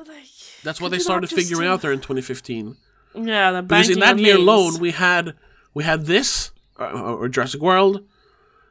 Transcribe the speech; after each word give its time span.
But 0.00 0.08
like, 0.08 0.24
That's 0.64 0.80
what 0.80 0.90
they 0.92 0.98
started 0.98 1.28
figuring 1.28 1.66
do- 1.68 1.72
out 1.72 1.82
there 1.82 1.92
in 1.92 1.98
2015. 2.00 2.76
Yeah, 3.14 3.50
the 3.52 3.62
Because 3.62 3.90
in 3.90 3.98
that 4.00 4.12
on 4.14 4.18
year 4.18 4.36
alone, 4.36 4.78
we 4.80 4.92
had 4.92 5.34
we 5.74 5.84
had 5.84 6.06
this 6.06 6.52
uh, 6.78 6.84
or 7.18 7.28
Jurassic 7.28 7.60
World, 7.60 8.04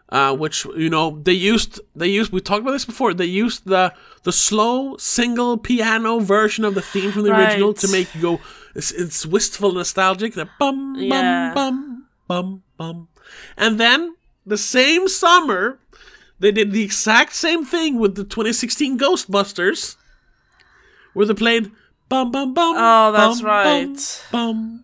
uh, 0.10 0.36
which 0.36 0.66
you 0.78 0.90
know 0.90 1.20
they 1.22 1.34
used 1.34 1.80
they 1.96 2.08
used 2.08 2.32
we 2.32 2.42
talked 2.42 2.62
about 2.62 2.72
this 2.72 2.86
before. 2.86 3.14
They 3.14 3.26
used 3.26 3.66
the 3.66 3.94
the 4.24 4.32
slow 4.32 4.98
single 4.98 5.58
piano 5.58 6.20
version 6.20 6.64
of 6.66 6.74
the 6.74 6.82
theme 6.82 7.12
from 7.12 7.24
the 7.24 7.36
original 7.38 7.74
to 7.76 7.88
make 7.92 8.16
you 8.16 8.22
go. 8.22 8.42
It's, 8.76 8.92
it's 8.92 9.26
wistful, 9.26 9.74
nostalgic. 9.74 10.34
The 10.36 10.48
bum 10.58 10.94
bum 10.94 11.02
Yeah. 11.04 11.54
bum 11.54 12.08
bum 12.28 12.64
bum, 12.78 13.08
and 13.58 13.80
then 13.80 14.16
the 14.48 14.58
same 14.58 15.08
summer. 15.08 15.80
They 16.42 16.54
did 16.54 16.72
the 16.72 16.84
exact 16.84 17.34
same 17.36 17.66
thing 17.66 18.00
with 18.00 18.16
the 18.16 18.24
2016 18.24 18.98
Ghostbusters, 18.98 19.98
where 21.14 21.26
they 21.26 21.34
played 21.34 21.72
bum 22.08 22.32
bum 22.32 22.54
bum. 22.54 22.76
Oh, 22.78 23.12
that's 23.12 23.42
bum, 23.42 23.48
right. 23.48 24.26
Bum 24.32 24.84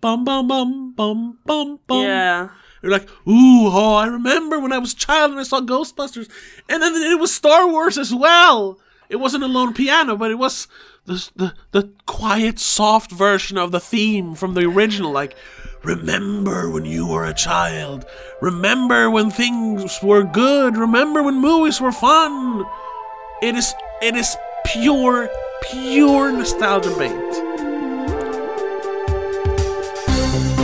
bum 0.00 0.24
bum 0.24 0.48
bum 0.48 0.94
bum 0.94 1.38
bum 1.44 1.80
bum. 1.86 2.02
Yeah. 2.02 2.48
You're 2.82 2.92
like, 2.92 3.08
ooh, 3.26 3.66
oh, 3.66 3.94
I 3.94 4.06
remember 4.06 4.60
when 4.60 4.72
I 4.72 4.78
was 4.78 4.92
a 4.92 4.96
child 4.96 5.32
and 5.32 5.40
I 5.40 5.42
saw 5.42 5.60
Ghostbusters, 5.60 6.28
and 6.68 6.80
then 6.80 6.94
it 6.94 7.18
was 7.18 7.34
Star 7.34 7.66
Wars 7.66 7.98
as 7.98 8.14
well. 8.14 8.78
It 9.08 9.16
wasn't 9.16 9.42
a 9.44 9.48
lone 9.48 9.74
piano, 9.74 10.16
but 10.16 10.30
it 10.30 10.36
was 10.36 10.68
the 11.06 11.28
the, 11.34 11.54
the 11.72 11.92
quiet, 12.06 12.58
soft 12.58 13.10
version 13.10 13.58
of 13.58 13.72
the 13.72 13.80
theme 13.80 14.34
from 14.34 14.54
the 14.54 14.66
original. 14.66 15.10
Like, 15.10 15.34
remember 15.82 16.70
when 16.70 16.84
you 16.84 17.06
were 17.06 17.24
a 17.24 17.34
child. 17.34 18.06
Remember 18.40 19.10
when 19.10 19.30
things 19.30 19.98
were 20.02 20.22
good. 20.22 20.76
Remember 20.76 21.22
when 21.22 21.40
movies 21.40 21.80
were 21.80 21.92
fun. 21.92 22.64
It 23.42 23.56
is 23.56 23.74
it 24.02 24.14
is 24.14 24.36
pure, 24.72 25.30
pure 25.62 26.30
nostalgia 26.30 26.90
bait. 26.98 27.10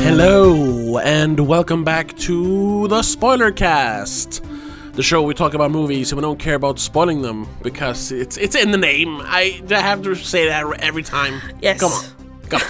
Hello, 0.05 0.98
and 0.98 1.41
welcome 1.48 1.84
back 1.84 2.14
to 2.19 2.87
the 2.89 3.03
Spoiler 3.03 3.51
Cast, 3.51 4.45
the 4.92 5.03
show 5.03 5.23
where 5.23 5.29
we 5.29 5.34
talk 5.34 5.55
about 5.55 5.70
movies 5.70 6.12
and 6.12 6.19
we 6.19 6.23
don't 6.23 6.39
care 6.39 6.55
about 6.55 6.79
spoiling 6.79 7.23
them 7.23 7.48
because 7.62 8.12
it's 8.12 8.37
it's 8.37 8.55
in 8.55 8.73
the 8.73 8.77
name. 8.77 9.23
I, 9.23 9.62
I 9.70 9.81
have 9.81 10.03
to 10.03 10.14
say 10.14 10.48
that 10.48 10.81
every 10.81 11.03
time. 11.03 11.41
Yes. 11.62 11.81
Come 11.81 11.92
on, 11.92 12.51
come 12.51 12.61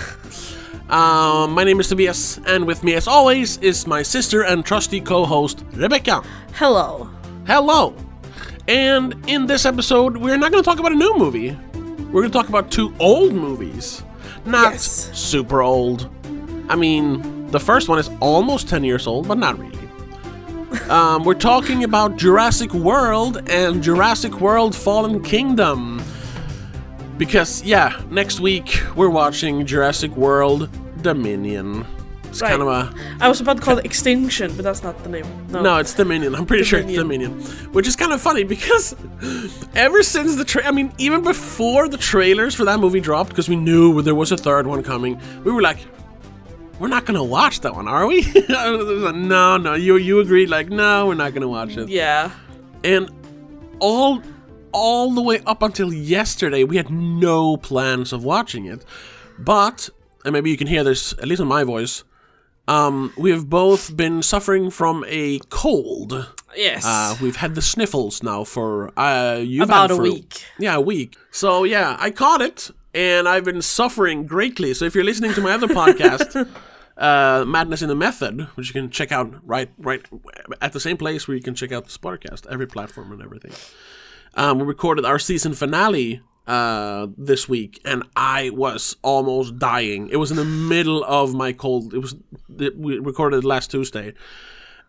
on. 0.89 1.47
Um, 1.47 1.53
my 1.55 1.65
name 1.65 1.81
is 1.81 1.89
Tobias, 1.89 2.39
and 2.47 2.65
with 2.65 2.85
me, 2.85 2.95
as 2.95 3.09
always, 3.09 3.57
is 3.57 3.89
my 3.89 4.03
sister 4.03 4.43
and 4.45 4.65
trusty 4.65 5.01
co-host 5.01 5.65
Rebecca. 5.73 6.23
Hello. 6.53 7.11
Hello. 7.45 7.97
And 8.69 9.15
in 9.29 9.47
this 9.47 9.67
episode, 9.67 10.17
we're 10.17 10.37
not 10.39 10.51
going 10.53 10.63
to 10.63 10.69
talk 10.69 10.79
about 10.79 10.93
a 10.93 10.97
new 10.97 11.17
movie. 11.19 11.57
We're 12.11 12.23
going 12.23 12.31
to 12.33 12.39
talk 12.39 12.49
about 12.49 12.71
two 12.71 12.95
old 12.99 13.33
movies. 13.35 14.03
Not 14.47 14.73
Yes. 14.73 15.11
super 15.13 15.63
old. 15.63 16.09
I 16.69 16.77
mean, 16.77 17.49
the 17.51 17.61
first 17.61 17.89
one 17.89 17.99
is 17.99 18.11
almost 18.21 18.69
10 18.69 18.85
years 18.85 19.07
old, 19.07 19.29
but 19.29 19.39
not 19.39 19.59
really. 19.59 19.79
Um, 20.89 21.25
we're 21.25 21.35
talking 21.35 21.85
about 21.85 22.17
Jurassic 22.17 22.73
World 22.75 23.49
and 23.49 23.83
Jurassic 23.83 24.41
World 24.41 24.75
Fallen 24.75 25.23
Kingdom. 25.23 26.03
Because, 27.19 27.63
yeah, 27.63 28.01
next 28.11 28.41
week 28.41 28.81
we're 28.97 29.09
watching 29.11 29.67
Jurassic 29.67 30.17
World 30.17 30.69
Dominion. 31.03 31.87
It's 32.35 32.43
Right. 32.43 32.51
kind 32.51 32.63
of 32.63 32.69
a 32.69 32.93
I 33.21 33.29
was 33.29 33.41
about 33.41 33.59
to 33.59 33.63
call 33.63 33.79
it 33.79 33.85
Extinction, 33.87 34.53
but 34.57 34.65
that's 34.65 34.83
not 34.83 35.01
the 35.05 35.09
name. 35.09 35.25
No. 35.51 35.63
no, 35.63 35.77
it's 35.79 35.95
Dominion. 35.95 36.35
I'm 36.35 36.47
pretty 36.47 36.65
sure 36.65 36.81
it's 36.81 36.93
Dominion. 36.93 37.39
Dominion. 37.39 37.73
Which 37.73 37.87
is 37.87 37.95
kind 37.95 38.13
of 38.13 38.21
funny 38.21 38.43
because 38.43 38.97
ever 39.77 40.03
since 40.03 40.35
the 40.35 40.45
tra- 40.45 40.67
I 40.67 40.73
mean, 40.73 40.93
even 40.99 41.23
before 41.23 41.89
the 41.89 41.97
trailers 41.97 42.53
for 42.57 42.65
that 42.65 42.81
movie 42.81 43.01
dropped, 43.01 43.31
because 43.31 43.49
we 43.49 43.55
knew 43.57 44.03
there 44.03 44.17
was 44.17 44.33
a 44.33 44.37
third 44.37 44.67
one 44.67 44.83
coming, 44.83 45.21
we 45.45 45.53
were 45.53 45.63
like, 45.63 45.79
we're 46.81 46.89
not 46.89 47.05
gonna 47.05 47.23
watch 47.23 47.61
that 47.61 47.73
one, 47.77 47.87
are 47.87 48.07
we? 48.07 48.23
Like, 48.49 49.15
no, 49.15 49.57
no. 49.57 49.75
You 49.75 49.97
you 49.97 50.19
agreed, 50.19 50.49
like, 50.51 50.69
no, 50.71 51.07
we're 51.07 51.15
not 51.15 51.35
gonna 51.35 51.49
watch 51.49 51.77
it. 51.77 51.89
Yeah. 51.89 52.31
And 52.83 53.11
all 53.79 54.21
all 54.73 55.13
the 55.15 55.23
way 55.23 55.39
up 55.47 55.63
until 55.63 55.93
yesterday, 55.93 56.65
we 56.65 56.77
had 56.77 56.91
no 56.91 57.57
plans 57.57 58.13
of 58.13 58.25
watching 58.25 58.67
it. 58.67 58.85
But, 59.39 59.89
and 60.25 60.33
maybe 60.33 60.51
you 60.51 60.57
can 60.57 60.67
hear 60.67 60.83
this, 60.83 61.13
at 61.13 61.29
least 61.29 61.41
in 61.41 61.47
my 61.47 61.63
voice, 61.63 62.03
um, 62.67 63.13
we 63.17 63.31
have 63.31 63.51
both 63.51 63.97
been 63.97 64.23
suffering 64.23 64.71
from 64.71 65.05
a 65.07 65.39
cold. 65.51 66.33
Yes. 66.57 66.85
Uh, 66.85 67.17
we've 67.21 67.37
had 67.37 67.55
the 67.55 67.63
sniffles 67.63 68.23
now 68.23 68.45
for 68.45 68.99
uh, 68.99 69.37
you've 69.37 69.65
About 69.65 69.91
a 69.91 69.97
week. 69.97 70.45
Yeah, 70.59 70.77
a 70.77 70.81
week. 70.81 71.17
So 71.31 71.65
yeah, 71.65 71.97
I 71.99 72.11
caught 72.11 72.41
it, 72.41 72.71
and 72.95 73.29
I've 73.29 73.45
been 73.45 73.63
suffering 73.63 74.27
greatly. 74.27 74.73
So 74.75 74.85
if 74.85 74.95
you're 74.95 75.05
listening 75.05 75.35
to 75.35 75.41
my 75.41 75.53
other 75.53 75.69
podcast, 75.69 76.49
uh, 76.97 77.45
Madness 77.47 77.83
in 77.83 77.89
the 77.89 77.95
Method, 77.95 78.43
which 78.55 78.69
you 78.69 78.73
can 78.73 78.91
check 78.91 79.13
out 79.13 79.35
right 79.47 79.71
right 79.79 80.07
at 80.63 80.73
the 80.73 80.81
same 80.81 80.97
place 80.97 81.29
where 81.29 81.37
you 81.37 81.43
can 81.43 81.55
check 81.55 81.73
out 81.73 81.87
the 81.87 81.99
podcast, 81.99 82.47
every 82.51 82.67
platform 82.67 83.13
and 83.13 83.23
everything. 83.23 83.53
Um, 84.37 84.59
we 84.59 84.65
recorded 84.65 85.05
our 85.05 85.19
season 85.19 85.55
finale 85.55 86.23
uh, 86.47 87.07
this 87.17 87.49
week, 87.49 87.81
and 87.85 88.03
I 88.17 88.51
was 88.51 88.97
almost 89.03 89.59
dying. 89.59 90.09
It 90.11 90.17
was 90.17 90.31
in 90.31 90.37
the 90.37 90.45
middle 90.45 91.03
of 91.05 91.35
my 91.35 91.53
cold. 91.53 91.95
It 91.95 91.99
was 91.99 92.15
it, 92.59 92.77
we 92.79 92.99
recorded 92.99 93.45
last 93.45 93.71
Tuesday, 93.71 94.13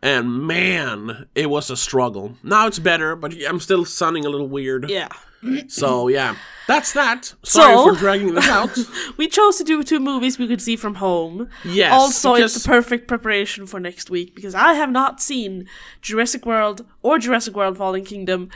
and 0.01 0.45
man, 0.47 1.27
it 1.35 1.49
was 1.49 1.69
a 1.69 1.77
struggle. 1.77 2.35
Now 2.43 2.67
it's 2.67 2.79
better, 2.79 3.15
but 3.15 3.33
I'm 3.47 3.59
still 3.59 3.85
sounding 3.85 4.25
a 4.25 4.29
little 4.29 4.47
weird. 4.49 4.89
yeah. 4.89 5.09
So 5.67 6.07
yeah, 6.07 6.35
that's 6.67 6.93
that. 6.93 7.35
Sorry 7.43 7.75
So- 7.75 7.93
for 7.93 7.99
dragging 7.99 8.33
this 8.33 8.47
out. 8.47 8.75
We 9.17 9.27
chose 9.27 9.57
to 9.57 9.63
do 9.63 9.83
two 9.83 9.99
movies 9.99 10.39
we 10.39 10.47
could 10.47 10.61
see 10.61 10.75
from 10.75 10.95
home. 10.95 11.49
Yes, 11.63 11.93
Also, 11.93 12.33
because- 12.33 12.55
it's 12.55 12.63
the 12.65 12.69
perfect 12.69 13.07
preparation 13.07 13.67
for 13.67 13.79
next 13.79 14.09
week 14.09 14.33
because 14.33 14.55
I 14.55 14.73
have 14.73 14.89
not 14.89 15.21
seen 15.21 15.67
Jurassic 16.01 16.47
World 16.47 16.83
or 17.03 17.19
Jurassic 17.19 17.55
World 17.55 17.77
Fallen 17.77 18.03
Kingdom. 18.03 18.49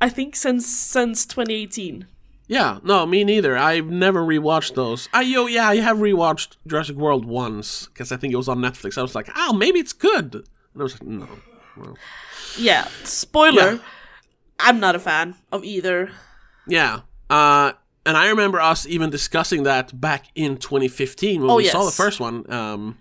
I 0.00 0.08
think 0.08 0.34
since 0.34 0.64
since 0.66 1.26
2018. 1.26 2.06
Yeah, 2.50 2.80
no, 2.82 3.06
me 3.06 3.22
neither. 3.22 3.56
I've 3.56 3.86
never 3.86 4.22
rewatched 4.24 4.74
those. 4.74 5.08
I 5.12 5.22
yo, 5.22 5.46
yeah, 5.46 5.68
I 5.68 5.76
have 5.76 5.98
rewatched 5.98 6.56
Jurassic 6.66 6.96
World 6.96 7.24
once 7.24 7.86
because 7.86 8.10
I 8.10 8.16
think 8.16 8.32
it 8.32 8.36
was 8.36 8.48
on 8.48 8.58
Netflix. 8.58 8.98
I 8.98 9.02
was 9.02 9.14
like, 9.14 9.28
oh, 9.36 9.52
maybe 9.52 9.78
it's 9.78 9.92
good, 9.92 10.34
and 10.34 10.80
I 10.80 10.82
was 10.82 10.94
like, 10.94 11.08
no. 11.08 11.28
Well, 11.76 11.96
Yeah. 12.58 12.88
Spoiler. 13.04 13.74
Yeah. 13.74 13.78
I'm 14.58 14.80
not 14.80 14.96
a 14.96 14.98
fan 14.98 15.36
of 15.52 15.62
either. 15.64 16.10
yeah, 16.66 17.00
uh, 17.30 17.72
and 18.04 18.16
I 18.16 18.28
remember 18.30 18.60
us 18.60 18.84
even 18.84 19.10
discussing 19.10 19.62
that 19.62 19.98
back 20.00 20.26
in 20.34 20.56
2015 20.56 21.42
when 21.42 21.50
Oh, 21.50 21.56
we 21.56 21.66
saw 21.66 21.84
the 21.84 21.90
first 21.92 22.18
one. 22.18 22.50
Um, 22.52 22.98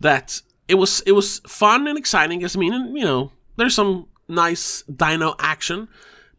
that 0.00 0.42
it 0.68 0.74
was 0.74 1.00
it 1.06 1.12
was 1.12 1.40
fun 1.46 1.86
and 1.88 1.96
exciting. 1.96 2.44
I 2.44 2.48
mean, 2.58 2.74
and, 2.74 2.96
you 2.98 3.04
know, 3.04 3.32
there's 3.56 3.74
some 3.74 4.06
nice 4.28 4.82
dino 4.82 5.34
action, 5.38 5.88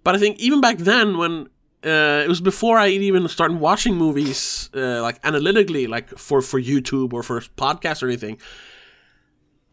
but 0.04 0.16
I 0.16 0.20
think 0.20 0.40
even 0.40 0.62
back 0.62 0.78
then 0.78 1.18
when 1.18 1.48
uh, 1.84 2.24
it 2.24 2.30
was 2.30 2.42
before 2.42 2.78
I 2.78 2.90
even 2.90 3.28
started 3.28 3.60
watching 3.60 3.96
movies 3.96 4.70
uh, 4.76 5.02
like 5.02 5.20
analytically, 5.24 5.88
like 5.88 6.10
for 6.10 6.42
for 6.42 6.62
YouTube 6.62 7.14
or 7.14 7.24
for 7.24 7.42
podcasts 7.42 8.04
or 8.04 8.08
anything. 8.08 8.38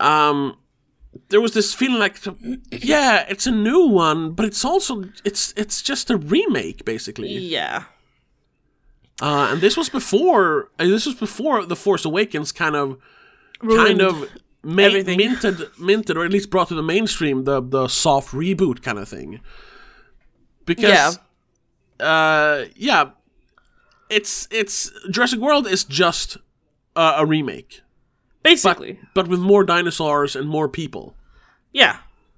Um, 0.01 0.57
there 1.29 1.41
was 1.41 1.53
this 1.53 1.75
feeling 1.75 1.99
like, 1.99 2.19
yeah, 2.71 3.27
it's 3.29 3.47
a 3.47 3.51
new 3.51 3.87
one, 3.87 4.33
but 4.33 4.47
it's 4.47 4.65
also 4.65 5.05
it's 5.25 5.53
it's 5.57 5.83
just 5.83 6.11
a 6.11 6.17
remake 6.17 6.85
basically. 6.85 7.29
Yeah. 7.29 7.85
Uh, 9.21 9.49
and 9.53 9.61
this 9.61 9.77
was 9.77 9.89
before 9.89 10.71
uh, 10.79 10.87
this 10.87 11.05
was 11.05 11.15
before 11.15 11.67
the 11.67 11.77
Force 11.77 12.05
Awakens 12.05 12.53
kind 12.53 12.77
of 12.77 12.99
kind 13.61 14.01
of 14.01 14.31
ma- 14.63 14.83
everything. 14.83 15.19
minted 15.19 15.61
minted 15.79 16.17
or 16.17 16.25
at 16.25 16.31
least 16.31 16.51
brought 16.51 16.69
to 16.69 16.75
the 16.75 16.83
mainstream 16.83 17.45
the 17.45 17.61
the 17.61 17.89
soft 17.89 18.33
reboot 18.33 18.83
kind 18.83 18.99
of 18.99 19.09
thing. 19.09 19.41
Because 20.65 21.19
uh 22.01 22.65
yeah, 22.77 23.11
it's 24.09 24.49
it's 24.51 24.91
Jurassic 25.11 25.41
World 25.41 25.67
is 25.67 25.85
just 25.85 26.37
uh, 26.97 27.15
a 27.19 27.27
remake, 27.27 27.81
but 28.43 28.51
Basically. 28.51 28.99
but 29.15 29.29
with 29.29 29.41
more 29.41 29.65
dinosaurs 29.65 30.37
and 30.37 30.49
more 30.49 30.69
people. 30.69 31.15
yeah. 31.73 31.97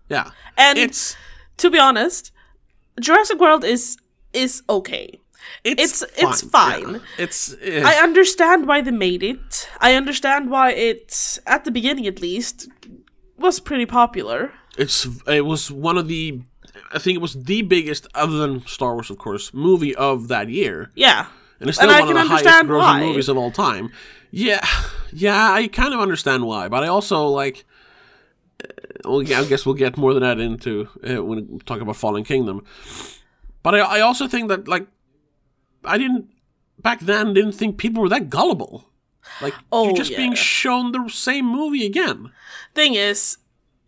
Yeah. 0.08 0.30
And 0.56 0.76
It's 0.78 1.16
to 1.58 1.70
be 1.70 1.78
honest, 1.78 2.32
Jurassic 3.00 3.38
World 3.38 3.64
is 3.64 3.96
is 4.32 4.62
okay. 4.68 5.20
it's 5.64 6.02
It's- 6.02 6.04
it's 6.16 6.42
fine. 6.42 6.82
fine. 6.82 6.94
Yeah. 6.94 7.24
It's 7.24 7.54
eh, 7.62 7.82
I 7.84 8.02
understand 8.02 8.66
why 8.66 8.82
they 8.82 8.90
made 8.92 9.22
it. 9.22 9.68
I 9.80 9.94
understand 9.96 10.50
why 10.50 10.72
it, 10.72 11.38
at 11.46 11.64
the 11.64 11.70
beginning 11.70 12.06
at 12.08 12.20
least, 12.20 12.68
was 13.38 13.60
pretty 13.60 13.86
popular. 13.86 14.50
It's 14.78 15.06
it 15.28 15.44
was 15.44 15.70
one 15.70 15.96
of 16.00 16.08
the 16.08 16.40
I 16.92 16.98
think 16.98 17.16
it 17.16 17.20
was 17.22 17.34
the 17.44 17.62
biggest, 17.62 18.06
other 18.14 18.38
than 18.38 18.66
Star 18.66 18.94
Wars, 18.94 19.10
of 19.10 19.18
course, 19.18 19.52
movie 19.54 19.94
of 19.94 20.28
that 20.28 20.48
year, 20.48 20.90
Yeah. 20.94 21.26
and 21.60 21.68
it's 21.68 21.78
still 21.78 21.90
And 21.90 21.96
I 21.96 22.00
one 22.00 22.16
of 22.16 22.22
the 22.22 22.28
highest 22.28 22.44
grossing 22.66 22.78
why. 22.78 23.00
movies 23.00 23.28
of 23.28 23.36
all 23.36 23.50
time. 23.50 23.90
Yeah, 24.30 24.64
yeah, 25.12 25.52
I 25.52 25.68
kind 25.68 25.92
of 25.94 26.00
understand 26.00 26.44
why, 26.46 26.68
but 26.68 26.82
I 26.84 26.88
also 26.88 27.26
like. 27.26 27.64
uh, 28.62 28.66
Well, 29.04 29.22
yeah, 29.22 29.40
I 29.40 29.44
guess 29.44 29.64
we'll 29.66 29.74
get 29.74 29.96
more 29.96 30.12
than 30.14 30.22
that 30.22 30.38
into 30.38 30.88
uh, 31.08 31.24
when 31.24 31.46
we 31.48 31.58
talk 31.64 31.80
about 31.80 31.96
Fallen 31.96 32.24
Kingdom. 32.24 32.62
But 33.62 33.74
I, 33.74 33.78
I 33.78 34.00
also 34.00 34.28
think 34.28 34.48
that 34.48 34.68
like 34.68 34.86
I 35.84 35.98
didn't 35.98 36.26
back 36.78 37.00
then 37.00 37.34
didn't 37.34 37.52
think 37.52 37.76
people 37.78 38.02
were 38.02 38.08
that 38.10 38.28
gullible. 38.30 38.84
Like 39.42 39.54
Oh, 39.72 39.86
you're 39.86 39.96
just 39.96 40.16
being 40.16 40.34
shown 40.34 40.92
the 40.92 41.08
same 41.08 41.46
movie 41.46 41.84
again. 41.86 42.30
Thing 42.74 42.94
is, 42.94 43.38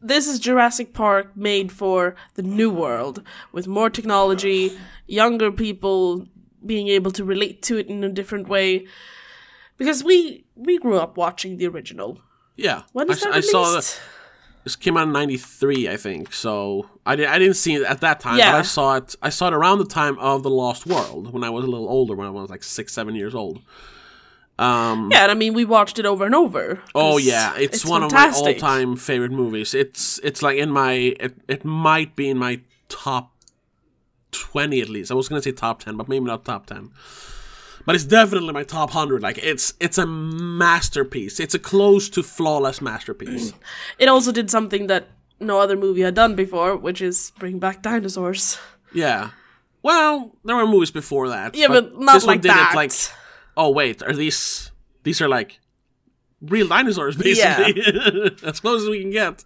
this 0.02 0.26
is 0.26 0.38
Jurassic 0.40 0.92
Park 0.92 1.36
made 1.36 1.70
for 1.72 2.14
the 2.34 2.42
new 2.42 2.70
world 2.70 3.22
with 3.52 3.66
more 3.66 3.88
technology, 3.90 4.76
younger 5.06 5.50
people 5.52 6.26
being 6.64 6.88
able 6.88 7.10
to 7.12 7.24
relate 7.24 7.62
to 7.62 7.76
it 7.78 7.86
in 7.88 8.04
a 8.04 8.08
different 8.08 8.48
way. 8.48 8.86
Because 9.78 10.04
we 10.04 10.44
we 10.54 10.78
grew 10.78 10.98
up 10.98 11.16
watching 11.16 11.56
the 11.56 11.66
original. 11.66 12.18
Yeah, 12.56 12.82
When 12.92 13.08
I, 13.10 13.12
is 13.14 13.20
that 13.22 13.32
I 13.32 13.40
saw 13.40 13.62
that 13.64 13.68
released? 13.70 14.00
this 14.64 14.76
came 14.76 14.96
out 14.96 15.04
in 15.08 15.12
'93, 15.12 15.88
I 15.88 15.96
think. 15.96 16.32
So 16.32 16.88
I 17.06 17.16
did. 17.16 17.26
I 17.26 17.38
didn't 17.38 17.56
see 17.56 17.74
it 17.74 17.82
at 17.82 18.00
that 18.02 18.20
time, 18.20 18.38
Yeah. 18.38 18.52
but 18.52 18.58
I 18.58 18.62
saw 18.62 18.96
it. 18.96 19.16
I 19.22 19.30
saw 19.30 19.48
it 19.48 19.54
around 19.54 19.78
the 19.78 19.86
time 19.86 20.18
of 20.18 20.42
the 20.42 20.50
Lost 20.50 20.86
World 20.86 21.32
when 21.32 21.42
I 21.42 21.50
was 21.50 21.64
a 21.64 21.68
little 21.68 21.88
older, 21.88 22.14
when 22.14 22.26
I 22.26 22.30
was 22.30 22.50
like 22.50 22.62
six, 22.62 22.92
seven 22.92 23.14
years 23.14 23.34
old. 23.34 23.62
Um, 24.58 25.10
Yeah, 25.10 25.22
and 25.22 25.30
I 25.30 25.34
mean 25.34 25.54
we 25.54 25.64
watched 25.64 25.98
it 25.98 26.06
over 26.06 26.24
and 26.26 26.34
over. 26.34 26.82
Oh 26.94 27.18
yeah, 27.18 27.54
it's, 27.58 27.84
one 27.84 28.02
fantastic. 28.02 28.56
of 28.56 28.62
my 28.62 28.68
all-time 28.68 28.96
favorite 28.96 29.32
movies. 29.32 29.74
It's 29.74 30.18
it's 30.22 30.42
like 30.42 30.58
in 30.58 30.70
my 30.70 30.92
it, 31.18 31.34
it 31.48 31.64
might 31.64 32.14
be 32.14 32.28
in 32.28 32.38
my 32.38 32.60
top 32.88 33.32
twenty 34.30 34.80
at 34.80 34.88
least. 34.88 35.10
I 35.10 35.14
was 35.14 35.28
gonna 35.28 35.42
say 35.42 35.52
top 35.52 35.80
ten, 35.80 35.96
but 35.96 36.08
maybe 36.08 36.26
not 36.26 36.44
top 36.44 36.66
ten. 36.66 36.90
But 37.84 37.96
it's 37.96 38.04
definitely 38.04 38.52
my 38.52 38.62
top 38.62 38.90
hundred. 38.90 39.22
Like 39.22 39.38
it's 39.38 39.74
it's 39.80 39.98
a 39.98 40.06
masterpiece. 40.06 41.40
It's 41.40 41.54
a 41.54 41.58
close 41.58 42.08
to 42.10 42.22
flawless 42.22 42.80
masterpiece. 42.80 43.52
It 43.98 44.08
also 44.08 44.32
did 44.32 44.50
something 44.50 44.86
that 44.86 45.08
no 45.40 45.58
other 45.58 45.76
movie 45.76 46.02
had 46.02 46.14
done 46.14 46.36
before, 46.36 46.76
which 46.76 47.00
is 47.00 47.32
bring 47.38 47.58
back 47.58 47.82
dinosaurs. 47.82 48.58
yeah. 48.92 49.30
Well, 49.82 50.30
there 50.44 50.54
were 50.54 50.66
movies 50.66 50.92
before 50.92 51.28
that. 51.30 51.56
Yeah, 51.56 51.66
but, 51.66 51.98
not 51.98 52.14
this 52.14 52.22
one 52.22 52.34
like 52.34 52.42
did 52.42 52.50
that. 52.52 52.70
It 52.72 52.76
like, 52.76 52.92
oh 53.56 53.70
wait, 53.70 54.02
are 54.02 54.12
these 54.14 54.70
these 55.02 55.20
are 55.20 55.28
like 55.28 55.60
real 56.40 56.68
dinosaurs 56.68 57.16
basically? 57.26 57.80
as 58.44 58.60
close 58.60 58.82
as 58.82 58.88
we 58.88 59.00
can 59.00 59.10
get. 59.10 59.44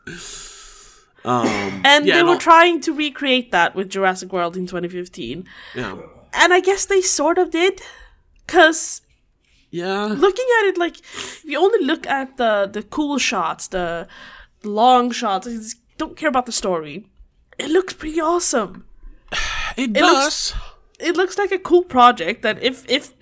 Um, 1.25 1.83
and 1.85 2.07
yeah, 2.07 2.17
they 2.17 2.23
were 2.23 2.37
trying 2.37 2.81
to 2.83 2.93
recreate 2.93 3.51
that 3.51 3.75
with 3.75 3.89
Jurassic 3.91 4.33
World 4.33 4.57
in 4.57 4.67
2015. 4.67 5.45
yeah. 5.75 5.97
And 6.39 6.53
I 6.53 6.61
guess 6.61 6.85
they 6.87 7.01
sort 7.01 7.39
of 7.39 7.51
did. 7.51 7.81
Cause 8.47 9.01
Yeah. 9.71 10.05
looking 10.07 10.45
at 10.61 10.67
it 10.69 10.79
like 10.79 10.99
if 11.01 11.45
you 11.45 11.59
only 11.59 11.85
look 11.85 12.07
at 12.07 12.37
the 12.37 12.69
the 12.73 12.83
cool 12.83 13.19
shots, 13.19 13.67
the 13.69 14.07
long 14.63 15.11
shots, 15.11 15.75
don't 15.99 16.17
care 16.17 16.29
about 16.29 16.47
the 16.47 16.53
story. 16.53 17.07
It 17.59 17.71
looks 17.71 17.95
pretty 17.95 18.21
awesome. 18.21 18.85
It, 19.77 19.93
looks- 19.93 20.53
does. 20.53 20.55
It 20.99 21.17
looks 21.17 21.37
like 21.39 21.53
a 21.53 21.59
cool 21.59 21.83
project 21.83 22.43
that 22.43 22.63
if 22.63 22.85
if 22.89 23.13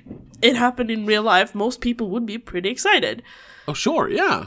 it 0.45 0.57
happened 0.57 0.91
in 0.91 1.07
real 1.07 1.23
life, 1.23 1.55
most 1.55 1.81
people 1.81 2.11
would 2.11 2.27
be 2.27 2.39
pretty 2.39 2.69
excited. 2.69 3.23
oh, 3.67 3.75
sure. 3.75 4.09
Yeah. 4.09 4.47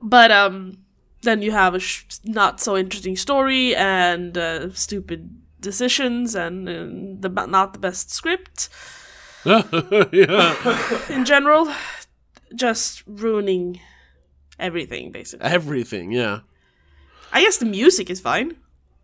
But 0.00 0.30
um, 0.30 0.78
then 1.22 1.42
you 1.42 1.52
have 1.52 1.74
a 1.74 1.80
sh- 1.80 2.04
not 2.24 2.60
so 2.60 2.76
interesting 2.76 3.16
story 3.16 3.74
and 3.76 4.36
uh, 4.36 4.72
stupid 4.72 5.40
decisions 5.60 6.34
and 6.34 6.68
uh, 6.68 7.28
the 7.28 7.46
not 7.46 7.72
the 7.72 7.78
best 7.78 8.10
script 8.10 8.68
yeah. 9.44 10.98
in 11.08 11.24
general, 11.24 11.72
just 12.54 13.02
ruining 13.06 13.80
everything 14.58 15.12
basically. 15.12 15.46
Everything. 15.46 16.12
Yeah. 16.12 16.40
I 17.32 17.42
guess 17.42 17.56
the 17.58 17.66
music 17.66 18.10
is 18.10 18.20
fine. 18.20 18.56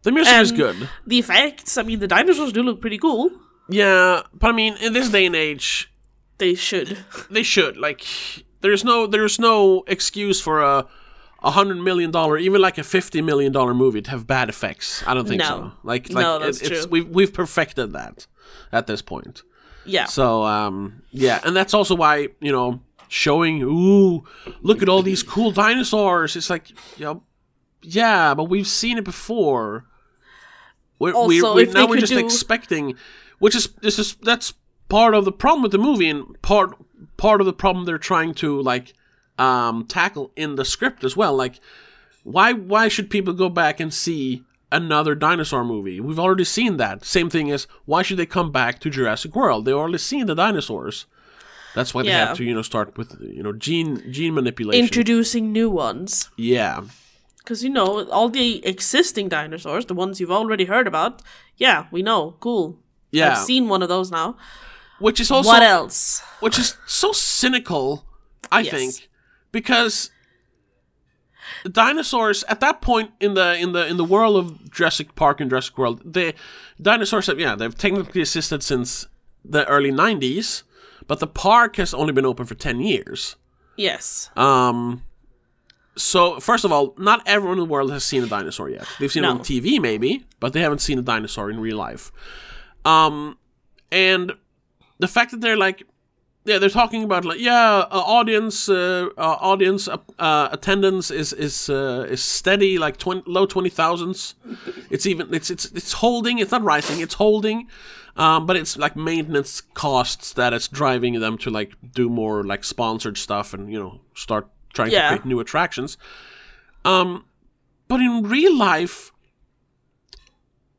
The 0.03 0.13
music 0.13 0.35
is 0.35 0.53
good. 0.53 0.89
The 1.07 1.19
effects, 1.19 1.77
I 1.77 1.83
mean, 1.83 1.99
the 1.99 2.07
dinosaurs 2.07 2.53
do 2.53 2.63
look 2.63 2.81
pretty 2.81 2.99
cool. 2.99 3.31
Yeah, 3.69 4.23
but 4.33 4.49
I 4.49 4.53
mean, 4.53 4.77
in 4.77 4.93
this 4.93 5.09
day 5.11 5.27
and 5.27 5.37
age, 5.37 5.93
They 6.39 6.55
should. 6.55 6.99
they 7.31 7.43
should 7.43 7.77
like. 7.77 8.05
There's 8.61 8.85
no. 8.85 9.07
There's 9.07 9.39
no 9.39 9.85
excuse 9.87 10.41
for 10.41 10.63
a. 10.63 10.87
A 11.41 11.53
hundred 11.53 11.77
million 11.77 12.11
dollar, 12.11 12.37
even 12.37 12.61
like 12.61 12.79
a 12.79 12.83
fifty 12.83 13.23
million 13.23 13.53
dollar 13.53 13.73
movie 13.73 14.03
to 14.03 14.11
have 14.11 14.27
bad 14.27 14.49
effects. 14.49 15.05
I 15.07 15.15
don't 15.15 15.29
think 15.29 15.39
No. 15.39 15.47
so. 15.47 15.73
Like, 15.85 16.09
like 16.13 16.21
No, 16.25 16.41
that's 16.41 16.61
it- 16.61 16.73
it's 16.73 16.81
true. 16.83 16.91
we've 16.91 17.09
we've 17.09 17.33
perfected 17.33 17.93
that 17.93 18.27
at 18.73 18.89
this 18.89 19.03
point. 19.03 19.45
Yeah. 19.85 20.07
So 20.07 20.43
um, 20.43 21.03
yeah, 21.13 21.41
and 21.45 21.55
that's 21.55 21.75
also 21.75 21.95
why 21.95 22.31
you 22.41 22.51
know 22.51 22.81
showing 23.07 23.63
ooh, 23.63 24.25
look 24.63 24.83
at 24.83 24.89
all 24.89 25.01
these 25.01 25.23
cool 25.23 25.53
dinosaurs. 25.53 26.35
It's 26.35 26.51
like 26.51 26.73
know, 26.99 27.23
yeah, 27.83 28.35
but 28.35 28.45
we've 28.51 28.67
seen 28.67 28.99
it 28.99 29.05
before. 29.05 29.85
We're, 30.99 31.13
we 31.29 31.41
Also, 31.41 31.55
we 31.55 31.63
if 31.63 31.73
they 31.73 31.81
now 31.83 31.87
we're 31.87 31.99
just 31.99 32.13
do- 32.13 32.19
expecting, 32.19 32.97
which 33.39 33.55
is 33.55 33.69
this 33.83 33.99
is 33.99 34.15
that's 34.23 34.55
part 34.89 35.15
of 35.15 35.25
the 35.25 35.33
problem 35.33 35.63
with 35.63 35.73
the 35.73 35.79
movie 35.79 36.09
and 36.09 36.41
part 36.43 36.71
part 37.17 37.41
of 37.41 37.47
the 37.47 37.53
problem 37.53 37.85
they're 37.85 37.99
trying 37.99 38.35
to 38.35 38.61
like 38.61 38.95
um, 39.39 39.85
tackle 39.87 40.33
in 40.37 40.57
the 40.57 40.65
script 40.65 41.05
as 41.05 41.17
well. 41.17 41.35
Like, 41.35 41.61
why 42.25 42.53
why 42.53 42.89
should 42.89 43.11
people 43.11 43.33
go 43.35 43.49
back 43.49 43.81
and 43.81 43.93
see 43.95 44.43
another 44.73 45.15
dinosaur 45.15 45.65
movie? 45.65 46.01
We've 46.01 46.19
already 46.19 46.45
seen 46.45 46.77
that. 46.79 47.05
Same 47.05 47.31
thing 47.31 47.51
as 47.51 47.67
why 47.85 48.03
should 48.03 48.17
they 48.19 48.27
come 48.27 48.51
back 48.53 48.81
to 48.81 48.91
Jurassic 48.91 49.35
World? 49.37 49.65
They've 49.65 49.75
already 49.75 49.99
seen 49.99 50.27
the 50.27 50.35
dinosaurs. 50.35 51.07
That's 51.75 51.95
why 51.95 52.03
they 52.03 52.09
Yeah. 52.09 52.29
have 52.29 52.37
to 52.39 52.45
you 52.45 52.55
know 52.55 52.63
start 52.63 52.97
with 52.99 53.17
you 53.21 53.43
know 53.43 53.53
gene 53.53 54.03
gene 54.11 54.35
manipulation. 54.35 54.83
Introducing 54.85 55.53
new 55.53 55.71
ones. 55.71 56.31
yeah, 56.37 56.81
Because, 57.39 57.63
you 57.65 57.71
know, 57.71 58.07
all 58.11 58.29
the 58.29 58.61
existing 58.67 59.29
dinosaurs, 59.31 59.87
the 59.87 59.95
ones 59.95 60.19
you've 60.21 60.31
already 60.41 60.65
heard 60.67 60.87
about, 60.87 61.23
yeah, 61.57 61.87
we 61.91 62.03
know. 62.03 62.35
Cool. 62.41 62.77
Yeah. 63.11 63.33
I've 63.33 63.39
seen 63.39 63.69
one 63.69 63.83
of 63.83 63.89
those 63.89 64.11
now. 64.11 64.37
which 65.01 65.21
is 65.21 65.31
also 65.31 65.49
what 65.49 65.63
else? 65.63 66.23
which 66.41 66.59
is 66.59 66.77
so 66.87 67.13
cynical, 67.13 68.05
I 68.51 68.61
Yes. 68.61 68.73
think, 68.75 69.09
because 69.53 70.11
dinosaurs 71.71 72.45
at 72.49 72.61
that 72.61 72.81
point 72.81 73.11
in 73.21 73.35
the 73.35 73.57
in 73.59 73.73
the 73.73 73.87
in 73.87 73.97
the 73.97 74.05
world 74.05 74.37
of 74.37 74.71
Jurassic 74.71 75.15
Park 75.15 75.41
and 75.41 75.51
Jurassic 75.51 75.77
World, 75.79 76.01
the 76.05 76.35
dinosaurs 76.81 77.27
have 77.27 77.39
yeah 77.41 77.55
they've 77.55 77.77
technically 77.77 78.21
existed 78.21 78.63
since 78.63 79.07
the 79.45 79.67
early 79.67 79.91
'90s, 79.93 80.63
but 81.07 81.21
the 81.21 81.27
park 81.27 81.77
has 81.77 81.95
only 81.95 82.13
been 82.13 82.27
open 82.27 82.47
for 82.47 82.55
ten 82.55 82.81
years. 82.81 83.37
Yes. 83.77 84.31
Um. 84.37 85.03
So 85.97 86.39
first 86.41 86.65
of 86.65 86.71
all, 86.73 86.95
not 86.99 87.23
everyone 87.27 87.59
in 87.59 87.65
the 87.65 87.71
world 87.73 87.91
has 87.93 88.05
seen 88.05 88.23
a 88.23 88.27
dinosaur 88.27 88.69
yet. 88.71 88.87
They've 89.01 89.11
seen 89.11 89.25
it 89.25 89.29
on 89.29 89.41
TV 89.41 89.81
maybe, 89.81 90.25
but 90.39 90.53
they 90.53 90.61
haven't 90.61 90.79
seen 90.81 90.99
a 90.99 91.03
dinosaur 91.03 91.51
in 91.51 91.59
real 91.61 91.77
life. 91.77 92.13
Um, 92.89 93.39
and 93.93 94.33
the 94.99 95.09
fact 95.09 95.31
that 95.33 95.41
they're 95.41 95.57
like, 95.57 95.83
yeah, 96.45 96.59
they're 96.59 96.71
talking 96.71 97.03
about 97.05 97.25
like, 97.25 97.41
yeah, 97.41 97.85
uh, 97.91 98.03
audience, 98.19 98.69
uh, 98.69 99.09
uh, 99.19 99.37
audience 99.41 99.89
uh, 99.89 99.99
uh, 100.19 100.49
attendance 100.51 101.11
is 101.11 101.33
is 101.35 101.69
uh, 101.69 102.07
is 102.09 102.23
steady, 102.23 102.79
like 102.79 102.97
20, 102.97 103.23
low 103.27 103.45
twenty 103.47 103.69
thousands. 103.71 104.35
It's 104.91 105.05
even 105.07 105.35
it's 105.35 105.51
it's 105.51 105.67
it's 105.73 105.93
holding. 105.93 106.39
It's 106.39 106.51
not 106.53 106.63
rising. 106.63 107.01
It's 107.01 107.15
holding. 107.15 107.69
Um, 108.17 108.47
but 108.47 108.57
it's 108.57 108.77
like 108.77 108.97
maintenance 108.97 109.61
costs 109.75 110.33
that 110.33 110.53
is 110.53 110.67
driving 110.69 111.21
them 111.21 111.39
to 111.39 111.51
like 111.51 111.75
do 111.95 112.09
more 112.09 112.43
like 112.43 112.65
sponsored 112.65 113.17
stuff 113.19 113.55
and 113.55 113.71
you 113.73 113.79
know 113.79 114.01
start 114.15 114.49
trying 114.75 114.91
Yeah. 114.91 115.03
to 115.03 115.09
create 115.19 115.27
new 115.27 115.41
attractions. 115.41 115.99
Um, 116.85 117.25
but 117.89 118.01
in 118.01 118.23
real 118.25 118.57
life, 118.57 119.13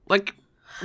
like 0.09 0.35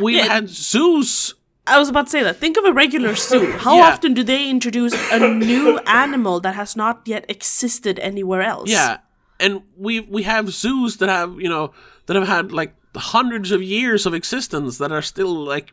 we 0.01 0.17
Yeah. 0.17 0.25
had 0.27 0.49
zoos 0.49 1.35
I 1.67 1.79
was 1.79 1.89
about 1.89 2.07
to 2.07 2.11
say 2.11 2.23
that. 2.23 2.37
Think 2.37 2.59
of 2.59 2.65
a 2.67 2.73
regular 2.75 3.15
zoo. 3.15 3.53
How 3.59 3.77
Yeah. 3.77 3.89
often 3.89 4.13
do 4.13 4.23
they 4.23 4.51
introduce 4.51 4.93
a 5.11 5.19
new 5.19 5.79
animal 5.87 6.39
that 6.41 6.55
has 6.55 6.77
not 6.77 7.01
yet 7.07 7.25
existed 7.29 7.99
anywhere 8.01 8.43
else? 8.43 8.69
Yeah, 8.69 8.99
and 9.41 9.63
we 9.77 10.01
we 10.01 10.25
have 10.25 10.51
zoos 10.51 10.99
that 10.99 11.09
have 11.09 11.41
you 11.41 11.49
know 11.49 11.73
that 12.07 12.17
have 12.17 12.29
had 12.29 12.53
like 12.53 12.75
hundreds 12.95 13.51
of 13.51 13.63
years 13.63 14.05
of 14.07 14.13
existence 14.15 14.77
that 14.79 14.93
are 14.93 15.01
still 15.03 15.33
like 15.35 15.73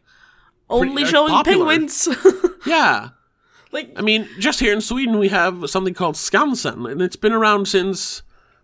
Only 0.69 1.03
showing 1.05 1.33
popular. 1.33 1.65
penguins. 1.65 2.07
yeah. 2.65 3.09
like, 3.73 3.91
I 3.97 4.01
mean, 4.01 4.27
just 4.39 4.59
here 4.61 4.73
in 4.73 4.81
Sweden 4.81 5.19
we 5.19 5.27
have 5.29 5.69
something 5.69 5.93
called 5.93 6.15
Skansen, 6.15 6.89
and 6.89 7.01
it's 7.01 7.17
been 7.17 7.33
around 7.33 7.67
since. 7.67 8.21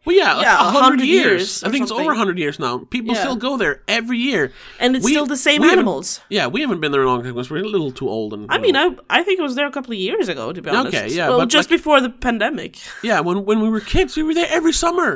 Well, 0.07 0.15
yeah, 0.15 0.33
like 0.35 0.45
Yeah, 0.45 0.53
a 0.55 0.63
hundred 0.63 0.99
100 1.01 1.05
years. 1.05 1.25
years 1.25 1.63
I 1.63 1.69
think 1.69 1.81
it's 1.83 1.89
something. 1.89 2.05
over 2.07 2.15
hundred 2.15 2.39
years 2.39 2.57
now. 2.59 2.77
People 2.95 3.13
Yeah. 3.13 3.19
still 3.21 3.35
go 3.35 3.57
there 3.57 3.81
every 3.89 4.17
year, 4.17 4.51
and 4.79 4.95
it's 4.95 5.03
We- 5.05 5.11
still 5.11 5.25
the 5.25 5.35
same 5.49 5.61
animals. 5.63 6.21
Yeah, 6.29 6.47
we 6.47 6.61
haven't 6.61 6.79
been 6.79 6.91
there 6.93 7.03
a 7.03 7.09
long 7.11 7.21
time 7.23 7.33
because 7.33 7.49
we're 7.51 7.63
a 7.63 7.67
little 7.67 7.91
too 7.91 8.07
old. 8.09 8.33
And 8.33 8.47
I 8.49 8.57
mean, 8.57 8.75
I 8.77 8.95
I 9.09 9.21
think 9.23 9.37
it 9.39 9.43
was 9.43 9.55
there 9.55 9.67
a 9.67 9.71
couple 9.77 9.91
of 9.91 9.99
years 9.99 10.29
ago, 10.29 10.53
to 10.53 10.61
be 10.61 10.69
honest. 10.69 10.95
Okay, 10.95 11.09
yeah, 11.13 11.27
Well, 11.29 11.39
but, 11.39 11.49
just 11.49 11.69
like- 11.69 11.79
before 11.79 11.99
the 12.01 12.09
pandemic, 12.09 12.77
yeah, 13.03 13.19
when 13.19 13.37
when 13.45 13.59
we 13.59 13.69
were 13.69 13.81
kids, 13.95 14.15
we 14.15 14.23
were 14.23 14.33
there 14.33 14.47
every 14.49 14.73
summer, 14.73 15.09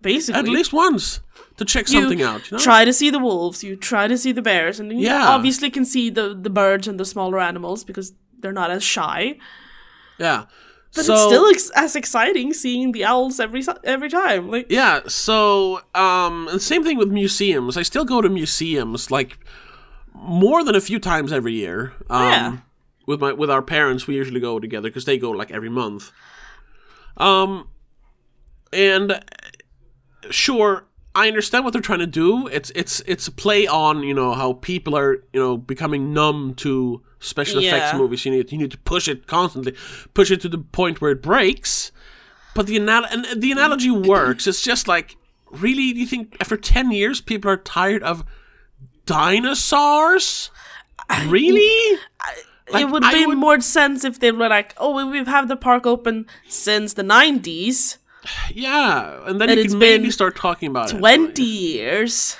basically. 0.00 0.38
at 0.38 0.46
least 0.48 0.72
once, 0.72 1.20
to 1.58 1.64
check 1.64 1.88
you 1.90 2.00
something 2.00 2.22
out. 2.22 2.40
You 2.50 2.56
know? 2.56 2.62
try 2.62 2.84
to 2.84 2.92
see 2.92 3.10
the 3.10 3.18
wolves, 3.28 3.64
you 3.64 3.74
try 3.76 4.06
to 4.06 4.16
see 4.16 4.32
the 4.32 4.42
bears, 4.42 4.78
and 4.80 4.92
you 4.92 5.08
Yeah. 5.10 5.26
obviously 5.34 5.70
can 5.70 5.84
see 5.84 6.08
the 6.18 6.26
the 6.46 6.50
birds 6.50 6.86
and 6.88 7.00
the 7.00 7.04
smaller 7.14 7.40
animals 7.40 7.82
because 7.84 8.12
they're 8.40 8.58
not 8.62 8.70
as 8.70 8.82
shy. 8.84 9.38
yeah, 10.18 10.44
But 10.96 11.04
so, 11.04 11.12
it's 11.14 11.22
still 11.24 11.46
ex- 11.48 11.70
as 11.76 11.94
exciting 11.96 12.52
seeing 12.54 12.92
the 12.92 13.04
owls 13.04 13.38
every 13.38 13.62
every 13.84 14.08
time. 14.08 14.50
Like, 14.50 14.66
Yeah, 14.70 15.00
so 15.06 15.80
um 15.94 16.48
and 16.48 16.60
same 16.60 16.82
thing 16.84 16.96
with 16.98 17.10
museums. 17.12 17.76
I 17.76 17.82
still 17.82 18.04
go 18.04 18.20
to 18.22 18.28
museums 18.28 19.10
like 19.10 19.38
more 20.14 20.64
than 20.64 20.74
a 20.74 20.80
few 20.80 20.98
times 20.98 21.32
every 21.32 21.52
year. 21.52 21.92
Um 22.10 22.22
Yeah. 22.32 22.56
with 23.06 23.20
my 23.20 23.32
with 23.32 23.50
our 23.50 23.62
parents. 23.62 24.06
We 24.06 24.16
usually 24.16 24.40
go 24.40 24.58
together 24.58 24.88
because 24.88 25.04
they 25.04 25.18
go 25.18 25.30
like 25.30 25.50
every 25.52 25.68
month. 25.70 26.10
Um, 27.18 27.68
and 28.72 29.22
sure, 30.30 30.84
I 31.14 31.28
understand 31.28 31.64
what 31.64 31.72
they're 31.72 31.82
trying 31.82 32.00
to 32.00 32.06
do. 32.06 32.46
It's 32.48 32.70
it's 32.74 33.00
it's 33.06 33.26
a 33.28 33.32
play 33.32 33.66
on 33.66 34.02
you 34.02 34.14
know 34.14 34.34
how 34.34 34.54
people 34.54 34.96
are 34.96 35.14
you 35.32 35.40
know 35.40 35.56
becoming 35.56 36.12
numb 36.12 36.54
to 36.56 37.02
special 37.20 37.62
effects 37.62 37.96
movies. 37.98 38.24
You 38.24 38.32
need 38.32 38.52
you 38.52 38.58
need 38.58 38.70
to 38.70 38.78
push 38.78 39.08
it 39.08 39.26
constantly, 39.26 39.74
push 40.14 40.30
it 40.30 40.40
to 40.42 40.48
the 40.48 40.58
point 40.58 41.00
where 41.00 41.12
it 41.12 41.22
breaks. 41.22 41.92
But 42.54 42.66
the 42.66 42.76
anal- 42.76 43.04
and 43.10 43.26
the 43.40 43.52
analogy 43.52 43.90
works. 43.90 44.46
It's 44.46 44.62
just 44.62 44.88
like 44.88 45.16
really. 45.50 45.92
Do 45.92 46.00
you 46.00 46.06
think 46.06 46.36
after 46.40 46.56
ten 46.56 46.90
years 46.90 47.20
people 47.20 47.50
are 47.50 47.56
tired 47.56 48.02
of 48.02 48.24
dinosaurs? 49.06 50.50
Really? 51.26 51.98
Like, 52.72 52.82
it 52.82 52.90
would 52.90 53.04
I 53.04 53.12
be 53.12 53.26
would- 53.26 53.38
more 53.38 53.60
sense 53.60 54.04
if 54.04 54.18
they 54.18 54.32
were 54.32 54.48
like, 54.48 54.74
oh, 54.78 54.94
we- 54.96 55.04
we've 55.04 55.28
had 55.28 55.46
the 55.48 55.56
park 55.56 55.86
open 55.86 56.26
since 56.48 56.94
the 56.94 57.04
90s, 57.04 57.98
Yeah, 58.52 59.20
and 59.24 59.40
then 59.40 59.50
And 59.50 59.58
you 59.58 59.64
it's 59.64 59.72
can 59.74 59.78
maybe 59.78 60.02
been 60.04 60.10
start 60.12 60.34
talking 60.34 60.68
about 60.70 60.92
it. 60.92 60.98
20 60.98 61.42
years. 61.44 62.36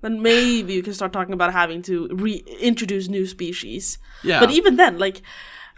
Then 0.00 0.22
maybe 0.22 0.72
you 0.74 0.82
can 0.82 0.94
start 0.94 1.12
talking 1.12 1.34
about 1.34 1.52
having 1.52 1.82
to 1.82 2.08
reintroduce 2.12 3.08
new 3.08 3.26
species. 3.26 3.98
Yeah. 4.24 4.40
But 4.40 4.50
even 4.50 4.76
then, 4.76 4.98
like, 4.98 5.22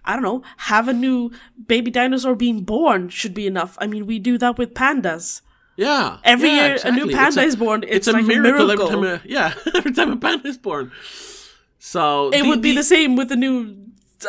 I 0.04 0.14
don't 0.14 0.22
know, 0.22 0.42
have 0.58 0.88
a 0.88 0.92
new 0.92 1.30
baby 1.66 1.90
dinosaur 1.90 2.34
being 2.34 2.62
born 2.62 3.08
should 3.08 3.34
be 3.34 3.46
enough. 3.46 3.76
I 3.80 3.86
mean, 3.86 4.06
we 4.06 4.18
do 4.18 4.38
that 4.38 4.58
with 4.58 4.74
pandas. 4.74 5.42
Yeah. 5.76 6.18
Every 6.24 6.48
yeah, 6.50 6.66
year 6.66 6.78
a 6.84 6.92
new 6.92 7.10
panda 7.10 7.42
It's 7.42 7.54
is 7.54 7.56
born, 7.56 7.84
it's 7.86 8.06
a 8.06 8.12
like 8.12 8.24
a 8.24 8.26
miracle, 8.26 8.66
miracle. 8.66 8.88
every 8.92 9.08
time. 9.08 9.20
A, 9.20 9.22
yeah, 9.24 9.54
every 9.74 9.92
time 9.92 10.12
a 10.12 10.16
panda 10.16 10.46
is 10.48 10.58
born. 10.58 10.92
So 11.78 12.30
It 12.32 12.46
would 12.46 12.62
be 12.62 12.74
the 12.74 12.84
same 12.84 13.16
with 13.16 13.28
the 13.28 13.36
new. 13.36 13.76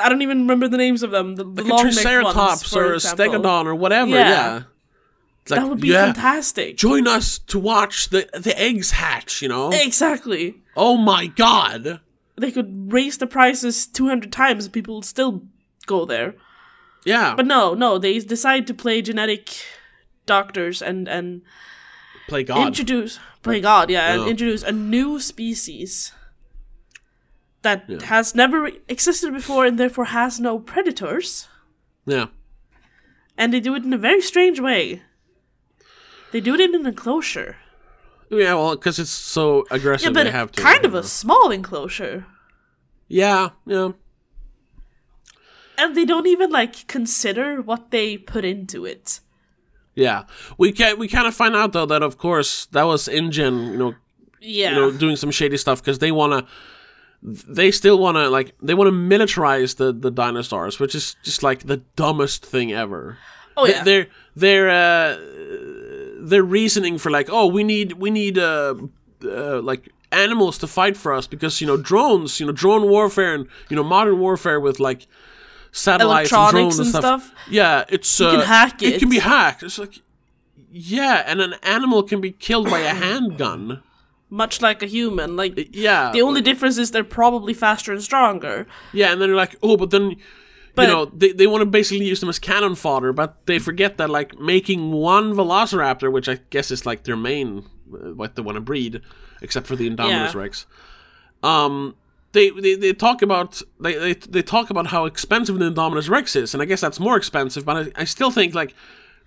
I 0.02 0.10
don't 0.10 0.24
even 0.24 0.40
remember 0.40 0.68
the 0.68 0.78
names 0.78 1.04
of 1.04 1.12
them. 1.12 1.36
The, 1.36 1.44
the 1.44 1.62
like 1.62 1.72
long-necked 1.72 2.02
triceratops 2.02 2.74
ones, 2.74 2.76
or 2.76 2.94
a 2.94 2.98
stegodon 2.98 3.66
or 3.66 3.76
whatever. 3.76 4.10
Yeah. 4.10 4.30
Yeah. 4.30 4.64
Like, 5.50 5.60
That 5.60 5.70
would 5.70 5.82
be 5.82 5.90
yeah, 5.90 6.06
fantastic. 6.14 6.78
Join 6.78 7.08
us 7.08 7.38
to 7.40 7.60
watch 7.60 8.10
the 8.10 8.30
the 8.34 8.58
eggs 8.60 8.92
hatch. 8.92 9.42
You 9.42 9.50
know. 9.50 9.72
Exactly. 9.74 10.62
Oh 10.76 10.96
my 10.98 11.28
god. 11.28 12.00
They 12.36 12.52
could 12.52 12.92
raise 12.92 13.18
the 13.18 13.28
prices 13.28 13.86
200 13.86 14.32
times 14.32 14.66
and 14.66 14.74
people 14.74 14.96
would 14.96 15.06
still 15.06 15.44
go 15.86 16.06
there. 16.06 16.36
Yeah. 17.06 17.36
But 17.36 17.46
no, 17.46 17.74
no, 17.74 17.98
they 18.00 18.18
decide 18.20 18.66
to 18.68 18.74
play 18.74 19.02
genetic 19.02 19.50
doctors 20.26 20.82
and 20.82 21.08
and 21.10 21.42
play 22.30 22.44
God. 22.44 22.66
introduce 22.68 23.20
play 23.42 23.60
God, 23.60 23.90
yeah, 23.90 24.14
and 24.14 24.30
introduce 24.30 24.64
a 24.64 24.72
new 24.72 25.20
species 25.20 26.14
that 27.62 27.84
Yeah. 27.88 28.06
has 28.06 28.34
never 28.36 28.70
existed 28.88 29.34
before 29.34 29.66
and 29.66 29.78
therefore 29.78 30.06
has 30.06 30.40
no 30.40 30.60
predators. 30.60 31.48
yeah. 32.06 32.28
And 33.38 33.52
they 33.54 33.60
do 33.60 33.74
it 33.76 33.84
in 33.84 33.94
a 33.94 33.98
very 33.98 34.22
strange 34.22 34.60
way. 34.60 35.02
They 36.34 36.42
do 36.42 36.54
it 36.56 36.60
in 36.60 36.76
an 36.76 36.86
enclosure. 36.86 37.56
Yeah. 38.30 38.56
Well, 38.56 38.76
because 38.76 39.00
it's 39.00 39.12
so 39.12 39.64
aggressive, 39.72 40.08
Yeah, 40.08 40.14
but 40.14 40.24
they 40.26 40.32
have 40.32 40.52
to. 40.52 40.62
kind 40.62 40.84
of 40.84 40.94
a 40.96 41.04
small 41.04 41.52
enclosure. 41.52 42.26
Yeah. 43.08 43.50
Yeah. 43.66 43.92
And 45.78 45.96
they 45.96 46.06
don't 46.06 46.28
even 46.28 46.52
like 46.52 46.88
consider 46.88 47.62
what 47.62 47.92
they 47.92 48.18
put 48.18 48.46
into 48.46 48.86
it. 48.86 49.20
Yeah. 49.96 50.24
We 50.58 50.72
can 50.72 51.00
we 51.00 51.08
kind 51.08 51.28
of 51.28 51.36
find 51.36 51.56
out 51.56 51.74
though 51.74 51.86
that 51.88 52.04
of 52.04 52.18
course 52.18 52.66
that 52.68 52.84
was 52.84 53.08
InGen, 53.08 53.72
you 53.72 53.78
know, 53.78 53.96
Yeah. 54.40 54.70
you 54.70 54.76
know, 54.76 54.92
doing 54.92 55.16
some 55.16 55.32
shady 55.32 55.58
stuff 55.58 55.82
because 55.82 56.00
they 56.00 56.12
want 56.12 56.34
to. 56.34 56.52
They 57.26 57.72
still 57.72 57.98
want 58.00 58.18
to 58.18 58.30
like 58.30 58.54
they 58.62 58.74
want 58.74 58.90
to 58.90 58.92
militarize 58.92 59.78
the 59.78 59.94
the 59.94 60.12
dinosaurs, 60.12 60.80
which 60.80 60.94
is 60.96 61.16
just 61.24 61.42
like 61.42 61.64
the 61.68 61.78
dumbest 61.96 62.46
thing 62.46 62.74
ever. 62.74 63.18
oh 63.56 63.66
yeah. 63.66 63.84
Their 63.84 64.08
their 64.36 64.70
uh, 64.70 65.18
their 66.30 66.44
reasoning 66.44 66.98
for 66.98 67.12
like 67.12 67.30
oh 67.32 67.48
we 67.58 67.64
need 67.64 67.94
we 67.94 68.10
need 68.10 68.38
uh, 68.38 68.74
uh 69.24 69.62
like 69.62 69.90
animals 70.12 70.58
to 70.60 70.68
fight 70.68 70.96
for 70.96 71.12
us 71.14 71.28
because 71.28 71.60
you 71.62 71.68
know 71.68 71.78
drones 71.78 72.40
you 72.40 72.46
know 72.46 72.52
drone 72.54 72.84
warfare 72.90 73.34
and 73.36 73.48
you 73.70 73.76
know 73.76 73.84
modern 73.84 74.18
warfare 74.20 74.60
with 74.60 74.80
like 74.80 75.08
satellites 75.72 76.32
and 76.32 76.38
Electronics 76.40 76.76
drones 76.76 76.80
and 76.80 76.86
and 76.88 76.96
stuff. 76.96 77.24
stuff. 77.26 77.50
Yeah, 77.50 77.84
it's 77.90 78.22
uh, 78.22 78.32
can 78.32 78.46
hack 78.46 78.82
It 78.84 78.94
it. 78.94 79.00
can 79.00 79.10
be 79.10 79.20
hacked. 79.20 79.64
It's 79.64 79.80
like 79.80 80.02
yeah, 80.72 81.24
and 81.28 81.42
an 81.42 81.56
animal 81.64 82.04
can 82.04 82.22
be 82.22 82.32
killed 82.32 82.70
by 82.70 82.80
a 82.80 82.94
handgun. 83.06 83.82
Much 84.30 84.62
like 84.62 84.82
a 84.82 84.88
human. 84.88 85.36
Like 85.36 85.54
Yeah, 85.72 86.12
the 86.12 86.22
only 86.22 86.42
difference 86.42 86.78
is 86.78 86.92
they're 86.92 87.04
probably 87.04 87.54
faster 87.54 87.92
and 87.92 88.02
stronger. 88.02 88.66
Yeah, 88.92 89.12
and 89.12 89.22
then 89.22 89.30
you're 89.30 89.38
like, 89.38 89.56
oh, 89.62 89.78
but 89.78 89.92
then, 89.92 90.16
But- 90.76 90.82
you 90.84 90.88
know, 90.88 91.06
they, 91.06 91.32
they 91.32 91.48
want 91.48 91.62
to 91.62 91.66
basically 91.66 92.06
use 92.06 92.20
them 92.20 92.30
as 92.30 92.40
cannon 92.40 92.76
fodder, 92.76 93.14
but 93.14 93.46
they 93.46 93.60
forget 93.60 93.98
that, 93.98 94.10
like, 94.10 94.40
making 94.40 94.92
one 94.92 95.34
Velociraptor, 95.34 96.12
which 96.12 96.28
I 96.28 96.40
guess 96.50 96.72
is, 96.72 96.86
like, 96.86 97.04
their 97.04 97.16
main, 97.16 97.66
uh, 97.94 98.14
what 98.16 98.36
they 98.36 98.42
want 98.42 98.56
to 98.56 98.62
breed, 98.62 99.02
except 99.42 99.68
for 99.68 99.76
the 99.76 99.88
Indominus 99.90 100.34
Yeah. 100.34 100.38
Rex, 100.40 100.66
um, 101.44 101.96
they, 102.32 102.50
they, 102.50 102.74
they 102.76 102.94
talk 102.94 103.22
about 103.22 103.62
they, 103.80 103.94
they, 103.96 104.14
they 104.14 104.42
talk 104.42 104.72
about 104.72 104.88
how 104.88 105.06
expensive 105.06 105.60
the 105.60 105.70
Indominus 105.70 106.10
Rex 106.10 106.36
is, 106.36 106.54
and 106.56 106.64
I 106.64 106.66
guess 106.66 106.82
that's 106.82 107.00
more 107.00 107.18
expensive, 107.18 107.64
but 107.66 107.78
I, 107.96 108.02
I 108.02 108.04
still 108.06 108.32
think, 108.32 108.56
like, 108.56 108.74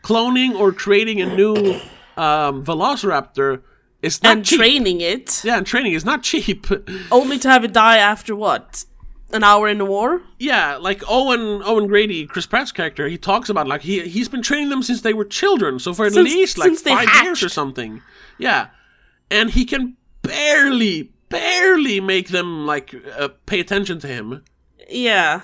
cloning 0.02 0.54
or 0.58 0.72
creating 0.72 1.20
a 1.20 1.26
new 1.36 1.54
um, 2.16 2.64
Velociraptor 2.64 3.62
is 4.02 4.22
not 4.22 4.36
and 4.38 4.44
cheap. 4.44 4.58
training 4.58 5.00
it 5.00 5.42
yeah, 5.44 5.56
and 5.58 5.66
training 5.66 5.92
is 5.92 6.04
not 6.04 6.22
cheap. 6.30 6.66
only 7.12 7.38
to 7.38 7.48
have 7.48 7.64
it 7.64 7.72
die 7.72 7.98
after 7.98 8.34
what? 8.34 8.84
An 9.32 9.42
hour 9.42 9.68
in 9.68 9.78
the 9.78 9.84
war? 9.84 10.22
Yeah, 10.38 10.76
like 10.76 11.02
Owen 11.08 11.60
Owen 11.64 11.88
Grady, 11.88 12.26
Chris 12.26 12.46
Pratt's 12.46 12.70
character, 12.70 13.08
he 13.08 13.18
talks 13.18 13.48
about 13.48 13.66
like 13.66 13.82
he 13.82 14.06
he's 14.08 14.28
been 14.28 14.42
training 14.42 14.68
them 14.68 14.82
since 14.84 15.00
they 15.02 15.12
were 15.12 15.24
children, 15.24 15.78
so 15.80 15.92
for 15.92 16.06
at 16.06 16.12
Since- 16.12 16.32
least 16.32 16.58
like 16.58 16.74
five 16.76 17.24
years 17.24 17.42
or 17.42 17.48
something. 17.48 18.02
Yeah, 18.38 18.68
and 19.30 19.50
he 19.50 19.64
can 19.64 19.96
barely, 20.22 21.10
barely 21.28 22.00
make 22.00 22.28
them 22.28 22.66
like 22.66 22.94
uh, 23.18 23.28
pay 23.46 23.58
attention 23.58 23.98
to 24.00 24.06
him. 24.06 24.44
Yeah. 24.88 25.40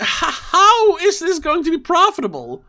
How 0.00 0.96
is 0.96 1.20
this 1.20 1.38
going 1.38 1.64
to 1.64 1.70
be 1.70 1.78
profitable? 1.78 2.64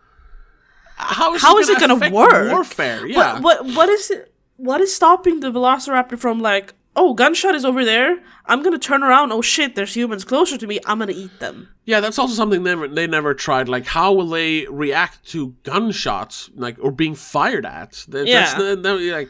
How 0.95 1.33
is, 1.33 1.41
How 1.41 1.57
is 1.57 1.69
it 1.69 1.79
gonna 1.79 1.97
gonna 1.99 2.13
work? 2.13 2.51
Warfare, 2.51 3.07
yeah. 3.07 3.39
What, 3.39 3.63
what 3.65 3.75
what 3.75 3.89
is 3.89 4.11
it 4.11 4.33
what 4.57 4.81
is 4.81 4.93
stopping 4.93 5.39
the 5.39 5.51
Velociraptor 5.51 6.17
from 6.19 6.39
like, 6.39 6.73
oh, 6.95 7.13
gunshot 7.13 7.55
is 7.55 7.65
over 7.65 7.83
there. 7.85 8.21
I'm 8.45 8.61
gonna 8.63 8.77
turn 8.79 9.03
around. 9.03 9.31
Oh 9.31 9.41
shit, 9.41 9.75
there's 9.75 9.93
humans 9.95 10.23
closer 10.25 10.57
to 10.57 10.67
me. 10.67 10.79
I'm 10.85 10.99
gonna 10.99 11.11
eat 11.13 11.39
them. 11.39 11.69
Yeah, 11.85 11.99
that's 11.99 12.17
also 12.19 12.33
something 12.33 12.63
they 12.63 12.69
never, 12.71 12.87
they 12.87 13.07
never 13.07 13.33
tried. 13.33 13.67
Like, 13.67 13.85
how 13.87 14.13
will 14.13 14.27
they 14.29 14.65
react 14.67 15.25
to 15.31 15.55
gunshots, 15.63 16.49
like 16.55 16.77
or 16.79 16.91
being 16.91 17.15
fired 17.15 17.65
at? 17.65 18.05
That- 18.09 18.27
Yeah. 18.27 18.41
that's, 18.57 18.81
that- 18.81 18.99
like 19.13 19.29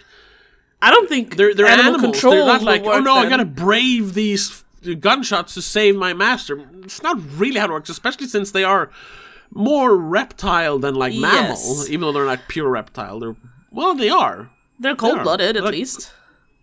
I 0.82 0.91
don't 0.91 1.08
think 1.08 1.38
They're 1.38 1.53
they're 1.53 1.65
animal 1.67 1.93
animals. 1.96 2.12
control 2.20 2.34
They're 2.36 2.46
not 2.46 2.62
like, 2.63 2.84
oh 2.84 3.00
no, 3.00 3.15
I 3.15 3.29
gotta 3.29 3.46
brave 3.46 4.13
these 4.13 4.63
gunshots 5.00 5.53
to 5.53 5.62
save 5.62 5.96
my 5.96 6.13
master. 6.13 6.67
It's 6.84 7.01
not 7.01 7.17
really 7.38 7.58
how 7.60 7.67
it 7.67 7.72
works, 7.72 7.89
especially 7.89 8.27
since 8.27 8.51
they 8.51 8.65
are 8.65 8.89
more 9.53 9.96
reptile 9.96 10.79
than 10.79 10.96
like 10.96 11.13
mammal. 11.13 11.51
Yes. 11.58 11.88
Even 11.89 12.01
though 12.01 12.12
they're 12.12 12.25
not 12.25 12.41
pure 12.50 12.70
reptile, 12.70 13.20
they're 13.20 13.36
well, 13.72 13.96
they 13.96 14.10
are. 14.10 14.50
They're 14.79 14.96
cold 14.96 15.24
blooded 15.24 15.55
at 15.55 15.63
Like- 15.63 15.72
least. 15.74 16.12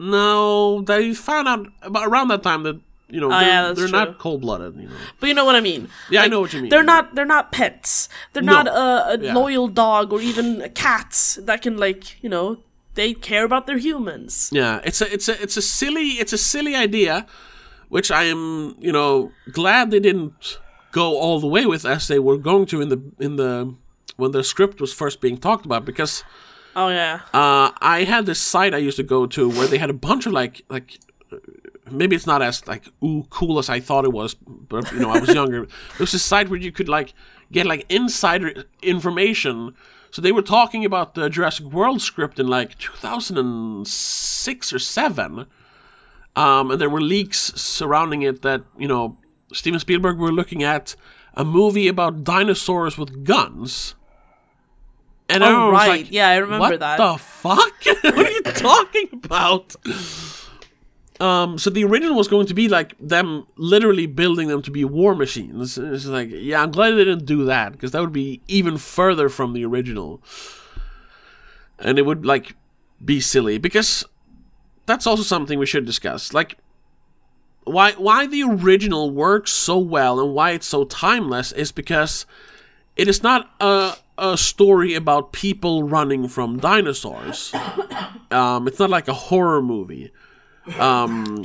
No, 0.01 0.81
they 0.81 1.13
found 1.13 1.47
out 1.47 1.67
about 1.83 2.07
around 2.09 2.29
that 2.29 2.43
time 2.43 2.63
that 2.63 2.81
you 3.11 3.21
know 3.21 3.27
oh, 3.27 3.31
they're, 3.31 3.39
Oh, 3.39 3.43
yeah, 3.43 3.63
that's 3.69 3.79
they're 3.81 3.89
not 3.89 4.19
cold 4.19 4.41
blooded. 4.41 4.75
You 4.77 4.89
know, 4.89 4.97
But 5.21 5.27
you 5.29 5.35
know 5.35 5.45
what 5.45 5.57
I 5.57 5.61
mean. 5.61 5.89
Yeah, 6.11 6.23
I 6.23 6.29
know 6.29 6.41
what 6.41 6.53
you 6.55 6.63
mean. 6.63 6.71
They're 6.71 6.83
not. 6.83 7.15
They're 7.15 7.27
not 7.37 7.53
pets. 7.53 8.09
They're 8.33 8.43
No. 8.43 8.63
not 8.63 8.67
a, 8.69 9.15
a 9.15 9.19
Yeah. 9.21 9.35
loyal 9.35 9.69
dog 9.69 10.11
or 10.13 10.21
even 10.23 10.71
cats 10.75 11.39
that 11.43 11.61
can 11.63 11.77
like 11.77 12.23
you 12.23 12.31
know 12.31 12.59
they 12.95 13.13
care 13.13 13.45
about 13.45 13.67
their 13.67 13.77
humans. 13.79 14.49
Yeah, 14.53 14.81
it's 14.85 15.01
a 15.03 15.13
it's 15.13 15.29
a 15.29 15.41
it's 15.43 15.57
a 15.59 15.63
silly 15.63 16.09
it's 16.23 16.33
a 16.33 16.39
silly 16.39 16.75
idea, 16.75 17.27
which 17.91 18.11
I 18.11 18.25
am 18.25 18.77
you 18.81 18.93
know 18.93 19.33
glad 19.53 19.91
they 19.91 20.01
didn't 20.01 20.59
go 20.93 21.19
all 21.19 21.41
the 21.41 21.47
way 21.47 21.67
with 21.67 21.85
as 21.85 22.09
they 22.09 22.19
were 22.19 22.39
going 22.39 22.65
to 22.67 22.81
in 22.81 22.89
the 22.89 23.01
in 23.19 23.37
the 23.37 23.75
when 24.17 24.33
the 24.33 24.43
script 24.43 24.81
was 24.81 24.93
first 24.95 25.21
being 25.21 25.37
talked 25.39 25.67
about 25.67 25.85
because 25.85 26.25
Oh 26.77 26.89
yeah. 26.89 27.21
uh, 27.35 27.73
I 27.81 28.05
had 28.05 28.27
this 28.27 28.41
site 28.41 28.75
I 28.75 28.79
used 28.79 28.97
to 28.97 29.03
go 29.03 29.27
to 29.27 29.49
where 29.49 29.67
they 29.67 29.79
had 29.79 29.91
a 29.91 29.95
bunch 29.95 30.27
of 30.27 30.33
like 30.33 30.63
like 30.69 30.99
maybe 31.91 32.15
it's 32.17 32.27
not 32.27 32.43
as 32.43 32.67
like 32.67 32.85
ooh 33.03 33.27
cool 33.31 33.59
as 33.59 33.69
I 33.69 33.81
thought 33.81 34.05
it 34.05 34.13
was, 34.13 34.35
but 34.35 34.91
you 34.93 35.01
know 35.01 35.11
I 35.11 35.19
was 35.19 35.35
younger. 35.35 35.67
There 35.67 36.01
was 36.01 36.15
a 36.15 36.19
site 36.19 36.49
where 36.49 36.59
you 36.61 36.73
could 36.73 36.89
like 36.89 37.13
get 37.53 37.67
like 37.67 37.87
insider 37.89 38.65
information. 38.83 39.75
So 40.13 40.21
they 40.23 40.33
were 40.33 40.43
talking 40.43 40.85
about 40.85 41.15
the 41.15 41.29
Jurassic 41.31 41.67
World 41.67 42.03
script 42.03 42.41
in 42.41 42.49
like 42.49 42.77
2006 42.79 44.73
or 44.73 44.79
seven, 44.79 45.47
um, 46.37 46.71
and 46.71 46.81
there 46.81 46.91
were 46.91 47.01
leaks 47.01 47.53
surrounding 47.55 48.23
it 48.23 48.43
that 48.43 48.63
you 48.79 48.89
know 48.89 49.19
Steven 49.53 49.81
Spielberg 49.81 50.19
were 50.19 50.33
looking 50.33 50.63
at 50.63 50.97
a 51.35 51.45
movie 51.45 51.89
about 51.89 52.25
dinosaurs 52.25 52.99
with 52.99 53.25
guns. 53.25 53.95
And 55.31 55.43
Oh, 55.45 55.71
right. 55.71 55.89
like, 55.89 56.11
Yeah, 56.13 56.29
I 56.29 56.37
remember 56.37 56.71
what 56.71 56.81
that." 56.81 56.99
What 56.99 57.13
the 57.13 57.19
fuck? 57.19 57.85
what 58.15 58.27
are 58.27 58.31
you 58.31 58.43
talking 58.43 59.09
about? 59.25 59.77
Um, 61.21 61.59
so 61.59 61.69
the 61.69 61.85
original 61.85 62.17
was 62.17 62.29
going 62.29 62.47
to 62.47 62.55
be 62.55 62.67
like 62.69 62.95
them 62.99 63.47
literally 63.57 64.07
building 64.07 64.49
them 64.49 64.63
to 64.63 64.71
be 64.71 64.85
war 64.87 65.15
machines. 65.15 65.77
It's 65.77 66.07
like, 66.07 66.31
yeah, 66.33 66.63
I'm 66.63 66.71
glad 66.71 66.93
they 66.93 67.05
didn't 67.05 67.27
do 67.27 67.45
that 67.45 67.73
because 67.73 67.91
that 67.93 68.01
would 68.01 68.13
be 68.13 68.41
even 68.49 68.79
further 68.79 69.29
from 69.29 69.53
the 69.53 69.65
original, 69.67 70.23
and 71.79 71.99
it 71.99 72.07
would 72.07 72.25
like 72.25 72.55
be 73.05 73.21
silly 73.21 73.59
because 73.59 74.05
that's 74.87 75.07
also 75.07 75.23
something 75.23 75.59
we 75.59 75.67
should 75.67 75.85
discuss. 75.85 76.33
Like, 76.33 76.57
why 77.65 77.93
why 77.93 78.27
the 78.27 78.43
original 78.43 79.11
works 79.11 79.53
so 79.53 79.79
well 79.79 80.19
and 80.21 80.33
why 80.33 80.53
it's 80.53 80.67
so 80.67 80.85
timeless 80.85 81.53
is 81.53 81.71
because 81.71 82.25
it 82.97 83.09
is 83.09 83.23
not 83.23 83.51
a 83.61 83.95
a 84.21 84.37
story 84.37 84.95
about 84.95 85.33
people 85.33 85.83
running 85.83 86.29
from 86.29 86.59
dinosaurs. 86.61 87.53
Um, 88.31 88.69
it's 88.69 88.79
not 88.79 88.91
like 88.91 89.09
a 89.09 89.15
horror 89.15 89.61
movie. 89.63 90.13
Um, 90.79 91.45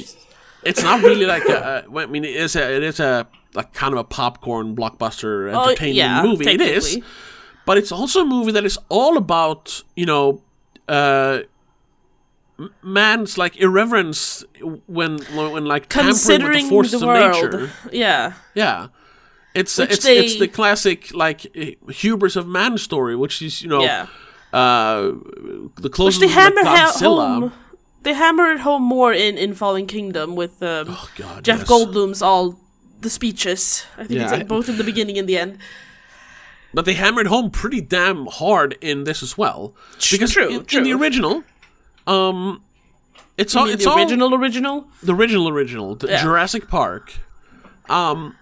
it's 0.64 0.84
not 0.84 1.02
really 1.02 1.26
like 1.26 1.46
a. 1.46 1.86
I 1.96 2.06
mean, 2.06 2.26
it 2.26 2.36
is 2.36 2.56
a. 2.56 2.76
It 2.76 2.84
is 2.84 3.00
a 3.00 3.28
like 3.54 3.74
kind 3.74 3.94
of 3.94 4.00
a 4.00 4.04
popcorn 4.04 4.76
blockbuster 4.76 5.52
Oh, 5.54 5.70
entertainment 5.70 5.96
yeah, 5.96 6.22
movie. 6.22 6.48
It 6.48 6.62
is, 6.62 7.00
but 7.66 7.78
it's 7.78 7.92
also 7.92 8.22
a 8.22 8.26
movie 8.26 8.52
that 8.52 8.66
is 8.66 8.78
all 8.90 9.18
about 9.18 9.82
you 9.96 10.06
know. 10.06 10.42
Uh, 10.88 11.40
man's 12.82 13.38
like 13.38 13.58
irreverence 13.58 14.44
when 14.88 15.18
when 15.36 15.66
like 15.66 15.90
tampering 15.90 16.08
with 16.14 16.24
the 16.26 16.30
Considering 16.30 16.70
forces 16.70 17.02
the 17.02 17.10
of 17.10 17.44
nature. 17.44 17.72
Yeah. 17.92 18.34
Yeah. 18.54 18.88
It's 19.56 19.78
Which 19.78 19.92
it's 19.92 20.04
they- 20.06 20.18
it's 20.26 20.38
the 20.40 20.48
classic 20.48 21.14
like 21.14 21.40
hubris 21.90 22.36
of 22.36 22.46
man 22.48 22.78
story, 22.78 23.16
which 23.16 23.42
is 23.42 23.62
you 23.62 23.70
know 23.70 23.82
Yeah. 23.82 24.08
uh 24.54 25.12
the 25.76 25.82
Which 25.82 25.92
closest 25.94 26.20
they 26.22 26.28
to, 26.28 26.34
hammer 26.34 26.62
Godzilla. 26.64 27.28
home. 27.40 27.52
They 28.04 28.14
hammer 28.14 28.52
it 28.52 28.60
home 28.60 28.84
more 28.84 29.14
in 29.14 29.38
in 29.38 29.54
Fallen 29.56 29.88
Kingdom 29.88 30.36
with 30.36 30.62
um, 30.62 30.88
Oh 30.90 31.10
God, 31.18 31.44
Jeff 31.44 31.60
yes. 31.60 31.68
Goldblum's 31.70 32.22
all 32.22 32.60
the 33.02 33.10
speeches. 33.10 33.86
I 33.98 34.04
think 34.06 34.12
Yeah, 34.20 34.24
it's 34.24 34.32
like 34.32 34.42
I- 34.42 34.56
both 34.56 34.68
in 34.70 34.78
the 34.78 34.84
beginning 34.84 35.18
and 35.18 35.28
the 35.28 35.38
end. 35.38 35.58
But 36.74 36.84
they 36.86 36.94
hammered 36.96 37.28
home 37.28 37.52
pretty 37.52 37.80
damn 37.80 38.26
hard 38.26 38.78
in 38.82 39.06
this 39.06 39.24
as 39.24 39.38
well. 39.38 39.74
Because 40.12 40.32
true, 40.34 40.50
in, 40.50 40.66
in 40.78 40.84
the 40.84 40.92
original, 40.94 41.44
um, 42.06 42.62
it's 43.38 43.56
all 43.56 43.64
mean, 43.66 43.74
it's 43.76 43.86
the 43.86 43.90
all 43.92 43.98
original 43.98 44.36
original. 44.36 44.88
the 45.02 45.14
original 45.16 45.48
original 45.48 45.96
the 45.96 46.08
Yeah. 46.10 46.22
Jurassic 46.22 46.68
Park. 46.68 47.14
Um, 47.90 48.36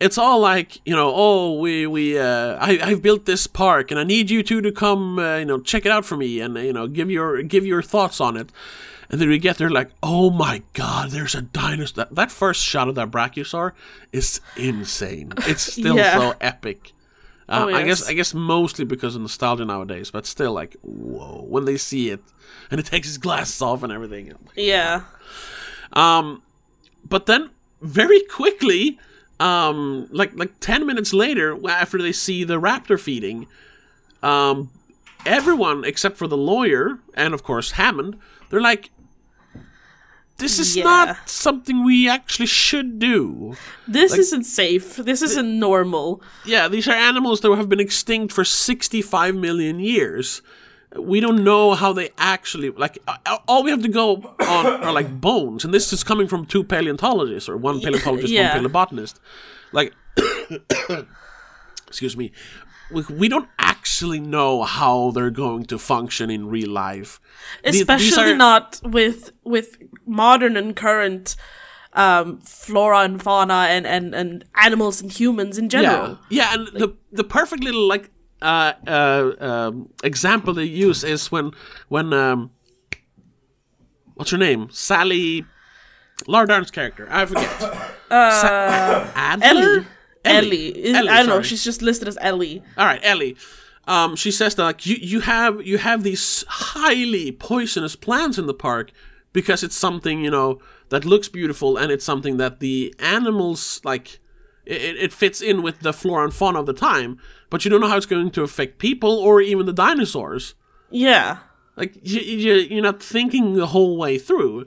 it's 0.00 0.18
all 0.18 0.40
like 0.40 0.80
you 0.86 0.94
know, 0.94 1.12
oh, 1.14 1.58
we 1.58 1.86
we 1.86 2.18
uh, 2.18 2.56
I 2.60 2.78
I've 2.82 3.02
built 3.02 3.24
this 3.26 3.46
park 3.46 3.90
and 3.90 3.98
I 4.00 4.04
need 4.04 4.30
you 4.30 4.42
two 4.42 4.60
to 4.60 4.72
come, 4.72 5.18
uh, 5.18 5.36
you 5.38 5.44
know, 5.44 5.58
check 5.60 5.86
it 5.86 5.92
out 5.92 6.04
for 6.04 6.16
me 6.16 6.40
and 6.40 6.56
you 6.56 6.72
know, 6.72 6.86
give 6.86 7.10
your 7.10 7.42
give 7.42 7.64
your 7.66 7.82
thoughts 7.82 8.20
on 8.20 8.36
it. 8.36 8.50
And 9.08 9.20
then 9.20 9.28
we 9.28 9.38
get 9.38 9.56
there 9.58 9.70
like, 9.70 9.90
oh 10.02 10.30
my 10.30 10.62
god, 10.72 11.10
there's 11.10 11.34
a 11.36 11.42
dinosaur. 11.42 12.04
That, 12.06 12.14
that 12.16 12.30
first 12.32 12.60
shot 12.62 12.88
of 12.88 12.96
that 12.96 13.10
brachiosaur 13.12 13.70
is 14.12 14.40
insane. 14.56 15.32
It's 15.46 15.62
still 15.72 15.96
Yeah. 15.96 16.18
so 16.18 16.34
epic. 16.40 16.92
Uh, 17.48 17.66
Oh, 17.70 17.74
I 17.74 17.84
guess. 17.84 18.08
I 18.08 18.14
guess 18.14 18.34
mostly 18.34 18.84
because 18.84 19.14
of 19.14 19.22
nostalgia 19.22 19.64
nowadays, 19.64 20.10
but 20.10 20.26
still 20.26 20.52
like 20.52 20.74
whoa 20.82 21.44
when 21.48 21.64
they 21.66 21.76
see 21.76 22.10
it 22.10 22.20
and 22.70 22.80
it 22.80 22.86
takes 22.86 23.06
his 23.06 23.18
glasses 23.18 23.62
off 23.62 23.84
and 23.84 23.92
everything. 23.92 24.34
Yeah. 24.56 25.02
Um, 25.92 26.42
but 27.08 27.26
then 27.26 27.50
very 27.80 28.20
quickly, 28.22 28.98
um, 29.40 30.08
like 30.10 30.34
like 30.34 30.52
ten 30.60 30.86
minutes 30.86 31.12
later, 31.12 31.56
after 31.68 32.00
they 32.00 32.12
see 32.12 32.44
the 32.44 32.60
raptor 32.60 32.98
feeding, 32.98 33.46
um, 34.22 34.70
everyone 35.24 35.84
except 35.84 36.16
for 36.16 36.26
the 36.26 36.36
lawyer 36.36 36.98
and 37.14 37.34
of 37.34 37.42
course 37.42 37.72
Hammond, 37.72 38.18
they're 38.50 38.60
like, 38.62 38.90
"This 40.38 40.58
is 40.58 40.76
Yeah. 40.76 40.84
not 40.84 41.28
something 41.28 41.84
we 41.84 42.08
actually 42.08 42.46
should 42.46 42.98
do." 42.98 43.56
This 43.88 44.16
isn't 44.16 44.44
safe. 44.44 44.96
This 44.96 45.22
isn't 45.22 45.58
normal. 45.58 46.22
Yeah, 46.44 46.68
these 46.68 46.88
are 46.88 46.92
animals 46.94 47.40
that 47.40 47.54
have 47.56 47.68
been 47.68 47.80
extinct 47.80 48.32
for 48.32 48.44
sixty-five 48.44 49.34
million 49.34 49.80
years. 49.80 50.42
We 50.98 51.20
don't 51.20 51.44
know 51.44 51.74
how 51.74 51.92
they 51.92 52.10
actually 52.18 52.70
like. 52.70 52.98
uh, 53.06 53.38
All 53.48 53.62
we 53.62 53.70
have 53.70 53.82
to 53.82 53.88
go 53.88 54.34
on 54.40 54.66
are 54.84 54.92
like 54.92 55.20
bones, 55.20 55.64
and 55.64 55.72
this 55.72 55.92
is 55.92 56.04
coming 56.04 56.28
from 56.28 56.46
two 56.46 56.64
paleontologists 56.64 57.48
or 57.48 57.56
one 57.56 57.80
paleontologist, 57.80 58.32
yeah. 58.32 58.54
one 58.54 58.64
paleobotanist. 58.64 59.14
Like, 59.72 59.92
excuse 61.88 62.16
me, 62.16 62.32
we, 62.90 63.02
we 63.10 63.28
don't 63.28 63.48
actually 63.58 64.20
know 64.20 64.62
how 64.62 65.10
they're 65.10 65.30
going 65.30 65.64
to 65.66 65.78
function 65.78 66.30
in 66.30 66.48
real 66.48 66.70
life. 66.70 67.20
Especially 67.64 68.32
are- 68.32 68.36
not 68.36 68.80
with 68.84 69.32
with 69.44 69.76
modern 70.06 70.56
and 70.56 70.74
current 70.76 71.36
um, 71.92 72.40
flora 72.40 73.00
and 73.00 73.22
fauna 73.22 73.66
and, 73.70 73.86
and, 73.86 74.14
and 74.14 74.44
animals 74.54 75.00
and 75.00 75.10
humans 75.10 75.56
in 75.58 75.68
general. 75.68 76.18
Yeah, 76.28 76.54
yeah, 76.54 76.54
and 76.54 76.66
the 76.78 76.94
the 77.10 77.24
perfect 77.24 77.64
little 77.64 77.88
like 77.88 78.10
uh, 78.42 78.72
uh, 78.86 79.32
um, 79.40 79.88
example 80.04 80.54
they 80.54 80.64
use 80.64 81.04
is 81.04 81.30
when 81.32 81.52
when 81.88 82.12
um, 82.12 82.50
what's 84.14 84.30
her 84.30 84.38
name? 84.38 84.68
Sally, 84.70 85.44
Laura 86.26 86.46
Dern's 86.46 86.70
character. 86.70 87.08
I 87.10 87.26
forget. 87.26 87.92
Uh, 88.08 89.10
Ellie. 89.42 89.84
Ellie. 90.24 90.68
Is- 90.68 90.96
Ellie, 90.96 91.08
I 91.08 91.18
don't 91.18 91.28
know. 91.28 91.42
She's 91.42 91.64
just 91.64 91.82
listed 91.82 92.06
as 92.06 92.16
Ellie. 92.20 92.62
All 92.78 92.86
right, 92.86 93.00
Ellie. 93.02 93.36
Um, 93.88 94.14
she 94.14 94.30
says 94.30 94.54
that 94.54 94.62
like 94.62 94.86
you, 94.86 94.94
you 95.00 95.20
have 95.20 95.66
you 95.66 95.78
have 95.78 96.04
these 96.04 96.44
highly 96.48 97.32
poisonous 97.32 97.96
plants 97.96 98.38
in 98.38 98.46
the 98.46 98.54
park 98.54 98.92
because 99.32 99.64
it's 99.64 99.74
something 99.76 100.20
you 100.22 100.30
know 100.30 100.60
that 100.90 101.04
looks 101.04 101.28
beautiful 101.28 101.76
and 101.76 101.90
it's 101.90 102.04
something 102.04 102.36
that 102.36 102.60
the 102.60 102.94
animals 103.00 103.80
like 103.84 104.20
it, 104.64 104.96
it 104.96 105.12
fits 105.12 105.40
in 105.40 105.62
with 105.62 105.80
the 105.80 105.92
flora 105.92 106.24
and 106.24 106.34
fauna 106.34 106.60
of 106.60 106.66
the 106.66 106.72
time, 106.72 107.18
but 107.50 107.64
you 107.64 107.70
don't 107.70 107.80
know 107.80 107.88
how 107.88 107.96
it's 107.96 108.06
going 108.06 108.30
to 108.30 108.42
affect 108.42 108.78
people 108.78 109.10
or 109.10 109.40
even 109.40 109.66
the 109.66 109.72
dinosaurs. 109.72 110.54
Yeah. 110.90 111.38
Like 111.76 111.96
you, 112.02 112.20
you, 112.20 112.54
you're 112.54 112.82
not 112.82 113.02
thinking 113.02 113.54
the 113.54 113.66
whole 113.66 113.96
way 113.96 114.18
through. 114.18 114.66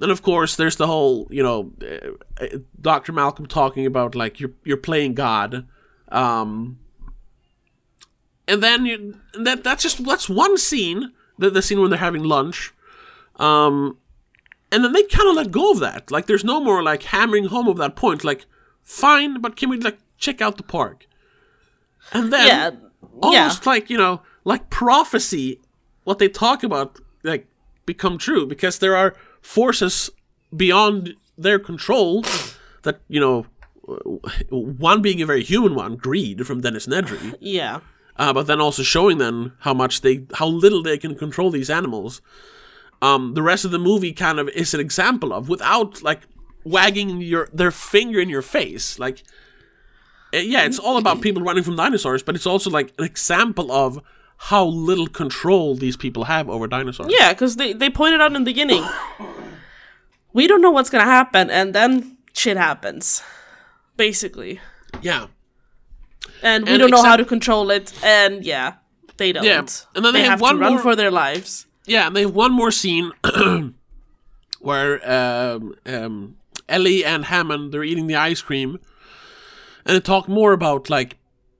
And 0.00 0.10
of 0.10 0.22
course, 0.22 0.56
there's 0.56 0.76
the 0.76 0.86
whole, 0.86 1.28
you 1.30 1.42
know, 1.42 1.72
uh, 1.82 2.44
uh, 2.44 2.58
Dr. 2.80 3.12
Malcolm 3.12 3.46
talking 3.46 3.86
about 3.86 4.14
like 4.14 4.40
you're 4.40 4.52
you're 4.64 4.76
playing 4.76 5.14
God, 5.14 5.68
um, 6.08 6.80
and 8.48 8.60
then 8.60 8.86
you, 8.86 9.20
that 9.34 9.62
that's 9.62 9.84
just 9.84 10.04
that's 10.04 10.28
one 10.28 10.58
scene, 10.58 11.12
the 11.38 11.48
the 11.48 11.62
scene 11.62 11.80
when 11.80 11.90
they're 11.90 12.00
having 12.00 12.24
lunch, 12.24 12.72
um, 13.36 13.96
and 14.72 14.84
then 14.84 14.92
they 14.92 15.04
kind 15.04 15.28
of 15.28 15.36
let 15.36 15.52
go 15.52 15.70
of 15.70 15.78
that. 15.78 16.10
Like 16.10 16.26
there's 16.26 16.44
no 16.44 16.60
more 16.60 16.82
like 16.82 17.04
hammering 17.04 17.46
home 17.46 17.68
of 17.68 17.76
that 17.76 17.94
point. 17.94 18.24
Like, 18.24 18.46
fine, 18.82 19.40
but 19.40 19.54
can 19.54 19.70
we 19.70 19.78
like 19.78 19.98
check 20.18 20.42
out 20.42 20.56
the 20.56 20.64
park? 20.64 21.06
And 22.12 22.32
then 22.32 22.46
Yeah. 22.46 22.70
almost 23.20 23.66
like 23.66 23.90
you 23.90 23.98
know 23.98 24.20
like 24.44 24.70
prophecy 24.70 25.60
what 26.04 26.18
they 26.18 26.28
talk 26.28 26.62
about 26.62 27.00
like 27.22 27.46
become 27.86 28.18
true 28.18 28.46
because 28.46 28.78
there 28.78 28.96
are 28.96 29.14
forces 29.40 30.10
beyond 30.56 31.14
their 31.38 31.58
control 31.58 32.24
that 32.82 33.00
you 33.08 33.20
know 33.20 33.46
one 34.50 35.02
being 35.02 35.20
a 35.22 35.26
very 35.26 35.42
human 35.44 35.74
one 35.74 35.96
greed 35.96 36.46
from 36.46 36.60
dennis 36.60 36.86
nedry 36.86 37.34
Yeah. 37.40 37.80
uh, 38.16 38.32
but 38.32 38.46
then 38.46 38.60
also 38.60 38.82
showing 38.82 39.18
them 39.18 39.52
how 39.60 39.74
much 39.74 40.00
they 40.00 40.24
how 40.34 40.46
little 40.46 40.82
they 40.82 40.98
can 40.98 41.14
control 41.14 41.50
these 41.50 41.70
animals 41.70 42.20
um, 43.02 43.34
the 43.34 43.42
rest 43.42 43.64
of 43.64 43.70
the 43.70 43.78
movie 43.78 44.12
kind 44.12 44.38
of 44.38 44.48
is 44.50 44.72
an 44.74 44.80
example 44.80 45.32
of 45.32 45.48
without 45.48 46.02
like 46.02 46.22
wagging 46.64 47.20
your 47.20 47.48
their 47.52 47.70
finger 47.70 48.20
in 48.20 48.28
your 48.30 48.42
face 48.42 48.98
like 48.98 49.22
yeah 50.40 50.64
it's 50.64 50.78
all 50.78 50.96
about 50.96 51.20
people 51.20 51.42
running 51.42 51.62
from 51.62 51.76
dinosaurs 51.76 52.22
but 52.22 52.34
it's 52.34 52.46
also 52.46 52.70
like 52.70 52.92
an 52.98 53.04
example 53.04 53.70
of 53.72 54.00
how 54.36 54.64
little 54.64 55.06
control 55.06 55.76
these 55.76 55.96
people 55.96 56.24
have 56.24 56.50
over 56.50 56.66
dinosaurs 56.66 57.08
Yeah, 57.18 57.32
because 57.32 57.56
they, 57.56 57.72
they 57.72 57.88
pointed 57.88 58.20
out 58.20 58.32
in 58.34 58.42
the 58.42 58.50
beginning. 58.50 58.84
We 60.32 60.46
don't 60.48 60.60
know 60.60 60.72
what's 60.72 60.90
gonna 60.90 61.04
happen, 61.04 61.48
and 61.50 61.72
then 61.74 62.16
shit 62.32 62.56
happens. 62.56 63.22
Basically. 63.96 64.60
yeah 65.02 65.26
And 66.42 66.64
we 66.66 66.72
And 66.72 66.80
don't 66.80 66.90
know 66.90 67.04
how 67.04 67.16
to 67.16 67.24
control 67.24 67.70
it, 67.70 67.92
and 68.02 68.44
yeah, 68.44 68.74
they 69.18 69.32
don't. 69.32 69.44
Yeah, 69.44 69.64
and 69.94 70.04
then 70.04 70.12
they 70.12 70.22
have 70.22 70.30
have 70.30 70.40
one 70.40 70.56
to 70.56 70.60
run 70.60 70.72
more- 70.72 70.82
for 70.82 70.96
their 70.96 71.10
lives. 71.12 71.66
Yeah, 71.86 72.06
and 72.08 72.16
they 72.16 72.22
have 72.22 72.34
one 72.34 72.52
more 72.52 72.72
scene 72.72 73.12
where 74.60 75.10
um, 75.10 75.74
um, 75.86 76.36
Ellie 76.68 77.04
and 77.04 77.24
Hammond 77.26 77.72
they're 77.72 77.84
eating 77.84 78.06
the 78.08 78.16
ice 78.16 78.42
cream, 78.42 78.78
and 79.84 79.96
they 79.96 80.00
talk 80.00 80.28
more 80.28 80.52
about 80.52 80.90
like 80.90 81.16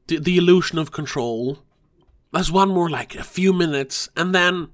the, 0.07 0.19
the 0.19 0.37
illusion 0.37 0.79
of 0.79 0.93
control. 0.93 1.59
There's 2.33 2.51
one 2.51 2.71
more 2.71 2.91
like 2.91 3.15
a 3.15 3.23
few 3.23 3.53
minutes, 3.53 4.09
and 4.17 4.35
then 4.35 4.69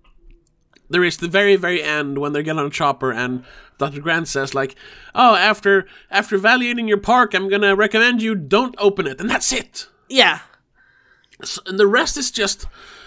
there 0.89 1.05
is 1.05 1.19
the 1.19 1.29
very 1.29 1.57
very 1.57 1.83
end 1.83 2.19
when 2.19 2.33
they 2.33 2.43
get 2.43 2.59
on 2.59 2.67
a 2.67 2.71
chopper 2.71 3.13
and 3.13 3.45
Dr. 3.79 4.01
Grant 4.01 4.29
says 4.29 4.55
like, 4.55 4.77
"Oh, 5.15 5.35
after 5.35 5.87
after 6.11 6.37
evaluating 6.37 6.87
your 6.87 6.99
park, 6.99 7.35
I'm 7.35 7.49
gonna 7.49 7.75
recommend 7.75 8.23
you 8.23 8.35
don't 8.35 8.75
open 8.79 9.07
it," 9.07 9.21
and 9.21 9.31
that's 9.31 9.53
it. 9.53 9.89
Yeah. 10.09 10.41
So, 11.43 11.63
and 11.67 11.79
the 11.79 11.87
rest 11.87 12.17
is 12.19 12.31
just 12.31 12.67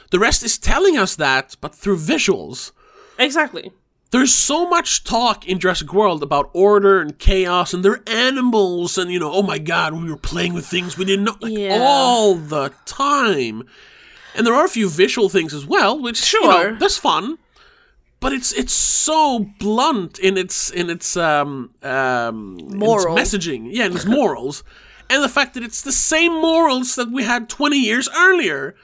the 0.10 0.20
rest 0.20 0.44
is 0.44 0.58
telling 0.58 0.98
us 0.98 1.16
that, 1.16 1.56
but 1.62 1.76
through 1.76 1.98
visuals. 1.98 2.72
Exactly. 3.20 3.72
There's 4.14 4.34
so 4.34 4.70
much 4.70 5.04
talk 5.04 5.46
in 5.48 5.60
Jurassic 5.60 5.92
World 5.92 6.22
about 6.24 6.50
order 6.54 7.02
and 7.02 7.18
chaos 7.20 7.74
and 7.74 7.84
they're 7.84 8.02
animals 8.08 8.98
and 8.98 9.12
you 9.12 9.20
know, 9.20 9.32
oh 9.32 9.42
my 9.42 9.58
god, 9.58 9.94
we 9.94 10.10
were 10.10 10.16
playing 10.18 10.54
with 10.54 10.66
things 10.66 10.98
we 10.98 11.04
didn't 11.04 11.26
know 11.26 11.36
like 11.42 11.52
Yeah. 11.58 11.80
all 11.82 12.36
the 12.36 12.72
time. 12.86 13.64
And 14.36 14.46
there 14.48 14.54
are 14.54 14.66
a 14.66 14.70
few 14.70 14.88
visual 14.90 15.30
things 15.30 15.54
as 15.54 15.66
well, 15.66 16.00
which 16.00 16.32
you 16.32 16.42
know, 16.44 16.52
Sure. 16.62 16.76
that's 16.76 16.98
fun. 16.98 17.38
But 18.20 18.32
it's 18.34 18.54
it's 18.54 18.72
so 18.74 19.48
blunt 19.60 20.18
in 20.20 20.38
its 20.38 20.70
in 20.70 20.90
its 20.90 21.18
um 21.18 21.72
um 21.84 22.58
in 22.60 22.82
its 22.82 23.06
messaging. 23.06 23.68
Yeah, 23.72 23.86
in 23.88 23.96
its 23.96 24.06
morals. 24.20 24.64
And 25.10 25.22
the 25.24 25.30
fact 25.30 25.54
that 25.56 25.64
it's 25.64 25.82
the 25.82 25.92
same 25.92 26.32
morals 26.40 26.96
that 26.96 27.12
we 27.12 27.24
had 27.24 27.50
20 27.50 27.78
years 27.78 28.08
earlier. 28.16 28.76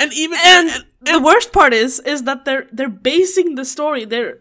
And 0.00 0.12
even 0.12 0.38
and, 0.44 0.68
and, 0.70 0.84
the 1.00 1.20
worst 1.20 1.52
part 1.52 1.72
is 1.72 2.00
is 2.00 2.22
that 2.24 2.44
they're 2.44 2.66
they're 2.72 2.88
basing 2.88 3.54
the 3.54 3.64
story 3.64 4.04
they're 4.04 4.38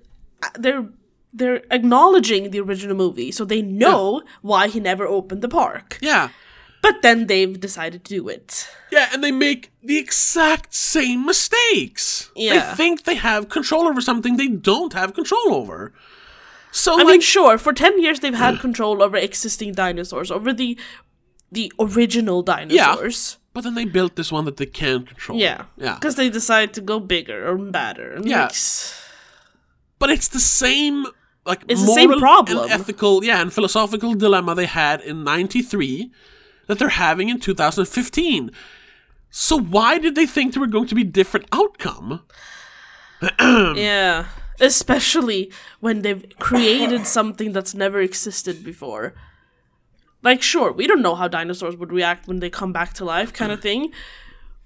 they're 0.57 0.87
they're 1.33 1.61
acknowledging 1.71 2.49
the 2.51 2.59
original 2.59 2.95
movie 2.95 3.31
so 3.31 3.45
they 3.45 3.61
know 3.61 4.21
why 4.41 4.67
he 4.67 4.79
never 4.79 5.05
opened 5.05 5.41
the 5.41 5.49
park 5.49 5.97
yeah. 6.01 6.29
but 6.81 7.01
then 7.01 7.27
they've 7.27 7.59
decided 7.59 8.03
to 8.05 8.13
do 8.15 8.27
it 8.29 8.67
Yeah, 8.91 9.09
and 9.13 9.23
they 9.23 9.31
make 9.31 9.71
the 9.83 9.97
exact 9.97 10.73
same 10.73 11.25
mistakes. 11.25 12.31
yeah. 12.35 12.53
They 12.53 12.75
think 12.75 13.03
they 13.03 13.15
have 13.15 13.49
control 13.49 13.87
over 13.87 14.01
something 14.01 14.37
they 14.37 14.47
don't 14.47 14.93
have 14.93 15.13
control 15.13 15.53
over. 15.53 15.93
So 16.71 16.93
i 16.93 16.97
like 17.03 17.07
mean 17.07 17.21
sure 17.21 17.57
for 17.57 17.73
10 17.73 18.01
years 18.01 18.19
they've 18.19 18.33
had 18.45 18.59
control 18.59 19.01
over 19.03 19.17
existing 19.17 19.73
dinosaurs 19.73 20.31
over 20.31 20.53
the 20.53 20.77
the 21.51 21.71
original 21.79 22.41
dinosaurs 22.43 23.37
but 23.57 23.63
then 23.65 23.73
they 23.73 23.85
built 23.97 24.13
this 24.15 24.31
one 24.31 24.45
that 24.45 24.57
they 24.57 24.67
can't 24.83 25.05
control. 25.07 25.39
yeah 25.47 25.59
Yeah. 25.85 25.95
because 25.95 26.15
they 26.15 26.29
decide 26.29 26.69
to 26.77 26.81
go 26.91 26.99
bigger 26.99 27.39
or 27.49 27.55
badder 27.57 28.09
and 28.15 28.23
Yeah. 28.29 28.43
like, 28.43 28.55
But 30.01 30.09
it's 30.15 30.27
the 30.37 30.39
same 30.63 30.95
like 31.49 31.61
It's 31.67 31.81
the 31.81 31.95
same 31.99 32.09
moral 32.09 32.21
problem. 32.27 32.57
and 32.59 32.71
ethical, 32.71 33.13
yeah, 33.29 33.41
and 33.41 33.49
philosophical 33.51 34.13
dilemma 34.23 34.53
they 34.53 34.67
had 34.83 34.97
in 35.01 35.23
93 35.23 36.11
that 36.67 36.77
they're 36.77 36.99
having 37.07 37.29
in 37.33 37.39
2015. 37.39 38.51
So 39.31 39.53
why 39.75 39.97
did 39.97 40.13
they 40.15 40.27
think 40.27 40.47
there 40.53 40.61
were 40.65 40.75
going 40.77 40.89
to 40.93 40.95
be 41.01 41.05
different 41.19 41.47
outcome? 41.51 42.07
Yeah. 43.89 44.25
Especially 44.59 45.51
when 45.79 46.01
they've 46.03 46.25
created 46.39 47.05
something 47.07 47.49
that's 47.53 47.73
never 47.73 47.99
existed 48.01 48.63
before. 48.63 49.13
Like, 50.27 50.41
sure, 50.41 50.73
we 50.73 50.87
don't 50.87 51.01
know 51.01 51.15
how 51.15 51.29
dinosaurs 51.29 51.77
would 51.77 51.93
react 51.93 52.27
when 52.27 52.39
they 52.41 52.49
come 52.49 52.73
back 52.73 52.91
to 52.95 53.05
life, 53.05 53.31
kind 53.31 53.49
of 53.49 53.61
thing. 53.61 53.93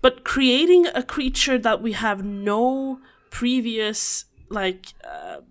But 0.01 0.23
creating 0.23 0.87
a 0.87 1.03
creature 1.03 1.59
that 1.59 1.83
we 1.83 1.91
have 1.91 2.25
no 2.25 2.99
previous, 3.29 4.25
like, 4.49 4.93
uh, 5.03 5.41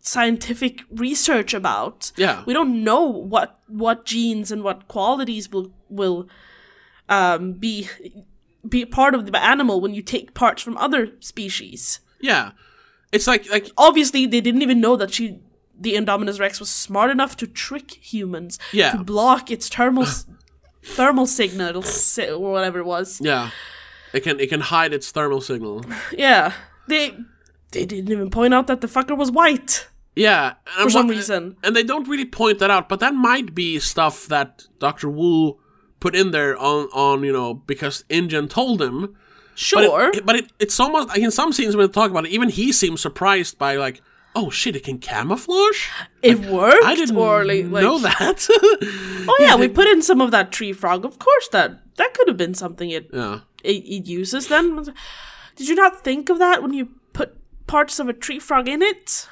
scientific 0.00 0.82
research 0.90 1.54
about. 1.54 2.10
Yeah. 2.16 2.42
We 2.46 2.52
don't 2.52 2.82
know 2.82 3.04
what 3.06 3.60
what 3.68 4.04
genes 4.04 4.50
and 4.50 4.64
what 4.64 4.88
qualities 4.88 5.48
will 5.52 5.70
will 5.88 6.28
um, 7.08 7.52
be 7.52 7.88
be 8.68 8.84
part 8.84 9.14
of 9.14 9.30
the 9.30 9.44
animal 9.52 9.80
when 9.80 9.94
you 9.94 10.02
take 10.02 10.34
parts 10.34 10.62
from 10.62 10.76
other 10.76 11.12
species 11.20 12.00
Yeah. 12.20 12.52
It's 13.12 13.28
like 13.28 13.48
like 13.50 13.70
obviously 13.76 14.26
they 14.26 14.40
didn't 14.40 14.62
even 14.62 14.80
know 14.80 14.96
that 14.96 15.14
she 15.14 15.38
the 15.78 15.94
Indominus 15.94 16.38
Rex 16.40 16.60
was 16.60 16.70
smart 16.70 17.10
enough 17.10 17.36
to 17.38 17.46
trick 17.46 17.92
humans 17.92 18.58
Yeah. 18.72 18.92
to 18.92 19.04
block 19.04 19.50
its 19.50 19.68
thermal 19.68 20.06
thermal 20.84 21.26
signal 21.26 21.76
or 21.78 22.38
whatever 22.52 22.78
it 22.80 22.86
was. 22.86 23.20
yeah. 23.20 23.50
It 24.12 24.20
can 24.24 24.38
it 24.40 24.48
can 24.50 24.60
hide 24.60 24.92
its 24.92 25.10
thermal 25.10 25.40
signal. 25.40 25.84
Yeah. 26.16 26.52
They 26.88 27.16
they 27.70 27.86
didn't 27.86 28.10
even 28.12 28.30
point 28.30 28.52
out 28.52 28.66
that 28.66 28.80
the 28.82 28.86
fucker 28.86 29.16
was 29.16 29.30
white 29.30 29.88
Yeah, 30.14 30.54
for 30.82 30.90
some 30.90 31.08
reason. 31.08 31.56
and 31.64 31.74
they 31.74 31.82
don't 31.82 32.06
really 32.06 32.26
point 32.26 32.58
that 32.58 32.70
out. 32.70 32.88
But 32.90 33.00
that 33.00 33.14
might 33.14 33.54
be 33.54 33.78
stuff 33.80 34.26
that 34.26 34.66
Doctor 34.78 35.08
Wu 35.08 35.58
put 36.00 36.14
in 36.14 36.30
there 36.32 36.56
on 36.58 36.88
on 36.92 37.22
you 37.24 37.32
know 37.32 37.54
because 37.54 38.04
InGen 38.10 38.48
told 38.48 38.82
him. 38.82 39.00
But 39.00 39.58
Sure. 39.58 40.10
it, 40.14 40.24
but 40.26 40.36
it, 40.36 40.46
it's 40.58 40.80
almost 40.80 41.08
like 41.08 41.20
in 41.20 41.30
some 41.30 41.52
scenes 41.52 41.76
when 41.76 41.86
they 41.86 41.92
talk 41.92 42.10
about 42.10 42.26
it, 42.26 42.32
even 42.32 42.48
he 42.48 42.72
seems 42.72 43.00
surprised 43.02 43.58
by 43.58 43.76
like, 43.76 44.00
oh 44.34 44.50
shit, 44.50 44.76
it 44.76 44.84
can 44.84 44.98
camouflage. 44.98 45.88
it 46.22 46.38
worked 46.40 46.84
I 46.84 46.94
didn't 46.94 47.16
or 47.16 47.44
like, 47.44 47.66
like 47.66 47.82
know 47.82 47.98
that. 47.98 48.46
Oh 49.28 49.36
yeah, 49.40 49.56
we 49.56 49.68
put 49.68 49.86
in 49.86 50.02
some 50.02 50.20
of 50.20 50.30
that 50.32 50.50
tree 50.52 50.72
frog. 50.72 51.04
Of 51.04 51.18
course 51.18 51.48
that 51.48 51.78
that 51.96 52.14
could 52.14 52.28
have 52.28 52.36
been 52.36 52.54
something 52.54 52.90
it 52.90 53.08
yeah, 53.12 53.40
it, 53.62 53.84
it 53.84 54.06
uses 54.06 54.48
then. 54.48 54.76
Did 55.56 55.68
you 55.68 55.74
not 55.74 56.02
think 56.02 56.28
of 56.30 56.38
that 56.38 56.62
when 56.62 56.72
you 56.72 56.88
put 57.12 57.36
parts 57.66 57.98
of 57.98 58.08
a 58.08 58.12
tree 58.12 58.38
frog 58.38 58.68
in 58.68 58.82
it? 58.82 59.28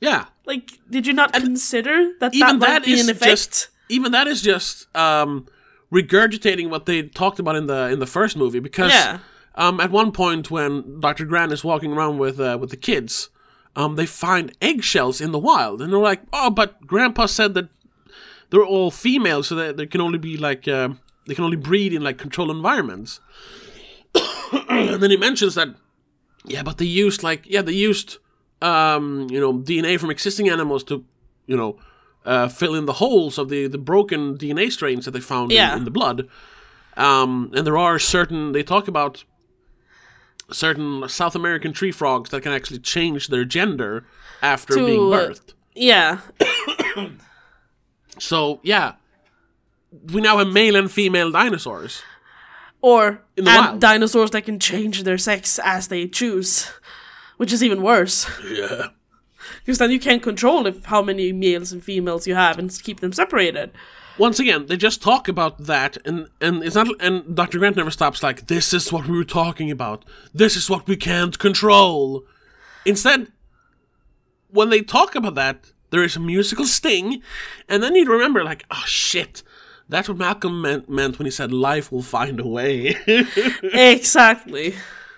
yeah. 0.00 0.26
Like, 0.46 0.78
did 0.88 1.06
you 1.06 1.12
not 1.12 1.32
consider 1.34 2.12
that 2.20 2.34
Even 2.34 2.58
that 2.58 2.58
might 2.60 2.68
that 2.68 2.84
be 2.84 2.92
is 2.92 3.06
an 3.08 3.14
effect? 3.14 3.30
just 3.30 3.68
even 3.90 4.12
that 4.12 4.26
is 4.26 4.40
just 4.40 4.86
um, 4.96 5.46
regurgitating 5.92 6.70
what 6.70 6.86
they 6.86 7.02
talked 7.02 7.38
about 7.38 7.56
in 7.56 7.66
the 7.66 7.88
in 7.88 7.98
the 7.98 8.06
first 8.06 8.36
movie 8.36 8.60
because 8.60 8.92
Yeah. 8.92 9.18
um, 9.56 9.80
at 9.80 9.90
one 9.90 10.12
point 10.12 10.50
when 10.50 11.00
Doctor 11.00 11.24
Grant 11.24 11.52
is 11.52 11.64
walking 11.64 11.92
around 11.92 12.18
with 12.18 12.38
uh, 12.40 12.56
with 12.60 12.70
the 12.70 12.76
kids, 12.76 13.28
um, 13.76 13.96
they 13.96 14.06
find 14.06 14.52
eggshells 14.60 15.20
in 15.20 15.32
the 15.32 15.38
wild, 15.38 15.80
and 15.82 15.92
they're 15.92 16.00
like, 16.00 16.22
"Oh, 16.32 16.50
but 16.50 16.86
Grandpa 16.86 17.26
said 17.26 17.54
that 17.54 17.68
they're 18.50 18.64
all 18.64 18.90
female, 18.90 19.42
so 19.42 19.54
that 19.54 19.76
they 19.76 19.86
can 19.86 20.00
only 20.00 20.18
be 20.18 20.36
like 20.36 20.66
uh, 20.68 20.90
they 21.26 21.34
can 21.34 21.44
only 21.44 21.56
breed 21.56 21.92
in 21.92 22.02
like 22.02 22.18
controlled 22.18 22.50
environments." 22.50 23.20
and 24.68 25.02
then 25.02 25.10
he 25.10 25.16
mentions 25.16 25.54
that, 25.54 25.68
yeah, 26.44 26.62
but 26.62 26.78
they 26.78 26.84
used 26.86 27.22
like 27.22 27.44
yeah 27.46 27.62
they 27.62 27.72
used 27.72 28.18
um, 28.62 29.26
you 29.30 29.40
know 29.40 29.52
DNA 29.54 29.98
from 30.00 30.10
existing 30.10 30.48
animals 30.48 30.82
to 30.84 31.04
you 31.46 31.56
know 31.56 31.78
uh, 32.24 32.48
fill 32.48 32.74
in 32.74 32.86
the 32.86 32.94
holes 32.94 33.38
of 33.38 33.48
the 33.48 33.66
the 33.68 33.78
broken 33.78 34.36
DNA 34.36 34.70
strains 34.72 35.04
that 35.04 35.12
they 35.12 35.20
found 35.20 35.50
Yeah. 35.52 35.72
in, 35.72 35.78
in 35.78 35.84
the 35.84 35.90
blood. 35.90 36.28
Um, 36.96 37.52
and 37.54 37.64
there 37.64 37.78
are 37.78 37.98
certain 38.00 38.50
they 38.52 38.64
talk 38.64 38.88
about 38.88 39.22
certain 40.50 41.08
South 41.08 41.34
American 41.34 41.72
tree 41.72 41.92
frogs 41.92 42.30
that 42.30 42.42
can 42.42 42.52
actually 42.52 42.78
change 42.80 43.28
their 43.28 43.44
gender 43.44 44.04
after 44.42 44.74
To, 44.74 44.86
being 44.86 45.12
uh, 45.12 45.16
birthed. 45.16 45.54
Yeah, 45.74 46.20
So 48.18 48.60
yeah, 48.62 48.94
we 50.12 50.20
now 50.20 50.38
have 50.38 50.48
male 50.48 50.76
and 50.76 50.90
female 50.90 51.30
dinosaurs. 51.30 52.02
or 52.80 53.22
In 53.36 53.44
the 53.44 53.50
and 53.50 53.66
wild. 53.66 53.80
dinosaurs 53.80 54.30
that 54.32 54.44
can 54.44 54.58
change 54.58 55.04
their 55.04 55.18
sex 55.18 55.58
as 55.62 55.88
they 55.88 56.06
choose, 56.08 56.70
which 57.36 57.52
is 57.52 57.62
even 57.62 57.82
worse. 57.82 58.26
Yeah. 58.48 58.88
Because 59.64 59.78
then 59.78 59.90
you 59.90 59.98
can't 60.00 60.22
control 60.22 60.66
if 60.66 60.84
how 60.86 61.00
many 61.00 61.32
males 61.32 61.72
and 61.72 61.82
females 61.82 62.26
you 62.26 62.34
have 62.34 62.58
and 62.58 62.70
keep 62.82 63.00
them 63.00 63.12
separated. 63.14 63.70
Once 64.18 64.40
again, 64.40 64.66
they 64.66 64.76
just 64.76 65.00
talk 65.00 65.28
about 65.28 65.58
that, 65.66 65.96
and 66.04 66.28
and 66.40 66.62
it's 66.62 66.74
not. 66.74 66.88
And 67.00 67.36
Dr. 67.36 67.58
Grant 67.58 67.76
never 67.76 67.90
stops. 67.90 68.22
Like 68.22 68.46
this 68.48 68.72
is 68.72 68.92
what 68.92 69.06
we 69.06 69.16
were 69.16 69.24
talking 69.24 69.70
about. 69.70 70.04
This 70.34 70.56
is 70.56 70.68
what 70.68 70.86
we 70.88 70.96
can't 70.96 71.38
control. 71.38 72.24
Instead, 72.84 73.30
when 74.50 74.70
they 74.70 74.80
talk 74.80 75.14
about 75.14 75.34
that, 75.36 75.72
there 75.90 76.02
is 76.02 76.16
a 76.16 76.20
musical 76.20 76.64
sting, 76.66 77.22
and 77.68 77.82
then 77.82 77.94
you 77.94 78.04
remember, 78.04 78.42
like, 78.42 78.64
oh 78.70 78.84
shit, 78.86 79.42
that's 79.88 80.08
what 80.08 80.18
Malcolm 80.18 80.60
meant, 80.60 80.88
meant 80.88 81.18
when 81.18 81.26
he 81.26 81.30
said 81.30 81.52
life 81.52 81.92
will 81.92 82.02
find 82.02 82.40
a 82.40 82.46
way. 82.46 82.96
exactly. 83.62 84.74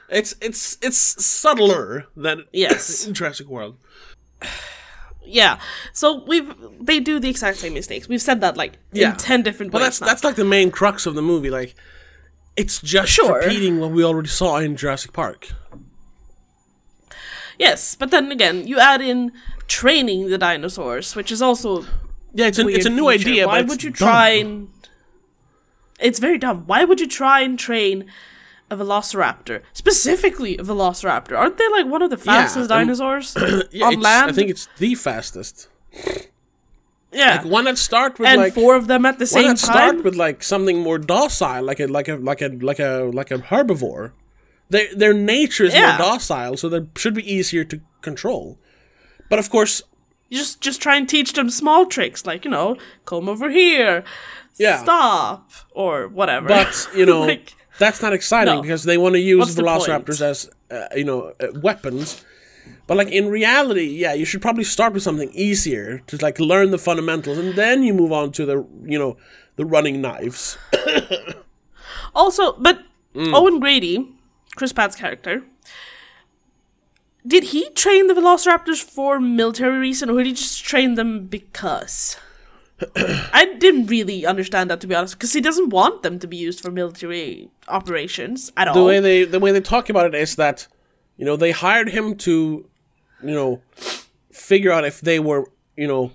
it's 0.08 0.34
it's 0.40 0.76
it's 0.82 0.98
subtler 1.24 2.06
than 2.16 2.44
Yes. 2.52 3.06
in 3.06 3.14
Jurassic 3.14 3.48
World. 3.48 3.76
Yeah. 5.30 5.58
So 5.92 6.24
we've 6.24 6.52
they 6.80 7.00
do 7.00 7.18
the 7.20 7.28
exact 7.30 7.58
same 7.58 7.74
mistakes. 7.74 8.08
We've 8.08 8.22
said 8.22 8.40
that 8.40 8.56
like 8.56 8.78
Yeah. 8.92 9.10
in 9.12 9.16
ten 9.16 9.42
different 9.42 9.72
But 9.72 9.78
ways. 9.80 9.86
that's 9.86 10.00
now. 10.00 10.06
that's 10.08 10.24
like 10.24 10.36
the 10.36 10.44
main 10.44 10.70
crux 10.70 11.06
of 11.06 11.14
the 11.14 11.22
movie. 11.22 11.50
Like, 11.50 11.74
it's 12.56 12.80
just 12.80 13.10
Sure. 13.12 13.38
repeating 13.38 13.80
what 13.80 13.90
we 13.92 14.04
already 14.04 14.28
saw 14.28 14.58
in 14.58 14.76
Jurassic 14.76 15.12
Park. 15.12 15.48
yes, 17.58 17.94
but 17.94 18.10
then 18.10 18.30
again, 18.32 18.66
you 18.66 18.78
add 18.78 19.00
in 19.00 19.32
training 19.68 20.28
the 20.30 20.38
dinosaurs, 20.38 21.14
which 21.14 21.30
is 21.30 21.40
also 21.42 21.84
Yeah, 22.34 22.46
it's 22.46 22.58
a, 22.58 22.66
it's 22.68 22.86
a 22.86 22.90
new 22.90 23.08
feature. 23.10 23.28
idea. 23.30 23.46
Why 23.46 23.62
would 23.62 23.82
you 23.82 23.90
dumb. 23.90 24.08
try 24.08 24.28
and? 24.30 24.68
It's 25.98 26.18
very 26.18 26.38
dumb. 26.38 26.64
Why 26.66 26.84
would 26.84 27.00
you 27.00 27.06
try 27.06 27.40
and 27.42 27.58
train 27.58 28.06
a 28.70 28.76
velociraptor, 28.76 29.62
specifically 29.72 30.56
a 30.56 30.62
velociraptor? 30.62 31.36
Aren't 31.36 31.58
they 31.58 31.68
like 31.68 31.86
one 31.86 32.02
of 32.02 32.10
the 32.10 32.16
fastest 32.16 32.70
um, 32.70 32.78
dinosaurs 32.78 33.36
Yeah, 33.72 33.86
on 33.86 34.00
land? 34.00 34.30
I 34.30 34.32
think 34.32 34.50
it's 34.50 34.68
the 34.78 34.94
fastest. 34.94 35.68
yeah, 37.12 37.36
Like 37.42 37.44
one 37.44 37.64
that 37.64 37.78
start 37.78 38.18
with 38.18 38.28
and 38.28 38.40
like 38.40 38.54
four 38.54 38.76
of 38.76 38.86
them 38.86 39.04
at 39.04 39.18
the 39.18 39.26
same 39.26 39.42
time. 39.42 39.48
one 39.48 39.56
same 39.56 39.66
that 39.68 39.72
start 39.78 39.94
time. 39.96 40.02
with 40.04 40.14
like 40.14 40.42
something 40.42 40.78
more 40.78 40.98
docile, 40.98 41.62
like 41.64 41.80
a 41.80 41.86
like 41.86 42.08
a 42.08 42.16
like 42.16 42.40
a 42.42 42.48
like 42.48 42.78
a 42.78 43.10
like 43.12 43.30
a 43.32 43.38
herbivore. 43.38 44.12
Their 44.68 44.94
their 44.94 45.12
nature 45.14 45.64
is 45.64 45.74
Yeah. 45.74 45.88
more 45.98 45.98
docile, 45.98 46.56
so 46.56 46.68
they 46.68 46.86
should 46.96 47.14
be 47.14 47.26
easier 47.32 47.64
to 47.64 47.80
control. 48.02 48.58
But 49.28 49.38
of 49.40 49.50
course, 49.50 49.82
You 50.28 50.38
just 50.38 50.60
just 50.60 50.80
try 50.80 50.94
and 50.96 51.08
teach 51.08 51.32
them 51.32 51.50
small 51.50 51.86
tricks, 51.86 52.24
like 52.24 52.44
you 52.44 52.50
know, 52.52 52.76
come 53.04 53.28
over 53.28 53.50
here, 53.50 54.04
Yeah. 54.56 54.80
stop, 54.82 55.50
or 55.72 56.06
whatever. 56.06 56.46
but 56.46 56.88
you 56.94 57.04
know 57.10 57.22
Like, 57.22 57.54
that's 57.80 58.00
not 58.00 58.12
exciting 58.12 58.54
no. 58.54 58.62
because 58.62 58.84
they 58.84 58.96
want 58.96 59.14
to 59.14 59.20
use 59.20 59.40
What's 59.40 59.54
velociraptors 59.56 60.20
as 60.20 60.48
uh, 60.70 60.86
you 60.94 61.04
know 61.04 61.32
uh, 61.40 61.48
weapons. 61.60 62.24
But 62.86 62.96
like 62.96 63.08
in 63.08 63.28
reality, 63.28 63.86
yeah, 63.86 64.14
you 64.14 64.24
should 64.24 64.42
probably 64.42 64.64
start 64.64 64.92
with 64.92 65.02
something 65.02 65.32
easier 65.32 65.98
to 66.06 66.16
like 66.22 66.38
learn 66.38 66.70
the 66.70 66.78
fundamentals, 66.78 67.38
and 67.38 67.54
then 67.54 67.82
you 67.82 67.92
move 67.92 68.12
on 68.12 68.30
to 68.32 68.46
the 68.46 68.64
you 68.84 68.98
know 68.98 69.16
the 69.56 69.64
running 69.64 70.00
knives. 70.00 70.56
Also, 72.12 72.54
but 72.58 72.80
Mm. 73.14 73.34
Owen 73.34 73.60
Grady, 73.60 74.08
Chris 74.54 74.72
Pratt's 74.72 74.96
character, 74.96 75.42
did 77.26 77.44
he 77.44 77.68
train 77.70 78.06
the 78.06 78.14
Velociraptors 78.14 78.82
for 78.82 79.18
military 79.18 79.78
reason, 79.78 80.08
or 80.10 80.18
did 80.18 80.26
he 80.26 80.32
just 80.32 80.64
train 80.64 80.94
them 80.94 81.26
because? 81.26 82.16
I 82.96 83.56
didn't 83.58 83.86
really 83.86 84.24
understand 84.26 84.70
that 84.70 84.80
to 84.80 84.86
be 84.86 84.94
honest, 84.94 85.14
because 85.14 85.32
he 85.32 85.40
doesn't 85.40 85.70
want 85.70 86.02
them 86.02 86.18
to 86.18 86.26
be 86.26 86.36
used 86.36 86.60
for 86.60 86.70
military 86.70 87.50
operations 87.68 88.50
at 88.56 88.72
the 88.72 88.80
all. 88.80 88.86
way 88.86 89.00
they 89.00 89.24
the 89.24 89.38
way 89.40 89.52
they 89.52 89.60
talk 89.60 89.88
about 89.90 90.06
it 90.06 90.14
is 90.14 90.36
that 90.36 90.66
you 91.16 91.24
know 91.24 91.36
they 91.36 91.50
hired 91.50 91.88
him 91.90 92.16
to 92.16 92.66
you 93.22 93.34
know 93.34 93.60
figure 94.32 94.72
out 94.72 94.84
if 94.84 95.00
they 95.00 95.18
were 95.20 95.44
you 95.76 95.86
know 95.86 96.12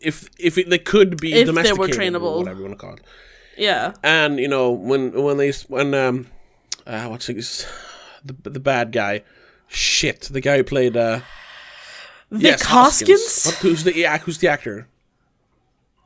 if 0.00 0.28
if 0.38 0.56
it, 0.58 0.70
they 0.70 0.78
could 0.78 1.20
be 1.20 1.32
If 1.32 1.46
they 1.46 1.52
were 1.52 1.62
domesticated 1.62 1.94
or 1.96 2.20
trainable. 2.20 2.38
whatever 2.38 2.58
you 2.60 2.66
want 2.66 2.78
to 2.78 2.86
call 2.86 2.94
it 2.94 3.02
yeah, 3.58 3.94
and 4.02 4.38
you 4.38 4.48
know 4.48 4.70
when 4.70 5.12
when 5.12 5.38
they 5.38 5.50
when 5.68 5.94
um 5.94 6.26
uh, 6.86 7.06
what's 7.06 7.26
his 7.26 7.66
the 8.24 8.50
the 8.50 8.60
bad 8.60 8.92
guy 8.92 9.22
shit 9.66 10.22
the 10.30 10.40
guy 10.42 10.58
who 10.58 10.64
played 10.64 10.96
uh 10.96 11.20
Vic 12.30 12.42
yes, 12.42 12.62
Hoskins. 12.62 13.44
What, 13.46 13.54
who's 13.56 13.84
the 13.84 13.96
yeah, 13.96 14.18
who's 14.18 14.38
the 14.38 14.48
actor 14.48 14.88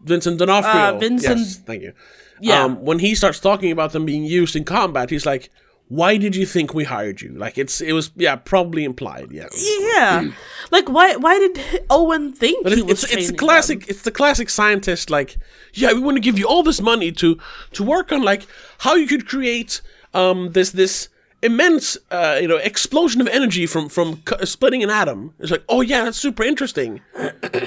Vincent 0.05 0.39
D'Onofrio 0.39 0.97
Uh, 0.97 0.99
Vincent- 0.99 1.39
yes, 1.39 1.57
thank 1.67 1.83
you 1.83 1.93
Yeah. 2.41 2.65
um, 2.65 2.85
when 2.85 2.99
he 3.01 3.15
starts 3.15 3.39
talking 3.41 3.71
about 3.73 3.93
them 3.93 4.05
being 4.07 4.25
used 4.25 4.57
in 4.57 4.65
combat 4.65 5.11
he's 5.11 5.27
like 5.27 5.51
why 5.89 6.17
did 6.17 6.37
you 6.37 6.47
think 6.47 6.73
we 6.73 6.85
hired 6.85 7.21
you 7.21 7.31
like 7.37 7.59
it's 7.59 7.81
it 7.81 7.93
was 7.93 8.13
yeah 8.17 8.37
probably 8.37 8.85
implied 8.85 9.33
yeah 9.33 9.49
Yeah, 9.93 10.31
like 10.71 10.89
why? 10.89 11.17
Why 11.17 11.39
did 11.39 11.59
Owen 11.91 12.33
think 12.33 12.63
But 12.63 12.73
he 12.73 12.79
it, 12.81 12.87
was 12.87 13.03
it's 13.05 13.13
it's 13.13 13.31
the 13.33 13.37
classic 13.37 13.81
them? 13.81 13.89
it's 13.91 14.03
the 14.03 14.13
classic 14.13 14.49
scientist 14.51 15.11
like 15.11 15.37
yeah 15.75 15.93
we 15.93 15.99
want 16.01 16.17
to 16.17 16.21
give 16.21 16.39
you 16.39 16.47
all 16.47 16.63
this 16.63 16.81
money 16.81 17.11
to 17.13 17.39
to 17.73 17.83
work 17.83 18.13
on 18.13 18.23
like 18.23 18.47
how 18.79 18.95
you 18.95 19.07
could 19.09 19.27
create 19.27 19.83
um 20.15 20.53
this 20.53 20.71
this 20.71 21.09
immense 21.43 21.99
uh 22.13 22.39
you 22.41 22.47
know 22.47 22.59
explosion 22.59 23.21
of 23.21 23.27
energy 23.29 23.67
from 23.67 23.89
from 23.89 24.23
splitting 24.45 24.83
an 24.85 24.91
atom 24.91 25.35
it's 25.41 25.51
like 25.51 25.65
oh 25.69 25.81
yeah 25.81 26.05
that's 26.05 26.19
super 26.19 26.45
interesting 26.45 27.01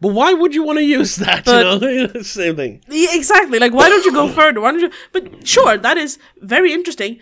but 0.00 0.12
why 0.12 0.32
would 0.32 0.54
you 0.54 0.62
want 0.62 0.78
to 0.78 0.84
use 0.84 1.16
that 1.16 1.44
But- 1.44 1.82
you 1.98 2.08
know 2.08 2.22
same 2.22 2.56
thing 2.56 2.82
exactly. 2.88 3.58
Like, 3.58 3.72
why 3.72 3.88
don't 3.88 4.04
you 4.04 4.12
go 4.12 4.28
further? 4.40 4.60
Why 4.60 4.72
don't 4.72 4.80
you? 4.80 4.90
But 5.12 5.46
sure, 5.46 5.76
that 5.78 5.96
is 5.96 6.18
very 6.40 6.72
interesting. 6.72 7.18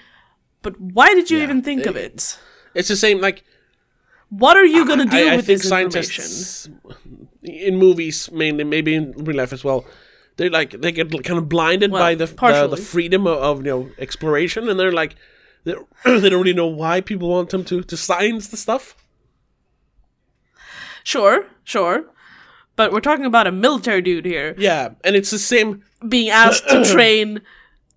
But 0.63 0.81
why 0.81 1.15
did 1.15 1.31
you 1.31 1.39
Yeah, 1.39 1.45
even 1.45 1.63
think 1.63 1.87
of 1.87 1.97
it- 1.97 2.13
it? 2.15 2.39
it's 2.75 2.89
the 2.89 2.97
same 2.97 3.21
like 3.21 3.45
What 4.31 4.57
are 4.57 4.65
you 4.67 4.87
gonna 4.87 5.07
do 5.07 5.17
I, 5.17 5.33
I 5.33 5.37
with 5.37 5.47
this 5.47 5.65
information? 5.65 6.25
scientists 6.25 6.69
in 7.43 7.77
movies 7.77 8.31
mainly, 8.31 8.65
maybe 8.65 8.95
in 8.95 9.13
real 9.25 9.37
life 9.37 9.53
as 9.53 9.65
well. 9.65 9.85
They 10.37 10.49
like 10.49 10.71
they 10.83 10.93
get 10.93 11.11
kind 11.25 11.39
of 11.39 11.49
blinded 11.49 11.91
Well, 11.93 12.03
by 12.03 12.15
the, 12.15 12.27
the 12.27 12.69
the 12.77 12.77
freedom 12.77 13.27
of, 13.27 13.39
of 13.39 13.57
you 13.67 13.71
know 13.73 13.91
exploration, 13.99 14.69
and 14.69 14.79
they're 14.79 14.93
like 15.03 15.17
they, 15.65 15.75
they 16.05 16.29
don't 16.31 16.43
really 16.43 16.53
know 16.63 16.67
why 16.83 17.01
people 17.01 17.29
want 17.29 17.51
them 17.51 17.65
to 17.65 17.83
to 17.83 17.97
science 17.97 18.49
the 18.49 18.57
stuff. 18.57 18.95
Sure, 21.03 21.47
sure. 21.65 22.05
But 22.79 22.93
we're 22.93 23.01
talking 23.01 23.25
about 23.25 23.49
a 23.49 23.51
military 23.51 24.01
dude 24.03 24.25
here 24.25 24.55
Yeah, 24.57 24.91
and 25.03 25.17
it's 25.17 25.33
the 25.33 25.39
same 25.39 25.83
being 26.09 26.31
asked 26.31 26.69
to 26.69 26.85
train 26.93 27.41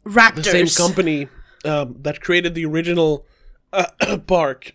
raptors. 0.04 0.36
the 0.52 0.66
same 0.66 0.68
company 0.68 1.28
um, 1.64 1.98
that 2.00 2.20
created 2.20 2.56
the 2.56 2.66
original 2.66 3.28
uh, 3.72 3.86
park. 4.26 4.74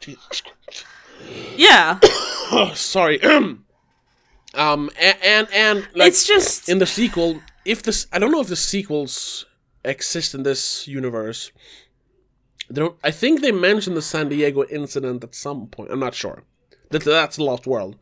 Jesus 0.00 0.42
Christ. 0.42 0.84
Yeah, 1.56 2.00
Sorry. 2.74 3.22
um, 3.22 3.62
and 4.54 5.16
and, 5.22 5.48
and 5.52 5.88
like, 5.94 6.08
it's 6.08 6.26
just 6.26 6.68
in 6.68 6.80
the 6.80 6.86
sequel, 6.86 7.40
if 7.64 7.84
this, 7.84 8.08
I 8.12 8.18
don't 8.18 8.32
know 8.32 8.40
if 8.40 8.48
the 8.48 8.56
sequels 8.56 9.46
exist 9.84 10.34
in 10.34 10.42
this 10.42 10.88
universe. 10.88 11.52
They 12.68 12.80
don't. 12.80 12.98
I 13.04 13.12
think 13.12 13.42
they 13.42 13.52
mentioned 13.52 13.96
the 13.96 14.02
San 14.02 14.28
Diego 14.28 14.64
incident 14.64 15.22
at 15.22 15.36
some 15.36 15.68
point. 15.68 15.92
I'm 15.92 16.00
not 16.00 16.14
sure. 16.14 16.42
That 16.90 17.04
that's 17.04 17.36
the 17.36 17.44
Lost 17.44 17.68
World 17.68 17.96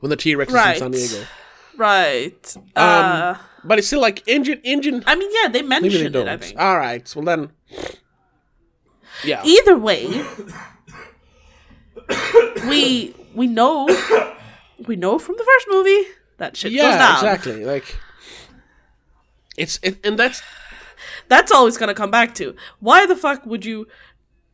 when 0.00 0.10
the 0.10 0.16
T 0.16 0.34
Rex 0.34 0.52
is 0.52 0.58
in 0.58 0.76
San 0.76 0.90
Diego. 0.90 1.26
right. 1.76 2.56
Um, 2.56 2.62
uh, 2.76 3.36
but 3.64 3.78
it's 3.78 3.86
still 3.86 4.00
like 4.00 4.24
InGen 4.26 4.60
InGen. 4.64 5.02
I 5.06 5.16
mean, 5.16 5.30
yeah, 5.32 5.48
they 5.48 5.62
they 5.62 5.66
mentioned 5.66 6.12
don't. 6.12 6.28
it. 6.28 6.32
I 6.32 6.36
think. 6.36 6.58
All 6.58 6.78
right. 6.78 7.12
Well 7.14 7.24
then. 7.24 7.50
Yeah. 9.24 9.42
Either 9.44 9.76
way, 9.78 10.24
we 12.68 13.14
we 13.34 13.46
know 13.46 13.88
we 14.86 14.96
know 14.96 15.18
from 15.18 15.36
the 15.36 15.44
first 15.44 15.66
movie 15.70 16.04
that 16.38 16.56
shit 16.56 16.72
goes 16.72 16.82
yeah. 16.82 16.98
down. 16.98 17.14
Exactly. 17.14 17.64
Like. 17.64 17.96
It's 19.56 19.78
it, 19.82 20.04
and 20.04 20.18
that's 20.18 20.42
That's 21.28 21.52
always 21.52 21.76
gonna 21.76 21.94
come 21.94 22.10
back 22.10 22.34
to 22.36 22.54
why 22.80 23.06
the 23.06 23.16
fuck 23.16 23.44
would 23.46 23.64
you, 23.64 23.86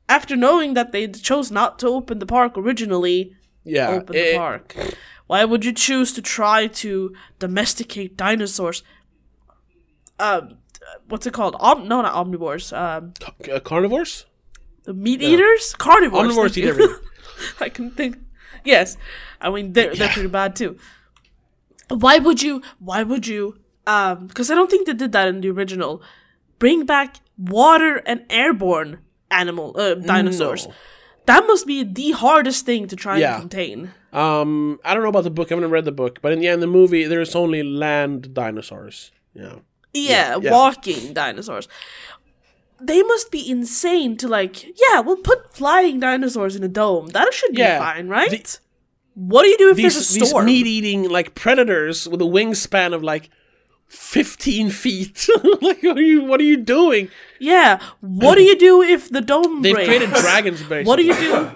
after 0.08 0.36
knowing 0.36 0.74
that 0.74 0.92
they 0.92 1.08
chose 1.08 1.50
not 1.50 1.78
to 1.80 1.88
open 1.88 2.18
the 2.18 2.26
park 2.26 2.56
originally, 2.56 3.34
yeah. 3.64 3.88
open 3.88 4.14
it- 4.16 4.32
the 4.32 4.36
park? 4.38 4.76
Why 5.32 5.46
would 5.46 5.64
you 5.64 5.72
choose 5.72 6.12
to 6.12 6.20
try 6.20 6.66
to 6.84 7.14
domesticate 7.38 8.18
dinosaurs? 8.18 8.82
Um, 10.18 10.58
what's 11.08 11.26
it 11.26 11.32
called? 11.32 11.56
Om- 11.58 11.88
no, 11.88 12.02
not 12.02 12.12
omnivores. 12.14 12.66
Um, 12.76 13.14
uh, 13.50 13.58
carnivores. 13.60 14.26
the 14.84 14.92
meat 14.92 15.22
eaters, 15.22 15.72
carnivores. 15.78 16.36
Omnivores 16.36 16.58
eat 16.58 16.66
everything. 16.66 16.96
I 17.60 17.70
can 17.70 17.90
think. 17.92 18.18
Yes, 18.62 18.98
I 19.40 19.48
mean 19.48 19.72
they're 19.72 19.94
they're 19.94 20.10
pretty 20.10 20.28
bad 20.28 20.54
too. 20.54 20.76
Why 21.88 22.18
would 22.18 22.42
you? 22.42 22.60
Why 22.78 23.02
would 23.02 23.26
you? 23.26 23.56
Um, 23.86 24.26
because 24.26 24.50
I 24.50 24.54
don't 24.54 24.70
think 24.70 24.86
they 24.86 24.92
did 24.92 25.12
that 25.12 25.28
in 25.28 25.40
the 25.40 25.48
original. 25.48 26.02
Bring 26.58 26.84
back 26.84 27.16
water 27.38 28.02
and 28.04 28.26
airborne 28.28 28.98
animal 29.30 29.74
uh, 29.78 29.94
dinosaurs. 29.94 30.66
No. 30.66 30.74
That 31.24 31.46
must 31.46 31.66
be 31.66 31.84
the 31.84 32.10
hardest 32.10 32.66
thing 32.66 32.86
to 32.88 32.96
try 32.96 33.16
Yeah. 33.16 33.40
and 33.40 33.50
contain. 33.50 33.92
Um, 34.12 34.78
I 34.84 34.92
don't 34.94 35.02
know 35.02 35.08
about 35.08 35.24
the 35.24 35.30
book. 35.30 35.50
I 35.50 35.54
haven't 35.54 35.70
read 35.70 35.84
the 35.84 35.92
book, 35.92 36.20
but 36.20 36.32
in 36.32 36.42
yeah, 36.42 36.54
in 36.54 36.60
the 36.60 36.66
movie, 36.66 37.04
there's 37.04 37.34
only 37.34 37.62
land 37.62 38.34
dinosaurs. 38.34 39.10
Yeah. 39.34 39.56
Yeah, 39.94 40.38
yeah. 40.40 40.50
walking 40.50 41.12
dinosaurs. 41.14 41.68
They 42.80 43.02
must 43.02 43.30
be 43.30 43.48
insane 43.48 44.16
to 44.18 44.28
like. 44.28 44.64
Yeah, 44.78 45.00
we'll 45.00 45.16
put 45.18 45.54
flying 45.54 46.00
dinosaurs 46.00 46.56
in 46.56 46.64
a 46.64 46.68
dome. 46.68 47.08
That 47.08 47.32
should 47.32 47.56
Yeah, 47.56 47.78
be 47.78 47.84
fine, 47.84 48.08
right? 48.08 48.30
the- 48.30 48.58
what 49.14 49.42
do 49.42 49.48
you 49.50 49.58
do 49.58 49.70
if 49.70 49.76
These 49.76 49.94
there's 49.94 50.16
a 50.16 50.20
these 50.20 50.34
meat-eating 50.44 51.08
like 51.10 51.34
predators 51.34 52.08
with 52.08 52.22
a 52.22 52.24
wingspan 52.24 52.94
of 52.94 53.02
like 53.02 53.28
fifteen 53.86 54.70
feet. 54.70 55.28
like, 55.60 55.82
what 55.82 55.98
are 55.98 56.02
you? 56.02 56.24
What 56.24 56.40
are 56.40 56.44
you 56.44 56.56
doing? 56.56 57.08
Yeah. 57.38 57.78
What 58.00 58.36
do 58.36 58.42
you 58.42 58.58
do 58.58 58.80
if 58.82 59.10
the 59.10 59.20
dome 59.20 59.60
They've 59.62 59.74
breaks? 59.74 59.86
created 59.88 60.10
dragons, 60.14 60.60
basically. 60.62 60.84
What 60.88 60.96
do 60.96 61.04
you 61.04 61.14
do? 61.14 61.50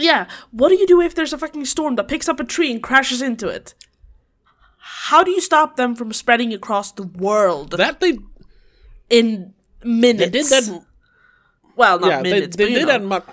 Yeah. 0.00 0.26
What 0.50 0.68
do 0.70 0.76
you 0.76 0.86
do 0.86 1.00
if 1.00 1.14
there's 1.14 1.32
a 1.32 1.38
fucking 1.38 1.64
storm 1.66 1.96
that 1.96 2.08
picks 2.08 2.28
up 2.28 2.40
a 2.40 2.44
tree 2.44 2.70
and 2.70 2.82
crashes 2.82 3.22
into 3.22 3.48
it? 3.48 3.74
How 4.78 5.22
do 5.24 5.30
you 5.30 5.40
stop 5.40 5.76
them 5.76 5.94
from 5.94 6.12
spreading 6.12 6.52
across 6.52 6.92
the 6.92 7.02
world 7.02 7.72
That 7.72 8.00
they 8.00 8.18
in 9.10 9.54
minutes? 9.82 10.30
they 10.30 10.30
did 10.30 10.46
that. 10.46 10.84
Well, 11.76 12.00
not 12.00 12.08
yeah, 12.08 12.22
they, 12.22 12.32
minutes, 12.32 12.56
they 12.56 12.64
but 12.64 12.70
you 12.70 12.78
did 12.78 12.86
know. 12.86 12.92
that 12.92 13.02
much 13.04 13.24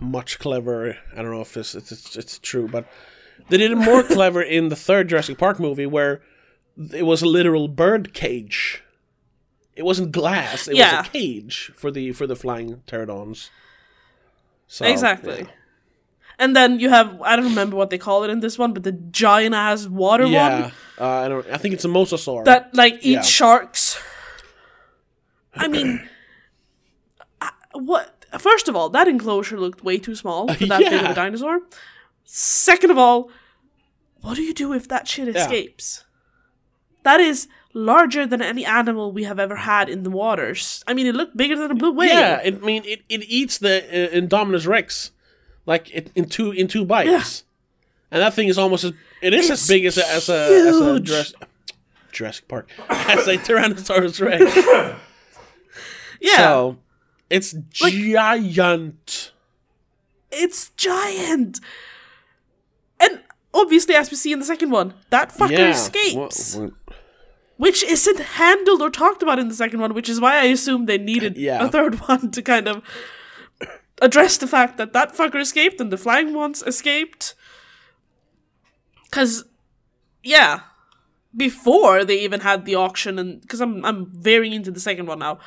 much 0.00 0.38
clever. 0.38 0.96
I 1.12 1.22
don't 1.22 1.30
know 1.30 1.40
if 1.40 1.56
it's, 1.56 1.74
it's 1.74 1.92
it's 1.92 2.16
it's 2.16 2.38
true, 2.38 2.68
but 2.68 2.86
they 3.48 3.56
did 3.58 3.70
it 3.72 3.76
more 3.76 4.02
clever 4.02 4.42
in 4.42 4.68
the 4.68 4.76
third 4.76 5.08
Jurassic 5.08 5.38
Park 5.38 5.60
movie 5.60 5.86
where 5.86 6.20
it 6.94 7.04
was 7.04 7.22
a 7.22 7.26
literal 7.26 7.68
bird 7.68 8.12
cage. 8.14 8.82
It 9.76 9.84
wasn't 9.84 10.12
glass; 10.12 10.66
it 10.68 10.76
Yeah. 10.76 10.98
was 11.00 11.06
a 11.08 11.10
cage 11.10 11.72
for 11.76 11.90
the 11.90 12.12
for 12.12 12.26
the 12.26 12.36
flying 12.36 12.82
pterodons. 12.86 13.50
So, 14.66 14.84
exactly. 14.86 15.46
And 16.40 16.56
then 16.56 16.80
you 16.80 16.88
have 16.88 17.20
I 17.22 17.36
don't 17.36 17.44
remember 17.44 17.76
what 17.76 17.90
they 17.90 17.98
call 17.98 18.24
it 18.24 18.30
in 18.30 18.40
this 18.40 18.58
one, 18.58 18.72
but 18.72 18.82
the 18.82 18.92
giant 18.92 19.54
ass 19.54 19.86
water 19.86 20.24
Yeah, 20.26 20.62
one 20.62 20.72
uh, 20.98 21.06
I 21.24 21.28
don't. 21.28 21.46
I 21.52 21.58
think 21.58 21.74
it's 21.74 21.84
a 21.84 21.88
mosasaur. 21.88 22.44
that 22.46 22.74
like 22.74 22.94
eats 22.94 23.04
Yeah. 23.04 23.20
sharks. 23.22 24.00
I 25.54 25.68
mean, 25.68 26.08
I- 27.40 27.52
what? 27.74 28.24
First 28.38 28.68
of 28.68 28.76
all, 28.76 28.88
that 28.90 29.08
enclosure 29.08 29.58
looked 29.60 29.82
way 29.84 29.98
too 29.98 30.14
small 30.14 30.46
for 30.54 30.66
that 30.66 30.78
big 30.80 30.92
of 31.04 31.10
a 31.10 31.14
dinosaur. 31.22 31.60
Second 32.24 32.90
of 32.90 32.98
all, 32.98 33.30
what 34.20 34.36
do 34.36 34.42
you 34.42 34.54
do 34.54 34.72
if 34.72 34.86
that 34.88 35.08
shit 35.08 35.28
escapes? 35.28 36.04
That 37.02 37.18
is 37.20 37.48
larger 37.74 38.26
than 38.26 38.40
any 38.42 38.64
animal 38.64 39.10
we 39.12 39.24
have 39.24 39.38
ever 39.40 39.56
had 39.56 39.88
in 39.88 40.04
the 40.04 40.10
waters. 40.10 40.84
I 40.86 40.94
mean, 40.94 41.06
it 41.06 41.14
looked 41.14 41.36
bigger 41.36 41.56
than 41.56 41.70
a 41.70 41.74
blue 41.74 41.92
whale. 41.92 42.08
yeah, 42.08 42.40
it, 42.42 42.54
I 42.54 42.58
mean 42.58 42.84
it, 42.84 43.00
it 43.08 43.22
eats 43.24 43.58
the 43.58 43.82
uh, 43.84 44.14
Indominus 44.14 44.66
Rex 44.66 45.10
like 45.70 45.94
it, 45.94 46.10
in 46.16 46.24
two 46.28 46.50
in 46.50 46.66
two 46.66 46.84
bites, 46.84 47.44
and 48.10 48.20
that 48.20 48.34
thing 48.34 48.48
is 48.48 48.58
almost 48.58 48.82
as 48.82 48.92
it 49.22 49.32
is 49.32 49.48
It's 49.48 49.62
as 49.62 49.68
big 49.68 49.84
as 49.84 49.96
a 49.96 50.08
as 50.10 50.28
a, 50.28 50.68
as 50.68 50.80
a 50.80 50.92
huge. 50.94 51.34
Jurassic, 52.10 52.48
Park 52.48 52.68
as 52.88 53.28
a 53.28 53.36
Tyrannosaurus 53.38 54.20
Rex. 54.20 54.42
yeah. 56.20 56.36
So 56.36 56.78
it's 57.30 57.52
giant. 57.70 59.30
It's 60.32 60.70
giant. 60.70 61.60
And 62.98 63.20
obviously, 63.54 63.94
as 63.94 64.10
we 64.10 64.16
see 64.16 64.32
in 64.32 64.40
the 64.40 64.44
second 64.44 64.70
one, 64.70 64.94
that 65.10 65.30
fucker 65.30 65.52
yeah. 65.52 65.70
escapes. 65.70 66.56
Well, 66.56 66.64
well, 66.64 66.96
which 67.58 67.84
isn't 67.84 68.18
handled 68.18 68.82
or 68.82 68.90
talked 68.90 69.22
about 69.22 69.38
in 69.38 69.46
the 69.46 69.54
second 69.54 69.78
one, 69.80 69.94
which 69.94 70.08
is 70.08 70.20
why 70.20 70.40
I 70.40 70.44
assumed 70.46 70.88
they 70.88 70.98
needed 70.98 71.36
Yeah. 71.36 71.64
a 71.64 71.68
third 71.68 71.94
one 72.08 72.32
to 72.32 72.42
kind 72.42 72.66
of 72.66 72.82
address 74.00 74.36
the 74.38 74.46
fact 74.46 74.76
that 74.78 74.92
that 74.92 75.14
fucker 75.14 75.40
escaped 75.40 75.80
and 75.80 75.92
the 75.92 75.96
flying 75.96 76.34
ones 76.34 76.62
escaped. 76.62 77.34
Cause, 79.10 79.44
yeah, 80.22 80.60
before 81.36 82.04
they 82.04 82.18
even 82.20 82.40
had 82.40 82.64
the 82.64 82.74
auction, 82.74 83.18
and 83.18 83.40
because 83.40 83.60
I'm 83.60 83.84
I'm 83.84 84.06
veering 84.06 84.52
into 84.52 84.70
the 84.70 84.80
second 84.80 85.06
one 85.06 85.18
now. 85.18 85.38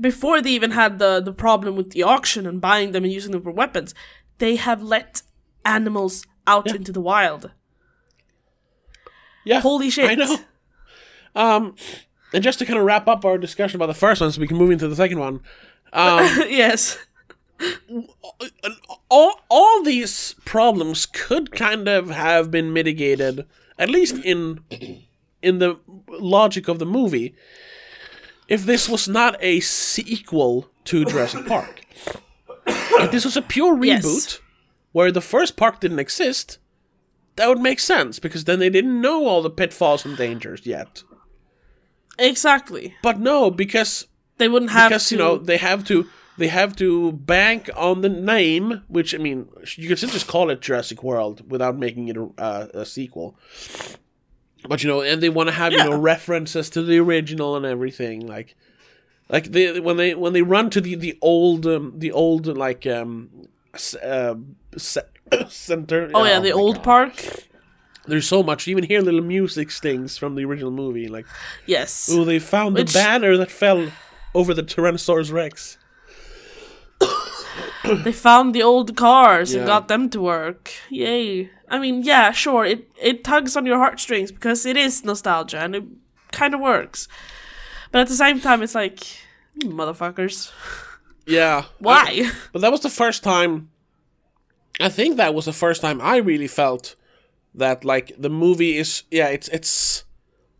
Before 0.00 0.40
they 0.40 0.50
even 0.50 0.72
had 0.72 0.98
the 0.98 1.20
the 1.20 1.32
problem 1.32 1.76
with 1.76 1.90
the 1.90 2.02
auction 2.02 2.46
and 2.46 2.60
buying 2.60 2.92
them 2.92 3.04
and 3.04 3.12
using 3.12 3.32
them 3.32 3.42
for 3.42 3.52
weapons, 3.52 3.94
they 4.38 4.56
have 4.56 4.82
let 4.82 5.22
animals 5.64 6.26
out 6.46 6.74
into 6.74 6.92
the 6.92 7.00
wild. 7.00 7.50
yeah. 9.44 9.60
Holy 9.60 9.90
shit! 9.90 10.10
I 10.10 10.14
know. 10.14 10.38
Um, 11.36 11.74
and 12.32 12.42
just 12.44 12.58
to 12.60 12.66
kind 12.66 12.78
of 12.78 12.84
wrap 12.84 13.08
up 13.08 13.24
our 13.24 13.38
discussion 13.38 13.76
about 13.76 13.86
the 13.86 13.94
first 13.94 14.20
one, 14.20 14.30
so 14.30 14.40
we 14.40 14.46
can 14.46 14.56
move 14.56 14.70
into 14.70 14.88
the 14.88 14.96
second 14.96 15.18
one. 15.18 15.40
Um, 15.92 16.24
yes. 16.48 16.98
All 19.08 19.40
all 19.48 19.82
these 19.82 20.34
problems 20.44 21.06
could 21.06 21.52
kind 21.52 21.88
of 21.88 22.10
have 22.10 22.50
been 22.50 22.72
mitigated, 22.72 23.46
at 23.78 23.90
least 23.90 24.16
in 24.24 24.60
in 25.42 25.58
the 25.58 25.78
logic 26.08 26.68
of 26.68 26.78
the 26.78 26.86
movie, 26.86 27.34
if 28.48 28.64
this 28.64 28.88
was 28.88 29.08
not 29.08 29.36
a 29.40 29.60
sequel 29.60 30.68
to 30.84 31.04
Jurassic 31.04 31.46
Park. 31.54 31.82
if 32.66 33.10
this 33.10 33.24
was 33.24 33.36
a 33.36 33.42
pure 33.42 33.74
reboot 33.74 33.86
Yes. 34.04 34.40
where 34.92 35.12
the 35.12 35.20
first 35.20 35.56
park 35.56 35.80
didn't 35.80 35.98
exist, 35.98 36.58
that 37.36 37.48
would 37.48 37.60
make 37.60 37.80
sense 37.80 38.18
because 38.18 38.44
then 38.44 38.58
they 38.58 38.70
didn't 38.70 39.00
know 39.00 39.26
all 39.26 39.42
the 39.42 39.50
pitfalls 39.50 40.04
and 40.06 40.16
dangers 40.16 40.64
yet. 40.66 41.02
Exactly. 42.18 42.94
But 43.02 43.18
no, 43.18 43.50
because 43.50 44.06
They 44.38 44.48
wouldn't 44.48 44.70
have 44.72 44.90
because 44.90 45.08
to. 45.08 45.14
you 45.14 45.18
know 45.18 45.36
they 45.38 45.56
have 45.58 45.84
to 45.84 46.06
they 46.36 46.48
have 46.48 46.74
to 46.76 47.12
bank 47.12 47.70
on 47.76 48.00
the 48.00 48.08
name, 48.08 48.82
which 48.88 49.14
I 49.14 49.18
mean 49.18 49.48
you 49.76 49.88
could 49.88 49.98
just 49.98 50.26
call 50.26 50.50
it 50.50 50.60
Jurassic 50.60 51.02
World 51.02 51.48
without 51.50 51.76
making 51.78 52.08
it 52.08 52.16
a, 52.16 52.28
uh, 52.38 52.66
a 52.74 52.84
sequel. 52.86 53.36
But 54.68 54.82
you 54.82 54.88
know, 54.88 55.02
and 55.02 55.22
they 55.22 55.28
want 55.28 55.48
to 55.48 55.54
have 55.54 55.72
you 55.72 55.78
know 55.78 55.96
references 55.96 56.70
to 56.70 56.82
the 56.82 56.98
original 56.98 57.54
and 57.56 57.66
everything, 57.66 58.26
like 58.26 58.56
like 59.28 59.44
they 59.52 59.78
when 59.80 59.96
they 59.96 60.14
when 60.14 60.32
they 60.32 60.42
run 60.42 60.70
to 60.70 60.80
the 60.80 60.94
the 60.94 61.18
old 61.20 61.66
um, 61.66 61.92
the 61.98 62.10
old 62.12 62.46
like 62.46 62.86
um 62.86 63.48
uh, 64.02 64.34
center. 65.48 66.10
oh 66.14 66.24
yeah, 66.24 66.40
the 66.40 66.52
old 66.52 66.76
God. 66.76 66.84
park. 66.84 67.26
There's 68.06 68.26
so 68.28 68.42
much. 68.42 68.66
You 68.66 68.72
even 68.72 68.84
hear 68.84 69.00
little 69.00 69.22
music 69.22 69.70
stings 69.70 70.18
from 70.18 70.34
the 70.34 70.44
original 70.44 70.70
movie, 70.70 71.08
like 71.08 71.26
Yes. 71.66 72.10
oh 72.12 72.24
they 72.24 72.38
found 72.38 72.74
Which- 72.74 72.92
the 72.92 72.98
banner 72.98 73.36
that 73.38 73.50
fell 73.50 73.90
over 74.34 74.52
the 74.52 74.62
Tyrannosaurus 74.62 75.32
Rex. 75.32 75.78
They 77.84 78.12
found 78.12 78.54
the 78.54 78.62
old 78.62 78.96
cars 78.96 79.54
and 79.54 79.66
got 79.66 79.88
them 79.88 80.08
to 80.10 80.20
work. 80.20 80.72
Yay. 80.90 81.50
I 81.68 81.78
mean, 81.78 82.02
yeah, 82.02 82.30
sure, 82.32 82.64
it 82.64 82.88
it 83.00 83.24
tugs 83.24 83.56
on 83.56 83.66
your 83.66 83.78
heartstrings 83.78 84.30
because 84.32 84.66
it 84.66 84.76
is 84.76 85.04
nostalgia 85.04 85.58
and 85.58 85.74
it 85.74 85.84
kind 86.32 86.54
of 86.54 86.60
works. 86.60 87.08
But 87.90 88.00
at 88.02 88.08
the 88.08 88.16
same 88.16 88.40
time, 88.40 88.62
it's 88.62 88.74
like, 88.74 89.00
motherfuckers. 89.60 90.52
Yeah. 91.26 91.64
Why? 91.78 92.30
But 92.52 92.62
that 92.62 92.72
was 92.72 92.80
the 92.80 92.90
first 92.90 93.22
time. 93.22 93.70
I 94.80 94.88
think 94.88 95.16
that 95.16 95.34
was 95.34 95.44
the 95.44 95.52
first 95.52 95.80
time 95.80 96.00
I 96.00 96.16
really 96.16 96.48
felt 96.48 96.96
that 97.54 97.84
like 97.84 98.12
the 98.18 98.28
movie 98.28 98.76
is 98.76 99.04
yeah 99.10 99.28
it's 99.28 99.48
it's 99.48 100.04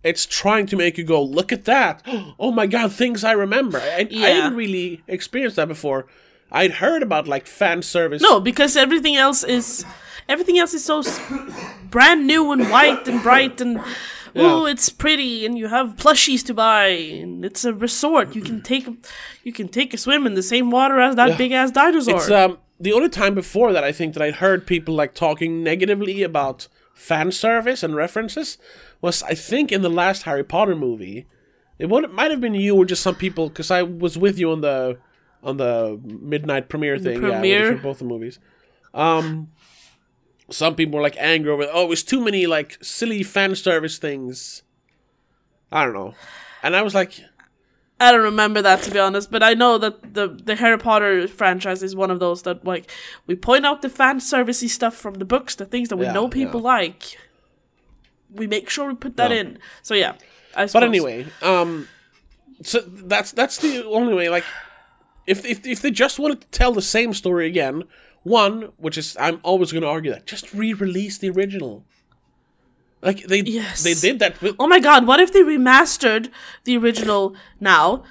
it's 0.05 0.27
trying 0.27 0.67
to 0.67 0.77
make 0.77 0.97
you 0.97 1.05
go 1.05 1.23
look 1.23 1.53
at 1.53 1.65
that 1.65 2.03
oh 2.39 2.53
my 2.53 2.67
god 2.67 2.93
things 2.93 3.25
I 3.25 3.33
remember 3.33 3.79
I, 3.81 4.01
I 4.01 4.05
didn't 4.05 4.55
really 4.55 5.03
experience 5.09 5.57
that 5.57 5.67
before 5.67 6.07
I'd 6.55 6.75
heard 6.85 7.03
about 7.03 7.27
like 7.29 7.47
fan 7.47 7.83
service 7.83 8.23
no, 8.23 8.41
because 8.41 8.77
everything 8.77 9.17
else 9.17 9.43
is 9.45 9.85
everything 10.29 10.59
else 10.59 10.73
is 10.73 10.85
so 10.85 11.03
brand 11.91 12.27
new 12.27 12.53
and 12.53 12.71
white 12.71 13.07
and 13.09 13.23
bright 13.23 13.61
and 13.61 13.81
oh, 14.37 14.65
it's 14.67 14.89
pretty 14.89 15.45
and 15.47 15.59
you 15.59 15.69
have 15.69 15.97
plushies 15.97 16.45
to 16.47 16.55
buy 16.55 16.87
and 17.23 17.45
it's 17.45 17.65
a 17.65 17.75
resort. 17.75 18.35
You 18.35 18.43
can 18.43 18.63
take 18.63 18.87
you 19.43 19.53
can 19.53 19.69
take 19.69 19.93
a 19.95 19.99
swim 19.99 20.27
in 20.27 20.35
the 20.35 20.43
same 20.43 20.71
water 20.71 21.01
as 21.01 21.17
that 21.17 21.31
Yeah. 21.31 21.37
big 21.37 21.53
ass 21.53 21.71
dinosaur. 21.71 22.17
It's 22.17 22.31
um 22.31 22.59
the 22.81 22.93
only 22.93 23.09
time 23.09 23.35
before 23.35 23.73
that 23.73 23.85
I 23.85 23.93
think 23.93 24.15
that 24.15 24.23
I'd 24.23 24.37
heard 24.37 24.67
people 24.67 24.95
like 24.95 25.15
talking 25.15 25.63
negatively 25.63 26.23
about 26.23 26.69
fan 26.95 27.33
service 27.33 27.83
and 27.83 27.95
references 27.97 28.59
was 29.01 29.23
I 29.25 29.35
think 29.35 29.73
in 29.73 29.83
the 29.83 29.91
last 30.03 30.23
Harry 30.23 30.45
Potter 30.45 30.77
movie. 30.77 31.27
It 31.79 31.89
would 31.89 32.05
it 32.05 32.13
might 32.13 32.31
have 32.31 32.41
been 32.41 32.55
you 32.55 32.77
or 32.77 32.85
just 32.85 33.03
some 33.03 33.17
people 33.17 33.49
because 33.49 33.71
I 33.71 33.83
was 33.83 34.17
with 34.17 34.39
you 34.39 34.53
on 34.53 34.61
the 34.61 34.99
on 35.45 35.57
the 35.59 36.01
midnight 36.05 36.69
premiere 36.69 36.99
thing. 36.99 37.23
Yeah, 37.23 37.31
premiere? 37.31 37.71
did 37.75 37.83
both 37.83 37.99
the 37.99 38.05
movies. 38.05 38.39
Um, 38.93 39.49
some 40.51 40.75
people 40.75 40.97
were 40.97 41.03
like 41.03 41.17
angry 41.19 41.51
over 41.51 41.67
oh, 41.73 41.93
it's 41.93 42.03
too 42.03 42.21
many 42.21 42.47
like 42.47 42.79
silly 42.83 43.23
fan 43.23 43.55
service 43.55 43.99
things. 43.99 44.63
I 45.73 45.85
don't 45.85 45.95
know, 45.95 46.15
and 46.63 46.77
I 46.77 46.83
was 46.83 46.95
like, 46.95 47.21
I 47.99 48.13
don't 48.13 48.23
remember 48.23 48.63
that 48.63 48.83
to 48.83 48.91
be 48.91 48.99
honest, 48.99 49.31
but 49.31 49.43
I 49.43 49.55
know 49.55 49.79
that 49.79 50.15
the 50.15 50.29
the 50.29 50.55
Harry 50.57 50.79
Potter 50.79 51.27
franchise 51.27 51.83
is 51.83 51.97
one 51.97 52.11
of 52.11 52.21
those 52.21 52.43
that 52.43 52.65
like 52.65 52.91
we 53.27 53.35
point 53.35 53.67
out 53.67 53.83
the 53.83 53.89
fan 53.89 54.19
servicey 54.21 54.69
stuff 54.69 54.95
from 54.95 55.15
the 55.15 55.25
books, 55.25 55.55
the 55.55 55.65
things 55.65 55.89
that 55.89 55.97
we 55.97 56.07
Yeah, 56.07 56.13
know 56.13 56.29
people 56.29 56.61
like. 56.61 57.19
We 58.33 58.47
make 58.47 58.69
sure 58.69 58.89
we 58.89 58.95
put 58.95 59.17
that 59.17 59.31
Yeah. 59.31 59.39
in. 59.39 59.59
So 59.83 59.95
yeah, 59.95 60.15
I 60.57 60.67
But 60.67 60.83
anyway, 60.83 61.27
um, 61.43 61.89
so 62.63 62.81
that's 62.81 63.33
that's 63.33 63.59
the 63.59 63.85
only 63.85 64.15
way. 64.15 64.29
Like, 64.29 64.45
if 65.27 65.45
if 65.45 65.67
if 65.67 65.81
they 65.83 65.91
just 65.91 66.19
wanted 66.19 66.41
to 66.43 66.47
tell 66.49 66.73
the 66.73 66.83
same 66.83 67.13
story 67.15 67.47
again, 67.47 67.85
one, 68.23 68.73
which 68.77 68.97
is 68.99 69.17
I'm 69.21 69.41
always 69.43 69.73
going 69.73 69.83
to 69.83 69.89
argue 69.89 70.13
that 70.13 70.27
just 70.27 70.53
re-release 70.53 71.19
the 71.19 71.31
original. 71.31 71.85
Like 73.03 73.25
they 73.25 73.41
Yes. 73.41 73.83
they 73.83 73.95
did 73.95 74.19
that 74.21 74.41
with 74.41 74.57
Oh 74.59 74.67
my 74.67 74.81
god, 74.81 75.07
what 75.07 75.21
if 75.21 75.33
they 75.33 75.43
remastered 75.43 76.31
the 76.65 76.77
original 76.77 77.35
now 77.61 78.03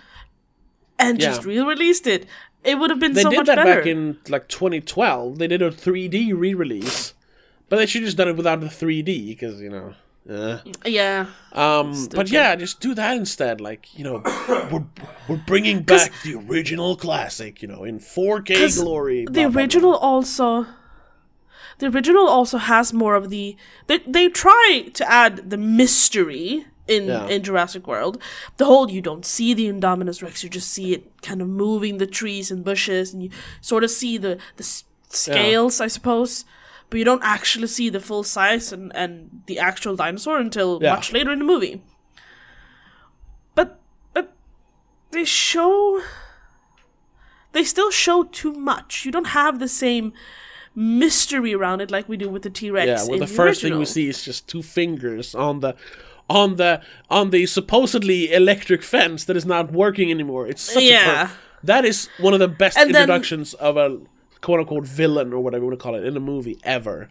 and 0.99 1.19
Yeah. 1.19 1.29
just 1.29 1.45
re-released 1.45 2.05
it? 2.07 2.25
It 2.63 2.79
would 2.79 2.89
have 2.91 2.99
been 2.99 3.13
they 3.13 3.23
so 3.23 3.31
much 3.31 3.45
better. 3.47 3.63
They 3.63 3.69
did 3.69 3.77
that 3.77 3.83
back 3.83 3.87
in 3.87 4.17
like 4.29 4.47
2012. 4.47 5.37
They 5.37 5.47
did 5.47 5.61
a 5.61 5.69
3D 5.71 6.31
re-release, 6.33 7.13
but 7.69 7.75
they 7.77 7.85
should 7.85 8.03
have 8.03 8.07
just 8.07 8.17
done 8.17 8.29
it 8.29 8.37
without 8.37 8.61
the 8.61 8.67
3D 8.69 9.29
because 9.29 9.61
you 9.61 9.69
know. 9.69 9.95
Uh. 10.29 10.59
yeah. 10.85 11.25
Um, 11.51 12.07
but 12.15 12.31
yeah, 12.31 12.55
just 12.55 12.79
do 12.79 12.93
that 12.95 13.17
instead. 13.17 13.59
Like 13.59 13.97
you 13.97 14.03
know, 14.05 14.21
we're 14.71 14.85
we're 15.27 15.43
bringing 15.45 15.81
back 15.83 16.13
the 16.23 16.35
original 16.35 16.95
classic. 16.95 17.61
You 17.61 17.67
know, 17.67 17.83
in 17.83 17.99
4K 17.99 18.81
glory. 18.81 19.25
the 19.25 19.31
blah, 19.31 19.41
blah, 19.43 19.49
blah. 19.51 19.61
original 19.61 19.95
also 19.95 20.65
the 21.79 21.87
original 21.87 22.27
also 22.27 22.57
has 22.57 22.93
more 22.93 23.15
of 23.15 23.29
the 23.29 23.57
they 23.87 23.97
they 24.07 24.29
try 24.29 24.89
to 24.93 25.09
add 25.11 25.49
the 25.49 25.57
mystery 25.57 26.65
in 26.87 27.07
Yeah. 27.07 27.27
in 27.27 27.43
Jurassic 27.43 27.87
World. 27.87 28.17
The 28.57 28.65
whole 28.65 28.89
you 28.89 29.01
don't 29.01 29.25
see 29.25 29.53
the 29.53 29.67
Indominus 29.67 30.21
Rex, 30.23 30.43
you 30.43 30.49
just 30.49 30.69
see 30.71 30.93
it 30.93 31.03
kind 31.21 31.41
of 31.41 31.47
moving 31.49 31.97
the 31.97 32.07
trees 32.07 32.51
and 32.51 32.63
bushes, 32.63 33.13
and 33.13 33.23
you 33.23 33.29
sort 33.61 33.83
of 33.83 33.89
see 33.91 34.17
the 34.17 34.37
the 34.57 34.63
s- 34.63 34.83
scales, 35.09 35.81
I 35.81 35.87
suppose. 35.87 36.45
But 36.93 36.99
you 36.99 37.05
don't 37.05 37.23
actually 37.23 37.65
see 37.69 37.89
the 37.89 37.99
full 37.99 38.21
size 38.23 38.71
and, 38.71 38.91
and 38.95 39.41
the 39.47 39.57
actual 39.57 39.95
dinosaur 39.95 40.37
until 40.37 40.77
Yeah. 40.79 40.93
much 40.93 41.11
later 41.11 41.31
in 41.31 41.39
the 41.39 41.45
movie. 41.45 41.81
But 43.55 43.79
but 44.13 44.31
they 45.09 45.25
show 45.25 46.01
they 47.51 47.63
still 47.63 47.89
show 47.89 48.25
too 48.25 48.53
much. 48.53 49.05
You 49.05 49.11
don't 49.11 49.29
have 49.41 49.57
the 49.57 49.67
same 49.67 50.13
mystery 50.75 51.55
around 51.55 51.81
it 51.81 51.89
like 51.89 52.07
we 52.07 52.15
do 52.15 52.29
with 52.29 52.43
the 52.43 52.51
T 52.51 52.69
Rex. 52.69 52.87
Yeah, 52.87 53.09
well, 53.09 53.17
the 53.17 53.25
first 53.25 53.63
thing 53.63 53.79
we 53.79 53.85
see 53.85 54.07
is 54.07 54.23
just 54.23 54.47
two 54.47 54.61
fingers 54.61 55.33
on 55.33 55.61
the 55.61 55.75
on 56.29 56.57
the 56.57 56.79
on 57.09 57.31
the 57.31 57.47
supposedly 57.47 58.31
electric 58.31 58.83
fence 58.83 59.25
that 59.25 59.35
is 59.35 59.47
not 59.47 59.71
working 59.71 60.11
anymore. 60.11 60.45
It's 60.47 60.61
such 60.61 60.83
a 60.83 60.85
Yeah. 60.85 61.25
per- 61.25 61.33
that 61.63 61.85
is 61.85 62.07
one 62.19 62.33
of 62.35 62.39
the 62.39 62.47
best 62.47 62.77
And 62.77 62.93
then- 62.93 63.01
introductions 63.09 63.55
of 63.55 63.77
a 63.77 63.97
quote 64.43 64.59
unquote 64.59 64.85
villain 64.85 65.33
or 65.33 65.39
whatever 65.39 65.63
you 65.63 65.67
want 65.69 65.79
to 65.79 65.83
call 65.83 65.95
it 65.95 66.03
in 66.05 66.15
a 66.15 66.19
movie 66.19 66.59
ever. 66.63 67.09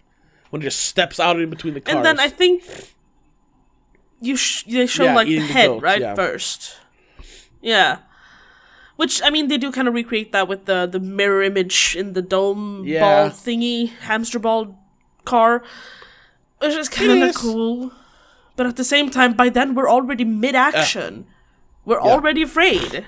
When 0.51 0.63
it 0.63 0.65
just 0.65 0.83
steps 0.83 1.19
out 1.19 1.41
in 1.41 1.51
between 1.51 1.75
the 1.75 1.81
cars. 1.81 1.97
And 1.97 2.05
then 2.05 2.21
I 2.21 2.29
think 2.29 2.63
you 4.21 4.37
sh- 4.37 4.65
they 4.65 4.87
show 4.87 5.05
Yeah, 5.05 5.15
like 5.17 5.27
the 5.27 5.33
eating 5.35 5.47
the 5.49 5.53
head 5.53 5.83
right 5.83 6.01
yeah. 6.01 6.15
first. 6.15 6.77
Yeah. 7.61 7.99
Which 8.97 9.23
I 9.25 9.31
mean, 9.31 9.49
they 9.49 9.57
do 9.59 9.73
kind 9.73 9.89
of 9.89 9.95
recreate 9.95 10.31
that 10.33 10.47
with 10.47 10.67
the 10.67 10.87
the 10.87 11.01
mirror 11.01 11.43
image 11.43 11.97
in 11.99 12.13
the 12.13 12.23
dome 12.23 12.85
Yeah. 12.87 13.01
ball 13.01 13.31
thingy, 13.31 13.89
hamster 14.07 14.39
ball 14.39 14.79
car, 15.25 15.63
which 16.59 16.75
is 16.77 16.89
kind 16.89 17.23
of 17.25 17.35
cool. 17.35 17.93
But 18.55 18.67
at 18.67 18.77
the 18.77 18.85
same 18.85 19.09
time, 19.11 19.33
by 19.33 19.49
then 19.49 19.75
we're 19.75 19.89
already 19.91 20.25
mid 20.25 20.55
action. 20.55 21.25
Eh. 21.27 21.33
we're 21.87 22.01
already 22.01 22.43
afraid. 22.43 23.05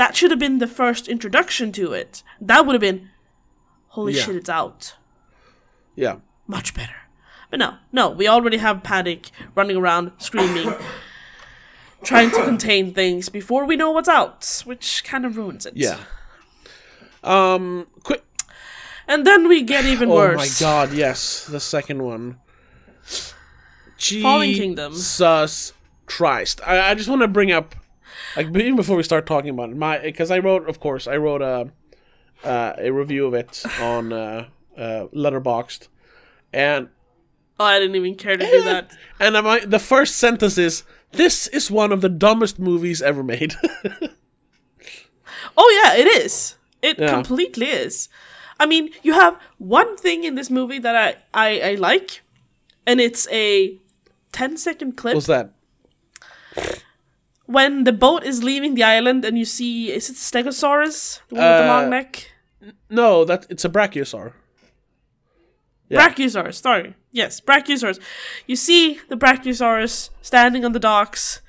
That 0.00 0.16
should 0.16 0.30
have 0.30 0.40
been 0.40 0.60
the 0.60 0.66
first 0.66 1.08
introduction 1.08 1.72
to 1.72 1.92
it. 1.92 2.22
That 2.40 2.64
would 2.64 2.72
have 2.72 2.80
been 2.80 3.10
holy 3.88 4.14
Yeah. 4.14 4.22
shit, 4.22 4.36
it's 4.36 4.48
out. 4.48 4.94
Yeah. 5.94 6.16
Much 6.46 6.72
better. 6.72 6.94
But 7.50 7.58
no, 7.58 7.74
no, 7.92 8.08
we 8.08 8.26
already 8.26 8.56
have 8.56 8.82
Panic 8.82 9.30
running 9.54 9.76
around 9.76 10.12
screaming, 10.16 10.72
trying 12.02 12.30
to 12.30 12.42
contain 12.44 12.94
things 12.94 13.28
before 13.28 13.66
we 13.66 13.76
know 13.76 13.90
what's 13.90 14.08
out, 14.08 14.62
which 14.64 15.04
kind 15.04 15.26
of 15.26 15.36
ruins 15.36 15.66
it. 15.66 15.74
Yeah. 15.76 15.98
Um. 17.22 17.86
Quick. 18.02 18.24
And 19.06 19.26
then 19.26 19.48
we 19.48 19.60
get 19.62 19.84
even 19.84 20.10
Oh 20.10 20.14
worse. 20.14 20.62
Oh 20.62 20.64
my 20.66 20.70
god. 20.86 20.94
Yes, 20.94 21.44
the 21.44 21.60
second 21.60 22.02
one. 22.02 22.38
Fallen 24.22 24.54
Kingdom. 24.54 24.92
Jesus 24.92 25.74
Christ! 26.06 26.62
I, 26.66 26.90
I 26.90 26.94
just 26.94 27.10
want 27.10 27.20
to 27.20 27.28
bring 27.28 27.52
up, 27.52 27.74
like, 28.36 28.48
even 28.48 28.76
before 28.76 28.96
we 28.96 29.02
start 29.02 29.26
talking 29.26 29.50
about 29.50 29.70
it, 29.70 29.76
my 29.76 29.98
because 29.98 30.30
I 30.30 30.38
wrote, 30.38 30.68
of 30.68 30.80
course, 30.80 31.06
I 31.06 31.16
wrote 31.16 31.42
a 31.42 31.70
uh, 32.44 32.72
a 32.78 32.90
review 32.90 33.26
of 33.26 33.34
it 33.34 33.62
on 33.80 34.12
uh, 34.12 34.48
uh, 34.76 35.06
Letterboxd, 35.14 35.88
and 36.52 36.88
Oh, 37.58 37.64
I 37.64 37.78
didn't 37.78 37.96
even 37.96 38.14
care 38.14 38.36
to 38.38 38.44
do 38.44 38.62
that. 38.64 38.90
and 39.20 39.34
my 39.44 39.60
the 39.60 39.78
first 39.78 40.16
sentence 40.16 40.56
is, 40.56 40.84
"This 41.12 41.46
is 41.48 41.70
one 41.70 41.92
of 41.92 42.00
the 42.00 42.08
dumbest 42.08 42.58
movies 42.58 43.02
ever 43.02 43.22
made." 43.22 43.54
Oh 45.56 45.82
yeah, 45.84 46.00
it 46.00 46.06
is. 46.06 46.56
It 46.82 46.98
Yeah. 46.98 47.10
completely 47.10 47.66
is. 47.66 48.08
I 48.58 48.66
mean, 48.66 48.90
you 49.02 49.14
have 49.14 49.38
one 49.58 49.96
thing 49.96 50.24
in 50.24 50.34
this 50.34 50.50
movie 50.50 50.78
that 50.78 50.96
I, 50.96 51.16
I, 51.34 51.70
I 51.72 51.74
like, 51.74 52.22
and 52.86 53.00
it's 53.00 53.28
a 53.30 53.78
10 54.32 54.56
second 54.56 54.96
clip 54.96 55.14
What's 55.14 55.26
that? 55.26 55.52
When 57.52 57.84
the 57.84 57.92
boat 57.92 58.22
is 58.24 58.42
leaving 58.44 58.74
the 58.74 58.82
island 58.84 59.24
and 59.24 59.36
you 59.38 59.44
see 59.44 59.90
is 59.92 60.08
it 60.10 60.16
Stegosaurus? 60.16 61.20
The 61.28 61.34
one 61.36 61.44
with 61.44 61.58
the 61.58 61.64
Uh, 61.64 61.66
long 61.74 61.90
neck? 61.90 62.30
No, 62.88 63.24
that 63.24 63.46
it's 63.50 63.64
a 63.64 63.68
brachiosaur. 63.68 64.32
yeah. 65.88 65.98
Brachiosaurus, 66.08 66.60
sorry. 66.62 66.94
Yes, 67.12 67.40
Brachiosaurus. 67.40 67.98
You 68.46 68.54
see 68.56 69.00
the 69.08 69.16
Brachiosaurus 69.16 70.10
standing 70.22 70.64
on 70.64 70.72
the 70.72 70.78
docks, 70.78 71.40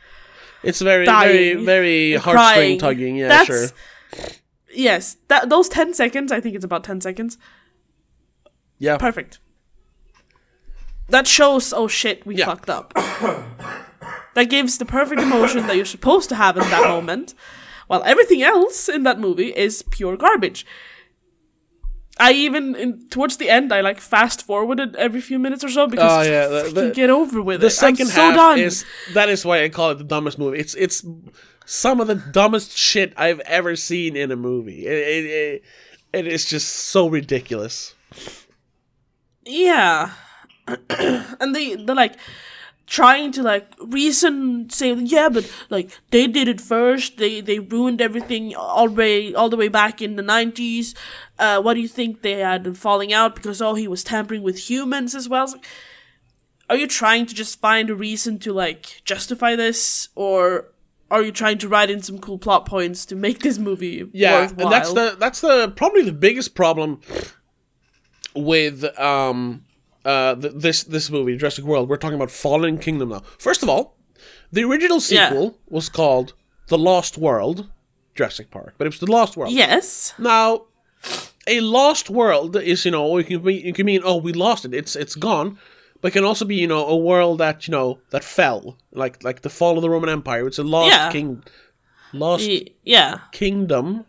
It's 0.64 0.82
very, 0.82 1.06
dying, 1.06 1.66
very, 1.66 2.16
very 2.16 2.22
heartstring 2.22 2.80
tugging. 2.80 3.16
Yeah, 3.18 3.28
That's, 3.28 3.48
sure. 3.48 3.68
Yes, 4.74 5.18
that 5.28 5.50
those 5.50 5.70
10 5.70 5.94
seconds, 5.94 6.32
I 6.32 6.40
think 6.40 6.56
it's 6.56 6.66
about 6.66 6.84
10 6.84 7.02
seconds. 7.02 7.38
Yeah, 8.80 8.98
Perfect. 8.98 9.40
That 11.10 11.28
shows, 11.28 11.74
oh 11.74 11.88
shit, 11.88 12.26
we 12.26 12.36
Yeah. 12.36 12.46
fucked 12.46 12.70
up. 12.70 12.94
that 14.36 14.46
gives 14.50 14.78
the 14.78 14.86
perfect 14.86 15.22
emotion 15.22 15.68
that 15.68 15.76
you're 15.76 15.86
supposed 15.86 16.30
to 16.30 16.36
have 16.36 16.58
in 16.58 16.64
that 16.70 16.88
moment, 16.96 17.34
while 17.88 18.04
everything 18.04 18.42
else 18.42 18.88
in 18.90 19.04
that 19.04 19.20
movie 19.20 19.50
is 19.56 19.84
pure 19.92 20.16
garbage. 20.18 20.66
I 22.20 22.34
even, 22.34 22.76
in, 22.76 23.08
towards 23.10 23.38
the 23.38 23.50
end, 23.50 23.74
I 23.74 23.82
like 23.82 24.00
fast 24.00 24.46
forwarded 24.46 24.96
every 24.98 25.22
few 25.22 25.40
minutes 25.40 25.64
or 25.64 25.70
so 25.70 25.88
because 25.88 26.28
Oh, 26.28 26.30
yeah, 26.32 26.48
the- 26.48 26.70
the- 26.70 26.92
get 26.94 27.10
over 27.10 27.42
with 27.42 27.56
it. 27.56 27.62
the 27.62 27.70
second 27.70 28.08
I'm 28.08 28.12
so 28.14 28.22
half 28.22 28.36
done. 28.36 28.60
is 28.60 28.86
that 29.14 29.30
is 29.30 29.44
why 29.46 29.64
I 29.64 29.70
call 29.70 29.92
it 29.92 29.98
the 29.98 30.04
dumbest 30.04 30.38
movie. 30.38 30.60
It's 30.60 30.76
it's 30.76 31.04
some 31.66 32.00
of 32.02 32.08
the 32.08 32.16
dumbest 32.16 32.78
shit 32.78 33.14
I've 33.18 33.40
ever 33.42 33.76
seen 33.76 34.16
in 34.16 34.30
a 34.32 34.36
movie. 34.36 34.86
It 34.86 34.94
it, 34.94 35.26
it, 35.26 35.64
it 36.14 36.28
is 36.28 36.46
just 36.46 36.68
so 36.68 37.08
ridiculous. 37.08 37.96
Yeah. 39.46 40.12
and 40.90 41.56
they 41.56 41.76
they're 41.76 41.96
like 41.96 42.16
trying 42.92 43.32
to 43.32 43.42
like 43.42 43.68
reason 43.80 44.70
say 44.70 44.94
yeah 44.94 45.30
but 45.30 45.50
like 45.70 45.90
they 46.10 46.28
did 46.28 46.48
it 46.50 46.60
first. 46.60 47.18
They 47.18 47.40
they 47.40 47.58
ruined 47.60 48.02
everything 48.02 48.54
all 48.54 48.90
the 48.90 48.96
way 48.96 49.34
all 49.34 49.48
the 49.50 49.56
way 49.56 49.70
back 49.70 50.02
in 50.02 50.18
the 50.18 50.24
90s 50.24 50.94
uh 51.40 51.62
what 51.62 51.76
do 51.76 51.80
you 51.80 51.88
think? 51.88 52.22
They 52.22 52.40
had 52.40 52.78
falling 52.78 53.14
out 53.14 53.36
because 53.36 53.62
oh 53.62 53.76
he 53.76 53.88
was 53.88 54.04
tampering 54.04 54.44
with 54.44 54.70
humans 54.70 55.16
as 55.16 55.30
well. 55.30 55.48
Like, 55.48 55.66
are 56.70 56.76
you 56.76 56.88
trying 56.88 57.26
to 57.28 57.34
just 57.34 57.62
find 57.62 57.90
a 57.90 57.96
reason 57.96 58.40
to 58.40 58.52
like 58.52 59.02
justify 59.06 59.56
this? 59.56 60.10
Or 60.16 60.68
are 61.10 61.22
you 61.24 61.32
trying 61.32 61.60
to 61.60 61.68
write 61.70 61.90
in 61.90 62.02
some 62.02 62.20
cool 62.20 62.38
plot 62.38 62.66
points 62.66 63.06
to 63.06 63.16
make 63.16 63.40
this 63.40 63.58
movie 63.58 64.10
Yeah, 64.14 64.42
worthwhile? 64.42 64.68
and 64.68 64.72
that's 64.76 64.94
the 64.94 65.16
that's 65.18 65.40
the 65.42 65.72
probably 65.76 66.04
the 66.04 66.18
biggest 66.28 66.56
problem 66.56 67.00
with 68.36 68.84
um 69.00 69.64
uh 70.06 70.36
th- 70.36 70.54
this 70.56 70.84
this 70.84 71.10
movie 71.10 71.38
Jurassic 71.38 71.66
World. 71.66 71.90
We're 71.90 71.98
talking 71.98 72.16
about 72.16 72.32
Fallen 72.32 72.78
Kingdom 72.78 73.10
now. 73.10 73.22
First 73.38 73.64
of 73.64 73.70
all, 73.70 73.96
the 74.52 74.64
original 74.64 74.98
Yeah. 74.98 75.30
sequel 75.30 75.58
was 75.70 75.90
called 75.90 76.34
The 76.68 76.78
Lost 76.78 77.18
World, 77.18 77.70
Jurassic 78.16 78.50
Park, 78.52 78.74
but 78.78 78.88
it 78.88 78.92
was 78.94 79.00
The 79.00 79.12
Lost 79.12 79.38
World. 79.38 79.52
yes 79.54 80.14
Now, 80.18 80.66
a 81.48 81.60
lost 81.60 82.10
world 82.10 82.56
is 82.56 82.86
you 82.86 82.92
know 82.92 83.18
it 83.18 83.28
can 83.28 83.42
be 83.44 83.68
it 83.68 83.76
can 83.76 83.86
mean 83.86 84.02
oh 84.04 84.18
we 84.18 84.32
lost 84.34 84.66
it 84.66 84.74
it's 84.74 84.96
it's 84.96 85.16
gone, 85.16 85.58
but 86.02 86.10
it 86.10 86.12
can 86.12 86.24
also 86.26 86.46
be 86.46 86.56
you 86.56 86.68
know 86.68 86.86
a 86.88 86.96
world 86.96 87.38
that 87.40 87.68
you 87.68 87.72
know 87.72 88.00
that 88.12 88.24
fell 88.24 88.78
like 88.92 89.24
like 89.24 89.42
the 89.42 89.50
fall 89.50 89.76
of 89.78 89.82
the 89.82 89.90
Roman 89.90 90.10
Empire. 90.10 90.46
It's 90.48 90.60
a 90.60 90.64
lost 90.64 90.92
Yeah. 90.92 91.12
king, 91.12 91.44
lost 92.14 92.48
Y- 92.48 92.68
yeah 92.84 93.20
kingdom. 93.32 94.06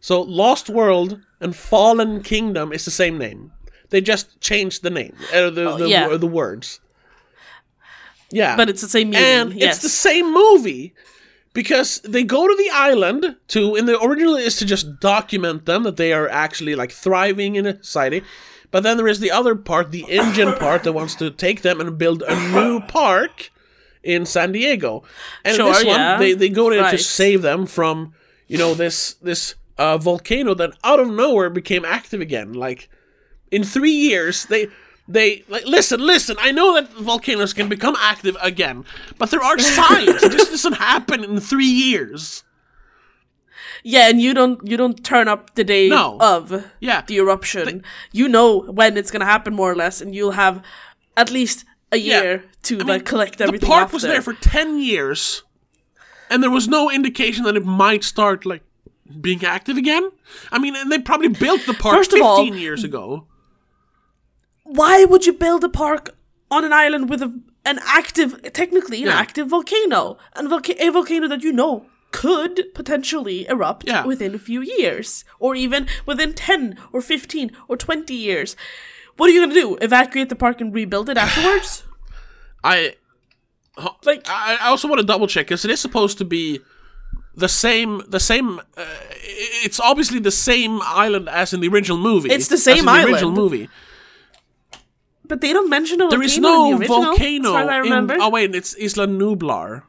So 0.00 0.20
lost 0.22 0.68
world 0.68 1.20
and 1.40 1.56
fallen 1.56 2.22
kingdom 2.22 2.72
is 2.72 2.84
the 2.84 2.90
same 2.90 3.16
name. 3.18 3.52
They 3.90 4.00
just 4.00 4.40
changed 4.40 4.82
the 4.82 4.90
name, 4.90 5.14
uh, 5.32 5.50
the 5.50 5.50
the, 5.50 5.84
Oh, 5.84 5.86
yeah. 5.86 6.08
wo- 6.08 6.16
the 6.18 6.26
words. 6.26 6.80
Yeah, 8.30 8.56
but 8.56 8.68
it's 8.68 8.80
the 8.80 8.88
same 8.88 9.10
meaning 9.10 9.24
and 9.24 9.52
yes 9.54 9.74
it's 9.74 9.82
the 9.82 9.88
same 9.88 10.32
movie 10.32 10.94
because 11.52 12.00
they 12.00 12.24
go 12.24 12.48
to 12.48 12.54
the 12.56 12.70
island 12.72 13.36
to 13.48 13.76
and 13.76 13.86
the 13.86 14.00
original 14.02 14.34
is 14.34 14.56
to 14.56 14.64
just 14.64 14.98
document 14.98 15.66
them 15.66 15.84
that 15.84 15.96
they 15.96 16.12
are 16.12 16.28
actually 16.28 16.74
like 16.74 16.90
thriving 16.90 17.54
in 17.54 17.64
a 17.66 17.76
society 17.84 18.22
but 18.72 18.82
then 18.82 18.96
there 18.96 19.06
is 19.06 19.20
the 19.20 19.30
other 19.30 19.54
part 19.54 19.92
the 19.92 20.04
InGen 20.08 20.52
part 20.58 20.82
that 20.82 20.94
wants 20.94 21.14
to 21.16 21.30
take 21.30 21.62
them 21.62 21.80
and 21.80 21.96
build 21.96 22.22
a 22.26 22.34
new 22.50 22.80
park 22.88 23.52
in 24.02 24.26
san 24.26 24.50
diego 24.50 25.04
and 25.44 25.54
Sure, 25.56 25.72
this 25.72 25.84
one 25.84 26.00
yeah. 26.00 26.18
they, 26.18 26.32
they 26.32 26.48
go 26.48 26.70
there 26.70 26.80
to 26.80 26.84
Right. 26.86 27.00
save 27.00 27.42
them 27.42 27.66
from 27.66 28.14
you 28.48 28.58
know 28.58 28.74
this 28.74 29.14
this 29.22 29.54
uh, 29.78 29.96
volcano 29.98 30.54
that 30.54 30.70
out 30.82 30.98
of 30.98 31.08
nowhere 31.08 31.50
became 31.50 31.84
active 31.84 32.20
again 32.20 32.52
like 32.52 32.88
in 33.50 33.62
three 33.64 33.90
years 34.08 34.46
they 34.46 34.68
they 35.06 35.44
like 35.48 35.64
listen 35.66 36.00
listen 36.00 36.36
i 36.40 36.50
know 36.50 36.74
that 36.74 36.90
volcanoes 36.94 37.52
can 37.52 37.68
become 37.68 37.94
active 38.00 38.36
again 38.40 38.84
but 39.18 39.30
there 39.30 39.42
are 39.42 39.58
signs 39.78 40.20
this 40.22 40.48
doesn't 40.50 40.74
happen 40.78 41.22
in 41.24 41.38
three 41.40 41.66
years 41.86 42.42
Yeah, 43.86 44.08
and 44.08 44.20
you 44.20 44.32
don't 44.34 44.58
you 44.70 44.76
don't 44.76 45.04
turn 45.04 45.28
up 45.28 45.54
the 45.54 45.64
day 45.64 45.88
No. 45.88 46.16
of 46.20 46.64
yeah 46.80 47.02
the 47.06 47.16
eruption. 47.18 47.82
you 48.12 48.28
know 48.28 48.60
when 48.72 48.96
it's 48.96 49.10
gonna 49.10 49.26
happen 49.26 49.54
more 49.54 49.70
or 49.70 49.76
less, 49.76 50.00
and 50.00 50.14
you'll 50.14 50.32
have 50.44 50.62
at 51.16 51.30
least 51.30 51.64
a 51.92 51.96
Yeah. 51.98 52.22
year 52.22 52.44
to 52.62 52.74
I 52.74 52.78
mean, 52.78 52.86
like 52.86 53.04
collect 53.04 53.40
everything. 53.40 53.60
the 53.60 53.66
park 53.66 53.84
after. 53.84 53.96
was 53.96 54.02
there 54.02 54.22
for 54.22 54.32
10 54.32 54.80
years 54.80 55.42
and 56.30 56.42
there 56.42 56.50
was 56.50 56.66
no 56.66 56.90
indication 56.90 57.44
that 57.44 57.56
it 57.56 57.66
might 57.66 58.02
start 58.04 58.46
like 58.46 58.62
being 59.20 59.44
active 59.44 59.76
again 59.76 60.10
i 60.50 60.58
mean 60.58 60.74
and 60.74 60.90
they 60.90 60.98
probably 60.98 61.28
built 61.28 61.60
the 61.66 61.74
park 61.74 61.94
First 61.96 62.12
of 62.12 62.18
15 62.18 62.24
all- 62.24 62.44
years 62.66 62.82
ago 62.84 63.26
Why 64.64 65.04
would 65.04 65.26
you 65.26 65.32
build 65.32 65.62
a 65.64 65.68
park 65.68 66.14
on 66.50 66.64
an 66.64 66.72
island 66.72 67.08
with 67.10 67.22
a, 67.22 67.40
an 67.64 67.78
active, 67.84 68.40
technically 68.52 69.02
an 69.02 69.08
Yeah. 69.08 69.14
active 69.18 69.48
volcano, 69.48 70.18
and 70.34 70.48
volca- 70.48 70.80
a 70.80 70.90
volcano 70.90 71.28
that 71.28 71.42
you 71.42 71.52
know 71.52 71.86
could 72.10 72.72
potentially 72.74 73.46
erupt 73.48 73.86
Yeah. 73.86 74.04
within 74.06 74.34
a 74.34 74.38
few 74.38 74.60
years, 74.62 75.24
or 75.38 75.54
even 75.54 75.86
within 76.06 76.32
ten 76.34 76.78
or 76.92 77.00
fifteen 77.00 77.50
or 77.68 77.76
twenty 77.76 78.14
years? 78.14 78.56
What 79.16 79.28
are 79.28 79.32
you 79.32 79.40
gonna 79.42 79.54
do? 79.54 79.76
Evacuate 79.80 80.28
the 80.28 80.36
park 80.36 80.60
and 80.60 80.74
rebuild 80.74 81.08
it 81.10 81.16
afterwards? 81.24 81.82
i 82.62 82.94
like, 84.04 84.22
I 84.28 84.56
I 84.60 84.68
also 84.68 84.86
want 84.88 85.00
to 85.00 85.06
double 85.06 85.26
check 85.26 85.46
because 85.46 85.64
it 85.64 85.70
is 85.70 85.80
supposed 85.80 86.16
to 86.18 86.24
be 86.24 86.60
the 87.34 87.48
same. 87.48 88.02
The 88.08 88.20
same. 88.20 88.60
Uh, 88.76 88.84
it's 89.66 89.80
obviously 89.80 90.20
the 90.20 90.30
same 90.30 90.80
island 90.82 91.28
as 91.28 91.52
in 91.52 91.60
the 91.60 91.68
original 91.68 91.98
movie. 91.98 92.30
It's 92.30 92.46
the 92.48 92.54
as 92.54 92.62
same 92.62 92.78
in 92.78 92.84
the 92.86 92.92
original 92.92 93.32
island. 93.32 93.34
movie. 93.36 93.68
But 95.26 95.40
they 95.40 95.52
don't 95.52 95.70
mention 95.70 96.00
a 96.00 96.04
volcano 96.04 96.16
There 96.18 96.26
is 96.26 96.38
no 96.38 96.64
in 96.72 96.78
the 96.78 96.78
original, 96.80 97.02
volcano. 97.04 97.54
As 97.56 97.62
as 97.62 97.68
I 97.68 97.98
in- 98.14 98.20
oh 98.22 98.30
wait, 98.30 98.54
it's 98.54 98.76
Isla 98.76 99.06
Nublar. 99.06 99.82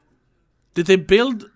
Did 0.74 0.86
they 0.88 0.96
build? 0.96 1.50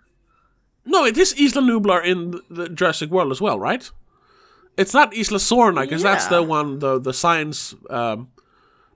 No, 0.85 1.05
it 1.05 1.17
is 1.17 1.33
Isla 1.39 1.61
Nublar 1.61 2.03
in 2.03 2.39
the 2.49 2.69
Jurassic 2.69 3.09
World 3.09 3.31
as 3.31 3.39
well, 3.41 3.59
right? 3.59 3.89
It's 4.77 4.93
not 4.93 5.13
Isla 5.15 5.39
Sorna 5.39 5.81
because 5.81 6.03
that's 6.03 6.27
the 6.27 6.41
one 6.41 6.79
the 6.79 6.99
the 6.99 7.13
science 7.13 7.75
um, 7.89 8.29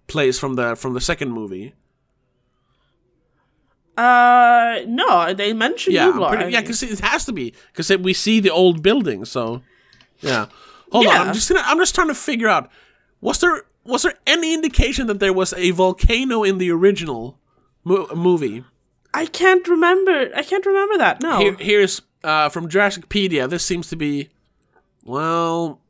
place 0.08 0.40
from 0.40 0.56
the 0.56 0.76
from 0.76 0.94
the 0.94 1.02
second 1.02 1.32
movie. 1.32 1.74
Uh, 3.98 4.80
no, 4.88 5.34
they 5.34 5.54
mention 5.54 5.94
Yeah, 5.94 6.08
Nublar. 6.12 6.30
pretty- 6.36 6.52
yeah, 6.54 6.62
because 6.62 6.82
it 6.82 7.00
has 7.02 7.26
to 7.26 7.32
be 7.34 7.54
because 7.72 7.96
we 8.00 8.14
see 8.14 8.40
the 8.40 8.50
old 8.50 8.82
building. 8.82 9.24
So, 9.26 9.62
yeah. 10.22 10.48
Hold 10.92 11.08
on, 11.08 11.28
I'm 11.28 11.34
just 11.34 11.50
gonna. 11.50 11.64
I'm 11.66 11.78
just 11.78 11.94
trying 11.96 12.08
to 12.08 12.16
figure 12.16 12.48
out 12.48 12.70
was 13.22 13.40
there 13.40 13.64
was 13.86 14.04
there 14.04 14.16
any 14.26 14.54
indication 14.54 15.08
that 15.08 15.20
there 15.20 15.34
was 15.34 15.54
a 15.54 15.72
volcano 15.72 16.44
in 16.44 16.58
the 16.58 16.72
original 16.72 17.40
mo- 17.84 18.08
movie? 18.16 18.64
I 19.14 19.26
can't 19.26 19.68
remember. 19.68 20.30
I 20.36 20.44
can't 20.44 20.66
remember 20.66 20.98
that. 20.98 21.22
No. 21.22 21.40
Here, 21.40 21.56
here's 21.60 22.02
uh, 22.24 22.50
from 22.50 22.70
Jurassicpedia. 22.70 23.50
This 23.50 23.64
seems 23.64 23.90
to 23.90 23.96
be, 23.96 24.30
well, 25.04 25.82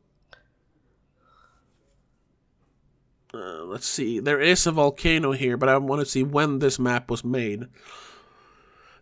uh, 3.33 3.63
let's 3.63 3.87
see. 3.87 4.19
There 4.19 4.41
is 4.41 4.67
a 4.67 4.71
volcano 4.71 5.31
here, 5.31 5.57
but 5.57 5.69
I 5.69 5.77
want 5.77 6.01
to 6.01 6.05
see 6.05 6.23
when 6.23 6.59
this 6.59 6.79
map 6.79 7.09
was 7.09 7.23
made. 7.23 7.67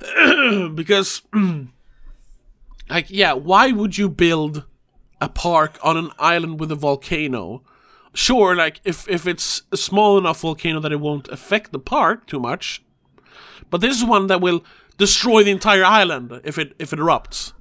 because, 0.75 1.21
like, 2.89 3.07
yeah, 3.09 3.33
why 3.33 3.71
would 3.71 3.97
you 3.97 4.09
build 4.09 4.65
a 5.19 5.29
park 5.29 5.79
on 5.81 5.97
an 5.97 6.11
island 6.19 6.59
with 6.59 6.71
a 6.71 6.75
volcano? 6.75 7.63
Sure, 8.13 8.55
like 8.55 8.81
if 8.83 9.07
if 9.07 9.25
it's 9.25 9.63
a 9.71 9.77
small 9.77 10.17
enough 10.17 10.41
volcano 10.41 10.79
that 10.79 10.91
it 10.91 10.99
won't 10.99 11.29
affect 11.29 11.71
the 11.71 11.79
park 11.79 12.27
too 12.27 12.39
much, 12.39 12.83
but 13.69 13.81
this 13.81 13.97
is 13.97 14.03
one 14.03 14.27
that 14.27 14.41
will 14.41 14.63
destroy 14.97 15.43
the 15.43 15.51
entire 15.51 15.85
island 15.85 16.41
if 16.43 16.57
it 16.57 16.75
if 16.77 16.93
it 16.93 16.99
erupts. 16.99 17.53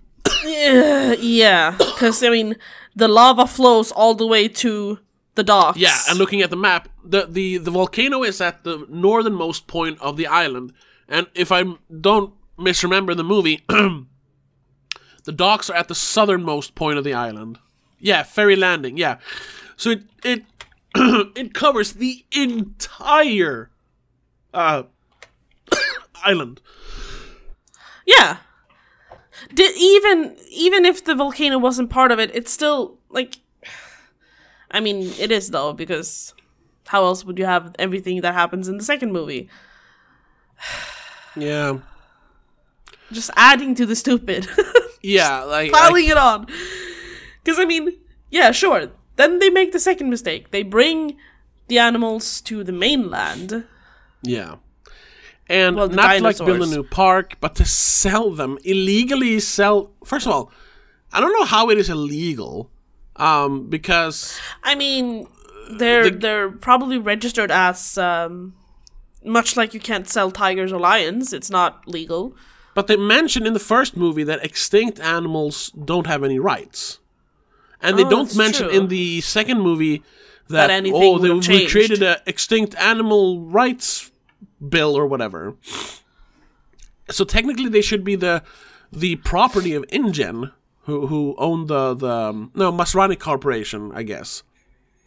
Yeah, 1.20 1.76
because 1.78 2.22
I 2.22 2.30
mean, 2.30 2.56
the 2.96 3.08
lava 3.08 3.46
flows 3.46 3.92
all 3.92 4.14
the 4.14 4.26
way 4.26 4.48
to 4.48 4.98
the 5.34 5.44
docks. 5.44 5.78
Yeah, 5.78 5.96
and 6.08 6.18
looking 6.18 6.42
at 6.42 6.50
the 6.50 6.56
map, 6.56 6.88
the, 7.04 7.26
the, 7.26 7.58
the 7.58 7.70
volcano 7.70 8.22
is 8.22 8.40
at 8.40 8.64
the 8.64 8.86
northernmost 8.88 9.66
point 9.66 10.00
of 10.00 10.16
the 10.16 10.26
island. 10.26 10.72
And 11.08 11.26
if 11.34 11.52
I 11.52 11.64
don't 12.00 12.34
misremember 12.58 13.14
the 13.14 13.24
movie, 13.24 13.62
the 13.68 15.32
docks 15.34 15.70
are 15.70 15.76
at 15.76 15.88
the 15.88 15.94
southernmost 15.94 16.74
point 16.74 16.98
of 16.98 17.04
the 17.04 17.14
island. 17.14 17.58
Yeah, 17.98 18.22
ferry 18.22 18.56
landing. 18.56 18.96
Yeah, 18.96 19.18
so 19.80 19.92
it 19.92 20.02
it 20.22 20.44
it 21.36 21.54
covers 21.54 21.94
the 21.94 22.22
entire 22.32 23.70
uh, 24.52 24.82
island. 26.22 26.60
Yeah. 28.04 28.38
Did 29.54 29.74
even 29.78 30.36
even 30.50 30.84
if 30.84 31.02
the 31.02 31.14
volcano 31.14 31.56
wasn't 31.56 31.88
part 31.88 32.12
of 32.12 32.18
it, 32.18 32.30
it's 32.34 32.50
still 32.50 32.98
like 33.08 33.38
I 34.70 34.80
mean, 34.80 35.14
it 35.18 35.32
is 35.32 35.48
though 35.48 35.72
because 35.72 36.34
how 36.88 37.04
else 37.04 37.24
would 37.24 37.38
you 37.38 37.46
have 37.46 37.74
everything 37.78 38.20
that 38.20 38.34
happens 38.34 38.68
in 38.68 38.76
the 38.76 38.84
second 38.84 39.12
movie? 39.12 39.48
Yeah, 41.36 41.78
Just 43.10 43.30
adding 43.34 43.74
to 43.76 43.86
the 43.86 43.96
stupid. 43.96 44.46
yeah, 45.02 45.42
like, 45.44 45.72
piling 45.72 46.04
like 46.04 46.10
it 46.10 46.18
on. 46.18 46.46
Because 47.42 47.58
I 47.58 47.64
mean, 47.64 47.96
yeah, 48.30 48.50
sure. 48.50 48.90
Then 49.20 49.38
they 49.38 49.50
make 49.50 49.70
the 49.72 49.78
second 49.90 50.08
mistake. 50.10 50.50
They 50.50 50.62
bring 50.62 51.16
the 51.68 51.78
animals 51.78 52.40
to 52.48 52.64
the 52.64 52.72
mainland. 52.72 53.64
Yeah. 54.22 54.56
And 55.48 55.76
Well, 55.76 55.88
not 55.88 56.20
like 56.20 56.38
build 56.38 56.62
a 56.62 56.66
new 56.66 56.84
park, 56.84 57.36
but 57.40 57.54
to 57.56 57.64
sell 57.64 58.30
them 58.40 58.56
illegally. 58.64 59.40
Sell 59.40 59.90
first 60.04 60.26
of 60.26 60.32
all, 60.32 60.52
I 61.12 61.20
don't 61.20 61.32
know 61.38 61.44
how 61.56 61.70
it 61.70 61.76
is 61.78 61.88
illegal, 61.90 62.70
um, 63.16 63.68
because 63.68 64.38
I 64.62 64.74
mean, 64.76 65.26
they're 65.80 66.04
The- 66.10 66.18
they're 66.18 66.50
probably 66.50 66.98
registered 66.98 67.50
as 67.50 67.98
um, 67.98 68.54
much 69.24 69.56
like 69.56 69.74
you 69.74 69.80
can't 69.80 70.08
sell 70.08 70.30
tigers 70.30 70.72
or 70.72 70.78
lions. 70.80 71.32
It's 71.32 71.50
not 71.50 71.72
legal. 71.88 72.32
but 72.74 72.86
they 72.86 72.96
mention 72.96 73.44
in 73.46 73.52
the 73.52 73.66
first 73.74 73.96
movie 73.96 74.22
that 74.24 74.38
extinct 74.44 75.00
animals 75.00 75.72
don't 75.84 76.06
have 76.06 76.22
any 76.24 76.38
rights, 76.38 76.99
and 77.82 77.98
they 77.98 78.04
Oh, 78.04 78.10
don't 78.10 78.36
mention 78.36 78.68
true. 78.68 78.76
in 78.78 78.88
the 78.88 79.20
second 79.22 79.60
movie 79.60 79.98
that, 80.48 80.66
That 80.66 80.70
anything 80.70 81.00
oh 81.02 81.18
they, 81.18 81.30
we 81.30 81.66
created 81.68 82.02
an 82.02 82.16
extinct 82.26 82.74
animal 82.76 83.40
rights 83.42 84.10
bill 84.68 84.96
or 84.96 85.06
whatever. 85.06 85.54
So 87.08 87.24
technically, 87.24 87.68
they 87.68 87.80
should 87.82 88.04
be 88.04 88.16
the 88.16 88.42
the 88.92 89.16
property 89.16 89.74
of 89.74 89.84
InGen, 89.90 90.52
who 90.82 91.06
who 91.06 91.34
own 91.38 91.66
the 91.66 91.94
the 91.94 92.08
um, 92.10 92.50
no 92.54 92.72
Masrani 92.72 93.18
Corporation, 93.18 93.92
I 93.94 94.02
guess. 94.02 94.42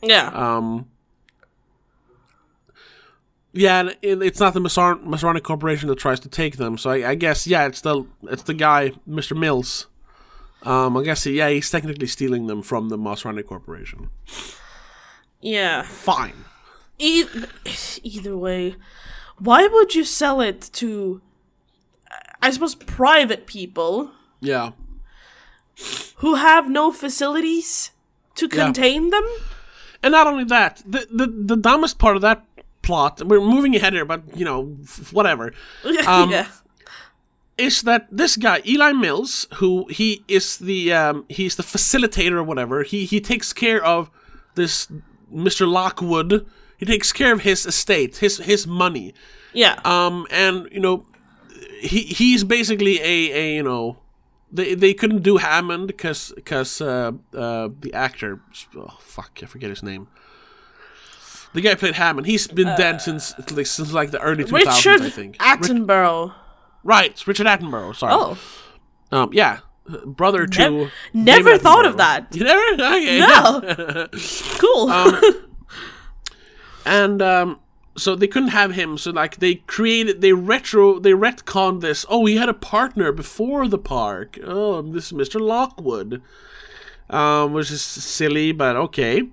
Yeah. 0.02 0.28
Um, 0.34 0.88
yeah, 3.54 3.80
and 3.82 3.90
it, 4.02 4.22
it's 4.22 4.40
not 4.40 4.54
the 4.54 4.60
Masar- 4.60 5.04
Masrani 5.06 5.42
Corporation 5.42 5.88
that 5.90 6.00
tries 6.00 6.20
to 6.22 6.30
take 6.30 6.58
them. 6.58 6.78
So 6.78 6.90
I, 6.90 7.12
I 7.12 7.16
guess 7.16 7.46
yeah, 7.48 7.66
it's 7.68 7.82
the 7.82 8.06
it's 8.24 8.44
the 8.44 8.54
guy, 8.54 8.92
Mr. 9.08 9.38
Mills. 9.38 9.88
Um, 10.64 10.96
I 10.98 11.04
guess 11.04 11.26
yeah, 11.26 11.50
he's 11.50 11.70
technically 11.70 12.08
stealing 12.08 12.48
them 12.48 12.62
from 12.62 12.90
the 12.90 12.98
Masrani 12.98 13.46
Corporation. 13.46 14.10
yeah. 15.42 15.84
Fine. 15.84 16.46
E- 17.00 17.26
either 18.04 18.38
way, 18.38 18.76
why 19.40 19.68
would 19.68 19.94
you 19.96 20.04
sell 20.04 20.40
it 20.42 20.70
to? 20.74 21.22
I 22.42 22.52
suppose 22.52 22.76
private 22.76 23.46
people 23.48 24.12
Yeah, 24.42 24.72
who 26.18 26.36
have 26.36 26.70
no 26.70 26.92
facilities 26.92 27.92
to 28.36 28.46
Yeah. 28.52 28.66
contain 28.66 29.10
them. 29.10 29.24
and 30.04 30.12
not 30.12 30.28
only 30.28 30.44
that, 30.46 30.84
the 30.86 31.08
the 31.12 31.28
the 31.28 31.56
dumbest 31.56 31.98
part 32.00 32.16
of 32.16 32.22
that 32.22 32.46
plot. 32.82 33.22
We're 33.26 33.40
moving 33.42 33.76
ahead 33.76 33.94
here, 33.94 34.06
but 34.06 34.22
you 34.36 34.46
know, 34.46 34.78
f- 34.84 35.12
whatever. 35.14 35.54
Um, 36.08 36.30
yeah. 36.32 36.48
Is 37.58 37.84
that 37.84 38.08
this 38.12 38.36
guy 38.36 38.62
Eli 38.66 38.92
Mills, 38.94 39.48
who 39.56 39.86
he 39.90 40.24
is 40.28 40.58
the 40.58 40.94
um, 40.94 41.26
he's 41.30 41.56
the 41.56 41.64
facilitator 41.64 42.34
or 42.34 42.44
whatever. 42.44 42.84
He 42.84 43.06
he 43.06 43.22
takes 43.22 43.54
care 43.54 43.84
of 43.84 44.10
this 44.56 44.88
Mr. 45.34 45.68
Lockwood. 45.68 46.46
He 46.78 46.86
takes 46.86 47.14
care 47.14 47.34
of 47.34 47.42
his 47.42 47.66
estate, 47.66 48.18
his 48.18 48.38
his 48.38 48.66
money. 48.68 49.14
Yeah. 49.54 49.80
Um, 49.86 50.28
and 50.32 50.68
you 50.72 50.80
know, 50.80 51.06
he 51.80 52.02
he's 52.02 52.44
basically 52.44 53.00
a 53.02 53.32
a 53.32 53.56
you 53.56 53.64
know. 53.64 53.98
They, 54.56 54.76
they 54.76 54.94
couldn't 54.94 55.24
do 55.24 55.38
Hammond 55.38 55.88
because 55.88 56.32
because 56.36 56.80
uh, 56.80 57.14
uh, 57.34 57.70
the 57.80 57.92
actor 57.92 58.40
oh 58.78 58.98
fuck 59.00 59.40
I 59.42 59.48
forget 59.48 59.72
his 59.72 59.82
name 59.82 60.10
the 61.54 61.62
guy 61.62 61.74
played 61.74 61.96
Hammond 61.96 62.28
he's 62.28 62.46
been 62.46 62.68
dead 62.78 63.02
since 63.02 63.34
like, 63.52 63.66
since 63.66 63.92
like 63.94 64.12
the 64.12 64.22
early 64.22 64.44
2000s 64.44 64.54
Richard 64.54 65.02
I 65.02 65.10
think 65.10 65.38
Attenborough. 65.38 66.34
Right, 66.84 67.26
Richard 67.28 67.48
Attenborough. 67.48 67.96
Sorry. 67.96 68.14
Oh, 68.14 68.38
Um, 69.12 69.30
yeah, 69.34 69.60
brother 70.06 70.46
to. 70.48 70.58
David 70.60 70.92
never 71.14 71.58
thought 71.58 71.86
of 71.86 71.98
that. 71.98 72.28
You 72.36 72.44
never? 72.44 72.84
Okay. 72.84 73.20
No. 73.20 74.08
cool. 74.60 74.90
Um, 74.90 75.22
And 76.86 77.22
um, 77.22 77.60
so 77.96 78.14
they 78.14 78.28
couldn't 78.28 78.50
have 78.50 78.74
him. 78.74 78.98
So 78.98 79.12
like 79.12 79.38
they 79.38 79.56
created, 79.56 80.20
they 80.20 80.34
retro, 80.34 81.00
they 81.00 81.12
retconned 81.12 81.80
this. 81.80 82.06
Oh, 82.10 82.26
he 82.26 82.36
had 82.36 82.50
a 82.50 82.54
partner 82.54 83.14
before 83.14 83.70
the 83.70 83.78
park. 83.78 84.38
Oh, 84.44 84.82
this 84.82 85.06
is 85.10 85.14
Mr. 85.14 85.40
Lockwood. 85.40 86.22
Um, 87.10 87.54
which 87.54 87.72
is 87.72 87.82
silly, 87.82 88.52
but 88.52 88.76
okay. 88.76 89.30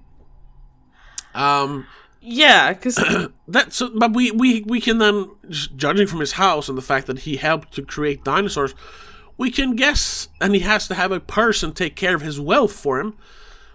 Um, 1.34 1.86
yeah, 2.21 2.73
because 2.73 2.99
that's 3.49 3.83
but 3.95 4.12
we 4.12 4.31
we 4.31 4.62
we 4.62 4.81
can 4.81 4.99
then, 4.99 5.31
judging 5.49 6.07
from 6.07 6.21
his 6.21 6.33
house 6.33 6.68
and 6.68 6.77
the 6.79 6.83
fact 6.83 7.07
that 7.07 7.21
he 7.21 7.37
helped 7.37 7.73
to 7.75 7.83
create 7.83 8.25
dinosaurs, 8.25 8.75
we 9.37 9.51
can 9.51 9.77
guess, 9.77 10.29
and 10.41 10.55
he 10.55 10.61
has 10.61 10.87
to 10.89 10.95
have 10.95 11.12
a 11.12 11.21
person 11.21 11.73
take 11.73 11.97
care 11.97 12.14
of 12.14 12.23
his 12.23 12.39
wealth 12.41 12.73
for 12.73 13.01
him. 13.01 13.16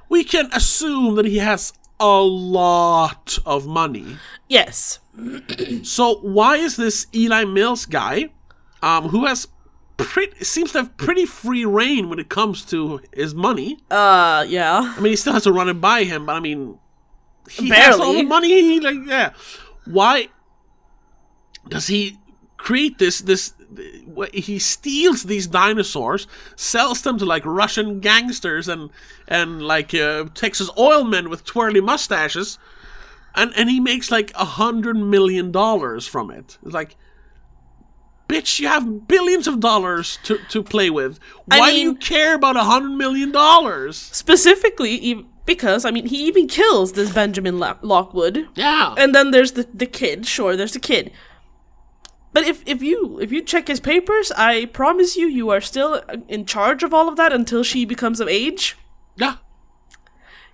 We 0.10 0.24
can 0.24 0.50
assume 0.54 1.16
that 1.16 1.26
he 1.26 1.38
has 1.40 1.74
a 2.00 2.20
lot 2.22 3.40
of 3.46 3.66
money. 3.66 4.18
yes, 4.48 5.00
So 5.84 6.16
why 6.20 6.58
is 6.58 6.76
this 6.76 7.08
Eli 7.16 7.46
Mills 7.46 7.86
guy, 7.86 8.30
um, 8.84 9.10
who 9.10 9.26
has 9.26 9.48
pretty 9.98 10.44
seems 10.44 10.74
to 10.74 10.80
have 10.80 10.98
pretty 10.98 11.26
free 11.26 11.64
reign 11.66 12.10
when 12.10 12.20
it 12.20 12.30
comes 12.30 12.66
to 12.66 13.02
his 13.14 13.34
money? 13.34 13.78
uh, 13.90 14.46
yeah, 14.48 14.94
I 14.96 15.00
mean, 15.00 15.12
he 15.12 15.16
still 15.16 15.34
has 15.34 15.44
to 15.44 15.54
run 15.54 15.70
it 15.70 15.80
by 15.82 16.04
him, 16.04 16.26
but 16.26 16.36
I 16.36 16.40
mean, 16.40 16.78
he 17.50 17.70
has 17.70 18.00
all 18.00 18.14
the 18.14 18.24
money. 18.24 18.50
He, 18.50 18.80
like, 18.80 18.98
yeah. 19.06 19.34
Why 19.86 20.30
does 21.68 21.88
he 21.88 22.18
create 22.58 22.98
this? 22.98 23.20
This 23.20 23.54
he 24.34 24.60
steals 24.60 25.24
these 25.24 25.48
dinosaurs, 25.48 26.28
sells 26.56 27.02
them 27.02 27.18
to 27.20 27.26
like 27.26 27.46
Russian 27.46 28.00
gangsters 28.00 28.68
and 28.68 28.90
and 29.28 29.62
like 29.62 29.94
uh, 29.94 30.26
Texas 30.34 30.70
oil 30.78 31.04
men 31.04 31.30
with 31.30 31.44
twirly 31.44 31.82
mustaches, 31.82 32.58
and 33.36 33.54
and 33.56 33.70
he 33.70 33.80
makes 33.80 34.12
like 34.12 34.32
a 34.36 34.46
hundred 34.46 34.98
million 34.98 35.52
dollars 35.52 36.08
from 36.08 36.32
it. 36.32 36.58
It's 36.64 36.74
like. 36.74 36.96
Bitch, 38.28 38.60
you 38.60 38.68
have 38.68 39.08
billions 39.08 39.48
of 39.48 39.60
dollars 39.60 40.18
to, 40.24 40.40
to 40.50 40.64
play 40.64 40.90
with. 40.90 41.20
I 41.52 41.60
Why 41.60 41.72
do 41.72 41.80
you 41.80 41.94
care 41.94 42.34
about 42.34 42.56
a 42.58 42.64
hundred 42.64 42.98
million 42.98 43.32
dollars? 43.32 43.98
specifically 43.98 45.28
because 45.46 45.86
I 45.86 45.92
mean 45.92 46.08
he 46.08 46.26
even 46.28 46.48
kills 46.48 46.94
this 46.94 47.12
Benjamin 47.14 47.60
La- 47.60 47.78
Lockwood, 47.82 48.48
Yeah. 48.56 48.94
and 48.98 49.14
then 49.14 49.32
there's 49.32 49.54
the 49.54 49.68
the 49.74 49.86
kid. 49.86 50.26
Sure, 50.26 50.56
there's 50.56 50.74
the 50.74 50.80
kid. 50.80 51.12
But 52.34 52.44
if, 52.46 52.62
if 52.66 52.84
you 52.84 53.18
if 53.22 53.32
you 53.32 53.42
check 53.42 53.68
his 53.70 53.80
papers, 53.80 54.32
I 54.34 54.66
promise 54.66 55.16
you, 55.16 55.28
you 55.28 55.50
are 55.52 55.62
still 55.62 56.02
in 56.28 56.46
charge 56.46 56.84
of 56.84 56.94
all 56.94 57.08
of 57.08 57.16
that 57.16 57.32
until 57.32 57.64
she 57.64 57.86
becomes 57.86 58.20
of 58.20 58.28
age. 58.28 58.76
yeah. 59.16 59.36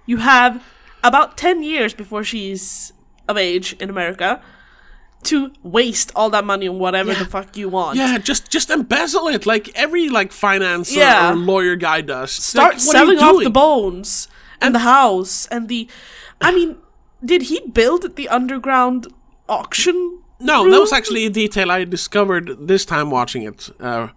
You 0.05 0.17
have 0.17 0.63
about 1.03 1.37
10 1.37 1.63
years 1.63 1.93
before 1.93 2.23
she's 2.23 2.91
of 3.27 3.37
age 3.37 3.73
in 3.79 3.89
America 3.89 4.41
to 5.23 5.51
waste 5.63 6.11
all 6.15 6.29
that 6.31 6.43
money 6.43 6.67
on 6.67 6.79
whatever 6.79 7.13
the 7.13 7.25
fuck 7.25 7.55
you 7.55 7.69
want. 7.69 7.97
Yeah, 7.97 8.17
just 8.17 8.49
just 8.51 8.69
embezzle 8.71 9.27
it 9.27 9.45
like 9.45 9.69
every 9.75 10.09
like 10.09 10.31
finance 10.31 10.93
Yeah. 10.95 11.31
or 11.31 11.35
lawyer 11.35 11.75
guy 11.75 12.01
does. 12.01 12.31
Start 12.31 12.75
Like, 12.75 12.87
what 12.87 12.95
are 12.95 13.05
you 13.05 13.19
selling 13.19 13.37
off 13.37 13.43
the 13.43 13.49
bones 13.51 14.27
and 14.61 14.73
the 14.75 14.79
house 14.79 15.47
and 15.47 15.67
the. 15.67 15.87
I 16.39 16.51
mean, 16.51 16.77
did 17.23 17.43
he 17.43 17.59
build 17.61 18.15
the 18.15 18.29
underground 18.29 19.07
auction? 19.49 20.19
No, 20.39 20.69
that 20.69 20.79
was 20.79 20.91
actually 20.93 21.25
a 21.25 21.29
detail 21.29 21.69
I 21.71 21.83
discovered 21.83 22.67
this 22.67 22.83
time 22.85 23.11
watching 23.11 23.43
it. 23.43 23.69
Uh, 23.79 24.07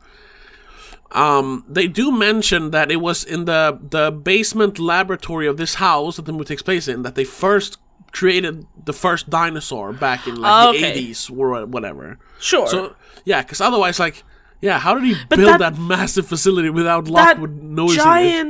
um, 1.12 1.64
they 1.68 1.86
do 1.86 2.11
mention 2.11 2.70
that 2.70 2.90
it 2.90 2.97
was 2.97 3.24
in 3.24 3.45
the 3.45 3.78
the 3.90 4.11
basement 4.11 4.78
laboratory 4.78 5.47
of 5.47 5.57
this 5.57 5.74
house 5.74 6.16
that 6.16 6.24
the 6.24 6.32
movie 6.32 6.45
takes 6.47 6.62
place 6.62 6.88
in 6.88 7.03
that 7.03 7.14
they 7.14 7.24
first 7.24 7.78
created 8.12 8.66
the 8.84 8.92
first 8.92 9.28
dinosaur 9.30 9.92
back 9.92 10.26
in 10.26 10.36
like 10.36 10.51
Oh, 10.68 10.72
the 10.72 10.84
eighties 10.84 11.30
or 11.30 11.66
whatever. 11.66 12.18
Sure. 12.40 12.66
So 12.66 12.97
yeah, 13.24 13.42
because 13.42 13.61
otherwise, 13.61 13.99
like, 14.01 14.24
yeah, 14.61 14.78
how 14.78 14.95
did 14.95 15.05
he 15.05 15.14
But 15.28 15.36
build 15.38 15.51
that- 15.51 15.61
that, 15.61 15.78
massive 15.78 16.26
facility 16.26 16.70
without 16.70 17.07
Lockwood 17.09 17.62
noticing 17.62 18.01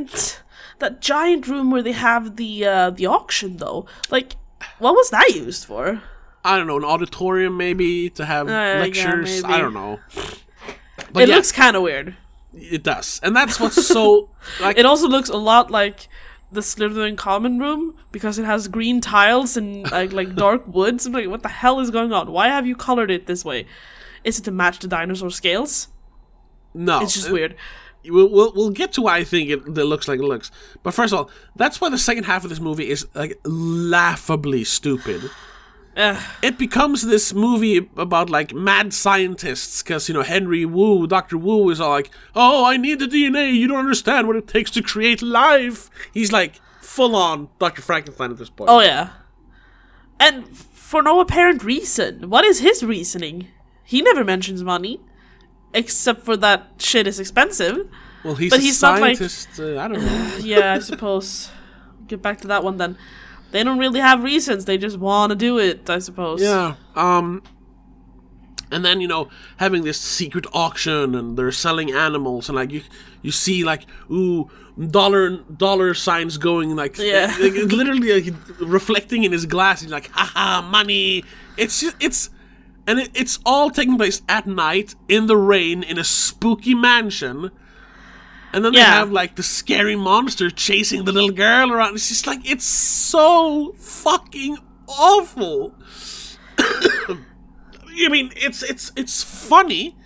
it? 0.07 0.41
That 0.79 1.01
giant 1.01 1.47
room 1.49 1.71
where 1.71 1.83
they 1.83 1.93
have 1.93 2.37
the 2.37 2.65
uh, 2.67 2.91
the 2.91 3.07
auction, 3.07 3.57
though, 3.59 3.87
like, 4.11 4.37
what 4.79 4.95
was 4.95 5.11
that 5.11 5.29
used 5.35 5.65
for? 5.65 6.03
I 6.45 6.59
don't 6.59 6.67
know, 6.67 6.77
an 6.77 6.85
auditorium 6.85 7.57
maybe 7.57 8.11
to 8.11 8.25
have 8.25 8.49
Uh, 8.49 8.51
yeah, 8.51 8.79
lectures. 8.81 9.43
I 9.45 9.59
don't 9.59 9.73
know. 9.75 10.01
But 11.13 11.25
it 11.25 11.29
yeah, 11.31 11.37
looks 11.37 11.53
kind 11.53 11.77
of 11.77 11.83
weird. 11.83 12.17
it 12.53 12.83
does, 12.83 13.21
and 13.23 13.35
that's 13.35 13.59
what's 13.59 13.87
so 13.87 14.29
like. 14.61 14.79
It 14.79 14.85
also 14.87 15.09
looks 15.09 15.29
a 15.29 15.37
lot 15.37 15.71
like 15.71 16.09
the 16.53 16.61
Slytherin 16.61 17.17
common 17.17 17.59
room 17.59 17.97
because 18.13 18.39
it 18.39 18.45
has 18.45 18.69
green 18.69 19.01
tiles 19.01 19.57
and 19.57 19.91
like 19.91 20.13
like 20.13 20.35
dark 20.35 20.67
woods. 20.73 21.07
I'm 21.07 21.13
like, 21.13 21.29
what 21.29 21.43
the 21.43 21.49
hell 21.49 21.81
is 21.81 21.91
going 21.91 22.13
on? 22.13 22.31
Why 22.31 22.49
have 22.49 22.67
you 22.67 22.77
colored 22.77 23.11
it 23.11 23.27
this 23.27 23.45
way? 23.45 23.67
Is 24.23 24.39
it 24.39 24.45
to 24.45 24.51
match 24.51 24.79
the 24.81 24.89
dinosaur 24.89 25.31
scales? 25.31 25.89
no, 26.75 27.01
It's 27.03 27.15
just 27.15 27.31
uh, 27.31 27.33
weird. 27.33 27.55
We'll, 28.07 28.29
we'll, 28.29 28.53
we'll 28.55 28.71
get 28.71 28.93
to 28.95 29.03
why 29.03 29.19
I 29.19 29.25
think 29.25 29.51
it, 29.51 29.61
it 29.67 29.85
looks 29.85 30.09
like 30.09 30.21
it 30.21 30.25
looks. 30.25 30.51
But 30.83 30.95
first 30.95 31.13
of 31.13 31.19
all, 31.21 31.31
that's 31.57 31.81
why 31.81 31.89
the 31.89 31.99
second 31.99 32.25
half 32.25 32.45
of 32.45 32.51
this 32.51 32.61
movie 32.61 32.91
is 32.91 33.07
like 33.15 33.39
laughably 33.45 34.65
stupid. 34.65 35.31
It 36.43 36.59
becomes 36.59 37.03
this 37.03 37.33
movie 37.33 37.89
about 37.97 38.29
like 38.29 38.53
mad 38.53 38.93
scientists 38.93 39.83
because 39.83 40.09
you 40.09 40.15
know 40.15 40.23
Henry 40.23 40.65
Wu, 40.65 41.07
Doctor 41.07 41.39
Wu 41.39 41.71
is 41.71 41.81
all 41.81 41.91
like, 41.91 42.11
"Oh, 42.35 42.65
I 42.65 42.77
need 42.77 42.99
the 42.99 43.07
DNA. 43.07 43.55
You 43.55 43.69
don't 43.69 43.79
understand 43.79 44.27
what 44.27 44.37
it 44.37 44.49
takes 44.49 44.71
to 44.73 44.83
create 44.83 45.23
life." 45.23 45.91
He's 46.13 46.33
like 46.33 46.61
full 46.81 47.15
on 47.15 47.49
Doctor 47.61 47.81
Frankenstein 47.81 48.33
at 48.33 48.39
this 48.39 48.51
point. 48.51 48.71
Oh 48.71 48.81
yeah, 48.81 49.11
and 50.19 50.49
for 50.57 51.01
no 51.03 51.21
apparent 51.21 51.63
reason. 51.63 52.29
What 52.29 52.45
is 52.45 52.59
his 52.59 52.83
reasoning? 52.83 53.49
He 53.85 54.03
never 54.03 54.25
mentions 54.25 54.65
money, 54.65 55.01
except 55.75 56.25
for 56.25 56.37
that 56.39 56.71
shit 56.79 57.07
is 57.07 57.21
expensive. 57.21 57.89
well, 58.25 58.35
he's 58.35 58.51
but 58.51 58.61
a 58.61 58.63
he's 58.63 58.81
not 58.81 59.01
like- 59.01 59.17
scientist. 59.19 59.49
uh, 59.61 59.79
I 59.79 59.89
don't 59.89 60.01
know. 60.05 60.37
Yeah, 60.43 60.75
I 60.75 60.79
suppose. 60.79 61.51
Get 62.07 62.23
back 62.23 62.41
to 62.43 62.49
that 62.49 62.63
one 62.65 62.77
then. 62.79 62.97
They 63.51 63.63
don't 63.63 63.79
really 63.79 64.01
have 64.01 64.23
reasons. 64.23 64.65
They 64.65 64.79
just 64.79 64.99
want 64.99 65.31
to 65.31 65.37
do 65.37 65.59
it. 65.59 65.89
I 65.89 65.99
suppose. 65.99 66.43
Yeah. 66.43 66.75
Um 66.95 67.43
and 68.71 68.85
then 68.85 69.01
you 69.01 69.07
know 69.07 69.29
having 69.59 69.85
this 69.85 70.01
secret 70.01 70.47
auction 70.53 71.15
and 71.15 71.37
they're 71.37 71.53
selling 71.53 71.93
animals 71.93 72.49
and 72.49 72.57
like 72.57 72.71
you 72.73 72.83
you 73.23 73.31
see 73.31 73.63
like 73.63 73.87
ooh 74.11 74.51
dollar 74.91 75.37
dollar 75.37 75.95
signs 75.95 76.39
going 76.39 76.75
like 76.75 76.99
Yeah. 76.99 77.27
like, 77.41 77.53
literally 77.53 78.21
like, 78.23 78.35
reflecting 78.61 79.23
in 79.25 79.33
his 79.33 79.47
glass 79.47 79.83
he's 79.83 79.93
like 79.93 80.11
haha 80.13 80.63
money 80.63 81.25
it's 81.57 81.81
just 81.81 81.97
it's 82.01 82.31
and 82.87 82.99
it, 83.01 83.11
it's 83.15 83.39
all 83.47 83.71
taking 83.71 83.97
place 83.97 84.23
at 84.29 84.47
night 84.47 84.95
in 85.09 85.27
the 85.27 85.37
rain 85.37 85.83
in 85.83 85.99
a 85.99 86.05
spooky 86.05 86.75
mansion 86.75 87.51
and 88.55 88.65
then 88.65 88.73
they 88.73 88.81
have 88.81 89.11
like 89.11 89.35
the 89.35 89.43
scary 89.43 89.97
monster 89.97 90.49
chasing 90.49 91.05
the 91.05 91.11
little 91.13 91.33
girl 91.33 91.73
around. 91.73 91.95
It's 91.97 92.09
just 92.09 92.25
like 92.25 92.49
it's 92.49 92.65
so 92.65 93.75
fucking 93.79 94.59
awful. 94.87 95.75
I 96.59 98.09
mean, 98.09 98.33
it's 98.37 98.63
it's 98.63 98.93
it's 98.95 99.25
funny 99.25 99.97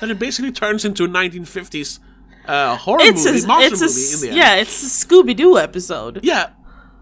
that 0.00 0.10
it 0.10 0.18
basically 0.18 0.52
turns 0.52 0.84
into 0.84 1.04
a 1.04 1.08
1950s 1.08 1.98
uh, 2.46 2.76
horror 2.76 2.98
It's 3.00 3.24
movie, 3.24 3.42
a, 3.42 3.46
monster 3.46 3.72
it's 3.72 3.80
a, 3.80 3.86
movie 3.86 4.12
in 4.14 4.20
the 4.20 4.28
end. 4.28 4.36
yeah, 4.36 4.54
it's 4.56 4.82
a 4.82 5.06
Scooby 5.06 5.34
Doo 5.34 5.56
episode. 5.56 6.20
yeah, 6.22 6.50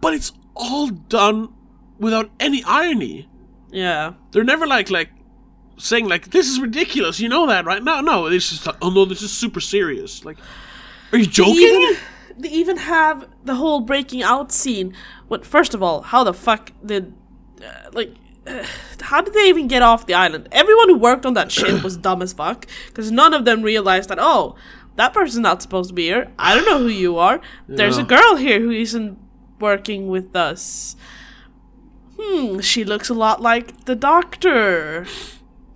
but 0.01 0.15
it's 0.15 0.33
all 0.55 0.87
done 0.87 1.49
without 1.99 2.31
any 2.39 2.63
irony. 2.63 3.29
Yeah. 3.73 4.13
They're 4.31 4.45
never 4.45 4.69
like 4.69 4.89
like 4.89 5.11
saying 5.77 6.09
like 6.09 6.31
this 6.31 6.49
is 6.49 6.61
ridiculous. 6.61 7.21
You 7.21 7.29
know 7.29 7.47
that, 7.47 7.65
right? 7.65 7.83
No, 7.83 8.01
no. 8.01 8.27
It's 8.27 8.51
just 8.51 8.67
like, 8.67 8.77
oh 8.83 8.91
no, 8.91 9.05
this 9.05 9.23
is 9.23 9.33
super 9.33 9.61
serious. 9.61 10.25
Like, 10.25 10.39
are 11.13 11.19
you 11.19 11.27
joking? 11.27 11.57
Even, 11.57 11.97
they 12.39 12.49
even 12.49 12.77
have 12.79 13.29
the 13.45 13.57
whole 13.57 13.81
breaking 13.81 14.23
out 14.23 14.53
scene. 14.53 14.95
What? 15.29 15.45
First 15.45 15.75
of 15.75 15.83
all, 15.83 16.03
how 16.03 16.25
the 16.25 16.35
fuck 16.35 16.73
did, 16.85 17.15
uh, 17.63 17.91
like, 17.93 18.15
uh, 18.47 18.65
how 19.01 19.21
did 19.21 19.35
they 19.35 19.49
even 19.49 19.69
get 19.69 19.83
off 19.83 20.07
the 20.07 20.15
island? 20.15 20.49
Everyone 20.53 20.89
who 20.89 20.97
worked 20.97 21.27
on 21.27 21.35
that 21.35 21.53
ship 21.53 21.83
was 21.85 21.97
dumb 21.97 22.23
as 22.23 22.33
fuck 22.33 22.67
because 22.89 23.11
none 23.11 23.35
of 23.35 23.45
them 23.45 23.63
realized 23.63 24.09
that. 24.09 24.19
Oh, 24.21 24.57
that 24.97 25.13
person's 25.13 25.41
not 25.43 25.63
supposed 25.63 25.89
to 25.89 25.95
be 25.95 26.05
here. 26.05 26.31
I 26.39 26.55
don't 26.55 26.67
know 26.67 26.79
who 26.79 26.89
you 26.89 27.17
are. 27.17 27.41
There's 27.67 27.97
a 27.97 28.03
girl 28.03 28.37
here 28.37 28.61
who 28.61 28.71
isn't 28.71 29.19
working 29.59 30.09
with 30.09 30.37
us. 30.37 30.97
Hmm, 32.19 32.61
she 32.61 32.85
looks 32.85 33.09
a 33.09 33.15
lot 33.15 33.41
like 33.41 33.87
the 33.87 33.97
doctor 33.97 35.07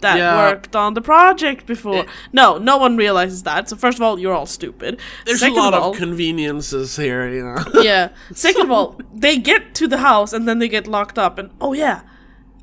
that 0.06 0.16
Yeah. 0.18 0.36
worked 0.44 0.74
on 0.76 0.94
the 0.94 1.00
project 1.12 1.66
before. 1.66 2.00
It- 2.04 2.08
no, 2.32 2.46
no 2.58 2.76
one 2.84 2.96
realizes 2.96 3.42
that. 3.42 3.68
So 3.68 3.76
first 3.76 3.98
of 3.98 4.02
all, 4.02 4.18
you're 4.20 4.34
all 4.38 4.46
stupid. 4.46 4.92
There's 5.24 5.40
Second 5.40 5.58
a 5.58 5.62
lot 5.62 5.74
of 5.74 5.82
all, 5.82 5.90
of 5.92 5.96
conveniences 5.98 6.96
here, 6.96 7.22
you 7.36 7.42
know. 7.46 7.62
yeah. 7.82 8.08
Second 8.32 8.62
of 8.66 8.70
all, 8.70 8.88
they 9.24 9.36
get 9.38 9.74
to 9.80 9.86
the 9.88 9.98
house 9.98 10.32
and 10.36 10.46
then 10.48 10.58
they 10.60 10.68
get 10.68 10.86
locked 10.86 11.18
up. 11.18 11.38
And 11.38 11.48
oh 11.60 11.72
yeah, 11.84 12.00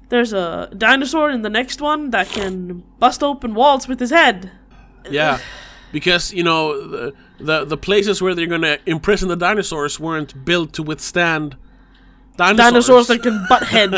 there's 0.10 0.34
a 0.34 0.70
dinosaur 0.78 1.30
in 1.36 1.42
the 1.42 1.50
next 1.50 1.82
one 1.82 2.12
that 2.12 2.28
can 2.30 2.84
bust 3.00 3.22
open 3.24 3.54
walls 3.54 3.88
with 3.88 4.00
his 4.00 4.12
head. 4.12 4.52
yeah, 5.10 5.38
because 5.92 6.34
you 6.34 6.44
know 6.44 6.62
the, 6.94 7.14
the 7.40 7.66
the 7.66 7.78
places 7.78 8.22
where 8.22 8.34
they're 8.36 8.48
gonna 8.56 8.78
imprison 8.86 9.28
the 9.30 9.36
dinosaurs 9.48 10.00
weren't 10.00 10.32
built 10.46 10.72
to 10.74 10.84
withstand 10.84 11.56
dinosaurs. 12.38 12.58
Dinosaurs 12.88 13.08
that 13.08 13.22
can 13.24 13.46
butt 13.50 13.64
head 13.76 13.92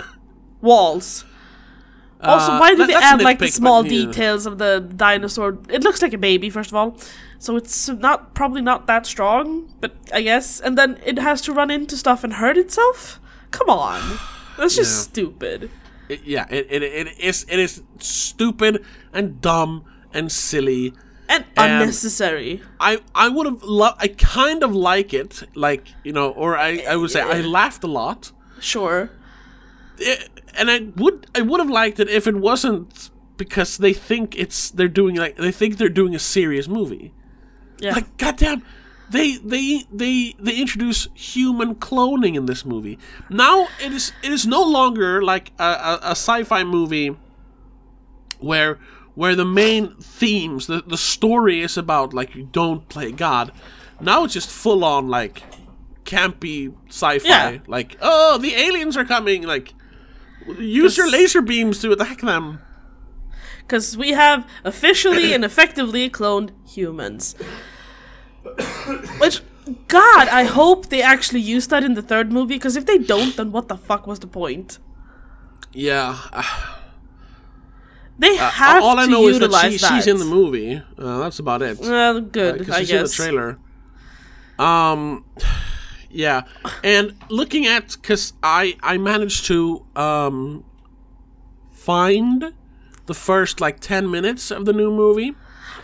walls. 0.60 1.24
Also, 2.24 2.52
Uh, 2.52 2.58
why 2.60 2.70
do 2.70 2.76
that- 2.78 2.86
they 2.88 2.94
add 2.94 3.22
like 3.22 3.38
the 3.38 3.48
small 3.48 3.82
but, 3.82 3.92
yeah. 3.92 4.06
details 4.06 4.46
of 4.46 4.58
the 4.58 4.80
dinosaur? 4.80 5.58
It 5.68 5.82
looks 5.84 6.00
like 6.02 6.12
a 6.14 6.18
baby, 6.18 6.50
first 6.50 6.70
of 6.70 6.76
all, 6.76 6.96
so 7.38 7.56
it's 7.56 7.88
not 7.88 8.34
probably 8.34 8.62
not 8.62 8.86
that 8.86 9.06
strong. 9.06 9.68
But 9.80 9.92
I 10.12 10.22
guess, 10.22 10.60
and 10.60 10.76
then 10.78 10.98
it 11.04 11.18
has 11.18 11.40
to 11.42 11.52
run 11.52 11.70
into 11.70 11.96
stuff 11.96 12.24
and 12.24 12.34
hurt 12.34 12.56
itself. 12.56 13.20
Come 13.50 13.68
on, 13.70 14.00
that's 14.58 14.76
just 14.76 14.92
Yeah. 14.96 15.02
stupid. 15.12 15.70
It- 16.08 16.20
yeah, 16.24 16.46
it, 16.50 16.66
it, 16.70 16.82
it 16.82 17.08
is 17.18 17.46
it 17.48 17.58
is 17.58 17.82
stupid 17.98 18.84
and 19.12 19.40
dumb 19.40 19.84
and 20.12 20.30
silly. 20.30 20.92
And, 21.28 21.44
And- 21.56 21.72
unnecessary. 21.82 22.60
I 22.78 22.98
I 23.14 23.28
would 23.30 23.46
have 23.46 23.62
loved. 23.62 23.96
I 24.04 24.08
kind 24.08 24.62
of 24.62 24.74
like 24.74 25.14
it, 25.14 25.42
like 25.54 25.84
you 26.04 26.12
know, 26.12 26.28
or 26.30 26.58
I 26.58 26.84
I 26.92 26.96
would 26.96 27.10
say 27.10 27.22
I 27.22 27.40
laughed 27.58 27.82
a 27.84 27.86
lot. 28.00 28.32
Sure. 28.60 29.10
it, 29.98 30.28
and 30.56 30.70
I 30.70 30.80
would 30.96 31.26
I 31.34 31.42
would 31.42 31.60
have 31.60 31.70
liked 31.70 32.00
it 32.00 32.08
if 32.08 32.26
it 32.26 32.36
wasn't 32.36 33.10
because 33.36 33.78
they 33.78 33.92
think 33.92 34.38
it's 34.38 34.70
they're 34.70 34.88
doing 34.88 35.16
like 35.16 35.36
they 35.36 35.52
think 35.52 35.76
they're 35.76 35.88
doing 35.88 36.14
a 36.14 36.18
serious 36.18 36.68
movie. 36.68 37.12
Yeah. 37.80 37.94
Like 37.94 38.16
goddamn, 38.16 38.62
they 39.10 39.36
they 39.36 39.84
they 39.92 40.34
they 40.38 40.56
introduce 40.56 41.08
human 41.14 41.74
cloning 41.76 42.36
in 42.36 42.46
this 42.46 42.64
movie. 42.64 42.98
Now 43.28 43.68
it 43.82 43.92
is 43.92 44.12
it 44.22 44.32
is 44.32 44.46
no 44.46 44.62
longer 44.62 45.22
like 45.22 45.52
a, 45.58 45.64
a, 45.64 45.98
a 46.02 46.10
sci-fi 46.10 46.64
movie 46.64 47.16
where 48.38 48.78
where 49.14 49.34
the 49.34 49.44
main 49.44 49.94
themes 49.96 50.66
the, 50.66 50.82
the 50.86 50.98
story 50.98 51.60
is 51.60 51.76
about 51.76 52.14
like 52.14 52.34
you 52.34 52.48
don't 52.52 52.88
play 52.88 53.12
God. 53.12 53.52
Now 54.00 54.24
it's 54.24 54.34
just 54.34 54.50
full 54.50 54.84
on 54.84 55.08
like 55.08 55.42
campy 56.04 56.74
sci-fi. 56.88 57.28
Yeah. 57.28 57.58
Like 57.66 57.96
oh 58.00 58.38
the 58.38 58.54
aliens 58.54 58.96
are 58.96 59.04
coming. 59.04 59.42
Like 59.42 59.74
use 60.58 60.96
your 60.96 61.10
laser 61.10 61.42
beams 61.42 61.80
to 61.82 61.92
attack 61.92 62.20
them. 62.20 62.60
Because 63.60 63.96
we 63.96 64.10
have 64.10 64.46
officially 64.64 65.32
and 65.32 65.44
effectively 65.44 66.10
cloned 66.10 66.50
humans. 66.68 67.34
Which, 69.18 69.40
God, 69.88 70.28
I 70.28 70.44
hope 70.44 70.88
they 70.90 71.00
actually 71.00 71.40
use 71.40 71.66
that 71.68 71.82
in 71.82 71.94
the 71.94 72.02
third 72.02 72.30
movie, 72.30 72.56
because 72.56 72.76
if 72.76 72.84
they 72.84 72.98
don't, 72.98 73.34
then 73.36 73.52
what 73.52 73.68
the 73.68 73.76
fuck 73.76 74.06
was 74.06 74.18
the 74.20 74.26
point? 74.26 74.78
Yeah. 75.72 76.18
They 78.18 78.36
have 78.36 78.82
Uh, 78.82 78.86
All 78.86 78.98
I 78.98 79.06
know 79.06 79.26
is 79.28 79.38
that, 79.40 79.50
she, 79.50 79.78
that. 79.78 79.94
she's 79.94 80.06
in 80.06 80.18
the 80.18 80.24
movie. 80.24 80.82
Uh, 80.98 81.18
that's 81.18 81.38
about 81.38 81.62
it. 81.62 81.80
Well, 81.80 82.20
good, 82.20 82.58
because 82.58 82.74
I 82.74 82.80
she's 82.80 82.90
in 82.90 83.02
the 83.02 83.08
trailer. 83.08 83.58
Um, 84.58 85.24
yeah, 86.14 86.42
and 86.82 87.14
looking 87.28 87.66
at 87.66 87.96
because 88.00 88.32
I 88.42 88.76
I 88.82 88.98
managed 88.98 89.46
to 89.46 89.84
um 89.96 90.64
find 91.72 92.52
the 93.06 93.14
first 93.14 93.60
like 93.60 93.80
ten 93.80 94.10
minutes 94.10 94.50
of 94.50 94.64
the 94.64 94.72
new 94.72 94.90
movie, 94.90 95.34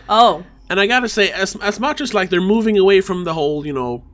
Oh, 0.09 0.45
and 0.69 0.81
I 0.81 0.87
gotta 0.87 1.09
say, 1.09 1.31
as 1.31 1.57
as 1.57 1.79
much 1.81 2.01
as 2.01 2.15
like 2.15 2.31
they're 2.31 2.41
moving 2.41 2.79
away 2.79 3.01
from 3.01 3.25
the 3.25 3.35
whole 3.35 3.67
you 3.67 3.73
know 3.73 4.05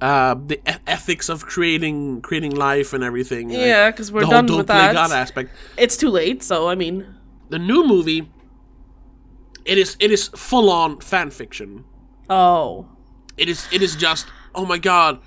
uh, 0.00 0.34
the 0.34 0.56
e- 0.68 0.78
ethics 0.86 1.28
of 1.28 1.46
creating 1.46 2.20
creating 2.22 2.54
life 2.54 2.92
and 2.92 3.02
everything. 3.04 3.50
Yeah, 3.50 3.90
because 3.90 4.10
we're 4.12 4.20
the 4.20 4.26
whole 4.26 4.32
done 4.36 4.46
don't 4.46 4.56
with 4.58 4.66
play 4.66 4.76
that. 4.76 4.92
God 4.92 5.12
aspect. 5.12 5.50
It's 5.76 5.96
too 5.96 6.10
late, 6.10 6.42
so 6.42 6.68
I 6.68 6.74
mean, 6.74 7.06
The 7.50 7.58
new 7.58 7.86
movie, 7.86 8.28
it 9.64 9.78
is 9.78 9.96
it 10.00 10.10
is 10.10 10.28
full 10.28 10.68
on 10.70 11.00
fan 11.00 11.30
fiction. 11.30 11.84
oh, 12.28 12.86
It 13.36 13.48
is 13.48 13.68
it 13.72 13.80
is 13.82 13.94
just 13.96 14.26
oh 14.54 14.66
my 14.66 14.78
god, 14.78 15.20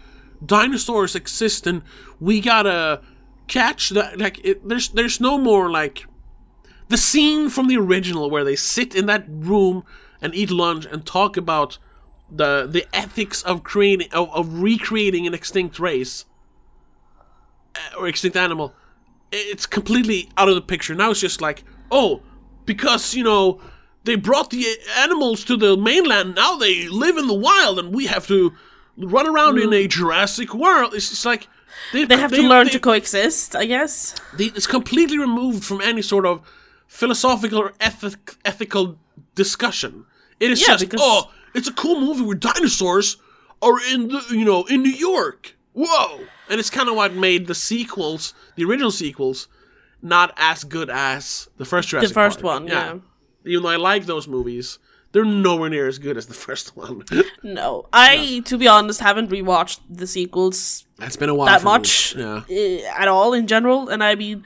dinosaurs 0.46 1.16
exist 1.16 1.68
and 1.68 1.82
we 2.20 2.42
gotta 2.42 3.02
catch 3.48 3.90
that. 3.92 4.20
Like 4.20 4.44
it, 4.44 4.68
there's 4.68 4.90
there's 4.90 5.20
no 5.20 5.38
more 5.38 5.70
like 5.70 6.06
the 6.88 6.98
scene 6.98 7.50
from 7.50 7.68
the 7.68 7.78
original 7.78 8.30
where 8.30 8.44
they 8.44 8.56
sit 8.56 8.96
in 8.96 9.06
that 9.08 9.26
room 9.28 9.84
and 10.22 10.34
eat 10.34 10.52
lunch 10.52 10.86
and 10.86 11.06
talk 11.06 11.38
about 11.38 11.78
the 12.30 12.68
the 12.68 12.86
ethics 12.94 13.42
of 13.44 13.64
creating 13.64 14.12
of, 14.12 14.30
of 14.32 14.62
recreating 14.62 15.28
an 15.28 15.34
extinct 15.34 15.80
race 15.80 16.26
uh, 17.76 18.00
or 18.00 18.08
extinct 18.08 18.38
animal. 18.38 18.74
It's 19.32 19.66
completely 19.66 20.30
out 20.38 20.50
of 20.50 20.56
the 20.56 20.62
picture. 20.62 20.96
Now 20.96 21.12
it's 21.12 21.20
just 21.20 21.42
like 21.42 21.64
oh 21.92 22.22
because 22.66 23.14
you 23.14 23.24
know 23.24 23.62
they 24.04 24.16
brought 24.16 24.52
the 24.52 24.66
animals 24.98 25.44
to 25.46 25.58
the 25.58 25.76
mainland. 25.76 26.36
Now 26.36 26.58
they 26.58 26.88
live 26.88 27.18
in 27.18 27.28
the 27.28 27.34
wild, 27.34 27.80
and 27.80 27.94
we 27.94 28.06
have 28.06 28.28
to 28.28 28.54
run 28.98 29.28
around 29.28 29.58
in 29.60 29.74
a 29.74 29.86
mm. 29.86 29.90
Jurassic 29.90 30.54
World. 30.54 30.94
It's 30.94 31.10
just 31.10 31.26
like 31.26 31.48
they 31.94 32.06
have 32.18 32.32
to 32.32 32.42
learn 32.42 32.68
they- 32.68 32.72
to 32.74 32.80
coexist, 32.80 33.56
I 33.56 33.66
guess. 33.66 34.16
they, 34.38 34.46
it's 34.46 34.68
completely 34.68 35.18
removed 35.20 35.64
from 35.64 35.82
any 35.82 36.02
sort 36.02 36.26
of 36.26 36.42
philosophical 36.88 37.60
or 37.60 37.74
ethic, 37.80 38.36
ethical 38.46 38.98
discussion. 39.36 40.06
It 40.40 40.52
is 40.52 40.62
Yeah, 40.62 40.68
just 40.68 40.82
because- 40.86 41.02
oh, 41.04 41.32
it's 41.54 41.68
a 41.68 41.74
cool 41.74 42.00
movie 42.00 42.22
where 42.24 42.36
dinosaurs 42.38 43.18
are 43.62 43.80
in 43.92 44.10
the 44.10 44.22
you 44.32 44.46
know 44.46 44.64
in 44.66 44.84
New 44.84 44.92
York. 44.92 45.56
Whoa! 45.74 46.22
And 46.50 46.60
it's 46.60 46.70
kind 46.70 46.88
of 46.88 46.96
what 46.96 47.14
made 47.16 47.48
the 47.48 47.56
sequels, 47.56 48.34
the 48.56 48.64
original 48.64 48.92
sequels, 48.92 49.48
not 50.02 50.34
as 50.38 50.64
good 50.64 50.90
as 50.90 51.50
the 51.58 51.66
first 51.66 51.90
Jurassic 51.90 52.10
The 52.10 52.14
first 52.14 52.42
Park. 52.42 52.62
one, 52.62 52.68
yeah. 52.68 52.98
Even 53.46 53.64
though 53.64 53.70
I 53.70 53.76
like 53.76 54.06
those 54.06 54.28
movies, 54.28 54.80
they're 55.16 55.24
nowhere 55.24 55.70
near 55.70 55.88
as 55.88 55.98
good 55.98 56.18
as 56.18 56.26
the 56.28 56.34
first 56.48 56.76
one. 56.76 57.04
No, 57.42 57.88
I, 57.94 58.42
to 58.46 58.58
be 58.58 58.68
honest, 58.68 59.00
haven't 59.00 59.30
rewatched 59.32 59.80
the 59.90 60.06
sequels 60.06 60.86
That's 60.98 61.16
been 61.16 61.30
a 61.30 61.34
while. 61.34 61.48
that 61.48 61.62
for 61.62 61.66
me. 61.68 61.72
much 61.72 62.16
Yeah. 62.16 62.42
eh, 62.50 62.82
at 62.96 63.08
all 63.08 63.32
in 63.34 63.48
general, 63.48 63.88
and 63.88 64.04
I 64.04 64.16
mean, 64.16 64.44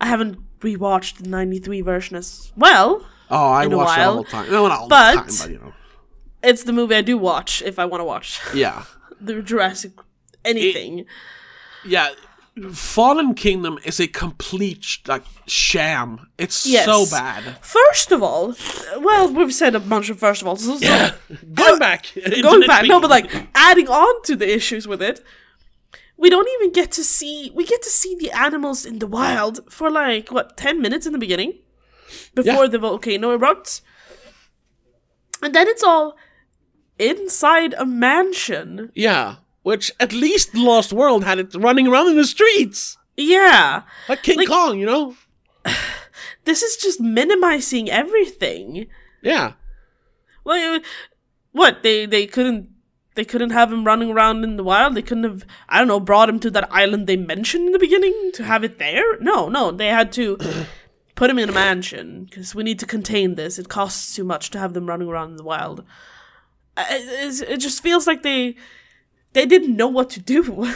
I 0.00 0.06
haven't 0.06 0.36
rewatched 0.60 1.22
the 1.22 1.28
'93 1.30 1.80
version 1.80 2.16
as 2.16 2.52
well. 2.54 3.04
Oh, 3.30 3.50
I 3.50 3.66
watched 3.66 3.98
it 3.98 4.02
all 4.02 4.22
the 4.22 4.28
time. 4.30 4.50
No, 4.50 4.68
not 4.68 4.80
all 4.80 4.88
but- 4.88 5.12
the 5.26 5.32
time, 5.32 5.38
but 5.40 5.50
you 5.50 5.58
know. 5.58 5.72
It's 6.42 6.64
the 6.64 6.74
movie 6.74 6.94
I 6.94 7.00
do 7.00 7.16
watch 7.16 7.62
if 7.62 7.78
I 7.78 7.86
want 7.86 8.02
to 8.02 8.04
watch 8.04 8.38
Yeah. 8.52 8.84
the 9.20 9.40
Jurassic 9.40 9.92
anything. 10.44 11.06
yeah 11.86 12.10
fallen 12.72 13.34
kingdom 13.34 13.78
is 13.84 13.98
a 13.98 14.06
complete 14.06 14.98
like 15.08 15.24
sham 15.46 16.28
it's 16.38 16.64
Yes. 16.66 16.84
so 16.84 17.04
bad 17.10 17.42
First 17.60 18.12
of 18.12 18.22
all, 18.22 18.54
well, 18.98 19.32
we've 19.32 19.52
said 19.52 19.74
a 19.74 19.80
bunch 19.80 20.08
of 20.10 20.18
first 20.20 20.40
of 20.42 20.46
all. 20.48 20.56
So, 20.56 20.76
so 20.78 21.10
going 21.52 21.74
uh, 21.74 21.78
back 21.78 22.12
going 22.42 22.66
back, 22.66 22.86
no, 22.86 23.00
but 23.00 23.10
like 23.10 23.28
adding 23.54 23.88
on 23.88 24.22
to 24.22 24.36
the 24.36 24.48
issues 24.54 24.86
with 24.86 25.02
it, 25.02 25.20
we 26.16 26.30
don't 26.30 26.48
even 26.56 26.72
get 26.72 26.92
to 26.92 27.02
see. 27.02 27.50
We 27.54 27.64
get 27.66 27.82
to 27.82 27.90
see 27.90 28.14
the 28.16 28.30
animals 28.30 28.86
in 28.86 29.00
the 29.00 29.06
wild 29.08 29.60
for 29.72 29.90
like 29.90 30.30
what 30.30 30.56
ten 30.56 30.80
minutes 30.80 31.06
in 31.06 31.12
the 31.12 31.18
beginning, 31.18 31.54
before 32.36 32.64
Yeah. 32.64 32.70
the 32.70 32.78
volcano 32.78 33.36
erupts, 33.36 33.80
and 35.42 35.52
then 35.54 35.66
it's 35.66 35.82
all 35.82 36.16
inside 37.00 37.74
a 37.76 37.84
mansion. 37.84 38.92
yeah 38.94 39.36
which 39.64 39.90
at 39.98 40.12
least 40.12 40.54
lost 40.54 40.92
world 40.92 41.24
had 41.24 41.38
it 41.40 41.52
running 41.56 41.88
around 41.88 42.08
in 42.08 42.16
the 42.16 42.24
streets 42.24 42.96
Yeah, 43.16 43.82
like 44.08 44.22
king 44.22 44.38
Like- 44.38 44.48
kong 44.48 44.78
you 44.78 44.86
know 44.86 45.16
this 46.44 46.62
is 46.62 46.76
just 46.76 47.00
minimizing 47.00 47.90
everything. 47.90 48.86
yeah 49.22 49.52
Well, 50.44 50.80
what 51.52 51.82
they 51.82 52.06
they 52.06 52.26
couldn't 52.26 52.68
they 53.16 53.24
couldn't 53.24 53.50
have 53.50 53.72
him 53.72 53.84
running 53.84 54.10
around 54.10 54.42
in 54.42 54.56
the 54.56 54.64
wild. 54.64 54.94
They 54.96 55.02
couldn't 55.08 55.22
have 55.24 55.44
I 55.68 55.78
don't 55.78 55.86
know 55.88 56.00
brought 56.00 56.28
him 56.28 56.40
to 56.40 56.50
that 56.50 56.68
island 56.72 57.06
they 57.06 57.16
mentioned 57.16 57.66
in 57.66 57.72
the 57.72 57.78
beginning 57.78 58.30
to 58.34 58.42
have 58.44 58.64
it 58.64 58.78
there. 58.78 59.18
No, 59.20 59.48
no, 59.48 59.70
they 59.70 59.86
had 59.86 60.10
to 60.18 60.36
put 61.14 61.30
him 61.30 61.38
in 61.38 61.48
a 61.48 61.52
mansion 61.52 62.24
because 62.24 62.54
we 62.56 62.64
need 62.64 62.80
to 62.80 62.86
contain 62.96 63.36
this. 63.36 63.56
It 63.58 63.68
costs 63.68 64.14
too 64.16 64.24
much 64.24 64.50
to 64.50 64.58
have 64.58 64.74
them 64.74 64.86
running 64.86 65.08
around 65.08 65.30
in 65.30 65.36
the 65.36 65.44
wild. 65.44 65.84
I- 66.76 66.86
It, 67.26 67.40
it 67.54 67.56
just 67.58 67.82
feels 67.84 68.06
like 68.08 68.22
they 68.24 68.56
they 69.34 69.46
didn't 69.46 69.76
know 69.76 69.88
what 69.88 70.08
to 70.10 70.20
do. 70.20 70.72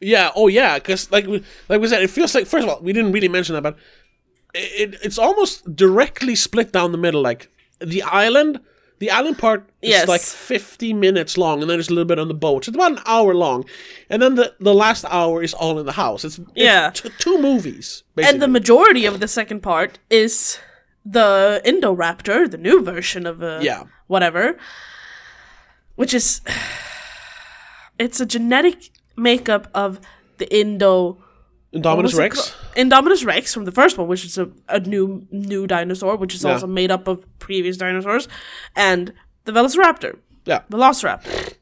yeah 0.00 0.30
oh 0.34 0.48
yeah 0.48 0.78
because 0.78 1.10
like 1.12 1.26
we 1.26 1.44
like 1.68 1.80
we 1.80 1.86
said 1.86 2.02
it 2.02 2.10
feels 2.10 2.34
like 2.34 2.46
first 2.46 2.64
of 2.64 2.70
all 2.70 2.80
we 2.80 2.92
didn't 2.92 3.12
really 3.12 3.28
mention 3.28 3.54
that 3.54 3.62
but 3.62 3.76
it, 4.54 4.92
it 4.94 5.00
it's 5.02 5.18
almost 5.18 5.76
directly 5.76 6.34
split 6.34 6.72
down 6.72 6.90
the 6.92 6.98
middle 6.98 7.20
like 7.22 7.48
the 7.80 8.02
island 8.02 8.58
the 8.98 9.10
island 9.10 9.38
part 9.38 9.68
is 9.82 9.90
Yes. 9.90 10.08
like 10.08 10.20
50 10.20 10.92
minutes 10.94 11.36
long 11.38 11.60
and 11.60 11.68
then 11.70 11.76
there's 11.76 11.88
a 11.90 11.94
little 11.94 12.06
bit 12.08 12.18
on 12.18 12.28
the 12.28 12.34
boat 12.34 12.64
so 12.64 12.70
it's 12.70 12.76
about 12.76 12.92
an 12.92 13.02
hour 13.06 13.34
long 13.34 13.64
and 14.10 14.20
then 14.22 14.34
the, 14.36 14.54
the 14.60 14.74
last 14.74 15.04
hour 15.10 15.42
is 15.42 15.52
all 15.54 15.78
in 15.78 15.86
the 15.86 15.92
house 15.92 16.24
it's, 16.24 16.38
it's 16.38 16.50
Yeah. 16.54 16.90
t- 16.90 17.10
two 17.18 17.38
movies 17.40 18.02
basically. 18.14 18.32
and 18.34 18.42
the 18.42 18.48
majority 18.48 19.04
of 19.06 19.20
the 19.20 19.28
second 19.28 19.60
part 19.62 19.98
is 20.10 20.58
the 21.04 21.62
Indoraptor, 21.64 22.50
the 22.50 22.58
new 22.58 22.82
version 22.82 23.26
of 23.26 23.42
uh, 23.42 23.60
Yeah. 23.62 23.84
whatever, 24.06 24.56
which 25.96 26.12
is 26.14 26.42
it's 28.00 28.20
a 28.20 28.26
genetic 28.26 28.90
makeup 29.16 29.68
of 29.74 30.00
the 30.38 30.46
Indo 30.60 31.18
Indominus 31.72 32.16
Rex? 32.18 32.54
Indominus 32.74 33.24
Rex 33.24 33.54
from 33.54 33.64
the 33.64 33.72
first 33.72 33.96
one, 33.98 34.08
which 34.08 34.24
is 34.24 34.38
a, 34.38 34.50
a 34.68 34.80
new 34.80 35.26
new 35.30 35.66
dinosaur, 35.66 36.16
which 36.16 36.34
is 36.34 36.42
Yeah. 36.42 36.52
also 36.54 36.66
made 36.66 36.90
up 36.90 37.06
of 37.08 37.24
previous 37.38 37.76
dinosaurs, 37.76 38.26
and 38.74 39.12
the 39.44 39.52
Velociraptor, 39.52 40.12
yeah 40.46 40.62
Velociraptor. 40.70 41.54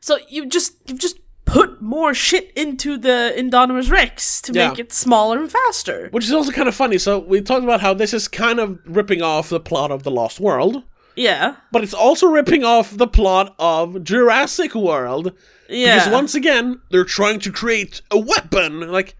So 0.00 0.18
you 0.28 0.46
just 0.46 0.74
you've 0.86 1.00
just 1.00 1.18
put 1.46 1.80
more 1.82 2.14
shit 2.14 2.50
into 2.56 2.96
the 2.96 3.32
Indominus 3.36 3.90
Rex 3.90 4.40
to 4.42 4.52
Yeah. 4.52 4.68
make 4.68 4.78
it 4.78 4.92
smaller 4.92 5.38
and 5.38 5.50
faster. 5.50 6.08
which 6.10 6.24
is 6.24 6.32
also 6.32 6.52
kind 6.52 6.68
of 6.68 6.74
funny 6.74 6.98
so 6.98 7.18
we 7.18 7.40
talked 7.40 7.64
about 7.64 7.80
how 7.82 7.92
this 7.94 8.14
is 8.14 8.28
kind 8.28 8.58
of 8.58 8.78
ripping 8.86 9.20
off 9.22 9.48
the 9.50 9.60
plot 9.60 9.90
of 9.90 10.02
the 10.04 10.10
lost 10.10 10.40
world 10.40 10.82
Yeah, 11.16 11.56
but 11.70 11.82
it's 11.84 11.94
also 11.94 12.26
ripping 12.26 12.64
off 12.64 12.96
the 12.96 13.06
plot 13.06 13.54
of 13.58 14.02
Jurassic 14.04 14.74
World 14.74 15.32
yeah. 15.68 15.98
Because 15.98 16.12
once 16.12 16.34
again, 16.34 16.80
they're 16.90 17.04
trying 17.04 17.40
to 17.40 17.50
create 17.52 18.02
a 18.10 18.18
weapon. 18.18 18.80
Like 18.92 19.16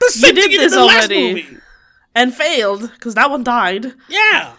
the 0.00 0.12
you 0.26 0.32
did 0.32 0.50
this 0.60 0.72
in 0.72 0.78
the 0.78 0.84
last 0.84 1.10
already, 1.10 1.34
movie. 1.34 1.56
and 2.14 2.34
failed 2.34 2.90
because 2.92 3.14
that 3.14 3.30
one 3.30 3.44
died. 3.44 3.86
Yeah. 4.08 4.54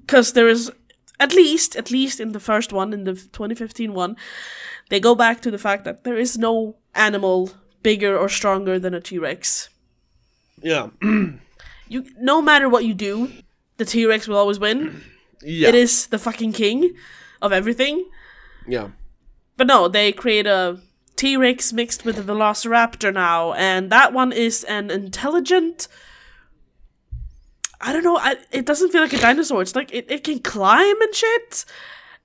because 0.00 0.32
there 0.32 0.48
is 0.48 0.70
at 1.18 1.32
least 1.34 1.76
at 1.76 1.90
least 1.90 2.20
in 2.20 2.32
the 2.32 2.40
first 2.40 2.72
one 2.72 2.92
in 2.92 3.04
the 3.04 3.12
2015 3.14 3.92
one 3.94 4.16
they 4.88 4.98
go 4.98 5.14
back 5.14 5.40
to 5.42 5.50
the 5.50 5.58
fact 5.58 5.84
that 5.84 6.02
there 6.04 6.16
is 6.16 6.36
no 6.38 6.76
animal 6.94 7.50
bigger 7.82 8.16
or 8.16 8.28
stronger 8.28 8.78
than 8.78 8.94
a 8.94 9.00
t-rex 9.00 9.68
Yeah. 10.62 10.88
you 11.88 12.04
no 12.18 12.40
matter 12.42 12.68
what 12.68 12.84
you 12.84 12.94
do 12.94 13.30
the 13.76 13.84
t-rex 13.84 14.26
will 14.28 14.36
always 14.38 14.58
win 14.58 15.02
Yeah. 15.42 15.68
it 15.68 15.74
is 15.74 16.06
the 16.08 16.18
fucking 16.18 16.52
king 16.52 16.94
of 17.42 17.52
everything 17.52 18.08
Yeah. 18.66 18.88
but 19.56 19.66
no 19.66 19.88
they 19.88 20.12
create 20.12 20.46
a 20.46 20.78
t-rex 21.16 21.72
mixed 21.72 22.04
with 22.04 22.18
a 22.18 22.22
velociraptor 22.22 23.12
now 23.12 23.52
and 23.54 23.90
that 23.90 24.12
one 24.12 24.32
is 24.32 24.64
an 24.64 24.90
intelligent 24.90 25.88
I 27.82 27.94
don't 27.94 28.04
know. 28.04 28.18
I, 28.18 28.36
it 28.52 28.66
doesn't 28.66 28.90
feel 28.90 29.00
like 29.00 29.14
a 29.14 29.18
dinosaur. 29.18 29.62
It's 29.62 29.74
like 29.74 29.90
it, 29.94 30.10
it 30.10 30.22
can 30.22 30.40
climb 30.40 31.00
and 31.00 31.14
shit. 31.14 31.64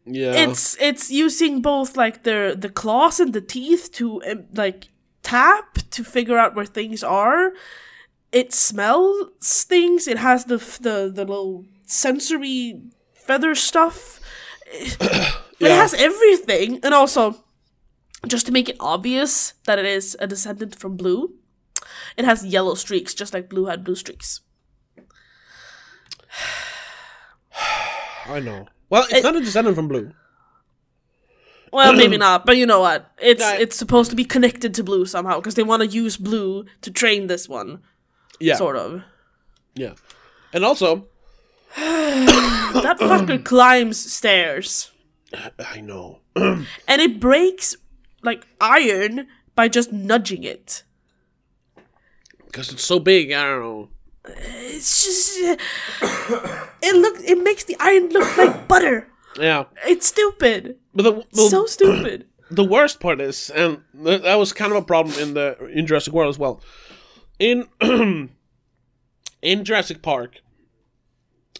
Yeah. 0.05 0.33
it's 0.33 0.75
it's 0.81 1.09
using 1.09 1.61
both 1.61 1.95
like 1.95 2.23
the 2.23 2.55
the 2.59 2.69
claws 2.69 3.19
and 3.21 3.31
the 3.33 3.39
teeth 3.41 3.89
to 3.93 4.21
like 4.53 4.89
tap 5.23 5.75
to 5.91 6.03
figure 6.03 6.37
out 6.37 6.55
where 6.55 6.65
things 6.65 7.03
are 7.03 7.53
it 8.31 8.53
smells 8.53 9.63
things 9.63 10.07
it 10.07 10.19
has 10.19 10.45
the 10.45 10.57
the 10.57 11.09
the 11.11 11.25
little 11.25 11.65
sensory 11.87 12.81
feather 13.27 13.55
stuff 13.55 14.19
it 14.71 14.97
Yeah. 15.59 15.75
has 15.81 15.93
everything 15.93 16.79
and 16.83 16.93
also 16.93 17.43
just 18.27 18.45
to 18.47 18.51
make 18.51 18.69
it 18.69 18.77
obvious 18.79 19.53
that 19.65 19.79
it 19.79 19.85
is 19.85 20.15
a 20.19 20.27
descendant 20.27 20.75
from 20.75 20.97
blue 20.97 21.33
it 22.17 22.25
has 22.25 22.45
yellow 22.45 22.75
streaks 22.75 23.13
just 23.13 23.33
like 23.33 23.49
blue 23.49 23.65
had 23.65 23.83
blue 23.83 23.95
streaks 23.95 24.41
I 28.27 28.39
know. 28.39 28.67
Well, 28.89 29.05
it's 29.09 29.23
not 29.23 29.35
a 29.35 29.39
descendant 29.39 29.75
from 29.75 29.87
Blue. 29.87 30.11
Well, 31.71 31.93
maybe 32.01 32.17
not, 32.17 32.45
but 32.45 32.57
you 32.57 32.65
know 32.65 32.79
what? 32.79 33.11
It's 33.21 33.41
Yeah. 33.41 33.55
it's 33.55 33.75
supposed 33.75 34.09
to 34.09 34.15
be 34.15 34.25
connected 34.25 34.73
to 34.75 34.83
blue 34.83 35.05
somehow 35.05 35.37
because 35.39 35.55
they 35.55 35.63
want 35.63 35.81
to 35.83 35.87
use 35.87 36.17
blue 36.17 36.65
to 36.81 36.91
train 36.91 37.27
this 37.27 37.47
one, 37.47 37.81
Yeah. 38.39 38.55
sort 38.55 38.75
of. 38.77 39.03
Yeah. 39.75 39.93
And 40.53 40.63
also, 40.65 41.07
That 42.75 42.97
fucker 42.99 43.43
climbs 43.43 44.11
stairs. 44.11 44.91
I 45.59 45.81
know. 45.81 46.19
and 46.35 46.65
it 46.87 47.19
breaks 47.19 47.75
like 48.21 48.45
iron 48.61 49.27
by 49.55 49.67
just 49.67 49.91
nudging 49.91 50.43
it. 50.43 50.83
Because 52.45 52.71
it's 52.71 52.83
so 52.83 52.99
big, 52.99 53.31
I 53.31 53.43
don't 53.43 53.61
know. 53.61 53.89
It's 54.27 55.03
just 55.05 55.59
it 56.81 56.95
look 56.95 57.17
it 57.19 57.37
makes 57.43 57.65
the 57.65 57.75
iron 57.79 58.09
look 58.09 58.37
like 58.37 58.67
butter. 58.67 59.07
Yeah. 59.39 59.65
It's 59.85 60.07
stupid. 60.07 60.77
But 60.93 61.03
the, 61.03 61.11
the, 61.33 61.49
so 61.49 61.65
stupid. 61.65 62.25
the 62.51 62.63
worst 62.63 62.99
part 62.99 63.19
is, 63.19 63.49
and 63.49 63.81
th- 64.03 64.21
that 64.21 64.35
was 64.35 64.53
kind 64.53 64.71
of 64.71 64.77
a 64.77 64.85
problem 64.85 65.17
in 65.19 65.33
the 65.33 65.57
in 65.73 65.85
Jurassic 65.85 66.13
World 66.13 66.29
as 66.29 66.39
well. 66.39 66.61
In 67.39 67.67
in 69.41 69.63
Jurassic 69.63 70.01
Park, 70.01 70.41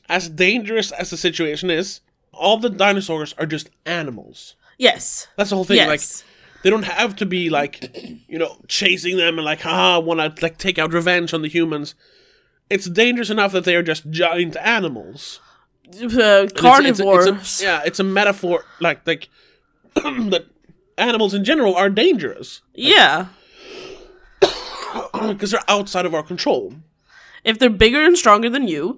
as 0.10 0.30
dangerous 0.30 0.91
as 0.91 1.10
the 1.10 1.18
situation 1.18 1.70
is, 1.70 2.01
all 2.34 2.58
the 2.58 2.70
dinosaurs 2.70 3.34
are 3.38 3.45
just 3.45 3.70
animals. 3.86 4.56
Yes. 4.78 5.28
That's 5.38 5.49
the 5.49 5.56
whole 5.56 5.66
thing. 5.66 5.78
Yes. 5.78 5.88
Like 6.24 6.64
they 6.64 6.70
don't 6.70 6.84
have 6.84 7.16
to 7.18 7.26
be 7.26 7.49
like, 7.49 7.95
you 8.28 8.38
know, 8.39 8.58
chasing 8.68 9.18
them 9.18 9.38
and 9.38 9.45
like, 9.45 9.66
ah, 9.66 9.99
want 9.99 10.20
to 10.20 10.41
like 10.43 10.58
take 10.58 10.78
out 10.78 10.93
revenge 10.93 11.34
on 11.34 11.41
the 11.41 11.47
humans. 11.47 11.95
It's 12.70 12.89
dangerous 12.89 13.30
enough 13.30 13.51
that 13.51 13.64
they 13.64 13.76
are 13.76 13.84
just 13.84 14.10
giant 14.10 14.58
animals. 14.58 15.39
Uh, 15.88 15.91
And 16.01 16.12
it's- 16.14 16.51
it's 16.51 16.60
carnivores. 16.62 17.28
it's 17.28 17.62
a- 17.62 17.64
yeah, 17.64 17.82
it's 17.86 17.99
a 17.99 18.03
metaphor. 18.03 18.66
Like 18.80 19.06
like 19.08 19.30
that 19.95 20.45
animals 20.97 21.34
in 21.34 21.43
general 21.43 21.76
are 21.76 21.89
dangerous 21.89 22.62
yeah. 22.74 23.28
because 25.28 25.51
they're 25.51 25.64
outside 25.70 26.06
of 26.06 26.14
our 26.14 26.24
control. 26.24 26.74
If 27.43 27.60
they're 27.60 27.70
bigger 27.70 28.03
and 28.03 28.18
stronger 28.18 28.49
than 28.49 28.68
you, 28.68 28.97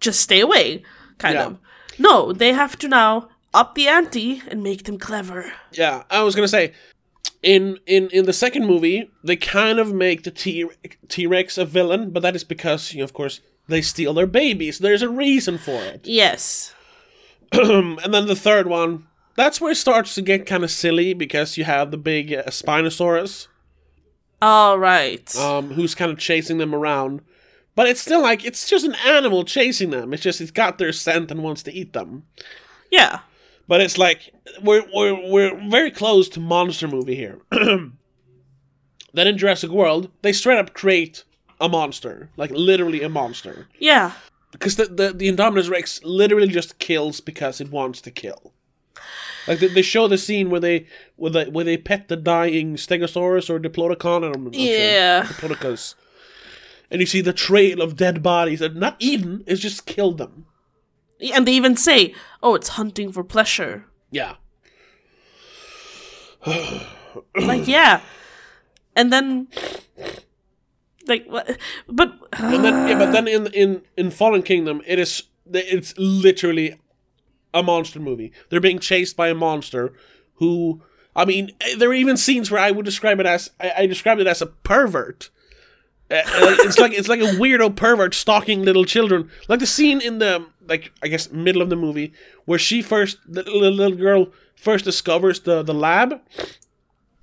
just 0.00 0.20
stay 0.20 0.40
away, 0.40 0.82
kind 1.18 1.34
Yeah. 1.34 1.46
of. 1.46 1.58
No, 1.98 2.32
they 2.32 2.52
have 2.52 2.78
to 2.78 2.88
now 2.88 3.28
up 3.54 3.74
the 3.74 3.88
ante 3.88 4.42
and 4.48 4.62
make 4.62 4.84
them 4.84 4.98
clever. 4.98 5.52
Yeah, 5.72 6.04
I 6.10 6.22
was 6.22 6.34
gonna 6.34 6.48
say, 6.48 6.72
in 7.42 7.78
in 7.86 8.08
in 8.10 8.24
the 8.26 8.32
second 8.32 8.66
movie, 8.66 9.10
they 9.24 9.36
kind 9.36 9.78
of 9.78 9.92
make 9.92 10.22
the 10.24 10.30
T 10.30 10.64
T 11.08 11.26
Rex 11.26 11.58
a 11.58 11.64
villain, 11.64 12.10
but 12.10 12.20
that 12.22 12.36
is 12.36 12.44
because, 12.44 12.92
you 12.92 12.98
know, 12.98 13.04
of 13.04 13.12
course, 13.12 13.40
they 13.68 13.80
steal 13.82 14.14
their 14.14 14.26
babies. 14.26 14.78
There's 14.78 15.02
a 15.02 15.08
reason 15.08 15.58
for 15.58 15.82
it. 15.82 16.06
Yes. 16.06 16.74
and 17.52 17.98
then 18.14 18.26
the 18.26 18.36
third 18.36 18.66
one, 18.66 19.06
that's 19.36 19.60
where 19.60 19.72
it 19.72 19.76
starts 19.76 20.14
to 20.14 20.22
get 20.22 20.46
kind 20.46 20.62
of 20.64 20.70
silly 20.70 21.14
because 21.14 21.56
you 21.56 21.64
have 21.64 21.90
the 21.90 21.96
big 21.96 22.32
uh, 22.32 22.42
Spinosaurus, 22.44 23.46
All 24.42 24.78
right. 24.78 25.34
um, 25.36 25.70
who's 25.72 25.94
kind 25.94 26.10
of 26.12 26.18
chasing 26.18 26.58
them 26.58 26.74
around. 26.74 27.22
But 27.78 27.86
it's 27.86 28.00
still 28.00 28.20
like 28.20 28.44
it's 28.44 28.68
just 28.68 28.84
an 28.84 28.96
animal 29.06 29.44
chasing 29.44 29.90
them. 29.90 30.12
It's 30.12 30.24
just 30.24 30.40
it's 30.40 30.50
got 30.50 30.78
their 30.78 30.90
scent 30.92 31.30
and 31.30 31.44
wants 31.44 31.62
to 31.62 31.72
eat 31.72 31.92
them. 31.92 32.24
yeah. 32.90 33.20
But 33.68 33.80
it's 33.80 33.96
like 33.96 34.32
we're 34.60 34.84
we're 34.92 35.30
we're 35.30 35.68
very 35.70 35.92
close 35.92 36.28
to 36.30 36.40
monster 36.40 36.88
movie 36.88 37.14
here. 37.14 37.38
then 37.52 37.92
in 39.14 39.38
Jurassic 39.38 39.70
World, 39.70 40.10
they 40.22 40.32
straight 40.32 40.58
up 40.58 40.74
create 40.74 41.22
a 41.60 41.68
monster, 41.68 42.30
like 42.36 42.50
literally 42.50 43.02
a 43.02 43.08
monster, 43.08 43.68
Yeah. 43.78 44.12
because 44.50 44.74
the 44.74 44.86
the, 44.86 45.12
the 45.12 45.28
Indominus 45.30 45.70
Rex 45.70 46.02
literally 46.02 46.48
just 46.48 46.80
kills 46.80 47.20
because 47.20 47.60
it 47.60 47.70
wants 47.70 48.00
to 48.00 48.10
kill. 48.10 48.52
Like 49.46 49.60
they, 49.60 49.68
they 49.68 49.82
show 49.82 50.08
the 50.08 50.18
scene 50.18 50.50
where 50.50 50.60
they 50.60 50.86
where 51.16 51.30
they 51.30 51.44
where 51.48 51.64
they 51.64 51.76
pet 51.76 52.08
the 52.08 52.16
dying 52.16 52.74
Stegosaurus 52.76 53.48
or 53.48 53.60
Diplodocon, 53.60 54.34
I'm 54.34 54.44
not 54.44 54.54
sure. 54.54 54.64
Yeah. 54.64 55.22
Diplodocus, 55.24 55.94
and 56.90 57.00
you 57.00 57.06
see 57.06 57.20
the 57.20 57.32
trail 57.32 57.80
of 57.80 57.96
dead 57.96 58.22
bodies 58.22 58.60
that 58.60 58.76
not 58.76 58.96
eaten, 58.98 59.44
it's 59.46 59.60
just 59.60 59.86
killed 59.86 60.18
them. 60.18 60.46
And 61.34 61.46
they 61.46 61.52
even 61.52 61.76
say, 61.76 62.14
"Oh, 62.42 62.54
it's 62.54 62.68
hunting 62.70 63.12
for 63.12 63.24
pleasure." 63.24 63.86
Yeah. 64.10 64.36
like, 67.34 67.66
yeah. 67.66 68.00
And 68.94 69.12
then 69.12 69.48
like 71.06 71.26
what 71.26 71.58
but 71.88 72.14
And 72.32 72.64
then, 72.64 72.88
yeah, 72.88 72.98
but 72.98 73.12
then 73.12 73.26
in 73.36 73.46
in 73.48 73.82
in 73.96 74.10
Fallen 74.10 74.42
Kingdom, 74.42 74.82
it 74.86 74.98
is 74.98 75.24
it's 75.52 75.94
literally 75.96 76.78
a 77.54 77.62
monster 77.62 77.98
movie. 77.98 78.32
They're 78.50 78.60
being 78.60 78.78
chased 78.78 79.16
by 79.16 79.28
a 79.28 79.34
monster 79.34 79.94
who, 80.34 80.82
I 81.16 81.24
mean, 81.24 81.50
eh, 81.60 81.74
there 81.76 81.88
are 81.90 81.94
even 81.94 82.16
scenes 82.16 82.50
where 82.50 82.60
I 82.60 82.70
would 82.70 82.84
describe 82.84 83.18
it 83.20 83.26
as 83.26 83.50
I, 83.58 83.72
I 83.78 83.86
described 83.86 84.20
it 84.20 84.26
as 84.26 84.42
a 84.42 84.46
pervert. 84.46 85.30
Uh, 86.10 86.22
it's 86.64 86.78
like 86.78 86.92
it's 86.92 87.08
like 87.08 87.20
a 87.20 87.34
weirdo 87.36 87.76
pervert 87.76 88.14
stalking 88.14 88.62
little 88.62 88.84
children, 88.84 89.30
like 89.48 89.60
the 89.60 89.66
scene 89.66 90.00
in 90.00 90.18
the 90.18 90.46
like 90.66 90.90
I 91.02 91.08
guess 91.08 91.30
middle 91.30 91.60
of 91.60 91.68
the 91.68 91.76
movie 91.76 92.12
where 92.46 92.58
she 92.58 92.80
first 92.80 93.18
the 93.26 93.42
little, 93.42 93.72
little 93.72 93.96
girl 93.96 94.28
first 94.56 94.84
discovers 94.86 95.40
the 95.40 95.62
the 95.62 95.74
lab, 95.74 96.20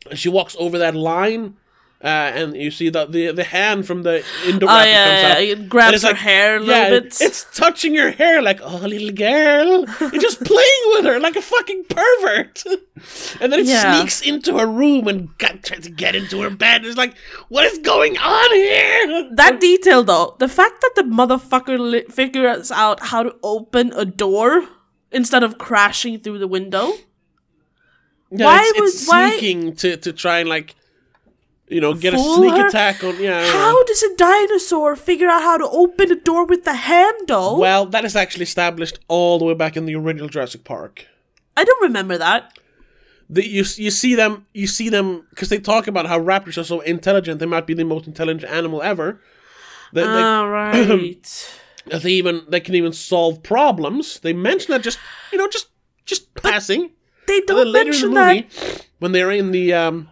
and 0.10 0.20
she 0.20 0.30
walks 0.30 0.56
over 0.60 0.78
that 0.78 0.96
line. 0.96 1.58
Uh, 2.04 2.08
and 2.08 2.56
you 2.56 2.70
see 2.70 2.89
the, 2.89 3.06
the 3.06 3.32
the 3.32 3.43
hand 3.43 3.88
from 3.88 4.04
the 4.04 4.24
indoor 4.46 4.70
Oh 4.70 4.84
yeah, 4.84 5.06
comes 5.06 5.22
yeah, 5.24 5.32
out. 5.38 5.41
it 5.62 5.70
grabs 5.70 6.02
her 6.04 6.10
like- 6.10 6.18
hair 6.18 6.58
a 6.58 6.60
little 6.60 6.76
yeah, 6.76 6.89
bit. 6.89 7.18
It's 7.20 7.46
touching 7.58 7.96
her 7.96 8.12
hair 8.12 8.41
like, 8.43 8.60
oh, 8.62 8.78
little 8.78 9.12
girl. 9.12 9.86
You're 10.02 10.22
just 10.22 10.43
playing 10.43 10.84
with 10.89 11.06
her 11.06 11.20
like 11.20 11.36
a 11.36 11.41
fucking 11.41 11.86
pervert. 11.89 12.64
and 13.41 13.52
then 13.52 13.62
it 13.62 13.66
Yeah. 13.66 13.98
sneaks 13.98 14.22
into 14.22 14.58
her 14.60 14.68
room 14.68 15.08
and 15.08 15.36
got, 15.39 15.64
tries 15.64 15.82
to 15.82 15.89
get 15.89 16.16
into 16.16 16.41
her 16.41 16.50
bed. 16.52 16.86
It's 16.86 16.98
like, 16.98 17.16
what 17.48 17.66
is 17.66 17.80
going 17.80 18.18
on 18.18 18.52
here? 18.54 19.30
that 19.36 19.60
detail 19.60 20.04
though, 20.04 20.36
the 20.38 20.50
fact 20.50 20.82
that 20.82 20.91
the 20.96 21.04
motherfucker 21.04 21.80
li- 21.80 22.06
figures 22.12 22.72
out 22.72 23.00
how 23.00 23.24
to 23.24 23.34
open 23.41 23.93
a 23.96 24.06
door 24.06 24.68
instead 25.12 25.43
of 25.43 25.58
crashing 25.58 26.20
through 26.20 26.38
the 26.39 26.48
window. 26.48 26.91
Yeah, 28.32 28.46
Why 28.46 28.62
it's, 28.76 28.82
was- 28.82 28.93
it's 28.96 29.08
why- 29.10 29.30
sneaking 29.32 29.76
to, 29.78 29.98
to 29.98 30.14
try 30.14 30.39
and 30.39 30.50
like, 30.50 30.76
you 31.68 31.82
know, 31.82 31.93
get 31.93 32.13
a 32.13 32.20
sneak 32.20 32.51
her? 32.53 32.68
attack 32.68 33.03
on. 33.03 33.20
Yeah. 33.22 33.45
How 33.51 33.84
does 33.86 34.03
a 34.03 34.16
dinosaur 34.16 34.95
figure 34.95 35.28
out 35.28 35.41
how 35.41 35.57
to 35.57 35.68
open 35.70 36.11
a 36.11 36.16
door 36.16 36.45
with 36.45 36.63
the 36.63 36.74
handle? 36.76 37.57
Well, 37.59 37.86
that 37.88 38.05
is 38.05 38.16
actually 38.16 38.43
established 38.43 38.99
all 39.07 39.39
the 39.39 39.45
way 39.45 39.53
back 39.53 39.76
in 39.76 39.86
the 39.86 39.95
original 39.95 40.30
Jurassic 40.30 40.63
Park. 40.63 41.05
I 41.57 41.63
don't 41.63 41.82
remember 41.82 42.18
that. 42.18 42.57
the, 43.30 43.43
you 43.47 43.63
you 43.78 43.89
see 43.91 44.13
them 44.16 44.45
you 44.53 44.68
see 44.68 44.89
them 44.89 45.26
because 45.32 45.49
they 45.49 45.57
talk 45.59 45.88
about 45.88 46.05
how 46.05 46.20
raptors 46.20 46.57
are 46.59 46.63
so 46.63 46.82
intelligent 46.82 47.39
they 47.39 47.45
might 47.47 47.66
be 47.66 47.74
the 47.74 47.84
most 47.84 48.05
intelligent 48.05 48.51
animal 48.51 48.82
ever 48.84 49.20
they, 49.93 50.03
they, 50.03 50.22
All 50.22 50.47
right. 50.49 51.57
they 51.89 52.11
even 52.11 52.43
they 52.49 52.59
can 52.59 52.76
even 52.76 52.93
solve 52.93 53.41
problems 53.41 54.20
they 54.20 54.34
mention 54.34 54.72
that 54.74 54.84
just 54.84 54.99
you 55.32 55.39
know 55.39 55.47
just 55.47 55.68
just 56.05 56.32
passing 56.36 56.91
they 57.26 57.41
don't 57.41 57.66
in 57.68 57.72
the 57.74 57.84
mention 57.86 58.09
movie 58.13 58.41
that. 58.41 58.88
when 58.99 59.11
they're 59.11 59.32
in 59.32 59.49
the 59.51 59.74
um 59.74 60.09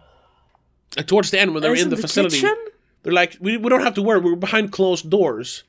towards 1.02 1.30
the 1.30 1.38
end 1.40 1.52
when 1.54 1.62
they're 1.62 1.72
as 1.72 1.82
in 1.82 1.90
the, 1.90 1.96
facility 1.96 2.40
kitchen? 2.40 2.56
they're 3.02 3.12
like 3.12 3.36
we, 3.40 3.56
we 3.56 3.68
don't 3.68 3.82
have 3.82 3.94
to 3.94 4.02
worry 4.02 4.20
we're 4.20 4.36
behind 4.36 4.70
closed 4.72 5.10
doors 5.10 5.64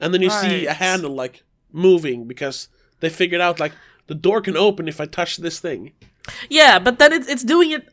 and 0.00 0.12
then 0.14 0.22
you 0.22 0.30
see 0.30 0.66
a 0.66 0.72
handle 0.72 1.14
like 1.14 1.42
moving 1.72 2.26
because 2.26 2.68
they 3.00 3.08
figured 3.08 3.40
out 3.40 3.60
like 3.60 3.72
the 4.06 4.14
door 4.14 4.40
can 4.40 4.56
open 4.56 4.88
if 4.88 5.00
i 5.00 5.04
touch 5.06 5.36
this 5.38 5.60
thing 5.60 5.92
Yeah, 6.48 6.78
but 6.78 6.98
then 6.98 7.12
it's 7.12 7.28
it's 7.28 7.44
doing 7.44 7.70
it 7.70 7.88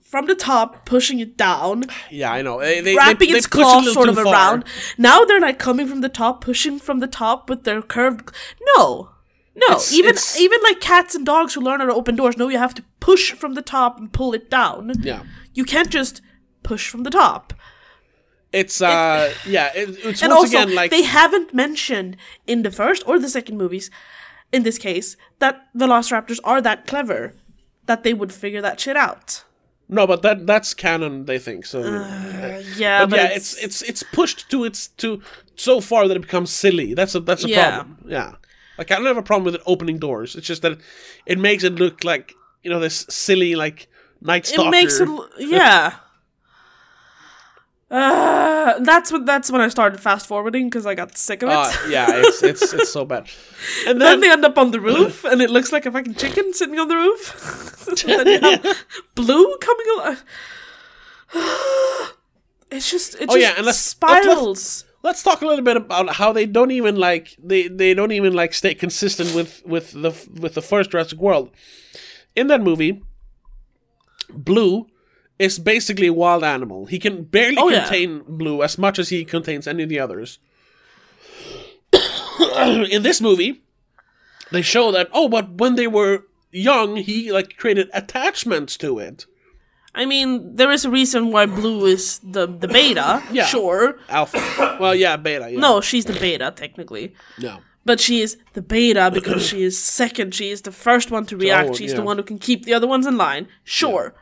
from 0.00 0.26
the 0.26 0.34
top, 0.34 0.84
pushing 0.84 1.20
it 1.20 1.38
down, 1.38 1.84
yeah 2.10 2.30
i 2.32 2.42
know 2.42 2.60
they, 2.60 2.80
they, 2.82 2.94
wrapping 2.94 3.30
they, 3.32 3.38
its 3.38 3.46
claws 3.46 3.92
sort 3.94 4.08
of 4.10 4.16
far. 4.16 4.26
around. 4.32 4.64
Now 4.98 5.24
they're 5.24 5.40
like 5.40 5.58
coming 5.58 5.86
from 5.88 6.02
the 6.02 6.10
top, 6.10 6.44
pushing 6.44 6.78
from 6.78 6.98
the 7.00 7.06
top 7.06 7.48
with 7.48 7.64
their 7.64 7.80
curved. 7.80 8.30
No, 8.76 9.08
no. 9.54 9.66
It's- 9.68 9.92
even 9.92 10.10
it's- 10.10 10.38
even 10.38 10.60
like 10.62 10.80
cats 10.80 11.14
and 11.14 11.24
dogs 11.24 11.54
who 11.54 11.62
learn 11.62 11.80
how 11.80 11.86
to 11.86 11.94
open 11.94 12.14
doors 12.16 12.36
know 12.36 12.48
you 12.50 12.58
have 12.58 12.74
to 12.74 12.84
push 13.00 13.32
from 13.32 13.54
the 13.54 13.62
top 13.62 13.98
and 13.98 14.12
pull 14.12 14.34
it 14.34 14.50
down. 14.50 14.92
yeah 15.00 15.22
You 15.54 15.64
can't 15.64 15.88
just 15.90 16.20
push 16.62 16.88
from 16.88 17.02
the 17.02 17.10
top. 17.10 17.52
It's 18.52 18.82
uh 18.82 19.32
yeah, 19.46 19.70
it, 19.74 19.88
it's 20.04 20.22
And 20.22 20.30
once 20.30 20.54
also, 20.54 20.58
again 20.62 20.74
like 20.74 20.90
they 20.90 21.02
haven't 21.04 21.54
mentioned 21.54 22.16
in 22.46 22.62
the 22.62 22.70
first 22.70 23.02
or 23.06 23.18
the 23.18 23.28
second 23.30 23.56
movies, 23.56 23.90
in 24.52 24.62
this 24.62 24.76
case, 24.78 25.16
that 25.38 25.68
Velociraptors 25.74 26.38
are 26.44 26.60
that 26.60 26.86
clever 26.86 27.32
that 27.86 28.02
they 28.02 28.12
would 28.14 28.32
figure 28.32 28.60
that 28.60 28.78
shit 28.80 28.96
out. 28.96 29.44
no, 29.88 30.06
but 30.06 30.20
that 30.22 30.46
that's 30.46 30.74
canon. 30.74 31.24
They 31.24 31.38
think 31.38 31.64
so. 31.66 31.80
Yeah, 32.76 33.00
but, 33.04 33.10
but, 33.10 33.16
yeah, 33.18 33.28
it's, 33.36 33.54
it's 33.64 33.80
it's 33.82 34.02
pushed 34.02 34.50
to 34.50 34.64
its 34.64 34.88
to 35.02 35.22
so 35.56 35.80
far 35.80 36.06
that 36.08 36.16
it 36.16 36.20
becomes 36.22 36.50
silly. 36.50 36.92
That's 36.94 37.14
a 37.14 37.20
that's 37.20 37.44
a 37.44 37.48
Yeah. 37.48 37.70
problem. 37.76 37.96
Yeah, 38.06 38.32
like 38.78 38.90
I 38.90 38.96
don't 38.96 39.06
have 39.06 39.16
a 39.16 39.22
problem 39.22 39.44
with 39.46 39.54
it 39.54 39.62
opening 39.66 39.98
doors. 39.98 40.36
It's 40.36 40.46
just 40.46 40.60
that 40.62 40.72
it, 40.72 40.80
it 41.26 41.38
makes 41.38 41.64
it 41.64 41.74
look 41.76 42.04
like 42.04 42.34
you 42.62 42.70
know 42.70 42.80
this 42.80 43.06
silly 43.08 43.54
like 43.54 43.88
night 44.20 44.46
stalker. 44.46 44.68
it 44.68 44.70
makes 44.70 45.00
it 45.00 45.08
yeah. 45.38 45.94
Uh, 47.92 48.78
that's 48.80 49.12
what 49.12 49.26
that's 49.26 49.50
when 49.50 49.60
I 49.60 49.68
started 49.68 50.00
fast 50.00 50.26
forwarding 50.26 50.68
because 50.70 50.86
I 50.86 50.94
got 50.94 51.18
sick 51.18 51.42
of 51.42 51.50
it. 51.50 51.54
Uh, 51.54 51.70
yeah, 51.90 52.06
it's 52.10 52.42
it's 52.42 52.72
it's 52.72 52.90
so 52.90 53.04
bad. 53.04 53.28
And 53.86 54.00
then 54.00 54.08
then 54.12 54.20
they 54.20 54.30
end 54.30 54.44
up 54.44 54.56
on 54.58 54.70
the 54.70 54.80
roof, 54.80 55.24
and 55.24 55.42
it 55.42 55.50
looks 55.50 55.72
like 55.72 55.84
a 55.86 55.90
fucking 55.92 56.14
chicken 56.14 56.54
sitting 56.54 56.78
on 56.78 56.88
the 56.88 56.96
roof. 56.96 58.02
then 58.06 58.26
you 58.26 58.40
have 58.40 58.84
blue 59.14 59.56
coming 59.58 59.86
along. 59.94 60.16
It's 62.70 62.90
just 62.90 63.14
it 63.16 63.28
Oh, 63.28 63.34
just 63.34 63.38
yeah, 63.38 63.48
and 63.58 63.66
let's- 63.66 63.96
let's- 64.00 64.24
spirals. 64.24 64.84
let's 65.02 65.22
talk 65.22 65.42
a 65.42 65.46
little 65.46 65.62
bit 65.64 65.76
about 65.76 66.14
how 66.14 66.32
they 66.32 66.46
don't 66.46 66.70
even 66.70 66.96
like 66.96 67.36
they 67.38 67.68
they 67.68 67.92
don't 67.92 68.12
even 68.12 68.32
like 68.32 68.54
stay 68.54 68.74
consistent 68.74 69.34
with 69.34 69.62
with 69.66 69.92
the 69.92 70.12
with 70.40 70.54
the 70.54 70.62
first 70.62 70.90
Jurassic 70.90 71.18
World. 71.20 71.50
In 72.34 72.46
that 72.46 72.62
movie, 72.62 73.02
Blue 74.30 74.86
is 75.38 75.58
basically 75.58 76.06
a 76.08 76.12
wild 76.12 76.44
animal. 76.44 76.86
He 76.86 76.98
can 76.98 77.24
barely 77.24 77.56
Oh, 77.58 77.68
yeah. 77.68 77.80
contain 77.84 78.22
Blue 78.28 78.62
as 78.62 78.78
much 78.78 78.98
as 78.98 79.08
he 79.08 79.24
contains 79.24 79.66
any 79.66 79.82
of 79.82 79.88
the 79.88 79.98
others. 79.98 80.38
In 82.90 83.02
this 83.02 83.20
movie, 83.20 83.62
they 84.50 84.62
show 84.62 84.90
that 84.92 85.08
oh, 85.12 85.28
but 85.28 85.52
when 85.52 85.74
they 85.76 85.86
were 85.86 86.24
young, 86.50 86.96
he 86.96 87.32
like 87.32 87.56
created 87.56 87.88
attachments 87.92 88.76
to 88.78 88.98
it. 88.98 89.26
I 89.94 90.06
mean, 90.06 90.56
there 90.56 90.70
is 90.72 90.86
a 90.86 90.90
reason 90.90 91.30
why 91.32 91.46
Blue 91.46 91.84
is 91.86 92.18
the 92.22 92.46
the 92.46 92.68
beta. 92.68 93.22
Yeah. 93.32 93.46
Sure. 93.46 93.98
Alpha. 94.08 94.76
well, 94.80 94.94
yeah, 94.94 95.16
beta. 95.16 95.50
Yeah. 95.50 95.58
No, 95.60 95.80
she's 95.80 96.04
the 96.04 96.14
beta 96.18 96.52
technically. 96.54 97.14
no. 97.38 97.58
But 97.84 97.98
she 97.98 98.20
is 98.20 98.36
the 98.52 98.62
beta 98.62 99.10
because 99.12 99.44
she 99.44 99.64
is 99.64 99.76
second. 99.76 100.36
She 100.36 100.50
is 100.50 100.62
the 100.62 100.70
first 100.70 101.10
one 101.10 101.26
to 101.26 101.36
react. 101.36 101.70
Oh, 101.70 101.74
She's 101.74 101.90
yeah. 101.90 101.96
the 101.96 102.02
one 102.04 102.16
who 102.16 102.22
can 102.22 102.38
keep 102.38 102.64
the 102.64 102.72
other 102.74 102.86
ones 102.86 103.08
in 103.08 103.16
line. 103.16 103.48
Sure. 103.64 104.14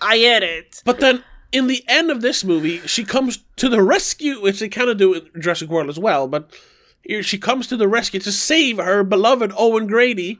I 0.00 0.18
get 0.18 0.42
it. 0.42 0.82
But 0.84 1.00
then 1.00 1.24
in 1.52 1.66
the 1.66 1.84
end 1.88 2.10
of 2.10 2.20
this 2.22 2.44
movie, 2.44 2.78
she 2.86 3.04
comes 3.04 3.40
to 3.56 3.68
the 3.68 3.82
rescue, 3.82 4.40
which 4.40 4.60
they 4.60 4.68
kind 4.68 4.88
of 4.90 4.96
do 4.98 5.14
in 5.14 5.28
Jurassic 5.40 5.68
World 5.68 5.88
as 5.88 5.98
well. 5.98 6.28
But 6.28 6.50
here 7.02 7.22
she 7.22 7.38
comes 7.38 7.66
to 7.68 7.76
the 7.76 7.88
rescue 7.88 8.20
to 8.20 8.32
save 8.32 8.76
her 8.78 9.02
beloved 9.02 9.52
Owen 9.56 9.86
Grady. 9.86 10.38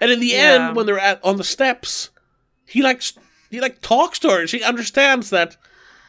And 0.00 0.10
in 0.10 0.20
the 0.20 0.28
Yeah. 0.28 0.68
end, 0.68 0.76
when 0.76 0.86
they're 0.86 0.98
at 0.98 1.20
on 1.24 1.36
the 1.36 1.44
steps, 1.44 2.10
he 2.66 2.82
like 2.82 3.02
he 3.50 3.60
like 3.60 3.80
talks 3.80 4.18
to 4.20 4.28
her. 4.30 4.46
She 4.46 4.62
understands 4.62 5.30
that. 5.30 5.56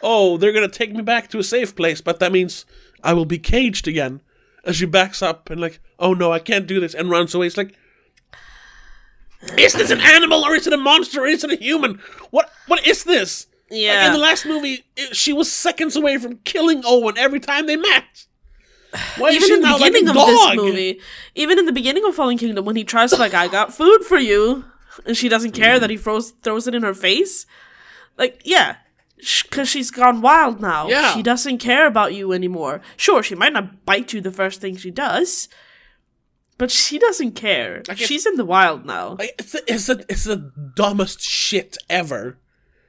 Oh, 0.01 0.37
they're 0.37 0.51
gonna 0.53 0.67
take 0.67 0.93
me 0.93 1.01
back 1.03 1.29
to 1.29 1.39
a 1.39 1.43
safe 1.43 1.75
place, 1.75 2.01
but 2.01 2.19
that 2.19 2.31
means 2.31 2.65
I 3.03 3.13
will 3.13 3.25
be 3.25 3.37
caged 3.37 3.87
again. 3.87 4.21
And 4.65 4.75
she 4.75 4.85
backs 4.85 5.21
up 5.21 5.49
and 5.49 5.59
like, 5.61 5.79
oh 5.99 6.13
no, 6.13 6.31
I 6.31 6.39
can't 6.39 6.67
do 6.67 6.79
this, 6.79 6.93
and 6.95 7.09
runs 7.09 7.35
away. 7.35 7.47
It's 7.47 7.57
like, 7.57 7.75
is 9.57 9.73
this 9.73 9.89
an 9.91 10.01
animal 10.01 10.43
or 10.45 10.55
is 10.55 10.67
it 10.67 10.73
a 10.73 10.77
monster 10.77 11.21
or 11.21 11.27
is 11.27 11.43
it 11.43 11.51
a 11.51 11.55
human? 11.55 11.99
What 12.29 12.49
what 12.67 12.85
is 12.85 13.03
this? 13.03 13.47
Like, 13.69 13.79
Yeah. 13.79 14.07
in 14.07 14.13
the 14.13 14.19
last 14.19 14.45
movie, 14.45 14.83
it, 14.97 15.15
she 15.15 15.33
was 15.33 15.51
seconds 15.51 15.95
away 15.95 16.17
from 16.17 16.37
killing 16.43 16.81
Owen 16.85 17.17
every 17.17 17.39
time 17.39 17.65
they 17.67 17.75
met. 17.77 18.25
Why 19.17 19.29
is 19.29 19.35
even 19.35 19.47
she 19.47 19.53
in 19.55 19.61
the 19.61 19.67
now 19.67 19.77
like 19.77 19.89
a 19.91 19.93
beginning 19.93 20.09
of 20.09 20.27
this 20.27 20.55
movie, 20.55 20.99
even 21.35 21.57
in 21.57 21.65
the 21.65 21.71
beginning 21.71 22.03
of 22.05 22.13
Fallen 22.13 22.37
Kingdom, 22.37 22.65
when 22.65 22.75
he 22.75 22.83
tries 22.83 23.11
to 23.11 23.15
like, 23.15 23.33
I 23.33 23.47
got 23.47 23.73
food 23.73 24.03
for 24.03 24.17
you, 24.17 24.65
and 25.05 25.15
she 25.15 25.29
doesn't 25.29 25.51
care 25.51 25.79
that 25.79 25.89
he 25.89 25.95
throws 25.95 26.31
throws 26.43 26.67
it 26.67 26.75
in 26.75 26.83
her 26.83 26.93
face, 26.93 27.45
like, 28.17 28.41
yeah, 28.43 28.75
because 29.43 29.69
she's 29.69 29.91
gone 29.91 30.19
wild 30.21 30.59
now. 30.59 30.89
Yeah. 30.89 31.13
she 31.13 31.23
doesn't 31.23 31.59
care 31.59 31.87
about 31.87 32.13
you 32.13 32.33
anymore. 32.33 32.81
Sure, 32.97 33.23
she 33.23 33.33
might 33.35 33.53
not 33.53 33.85
bite 33.85 34.11
you 34.11 34.19
the 34.19 34.31
first 34.31 34.59
thing 34.59 34.75
she 34.75 34.91
does, 34.91 35.47
but 36.61 36.69
she 36.71 36.95
doesn't 37.05 37.31
care. 37.45 37.81
Like, 37.87 37.97
she's 37.97 38.25
in 38.29 38.35
the 38.35 38.45
wild 38.45 38.85
now. 38.85 39.15
Like, 39.19 39.33
it's, 39.39 39.51
the, 39.53 39.61
it's, 39.73 39.85
the, 39.87 40.05
it's 40.07 40.25
the 40.25 40.39
dumbest 40.75 41.19
shit 41.21 41.75
ever. 41.89 42.37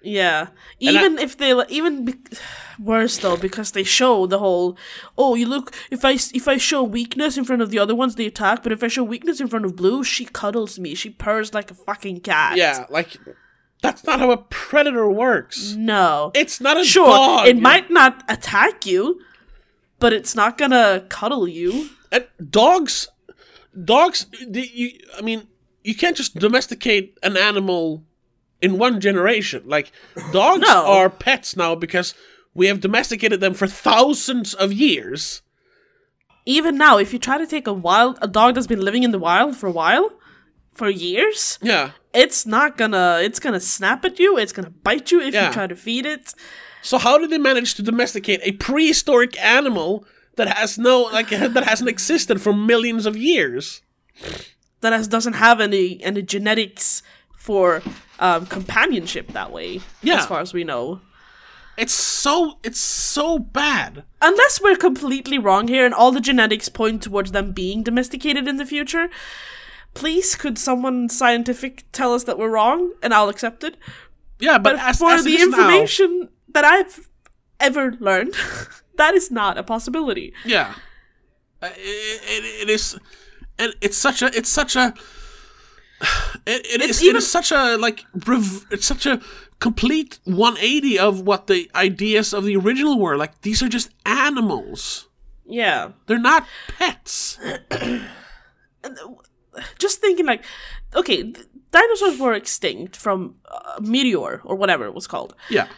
Yeah, 0.05 0.49
And 0.81 0.97
I- 0.99 1.01
even 1.05 1.19
if 1.19 1.33
they 1.39 1.53
even 1.69 2.05
be- 2.07 2.15
worse 2.93 3.17
though 3.19 3.37
because 3.37 3.71
they 3.73 3.85
show 3.85 4.27
the 4.27 4.41
whole 4.41 4.77
oh 5.17 5.35
you 5.37 5.47
look 5.47 5.73
if 5.97 6.05
I 6.05 6.13
if 6.41 6.47
I 6.49 6.57
show 6.57 6.83
weakness 6.83 7.39
in 7.39 7.45
front 7.45 7.63
of 7.63 7.71
the 7.71 7.79
other 7.79 7.95
ones 7.95 8.17
they 8.17 8.27
attack 8.27 8.63
but 8.65 8.73
if 8.73 8.83
I 8.83 8.89
show 8.89 9.05
weakness 9.05 9.41
in 9.41 9.47
front 9.47 9.65
of 9.65 9.77
Blue 9.77 10.03
she 10.03 10.25
cuddles 10.25 10.79
me 10.85 10.97
she 10.97 11.09
purrs 11.11 11.55
like 11.55 11.71
a 11.71 11.75
fucking 11.75 12.19
cat 12.21 12.57
Yeah, 12.57 12.87
like, 12.91 13.11
that's 13.81 14.03
not 14.05 14.19
how 14.19 14.33
a 14.33 14.39
predator 14.39 15.09
works. 15.09 15.75
no 15.79 16.33
It's 16.35 16.61
not 16.61 16.77
a 16.81 16.85
sure 16.85 17.07
dog. 17.07 17.47
it 17.47 17.59
might 17.61 17.89
not 17.91 18.25
attack 18.29 18.85
you 18.85 19.21
but 20.01 20.13
it's 20.13 20.35
not 20.35 20.59
gonna 20.59 21.05
cuddle 21.09 21.47
you 21.47 21.91
And 22.11 22.27
dogs, 22.51 23.07
dogs, 23.85 24.27
you, 24.49 24.91
I 25.19 25.23
mean, 25.23 25.47
you 25.85 25.95
can't 25.95 26.17
just 26.17 26.35
domesticate 26.37 27.19
an 27.23 27.37
animal 27.37 28.05
in 28.61 28.79
one 28.79 29.01
generation. 29.01 29.63
Like, 29.67 29.93
dogs 30.33 30.61
No. 30.61 30.87
are 30.87 31.11
pets 31.11 31.57
now 31.57 31.75
because 31.75 32.15
we 32.55 32.67
have 32.67 32.81
domesticated 32.81 33.41
them 33.41 33.55
for 33.55 33.67
thousands 33.67 34.55
of 34.55 34.73
years. 34.73 35.43
even 36.45 36.77
now 36.77 36.99
if 36.99 37.13
you 37.13 37.19
try 37.21 37.39
to 37.39 37.47
take 37.47 37.69
a 37.69 37.73
wild 37.73 38.19
a 38.21 38.27
dog 38.27 38.55
that's 38.55 38.67
been 38.67 38.81
living 38.85 39.05
in 39.05 39.13
the 39.13 39.19
wild 39.19 39.57
for 39.57 39.69
a 39.69 39.71
while 39.81 40.11
for 40.73 40.89
years 40.91 41.57
Yeah. 41.63 41.91
it's 42.13 42.45
not 42.45 42.77
gonna 42.77 43.21
it's 43.23 43.39
gonna 43.39 43.61
snap 43.61 44.05
at 44.05 44.19
you 44.19 44.37
it's 44.39 44.53
gonna 44.53 44.75
bite 44.89 45.13
you 45.13 45.21
if 45.21 45.33
Yeah. 45.35 45.47
you 45.47 45.53
try 45.53 45.67
to 45.69 45.77
feed 45.77 46.05
it 46.05 46.35
So 46.83 46.99
how 46.99 47.17
did 47.19 47.31
they 47.31 47.39
manage 47.39 47.75
to 47.77 47.83
domesticate 47.83 48.41
a 48.43 48.53
prehistoric 48.67 49.39
animal 49.41 50.05
that 50.37 50.49
has 50.49 50.79
no 50.79 51.03
like 51.03 51.29
that 51.31 51.65
hasn't 51.65 51.89
existed 51.91 52.41
for 52.41 52.53
millions 52.53 53.07
of 53.07 53.17
years? 53.17 53.83
that 54.81 54.93
has, 54.93 55.07
doesn't 55.09 55.35
have 55.35 55.61
any 55.61 56.03
any 56.03 56.23
genetics 56.23 57.03
for 57.37 57.83
um, 58.19 58.47
companionship 58.47 59.33
that 59.33 59.51
way 59.53 59.81
Yeah. 60.03 60.19
as 60.19 60.27
far 60.27 60.41
as 60.41 60.53
we 60.53 60.65
know 60.65 61.01
It's 61.77 61.93
so 61.95 62.59
it's 62.63 62.81
so 62.81 63.39
bad. 63.39 64.05
unless 64.21 64.61
we're 64.61 64.77
completely 64.77 65.39
wrong 65.39 65.69
here 65.69 65.85
and 65.87 65.95
all 65.95 66.13
the 66.13 66.21
genetics 66.21 66.69
point 66.69 67.03
towards 67.03 67.33
them 67.33 67.53
being 67.53 67.83
domesticated 67.83 68.47
in 68.47 68.57
the 68.59 68.67
future 68.67 69.09
please 69.95 70.35
could 70.37 70.59
someone 70.59 71.09
scientific 71.09 71.85
tell 71.93 72.15
us 72.15 72.25
that 72.25 72.39
we're 72.39 72.51
wrong 72.51 72.93
and 73.03 73.13
i'll 73.15 73.29
accept 73.29 73.63
it 73.65 73.77
Yeah, 74.39 74.59
but, 74.59 74.77
but 74.77 74.81
as, 74.85 74.99
for 74.99 75.13
as 75.13 75.25
the 75.25 75.35
is 75.35 75.49
now- 75.49 75.59
information 75.59 76.29
that 76.49 76.65
i've 76.65 77.09
ever 77.61 77.93
learned 78.01 78.35
that 78.97 79.15
is 79.15 79.31
not 79.31 79.59
a 79.59 79.63
possibility 79.63 80.33
Yeah, 80.45 80.75
Uh, 81.63 81.69
it, 81.77 82.21
it, 82.35 82.45
it 82.63 82.71
is, 82.71 82.99
and 83.59 83.75
it's 83.81 83.97
such 83.97 84.23
a 84.23 84.27
it's 84.37 84.49
such 84.51 84.77
a 84.77 84.93
it, 86.47 86.67
it 86.67 86.81
is 86.83 87.01
it 87.01 87.05
even- 87.05 87.17
is 87.17 87.31
such 87.31 87.53
a 87.53 87.77
like 87.77 88.05
rev, 88.27 88.67
it's 88.71 88.87
such 88.87 89.07
a 89.07 89.21
complete 89.61 90.19
180 90.25 90.99
of 90.99 91.21
what 91.21 91.47
the 91.47 91.71
ideas 91.77 92.35
of 92.35 92.45
the 92.45 92.57
original 92.57 92.99
were. 92.99 93.17
Like 93.17 93.43
these 93.43 93.63
are 93.63 93.69
just 93.69 93.91
animals. 94.05 95.09
yeah 95.47 95.93
They're 96.07 96.19
not 96.19 96.47
pets. 96.79 97.39
just 99.79 100.01
thinking 100.01 100.27
like 100.27 100.45
okay 100.95 101.23
th- 101.23 101.47
dinosaurs 101.71 102.19
were 102.19 102.33
extinct 102.33 102.97
from 102.97 103.37
a 103.77 103.81
meteor 103.81 104.41
or 104.45 104.57
whatever 104.57 104.85
it 104.87 104.95
was 104.95 105.07
called 105.07 105.35
Yeah, 105.51 105.69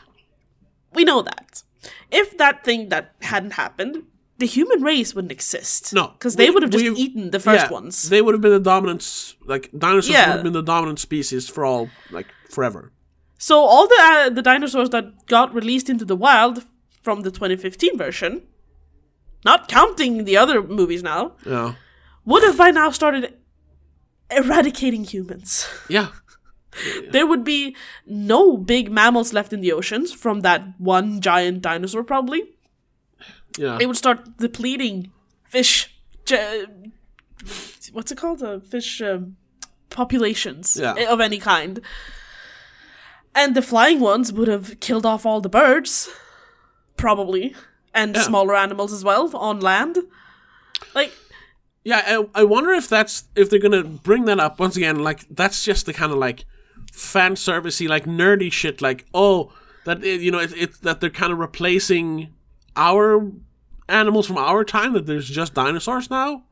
we 0.95 1.05
know 1.05 1.23
that 1.23 1.64
if 2.11 2.37
that 2.39 2.65
thing 2.65 2.89
that 2.91 3.15
hadn't 3.23 3.53
happened 3.53 4.05
the 4.39 4.47
human 4.47 4.83
race 4.83 5.15
wouldn't 5.15 5.31
exist 5.33 5.93
No, 5.95 6.09
because 6.09 6.35
they 6.37 6.51
would 6.51 6.63
have 6.65 6.73
just 6.73 6.85
eaten 6.85 7.31
the 7.31 7.39
first 7.39 7.67
yeah, 7.67 7.71
ones 7.73 8.09
They 8.09 8.21
would 8.21 8.35
have 8.35 8.41
been 8.41 8.51
the 8.53 8.59
dominant. 8.73 9.35
Like 9.47 9.71
dinosaurs 9.79 10.13
Yeah. 10.13 10.27
would 10.29 10.35
have 10.35 10.43
been 10.43 10.53
the 10.63 10.63
dominant 10.75 10.99
species 10.99 11.49
for 11.49 11.65
all 11.65 11.89
like 12.11 12.27
forever. 12.51 12.91
so 13.39 13.55
all 13.73 13.87
the 13.87 14.01
uh, 14.11 14.31
the 14.31 14.43
dinosaurs 14.43 14.91
that 14.91 15.05
got 15.27 15.55
released 15.55 15.89
into 15.89 16.05
the 16.05 16.17
wild 16.17 16.65
from 17.03 17.21
the 17.23 17.31
2015 17.31 17.97
version 17.99 18.43
not 19.45 19.69
counting 19.69 20.25
the 20.25 20.37
other 20.43 20.63
movies 20.63 21.03
now 21.03 21.33
Yeah, 21.47 21.75
would 22.25 22.43
have 22.43 22.57
by 22.65 22.71
now 22.73 22.91
started 22.91 23.35
eradicating 24.31 25.05
humans 25.05 25.69
yeah, 25.89 26.09
there 27.11 27.27
would 27.27 27.45
be 27.45 27.77
no 28.07 28.57
big 28.57 28.91
mammals 28.91 29.33
left 29.33 29.53
in 29.53 29.61
the 29.61 29.73
oceans 29.73 30.13
from 30.13 30.41
that 30.41 30.63
one 30.79 31.21
giant 31.21 31.63
dinosaur 31.63 32.03
probably 32.05 32.43
yeah. 33.59 33.79
it 33.81 33.87
would 33.87 33.97
start 33.97 34.37
depleting 34.39 35.11
fish 35.49 35.95
ge- 36.25 36.67
what's 37.93 38.11
it 38.11 38.19
called 38.19 38.43
uh, 38.43 38.59
fish 38.61 39.01
um, 39.03 39.37
populations 39.91 40.77
Yeah. 40.81 40.95
of 41.13 41.21
any 41.21 41.39
kind 41.39 41.81
and 43.35 43.55
the 43.55 43.63
flying 43.63 44.01
ones 44.01 44.33
would 44.33 44.49
have 44.49 44.81
killed 44.81 45.07
off 45.07 45.25
all 45.27 45.41
the 45.41 45.49
birds 45.49 46.09
probably 46.97 47.55
and 47.93 48.15
Yeah. 48.15 48.23
smaller 48.23 48.57
animals 48.57 48.93
as 48.93 49.05
well 49.05 49.31
on 49.37 49.61
land 49.61 49.99
like 50.95 51.13
Yeah, 51.85 52.03
I, 52.35 52.41
I 52.41 52.45
wonder 52.45 52.71
if 52.73 52.89
that's 52.89 53.25
if 53.37 53.51
they're 53.51 53.59
gonna 53.61 53.85
bring 53.85 54.25
that 54.25 54.41
up 54.41 54.59
once 54.59 54.77
again. 54.77 55.01
Like 55.05 55.27
that's 55.31 55.63
just 55.65 55.85
the 55.87 55.93
kind 55.93 56.13
of 56.13 56.19
like 56.19 56.45
fan 56.95 57.35
servicey, 57.35 57.89
like 57.89 58.05
nerdy 58.07 58.51
shit. 58.53 58.81
Like 58.81 59.05
oh, 59.15 59.53
that 59.85 60.03
you 60.03 60.31
know, 60.31 60.39
it's 60.39 60.53
it, 60.55 60.83
that 60.83 61.01
they're 61.01 61.11
kind 61.11 61.33
of 61.33 61.39
replacing 61.39 62.33
our 62.77 63.31
animals 63.89 64.27
from 64.27 64.39
our 64.39 64.65
time. 64.65 64.93
That 64.95 65.07
there's 65.07 65.29
just 65.29 65.55
dinosaurs 65.55 66.09
now. 66.11 66.45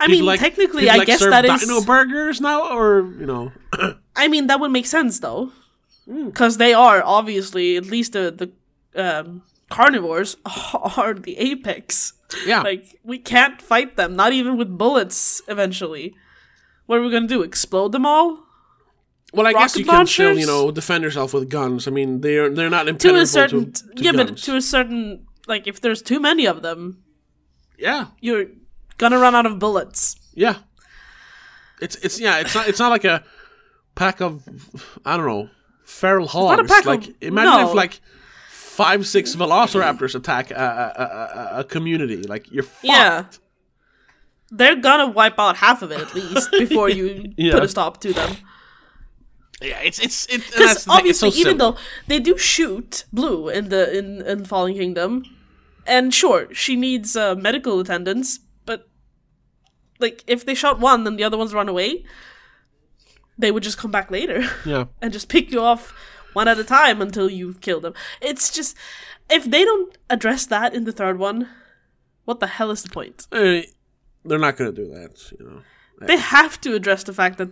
i 0.00 0.06
People 0.06 0.18
mean 0.18 0.26
like- 0.26 0.40
technically 0.40 0.88
i 0.90 0.96
like 0.96 1.06
guess 1.06 1.20
that 1.20 1.44
is 1.44 1.60
dino 1.60 1.80
burgers 1.82 2.40
now, 2.40 2.76
or 2.76 3.02
you 3.20 3.26
know, 3.26 3.52
i 4.16 4.26
mean 4.28 4.46
that 4.48 4.58
would 4.60 4.72
make 4.72 4.86
sense 4.86 5.20
though 5.20 5.52
Hmm. 6.04 6.26
because 6.26 6.56
they 6.58 6.74
are 6.74 7.00
obviously 7.04 7.76
at 7.76 7.86
least 7.86 8.12
the 8.14 8.24
the 8.40 8.48
um, 9.00 9.42
carnivores 9.70 10.36
are 10.98 11.14
the 11.14 11.38
apex 11.38 12.14
yeah, 12.46 12.62
Like 12.62 12.98
we 13.04 13.18
can't 13.18 13.60
fight 13.62 13.94
them, 13.96 14.16
not 14.16 14.32
even 14.32 14.56
with 14.56 14.76
bullets. 14.78 15.42
Eventually, 15.48 16.14
what 16.86 16.98
are 16.98 17.02
we 17.02 17.10
gonna 17.12 17.28
do? 17.28 17.42
Explode 17.42 17.92
them 17.92 18.06
all? 18.06 18.42
Well, 19.32 19.46
I 19.46 19.52
guess 19.52 19.76
you 19.76 19.84
can 19.84 20.06
still 20.06 20.38
you 20.38 20.46
know 20.46 20.70
defend 20.70 21.04
yourself 21.04 21.32
with 21.34 21.48
guns. 21.48 21.86
I 21.88 21.90
mean, 21.90 22.20
they're 22.20 22.50
they're 22.50 22.70
not 22.70 22.84
To 22.84 22.90
impenetrable 22.90 23.20
a 23.22 23.26
certain, 23.26 23.72
to, 23.72 23.82
to 23.96 24.02
yeah, 24.04 24.12
but 24.12 24.36
to 24.36 24.56
a 24.56 24.60
certain 24.62 25.26
like 25.46 25.66
if 25.66 25.80
there's 25.80 26.02
too 26.02 26.20
many 26.20 26.46
of 26.46 26.62
them, 26.62 27.02
Yeah, 27.78 28.06
you're 28.20 28.46
gonna 28.98 29.18
run 29.18 29.34
out 29.34 29.46
of 29.46 29.58
bullets. 29.58 30.16
yeah. 30.34 30.56
It's 31.80 31.96
it's 31.96 32.20
yeah. 32.20 32.38
It's 32.40 32.54
not 32.54 32.68
it's 32.68 32.78
not 32.78 32.90
like 32.90 33.04
a 33.04 33.24
pack 33.96 34.20
of 34.20 34.42
I 35.04 35.16
don't 35.16 35.26
know 35.26 35.48
feral 35.84 36.28
hogs. 36.28 36.56
not 36.56 36.60
a 36.64 36.68
pack 36.68 36.84
like 36.86 37.08
of- 37.08 37.14
imagine 37.20 37.68
if 37.68 37.74
like 37.74 38.00
five 38.48 39.06
six 39.06 39.34
velociraptors 39.34 40.14
attack 40.14 40.50
a, 40.52 40.54
a, 40.54 41.02
a, 41.02 41.06
a- 41.56 41.60
a 41.60 41.64
community. 41.64 42.22
Like 42.22 42.50
you're 42.52 42.62
fucked. 42.62 42.84
Yeah. 42.84 43.24
They're 44.50 44.76
gonna 44.76 45.08
wipe 45.08 45.38
out 45.40 45.56
half 45.56 45.82
of 45.82 45.90
it 45.90 46.00
at 46.00 46.14
least 46.14 46.50
before 46.52 46.88
you 46.88 47.32
Yeah. 47.36 47.54
put 47.54 47.64
a 47.64 47.68
stop 47.68 48.00
to 48.02 48.12
them. 48.12 48.36
Yeah, 49.62 49.80
it's 49.80 49.98
it's 49.98 50.26
it, 50.26 50.42
Because 50.46 50.54
thing, 50.56 50.66
it's 50.66 50.84
so 50.84 50.92
obviously, 50.92 51.30
even 51.30 51.58
though 51.58 51.76
they 52.06 52.18
do 52.18 52.36
shoot 52.36 53.04
Blue 53.12 53.48
in 53.48 53.68
the 53.68 53.96
in, 53.96 54.22
in 54.22 54.44
Fallen 54.44 54.74
Kingdom, 54.74 55.24
and 55.86 56.12
sure 56.12 56.52
she 56.52 56.76
needs 56.76 57.16
uh, 57.16 57.34
medical 57.34 57.80
attendance, 57.80 58.40
but 58.66 58.88
like 59.98 60.24
if 60.26 60.44
they 60.44 60.54
shot 60.54 60.80
one 60.80 61.06
and 61.06 61.18
the 61.18 61.24
other 61.24 61.38
ones 61.38 61.54
run 61.54 61.68
away, 61.68 62.04
they 63.38 63.50
would 63.50 63.62
just 63.62 63.78
come 63.78 63.90
back 63.90 64.10
later 64.10 64.42
yeah. 64.66 64.86
and 65.00 65.12
just 65.12 65.28
pick 65.28 65.50
you 65.50 65.60
off 65.60 65.94
one 66.32 66.48
at 66.48 66.58
a 66.58 66.64
time 66.64 67.00
until 67.00 67.30
you've 67.30 67.60
killed 67.60 67.82
them. 67.82 67.94
It's 68.20 68.50
just 68.50 68.76
if 69.30 69.44
they 69.44 69.64
don't 69.64 69.96
address 70.10 70.46
that 70.46 70.74
in 70.74 70.84
the 70.84 70.92
third 70.92 71.18
one, 71.18 71.48
what 72.24 72.40
the 72.40 72.46
hell 72.46 72.70
is 72.70 72.82
the 72.82 72.90
point? 72.90 73.26
Eh, 73.32 73.62
they're 74.24 74.38
not 74.38 74.56
gonna 74.56 74.72
do 74.72 74.88
that. 74.88 75.32
You 75.38 75.46
know. 75.46 75.62
They 76.06 76.16
have 76.16 76.60
to 76.62 76.74
address 76.74 77.04
the 77.04 77.12
fact 77.12 77.38
that. 77.38 77.50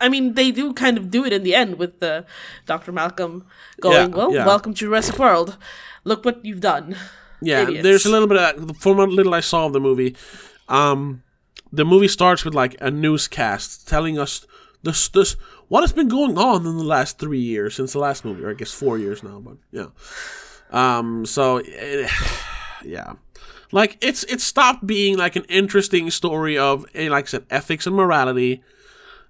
I 0.00 0.08
mean, 0.08 0.34
they 0.34 0.50
do 0.50 0.72
kind 0.72 0.98
of 0.98 1.10
do 1.10 1.24
it 1.24 1.32
in 1.32 1.42
the 1.42 1.54
end 1.54 1.78
with 1.78 2.00
the 2.00 2.26
Dr. 2.66 2.92
Malcolm 2.92 3.46
going, 3.80 4.10
Yeah, 4.10 4.16
"Well, 4.16 4.32
yeah. 4.34 4.46
welcome 4.46 4.74
to 4.74 4.78
Jurassic 4.78 5.18
World. 5.18 5.56
Look 6.04 6.24
what 6.24 6.44
you've 6.44 6.60
done." 6.60 6.96
Yeah, 7.40 7.62
Idiots. 7.62 7.82
there's 7.82 8.06
a 8.06 8.10
little 8.10 8.28
bit 8.28 8.38
of 8.38 8.66
that. 8.66 8.76
From 8.76 8.96
what 8.96 9.08
little 9.10 9.34
I 9.34 9.40
saw 9.40 9.66
of 9.66 9.72
the 9.72 9.80
movie, 9.80 10.16
um, 10.68 11.22
the 11.72 11.84
movie 11.84 12.08
starts 12.08 12.44
with 12.44 12.54
like 12.54 12.76
a 12.80 12.90
newscast 12.90 13.86
telling 13.88 14.18
us 14.18 14.46
this 14.82 15.08
this 15.08 15.36
what 15.68 15.82
has 15.82 15.92
been 15.92 16.08
going 16.08 16.38
on 16.38 16.66
in 16.66 16.76
the 16.78 16.84
last 16.84 17.18
three 17.18 17.40
years 17.40 17.74
since 17.74 17.92
the 17.92 17.98
last 17.98 18.24
movie, 18.24 18.44
or 18.44 18.50
I 18.50 18.54
guess 18.54 18.72
four 18.72 18.98
years 18.98 19.22
now. 19.22 19.40
But 19.40 19.56
yeah, 19.72 19.88
um, 20.70 21.26
so 21.26 21.58
eh, 21.58 22.08
yeah, 22.84 23.14
like 23.72 23.98
it's 24.00 24.24
it 24.24 24.40
stopped 24.40 24.86
being 24.86 25.16
like 25.16 25.36
an 25.36 25.44
interesting 25.48 26.10
story 26.10 26.56
of 26.56 26.86
eh, 26.94 27.08
like 27.08 27.24
I 27.24 27.28
said 27.28 27.46
ethics 27.50 27.86
and 27.86 27.96
morality. 27.96 28.62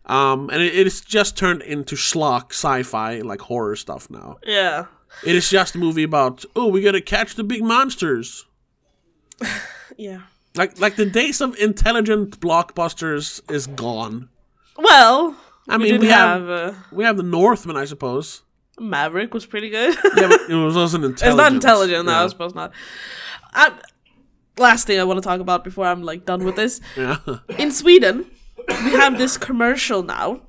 Um, 0.06 0.50
and 0.50 0.60
it, 0.62 0.74
it's 0.74 1.00
just 1.00 1.36
turned 1.36 1.62
into 1.62 1.96
schlock 1.96 2.50
sci-fi, 2.50 3.20
like 3.20 3.40
horror 3.42 3.76
stuff 3.76 4.10
now. 4.10 4.36
Yeah. 4.46 4.86
It 5.24 5.34
is 5.36 5.48
just 5.48 5.74
a 5.76 5.78
movie 5.78 6.02
about 6.02 6.44
oh, 6.56 6.68
we 6.68 6.82
gotta 6.82 7.00
catch 7.00 7.34
the 7.36 7.44
big 7.44 7.62
monsters. 7.62 8.44
Yeah. 9.96 10.22
Like 10.56 10.80
like 10.80 10.96
the 10.96 11.06
days 11.06 11.40
of 11.40 11.56
intelligent 11.56 12.40
blockbusters 12.40 13.40
is 13.50 13.66
gone. 13.68 14.28
Well, 14.76 15.36
I 15.68 15.78
mean, 15.78 15.92
did 15.92 16.00
we 16.00 16.08
have 16.08 16.40
have, 16.40 16.50
uh, 16.50 16.72
we 16.90 17.04
have 17.04 17.16
the 17.16 17.22
Northman, 17.22 17.76
I 17.76 17.84
suppose. 17.84 18.42
Maverick 18.80 19.32
was 19.32 19.46
pretty 19.46 19.70
good. 19.70 19.94
Yeah, 20.16 20.28
but 20.28 20.40
it 20.50 20.54
was 20.54 20.74
wasn't 20.84 21.04
intelligent. 21.04 21.28
it's 21.30 21.36
not 21.36 21.52
intelligent, 21.52 22.06
no, 22.06 22.12
Yeah. 22.12 22.24
I 22.24 22.26
suppose 22.26 22.54
not. 22.56 22.72
I, 23.52 23.72
last 24.58 24.86
thing 24.88 24.98
I 24.98 25.04
want 25.04 25.18
to 25.22 25.28
talk 25.28 25.40
about 25.40 25.62
before 25.62 25.86
I'm 25.86 26.02
like 26.02 26.24
done 26.24 26.44
with 26.44 26.56
this. 26.56 26.80
Yeah. 26.96 27.18
In 27.56 27.70
Sweden, 27.70 28.26
we 28.68 28.92
have 28.92 29.18
this 29.18 29.36
commercial 29.36 30.02
now 30.02 30.40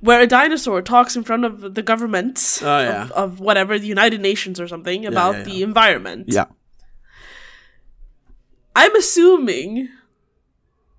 where 0.00 0.20
a 0.20 0.26
dinosaur 0.26 0.82
talks 0.82 1.16
in 1.16 1.24
front 1.24 1.44
of 1.44 1.74
the 1.74 1.82
government 1.82 2.58
Oh, 2.62 2.80
yeah. 2.80 3.02
of, 3.04 3.12
of 3.12 3.40
whatever, 3.40 3.78
the 3.78 3.86
United 3.86 4.20
Nations 4.20 4.60
or 4.60 4.68
something, 4.68 5.06
about 5.06 5.36
yeah, 5.36 5.42
the 5.44 5.52
yeah. 5.52 5.64
environment. 5.64 6.26
yeah. 6.28 6.44
I'm 8.76 8.94
assuming 8.96 9.88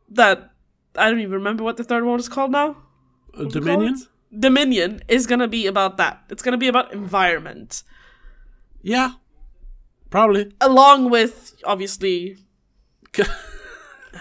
that 0.10 0.52
I 0.96 1.10
don't 1.10 1.20
even 1.20 1.34
remember 1.34 1.64
what 1.64 1.78
the 1.78 1.84
third 1.84 2.04
one 2.06 2.20
is 2.20 2.30
called 2.30 2.52
now. 2.52 2.70
Uh, 2.70 3.44
What 3.44 3.52
do 3.54 3.60
you 3.60 3.66
call 3.66 3.76
Dominion? 3.76 4.02
Dominion 4.38 5.02
is 5.08 5.28
gonna 5.28 5.48
be 5.48 5.68
about 5.68 5.98
that. 5.98 6.24
It's 6.30 6.42
gonna 6.42 6.58
be 6.58 6.68
about 6.68 6.94
environment, 6.94 7.84
Yeah. 8.82 9.12
Probably. 10.10 10.52
along 10.62 11.10
with 11.10 11.56
obviously 11.66 12.38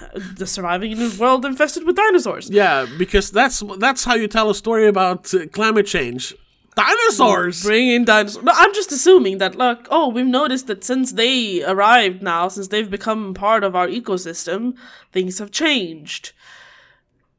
the 0.37 0.47
surviving 0.47 0.93
in 0.93 1.01
a 1.01 1.11
world 1.19 1.45
infested 1.45 1.85
with 1.85 1.97
dinosaurs. 1.97 2.51
yeah, 2.51 2.87
because 2.99 3.31
that's 3.31 3.63
that's 3.79 4.05
how 4.05 4.15
you 4.15 4.29
tell 4.29 4.51
a 4.51 4.55
story 4.55 4.87
about 4.87 5.33
uh, 5.35 5.47
climate 5.53 5.87
change. 5.87 6.35
Dinosaurs. 6.77 7.63
Bring 7.63 7.89
in 7.89 8.05
dinosaurs. 8.05 8.45
No, 8.45 8.53
I'm 8.53 8.75
just 8.75 8.91
assuming 8.91 9.39
that, 9.39 9.55
like, 9.55 9.87
oh, 9.91 10.09
we've 10.09 10.27
noticed 10.27 10.67
that 10.67 10.83
since 10.83 11.13
they 11.13 11.63
arrived 11.63 12.21
now, 12.21 12.49
since 12.49 12.67
they've 12.67 12.91
become 12.91 13.33
part 13.33 13.63
of 13.63 13.77
our 13.77 13.87
ecosystem, 13.87 14.77
things 15.13 15.39
have 15.39 15.53
changed. 15.53 16.33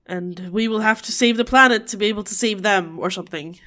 And 0.06 0.50
we 0.54 0.70
will 0.70 0.80
have 0.80 1.02
to 1.02 1.12
save 1.12 1.36
the 1.36 1.44
planet 1.44 1.86
to 1.88 1.98
be 1.98 2.06
able 2.06 2.24
to 2.24 2.34
save 2.34 2.62
them, 2.62 2.98
or 2.98 3.10
something. 3.10 3.60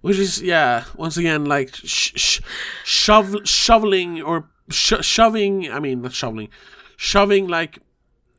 Which 0.00 0.18
is 0.18 0.40
yeah, 0.40 0.84
once 0.96 1.18
again 1.18 1.44
like 1.44 1.74
sh- 1.74 2.12
sh- 2.16 2.40
shove 2.84 3.36
shoveling 3.44 4.22
or 4.22 4.48
sh- 4.70 5.02
shoving. 5.04 5.70
I 5.70 5.78
mean, 5.78 6.00
not 6.00 6.14
shoveling, 6.14 6.48
shoving 6.96 7.48
like 7.48 7.80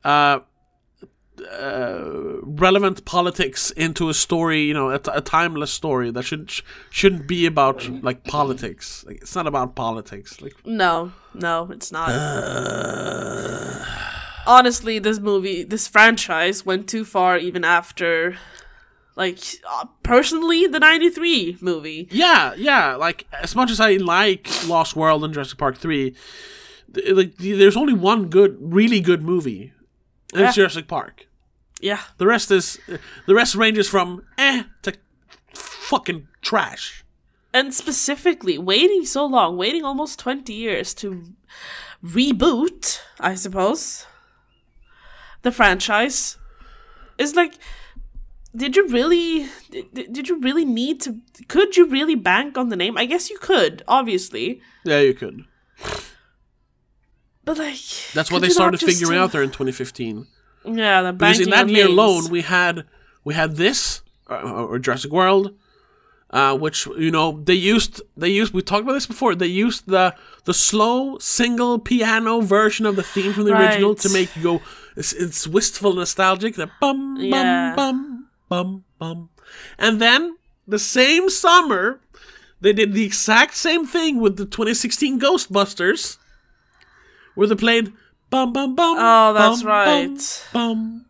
uh, 0.04 0.40
uh, 1.60 2.00
relevant 2.44 3.04
politics 3.06 3.72
into 3.72 4.10
a 4.10 4.14
story. 4.14 4.64
You 4.64 4.74
know, 4.74 4.90
a, 4.92 5.00
t- 5.00 5.12
a 5.14 5.22
timeless 5.22 5.72
story 5.72 6.12
that 6.12 6.24
should 6.24 6.52
sh- 6.52 6.62
shouldn't 6.90 7.28
be 7.28 7.46
about 7.46 7.88
like 8.04 8.24
politics. 8.26 9.04
Like, 9.08 9.18
it's 9.22 9.36
not 9.36 9.48
about 9.48 9.76
politics. 9.76 10.42
Like 10.42 10.56
No, 10.66 11.12
no, 11.34 11.70
it's 11.72 11.92
not. 11.92 12.10
Honestly, 14.48 14.98
this 15.00 15.20
movie, 15.20 15.64
this 15.64 15.88
franchise 15.88 16.66
went 16.66 16.90
too 16.90 17.06
far 17.06 17.38
even 17.38 17.64
after, 17.64 18.38
like, 19.16 19.38
uh, 19.70 19.86
personally, 20.02 20.66
the 20.66 20.80
93 20.80 21.58
movie. 21.62 22.08
yeah, 22.12 22.54
yeah. 22.58 22.96
Like 22.96 23.28
as 23.34 23.56
much 23.56 23.70
as 23.70 23.80
I 23.80 23.94
like 23.98 24.48
Lost 24.68 24.96
World 24.96 25.24
and 25.24 25.32
Jurassic 25.34 25.60
Park 25.60 25.78
three, 25.78 26.16
th- 26.94 27.12
like 27.16 27.36
there's 27.38 27.78
only 27.78 27.94
one 27.94 28.30
good, 28.30 28.58
really 28.60 29.00
good 29.00 29.22
movie, 29.22 29.74
and 30.34 30.42
it's 30.42 30.58
Yeah. 30.58 30.64
Jurassic 30.64 30.88
Park. 30.88 31.28
Yeah. 31.82 32.02
The 32.18 32.28
rest 32.28 32.52
is 32.52 32.80
the 33.26 33.36
rest 33.36 33.56
ranges 33.56 33.90
from 33.90 34.24
eh 34.38 34.64
to 34.84 34.94
fucking 35.54 36.28
trash. 36.42 37.04
And 37.54 37.74
specifically, 37.74 38.58
waiting 38.58 39.06
so 39.06 39.26
long, 39.26 39.58
waiting 39.58 39.84
almost 39.84 40.20
20 40.20 40.54
years 40.54 40.94
to 40.96 41.24
reboot, 42.04 43.00
I 43.20 43.36
suppose, 43.36 44.06
the 45.42 45.52
franchise 45.52 46.38
is 47.18 47.36
like. 47.36 47.56
Did 48.54 48.76
you 48.76 48.86
really? 48.90 49.48
Did, 49.70 50.12
did 50.14 50.28
you 50.28 50.38
really 50.40 50.66
need 50.66 51.00
to? 51.02 51.20
Could 51.48 51.78
you 51.78 51.86
really 51.88 52.16
bank 52.16 52.58
on 52.58 52.68
the 52.68 52.76
name? 52.76 52.98
I 52.98 53.06
guess 53.06 53.30
you 53.30 53.38
could, 53.38 53.82
obviously. 53.88 54.62
Yeah, 54.84 55.00
you 55.00 55.14
could. 55.14 55.46
But 57.44 57.58
like. 57.58 57.76
That's 58.14 58.32
what 58.32 58.42
they 58.42 58.50
started 58.50 58.80
figuring 58.80 59.18
uh, 59.20 59.24
out 59.24 59.32
there 59.32 59.42
in 59.44 59.50
2015. 59.50 60.28
Yeah, 60.66 61.02
the 61.02 61.14
Because 61.14 61.40
in 61.40 61.50
that 61.50 61.70
year 61.70 61.88
alone, 61.88 62.30
we 62.30 62.42
had 62.42 62.86
we 63.24 63.34
had 63.34 63.56
this 63.56 64.02
or, 64.28 64.38
or 64.38 64.80
Jurassic 64.80 65.12
World, 65.12 65.56
uh, 66.30 66.56
which 66.58 66.86
you 66.98 67.10
know 67.10 67.42
they 67.44 67.56
used 67.56 68.02
they 68.16 68.30
used 68.30 68.54
we 68.54 68.62
talked 68.62 68.84
about 68.84 68.94
this 68.94 69.08
before. 69.08 69.34
They 69.34 69.48
used 69.48 69.88
the 69.88 70.14
the 70.46 70.54
slow 70.54 71.18
single 71.18 71.80
piano 71.80 72.42
version 72.42 72.86
of 72.86 72.96
the 72.96 73.04
theme 73.04 73.34
from 73.34 73.46
the 73.46 73.58
original 73.58 73.96
to 73.96 74.10
make 74.10 74.36
you 74.36 74.44
go. 74.44 74.62
It's, 74.96 75.14
it's 75.14 75.48
wistful, 75.48 75.94
nostalgic. 75.94 76.56
The 76.56 76.70
bum 76.80 77.18
Yeah. 77.20 77.74
bum 77.76 78.28
bum 78.50 78.84
bum 79.00 79.16
bum, 79.16 79.30
and 79.80 80.00
then 80.02 80.38
the 80.68 80.80
same 80.80 81.30
summer. 81.30 82.02
They 82.60 82.74
did 82.74 82.94
the 82.94 83.04
exact 83.04 83.56
same 83.56 83.88
thing 83.88 84.20
with 84.22 84.38
the 84.38 84.46
2016 84.46 85.20
Ghostbusters, 85.20 86.18
where 87.36 87.48
they 87.48 87.56
played 87.56 87.94
bum 88.30 88.54
bum 88.54 88.76
bum. 88.76 88.98
Oh, 89.00 89.34
that's 89.34 89.62
bum, 89.62 89.70
right. 89.70 90.48
Bum 90.54 91.06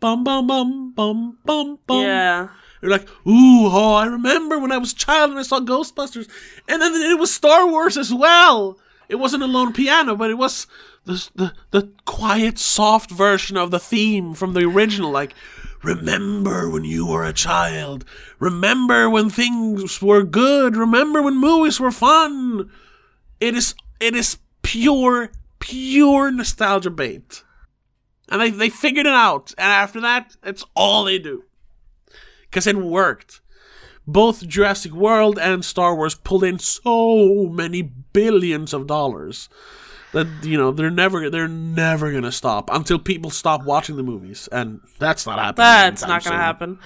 bum 0.00 0.24
bum 0.24 0.46
bum 0.46 0.92
bum 0.92 1.38
bum 1.44 1.78
bum. 1.86 2.02
Yeah. 2.02 2.48
You're 2.80 2.92
like, 2.92 3.08
ooh, 3.26 3.66
oh, 3.66 3.94
I 3.94 4.06
remember 4.06 4.58
when 4.58 4.70
I 4.70 4.78
was 4.78 4.92
a 4.92 4.96
child 4.96 5.30
and 5.30 5.38
I 5.38 5.42
saw 5.42 5.58
Ghostbusters, 5.58 6.28
and 6.68 6.80
then 6.80 6.94
it 6.94 7.18
was 7.18 7.34
Star 7.34 7.66
Wars 7.66 7.96
as 7.96 8.14
well. 8.14 8.78
It 9.08 9.16
wasn't 9.16 9.42
a 9.42 9.46
lone 9.46 9.72
piano, 9.72 10.14
but 10.14 10.30
it 10.30 10.38
was 10.38 10.66
the 11.04 11.28
the, 11.34 11.52
the 11.72 11.92
quiet, 12.04 12.58
soft 12.58 13.10
version 13.10 13.56
of 13.56 13.70
the 13.70 13.80
theme 13.80 14.34
from 14.34 14.52
the 14.52 14.64
original. 14.64 15.10
Like, 15.10 15.34
remember 15.82 16.70
when 16.70 16.84
you 16.84 17.06
were 17.06 17.24
a 17.24 17.32
child. 17.32 18.04
Remember 18.38 19.10
when 19.10 19.30
things 19.30 20.00
were 20.00 20.22
good. 20.22 20.76
Remember 20.76 21.20
when 21.20 21.36
movies 21.36 21.80
were 21.80 21.90
fun. 21.90 22.70
It 23.40 23.56
is 23.56 23.74
it 23.98 24.14
is 24.14 24.38
pure 24.68 25.30
pure 25.60 26.30
nostalgia 26.30 26.90
bait, 26.90 27.42
and 28.28 28.38
they 28.38 28.50
they 28.50 28.68
figured 28.68 29.06
it 29.06 29.14
out. 29.14 29.54
And 29.56 29.72
after 29.72 29.98
that, 30.02 30.36
it's 30.42 30.64
all 30.74 31.04
they 31.04 31.18
do 31.18 31.44
because 32.42 32.66
it 32.66 32.76
worked. 32.76 33.40
both 34.06 34.46
Jurassic 34.46 34.92
World 34.92 35.38
and 35.38 35.64
Star 35.64 35.94
Wars 35.94 36.14
pulled 36.14 36.44
in 36.44 36.58
so 36.58 37.46
many 37.46 37.82
billions 37.82 38.74
of 38.74 38.86
dollars 38.86 39.48
that 40.12 40.26
you 40.42 40.58
know 40.58 40.70
they're 40.70 40.90
never 40.90 41.30
they're 41.30 41.48
never 41.48 42.12
gonna 42.12 42.32
stop 42.32 42.68
until 42.70 42.98
people 42.98 43.30
stop 43.30 43.64
watching 43.64 43.96
the 43.96 44.02
movies, 44.02 44.48
and 44.52 44.80
that's 44.98 45.24
not 45.24 45.38
happening. 45.38 45.64
That's 45.64 46.02
not 46.02 46.24
gonna 46.24 46.36
soon. 46.36 46.44
happen. 46.44 46.78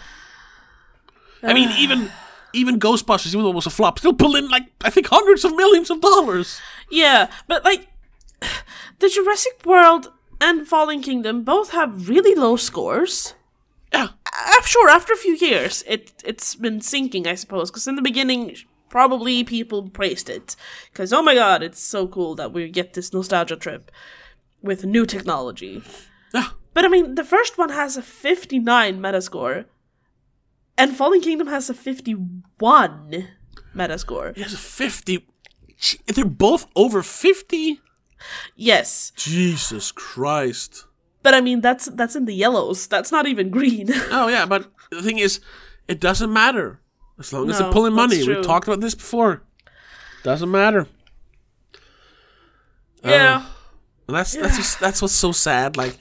I 1.42 1.52
mean, 1.52 1.70
even 1.78 2.12
even 2.52 2.78
Ghostbusters, 2.78 3.28
even 3.28 3.42
though 3.42 3.50
it 3.50 3.56
was 3.56 3.66
a 3.66 3.70
flop, 3.70 3.98
still 3.98 4.12
pulled 4.12 4.36
in 4.36 4.48
like 4.48 4.64
I 4.82 4.90
think 4.90 5.08
hundreds 5.08 5.44
of 5.44 5.56
millions 5.56 5.90
of 5.90 6.00
dollars. 6.00 6.60
Yeah, 6.90 7.30
but 7.46 7.64
like 7.64 7.88
the 8.98 9.08
Jurassic 9.08 9.64
World 9.64 10.12
and 10.40 10.66
Fallen 10.66 11.02
Kingdom 11.02 11.44
both 11.44 11.70
have 11.70 12.08
really 12.08 12.34
low 12.34 12.56
scores. 12.56 13.34
Yeah, 13.92 14.04
uh, 14.04 14.08
I'm 14.26 14.64
sure 14.64 14.88
after 14.88 15.12
a 15.12 15.16
few 15.16 15.34
years, 15.36 15.84
it 15.86 16.12
it's 16.24 16.54
been 16.54 16.80
sinking, 16.80 17.26
I 17.26 17.34
suppose. 17.34 17.70
Because 17.70 17.86
in 17.86 17.96
the 17.96 18.02
beginning, 18.02 18.56
probably 18.88 19.44
people 19.44 19.88
praised 19.88 20.28
it 20.28 20.56
because 20.92 21.12
oh 21.12 21.22
my 21.22 21.34
god, 21.34 21.62
it's 21.62 21.80
so 21.80 22.06
cool 22.06 22.34
that 22.34 22.52
we 22.52 22.68
get 22.68 22.94
this 22.94 23.12
nostalgia 23.12 23.56
trip 23.56 23.90
with 24.62 24.84
new 24.84 25.06
technology. 25.06 25.82
yeah. 26.34 26.48
But 26.74 26.84
I 26.84 26.88
mean, 26.88 27.16
the 27.16 27.24
first 27.24 27.58
one 27.58 27.68
has 27.70 27.96
a 27.96 28.02
59 28.02 28.98
Metascore, 28.98 29.66
and 30.82 30.96
Fallen 30.96 31.20
Kingdom 31.20 31.46
has 31.46 31.70
a 31.70 31.74
51 31.74 33.28
Metascore. 33.74 34.34
He 34.34 34.42
has 34.42 34.52
a 34.54 34.58
fifty. 34.58 35.26
They're 36.06 36.24
both 36.24 36.66
over 36.76 37.02
fifty. 37.02 37.80
Yes, 38.54 39.12
Jesus 39.16 39.90
Christ. 39.92 40.86
but 41.22 41.34
I 41.34 41.40
mean 41.40 41.60
that's 41.60 41.86
that's 41.86 42.14
in 42.14 42.24
the 42.26 42.34
yellows. 42.34 42.86
That's 42.86 43.10
not 43.10 43.26
even 43.26 43.50
green. 43.50 43.88
Oh 44.10 44.28
yeah, 44.28 44.46
but 44.46 44.70
the 44.90 45.02
thing 45.02 45.18
is, 45.18 45.40
it 45.88 45.98
doesn't 46.00 46.32
matter 46.32 46.80
as 47.18 47.32
long 47.32 47.48
as 47.50 47.58
No, 47.58 47.64
they're 47.64 47.72
pulling 47.72 47.94
money. 47.94 48.22
We 48.26 48.42
talked 48.42 48.68
about 48.68 48.80
this 48.80 48.94
before. 48.94 49.42
Doesn't 50.22 50.50
matter. 50.50 50.86
yeah. 53.04 53.46
And 54.08 54.16
that's 54.16 54.34
that's 54.36 54.56
just, 54.56 54.80
that's 54.80 55.00
what's 55.02 55.14
so 55.14 55.32
sad. 55.32 55.76
Like, 55.76 55.96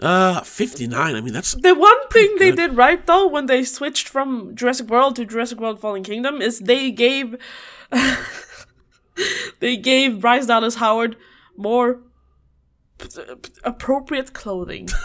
uh, 0.00 0.40
fifty 0.42 0.86
nine. 0.86 1.14
I 1.16 1.20
mean, 1.20 1.32
that's 1.32 1.52
The 1.54 1.74
one 1.74 2.08
thing 2.08 2.36
they 2.38 2.52
did 2.52 2.76
right 2.76 3.04
though 3.06 3.26
when 3.26 3.46
they 3.46 3.64
switched 3.64 4.08
from 4.08 4.54
Jurassic 4.54 4.88
World 4.88 5.16
to 5.16 5.24
Jurassic 5.24 5.58
World 5.60 5.80
Fallen 5.80 6.02
Kingdom 6.04 6.40
is 6.40 6.60
they 6.60 6.90
gave 6.90 7.36
they 9.60 9.76
gave 9.76 10.20
Bryce 10.20 10.46
Dallas 10.46 10.76
Howard 10.76 11.16
more 11.56 12.00
p- 12.98 13.08
p- 13.08 13.50
appropriate 13.64 14.32
clothing. 14.32 14.88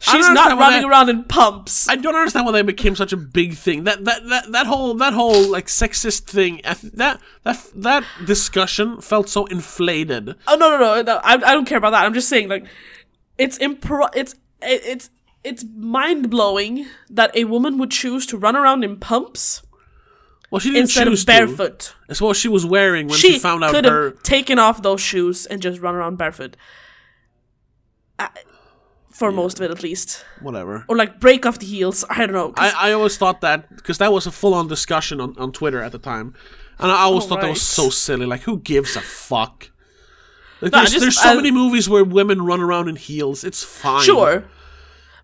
She's 0.00 0.26
not 0.30 0.58
running 0.58 0.80
they- 0.80 0.88
around 0.88 1.10
in 1.10 1.24
pumps. 1.24 1.86
I 1.86 1.96
don't 1.96 2.14
understand 2.14 2.46
why 2.46 2.52
that 2.52 2.64
became 2.64 2.96
such 2.96 3.12
a 3.12 3.16
big 3.18 3.52
thing. 3.54 3.84
That 3.84 4.06
that 4.06 4.26
that, 4.30 4.52
that 4.52 4.66
whole 4.66 4.94
that 4.94 5.12
whole 5.12 5.50
like 5.50 5.66
sexist 5.66 6.22
thing. 6.24 6.62
That 6.64 7.20
that 7.44 7.70
that 7.74 8.04
discussion 8.24 9.02
felt 9.02 9.28
so 9.28 9.44
inflated. 9.46 10.34
oh 10.48 10.56
no 10.56 10.70
no 10.70 10.78
no 10.78 11.02
no! 11.02 11.16
I, 11.22 11.34
I 11.34 11.52
don't 11.52 11.66
care 11.66 11.76
about 11.76 11.90
that. 11.90 12.06
I'm 12.06 12.14
just 12.14 12.30
saying 12.30 12.48
like 12.48 12.64
it's 13.38 13.58
impro. 13.58 14.08
It's 14.14 14.34
it's 14.60 15.10
it's 15.44 15.64
mind 15.76 16.30
blowing 16.30 16.86
that 17.10 17.34
a 17.36 17.44
woman 17.44 17.78
would 17.78 17.90
choose 17.90 18.26
to 18.26 18.38
run 18.38 18.54
around 18.54 18.84
in 18.84 18.96
pumps 18.98 19.62
Well, 20.50 20.60
she 20.60 20.68
didn't 20.70 20.82
instead 20.82 21.08
choose 21.08 21.22
of 21.22 21.26
barefoot. 21.26 21.78
to. 21.80 21.92
It's 22.10 22.20
what 22.20 22.36
she 22.36 22.46
was 22.48 22.64
wearing 22.64 23.08
when 23.08 23.18
she, 23.18 23.32
she 23.32 23.38
found 23.40 23.64
out 23.64 23.84
her. 23.84 24.12
taken 24.22 24.58
off 24.60 24.82
those 24.82 25.00
shoes 25.00 25.46
and 25.46 25.60
just 25.60 25.80
run 25.80 25.94
around 25.96 26.16
barefoot. 26.16 26.56
I, 28.18 28.28
for 29.10 29.32
most 29.32 29.58
of 29.58 29.64
it, 29.64 29.70
at 29.72 29.82
least, 29.82 30.24
Whatever. 30.40 30.84
or 30.88 30.96
like 30.96 31.18
break 31.20 31.44
off 31.44 31.58
the 31.58 31.66
heels. 31.66 32.04
I 32.10 32.18
don't 32.26 32.32
know. 32.32 32.54
I, 32.56 32.90
I 32.90 32.92
always 32.92 33.16
thought 33.16 33.40
that 33.40 33.74
because 33.74 33.98
that 33.98 34.12
was 34.12 34.26
a 34.26 34.30
full 34.32 34.54
on 34.54 34.68
discussion 34.68 35.20
on, 35.20 35.36
on 35.38 35.50
Twitter 35.52 35.82
at 35.82 35.90
the 35.92 35.98
time, 35.98 36.34
and 36.78 36.90
I 36.92 36.98
always 37.02 37.24
Oh, 37.24 37.28
thought 37.28 37.40
that 37.40 37.50
was 37.50 37.62
so 37.62 37.90
silly. 37.90 38.26
Like, 38.26 38.42
who 38.42 38.60
gives 38.60 38.94
a 38.94 39.00
fuck? 39.00 39.70
Like, 40.62 40.72
No, 40.72 40.78
there's, 40.78 40.90
just- 40.92 41.00
there's 41.02 41.20
so 41.20 41.30
I- 41.30 41.34
many 41.34 41.50
movies 41.50 41.88
where 41.88 42.04
women 42.04 42.40
run 42.42 42.60
around 42.60 42.88
in 42.88 42.96
heels. 42.96 43.44
It's 43.44 43.62
fine. 43.62 44.02
sure, 44.04 44.44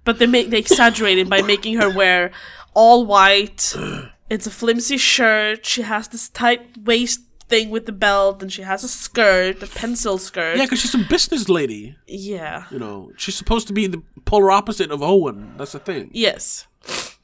but 0.04 0.18
they 0.18 0.26
make 0.26 0.50
they 0.50 0.58
exaggerate 0.58 1.16
it 1.18 1.28
by 1.30 1.40
making 1.42 1.78
her 1.80 1.88
wear 1.88 2.30
all 2.74 3.06
white. 3.06 3.74
It's 4.30 4.46
a 4.46 4.50
flimsy 4.50 4.98
shirt. 4.98 5.64
She 5.64 5.80
has 5.80 6.06
this 6.08 6.28
tight 6.28 6.60
waist 6.84 7.20
thing 7.48 7.70
with 7.70 7.86
the 7.86 7.92
belt, 7.92 8.42
and 8.42 8.52
she 8.52 8.60
has 8.60 8.84
a 8.84 8.88
skirt, 8.88 9.62
a 9.62 9.66
pencil 9.66 10.18
skirt. 10.18 10.58
Yeah, 10.58 10.66
because 10.66 10.80
she's 10.80 10.94
a 10.94 10.98
business 10.98 11.48
lady. 11.48 11.96
yeah. 12.06 12.64
You 12.70 12.78
know, 12.78 13.10
she's 13.16 13.36
supposed 13.36 13.68
to 13.68 13.72
be 13.72 13.86
the 13.86 14.02
polar 14.26 14.50
opposite 14.50 14.90
of 14.90 15.02
Owen. 15.02 15.54
That's 15.56 15.72
the 15.72 15.78
thing. 15.78 16.10
Yes. 16.12 16.66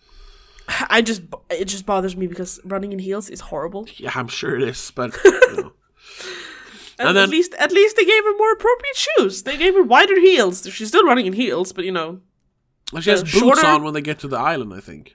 I 0.88 1.02
just 1.02 1.20
it 1.50 1.66
just 1.66 1.84
bothers 1.84 2.16
me 2.16 2.26
because 2.26 2.58
running 2.64 2.92
in 2.92 2.98
heels 2.98 3.28
is 3.28 3.40
horrible. 3.40 3.86
Yeah, 3.98 4.12
I'm 4.14 4.28
sure 4.28 4.56
it 4.56 4.62
is, 4.62 4.90
but 4.94 5.14
you 5.24 5.56
know. 5.58 5.72
And, 6.98 7.08
And 7.08 7.16
then- 7.16 7.24
at 7.24 7.30
least 7.30 7.54
at 7.54 7.72
least 7.72 7.96
they 7.96 8.04
gave 8.04 8.22
her 8.24 8.36
more 8.36 8.52
appropriate 8.52 8.96
shoes. 8.96 9.42
They 9.42 9.56
gave 9.56 9.74
her 9.74 9.82
wider 9.82 10.18
heels. 10.20 10.66
She's 10.72 10.88
still 10.88 11.04
running 11.04 11.26
in 11.26 11.32
heels, 11.32 11.72
but 11.72 11.84
you 11.84 11.92
know, 11.92 12.20
Well, 12.92 13.02
she 13.02 13.10
has 13.10 13.20
Uh, 13.20 13.24
boots 13.24 13.38
shorter- 13.38 13.66
on 13.66 13.82
when 13.82 13.94
they 13.94 14.02
get 14.02 14.18
to 14.20 14.28
the 14.28 14.38
island. 14.38 14.72
I 14.74 14.80
think. 14.80 15.14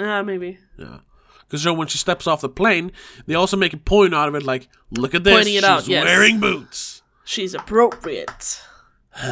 uh, 0.00 0.22
maybe. 0.22 0.58
Yeah. 0.78 0.98
Because 1.46 1.62
so 1.62 1.72
when 1.72 1.88
she 1.88 1.98
steps 1.98 2.26
off 2.26 2.40
the 2.42 2.48
plane, 2.48 2.92
they 3.26 3.34
also 3.34 3.56
make 3.56 3.72
a 3.72 3.78
point 3.78 4.14
out 4.14 4.28
of 4.28 4.34
it, 4.34 4.42
like, 4.42 4.68
look 4.90 5.14
at 5.14 5.24
this, 5.24 5.34
Pointing 5.34 5.54
it 5.54 5.64
she's 5.64 5.64
out, 5.64 5.88
yes. 5.88 6.04
wearing 6.04 6.38
boots. 6.40 7.02
She's 7.24 7.54
appropriate. 7.54 8.60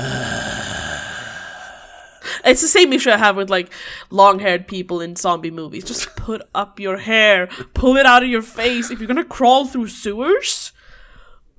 it's 2.45 2.61
the 2.63 2.69
same 2.69 2.93
issue 2.93 3.11
I 3.11 3.17
have 3.19 3.37
with 3.37 3.51
like 3.51 3.73
long-haired 4.11 4.67
people 4.67 5.01
in 5.01 5.15
zombie 5.17 5.51
movies. 5.51 5.85
Just 5.85 6.15
put 6.17 6.43
up 6.55 6.81
your 6.81 6.97
hair, 6.99 7.49
pull 7.75 7.97
it 7.97 8.07
out 8.07 8.23
of 8.23 8.29
your 8.29 8.43
face. 8.43 8.91
If 8.91 8.99
you're 8.99 9.09
gonna 9.09 9.25
crawl 9.25 9.67
through 9.67 9.89
sewers, 9.89 10.73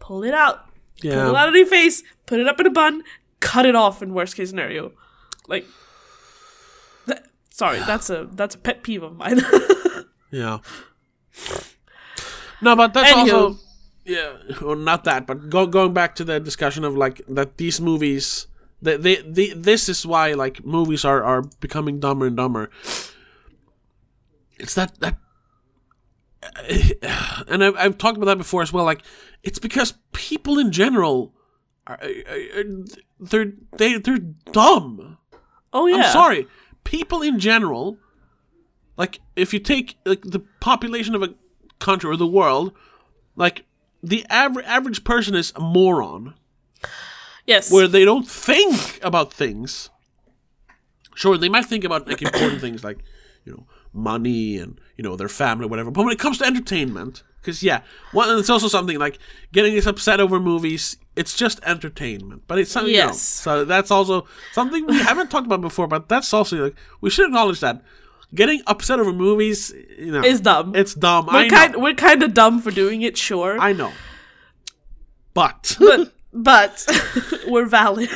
pull 0.07 0.23
it 0.23 0.34
out. 0.34 0.69
Yeah. 1.03 1.25
Pull 1.25 1.35
it 1.35 1.38
out 1.38 1.49
of 1.49 1.55
your 1.55 1.65
face. 1.65 2.01
Put 2.25 2.39
it 2.39 2.47
up 2.47 2.59
in 2.59 2.65
a 2.65 2.71
bun. 2.71 3.03
Cut 3.41 3.65
it 3.65 3.75
off 3.75 4.01
in 4.01 4.13
worst 4.13 4.35
case 4.35 4.49
scenario. 4.49 4.93
Like, 5.47 5.65
sorry, 7.49 7.79
that's 7.79 8.09
a 8.09 8.27
that's 8.31 8.55
a 8.55 8.57
pet 8.57 8.84
peeve 8.84 9.03
of 9.03 9.15
mine. 9.15 9.41
Yeah. 10.29 10.57
No, 12.61 12.75
but 12.75 12.93
that's 12.93 13.13
Anywho. 13.13 13.34
also 13.34 13.59
yeah, 14.07 14.38
well, 14.61 14.75
not 14.75 15.03
that, 15.03 15.27
but 15.27 15.49
go, 15.49 15.65
going 15.65 15.93
back 15.93 16.15
to 16.15 16.23
the 16.23 16.39
discussion 16.39 16.84
of 16.84 16.95
like 16.95 17.21
that 17.27 17.57
these 17.57 17.81
movies, 17.81 18.47
they, 18.81 18.95
they, 18.95 19.15
they 19.17 19.49
this 19.49 19.89
is 19.89 20.05
why 20.05 20.34
like 20.34 20.65
movies 20.65 21.03
are 21.03 21.23
are 21.23 21.43
becoming 21.59 21.99
dumber 21.99 22.25
and 22.27 22.38
dumber. 22.38 22.69
It's 24.59 24.75
that 24.75 24.99
that, 25.01 25.17
and 27.49 27.63
I've, 27.63 27.75
I've 27.75 27.97
talked 27.97 28.17
about 28.17 28.27
that 28.27 28.38
before 28.38 28.61
as 28.61 28.71
well. 28.71 28.85
Like 28.85 29.03
it's 29.47 29.59
because 29.59 29.93
people 30.11 30.59
in 30.59 30.71
general 30.73 31.33
are, 31.87 31.97
are, 32.03 32.59
are 32.59 32.63
they're 33.19 33.53
they 33.77 33.97
they're 33.97 34.17
dumb. 34.51 35.17
oh 35.71 35.85
yeah. 35.87 35.95
I'm 35.97 36.11
sorry. 36.11 36.47
People 36.83 37.21
in 37.21 37.39
general, 37.39 37.97
like 38.97 39.19
if 39.37 39.53
you 39.53 39.59
take 39.59 39.95
like 40.05 40.21
the 40.21 40.41
population 40.59 41.15
of 41.15 41.23
a 41.23 41.33
country 41.79 42.09
or 42.09 42.17
the 42.17 42.27
world, 42.27 42.73
like 43.37 43.63
the 44.03 44.25
average 44.29 44.65
average 44.65 45.03
person 45.05 45.33
is 45.33 45.53
a 45.55 45.61
moron, 45.61 46.33
Yes. 47.45 47.71
where 47.71 47.87
they 47.87 48.03
don't 48.03 48.27
think 48.27 48.99
about 49.01 49.31
things. 49.31 49.89
Sure, 51.15 51.37
they 51.37 51.49
might 51.49 51.65
think 51.65 51.83
about 51.85 52.05
like 52.07 52.21
important 52.21 52.59
things 52.61 52.83
like 52.83 52.99
you 53.45 53.53
know 53.53 53.65
money 53.93 54.57
and 54.57 54.79
you 54.97 55.03
know 55.05 55.15
their 55.15 55.29
family, 55.29 55.65
or 55.65 55.69
whatever. 55.69 55.89
But 55.91 56.03
when 56.03 56.11
it 56.13 56.19
comes 56.19 56.37
to 56.39 56.45
entertainment, 56.45 57.23
because 57.47 57.63
yeah, 57.63 57.81
one 58.11 58.37
it's 58.37 58.49
also 58.49 58.67
something 58.67 58.99
like 58.99 59.19
getting 59.53 59.77
us 59.77 59.85
upset 59.85 60.19
over 60.19 60.37
movies. 60.39 60.97
It's 61.15 61.33
just 61.35 61.59
entertainment, 61.63 62.43
but 62.47 62.59
it's 62.59 62.71
something 62.71 62.93
Yes. 62.93 63.07
else. 63.09 63.21
So 63.21 63.65
that's 63.65 63.89
also 63.89 64.27
something 64.51 64.85
we 64.85 64.99
haven't 64.99 65.31
talked 65.31 65.47
about 65.47 65.61
before. 65.61 65.87
But 65.87 66.09
that's 66.09 66.33
also 66.33 66.57
like 66.65 66.75
we 67.01 67.09
should 67.09 67.25
acknowledge 67.27 67.61
that 67.61 67.81
getting 68.35 68.61
upset 68.67 68.99
over 68.99 69.13
movies, 69.13 69.73
you 69.97 70.11
know, 70.11 70.21
Is 70.23 70.41
dumb. 70.41 70.75
It's 70.75 70.93
dumb. 70.93 71.27
we're 71.31 71.47
kind 71.49 71.75
we're 71.81 71.95
kind 71.95 72.21
of 72.21 72.33
dumb 72.33 72.59
for 72.61 72.69
doing 72.71 73.01
it, 73.01 73.17
sure. 73.17 73.57
I 73.59 73.71
know. 73.73 73.93
But 75.33 75.77
but 75.79 76.11
but 76.33 76.85
we're 77.47 77.65
valid. 77.65 78.09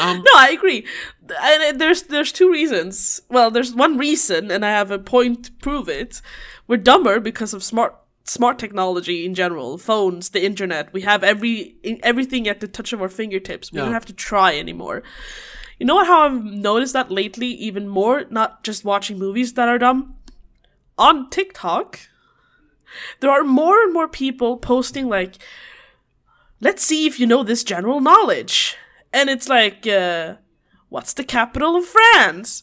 um, 0.00 0.18
no, 0.18 0.32
I 0.36 0.50
agree. 0.56 0.86
And 1.42 1.62
uh, 1.62 1.78
there's 1.78 2.02
there's 2.02 2.32
two 2.32 2.50
reasons. 2.50 3.20
Well, 3.28 3.50
there's 3.50 3.74
one 3.74 3.98
reason, 3.98 4.50
and 4.50 4.64
I 4.64 4.70
have 4.70 4.90
a 4.90 4.98
point 4.98 5.46
to 5.46 5.52
prove 5.52 5.88
it. 5.88 6.20
We're 6.66 6.78
dumber 6.78 7.20
because 7.20 7.52
of 7.54 7.62
smart 7.62 7.94
smart 8.24 8.58
technology 8.58 9.24
in 9.26 9.34
general, 9.34 9.78
phones, 9.78 10.30
the 10.30 10.44
internet. 10.44 10.92
We 10.92 11.02
have 11.02 11.22
every 11.22 11.76
everything 12.02 12.48
at 12.48 12.60
the 12.60 12.68
touch 12.68 12.92
of 12.92 13.00
our 13.02 13.08
fingertips. 13.08 13.70
We 13.70 13.78
Yeah. 13.78 13.84
don't 13.84 13.94
have 13.94 14.06
to 14.06 14.12
try 14.14 14.56
anymore. 14.58 15.02
You 15.78 15.86
know? 15.86 16.04
How 16.04 16.22
I've 16.22 16.44
noticed 16.44 16.92
that 16.94 17.10
lately, 17.10 17.48
even 17.48 17.88
more. 17.88 18.24
Not 18.30 18.62
just 18.64 18.84
watching 18.84 19.18
movies 19.18 19.54
that 19.54 19.68
are 19.68 19.78
dumb. 19.78 20.16
On 20.96 21.28
TikTok, 21.28 21.98
there 23.20 23.30
are 23.30 23.42
more 23.44 23.82
and 23.82 23.92
more 23.92 24.08
people 24.08 24.56
posting 24.56 25.08
like 25.08 25.34
let's 26.60 26.82
see 26.84 27.06
if 27.06 27.18
you 27.20 27.26
know 27.26 27.42
this 27.42 27.64
general 27.64 28.00
knowledge. 28.00 28.76
And 29.12 29.28
it's 29.28 29.48
like, 29.48 29.86
uh, 29.86 30.36
what's 30.88 31.12
the 31.12 31.24
capital 31.24 31.76
of 31.76 31.84
France? 31.84 32.62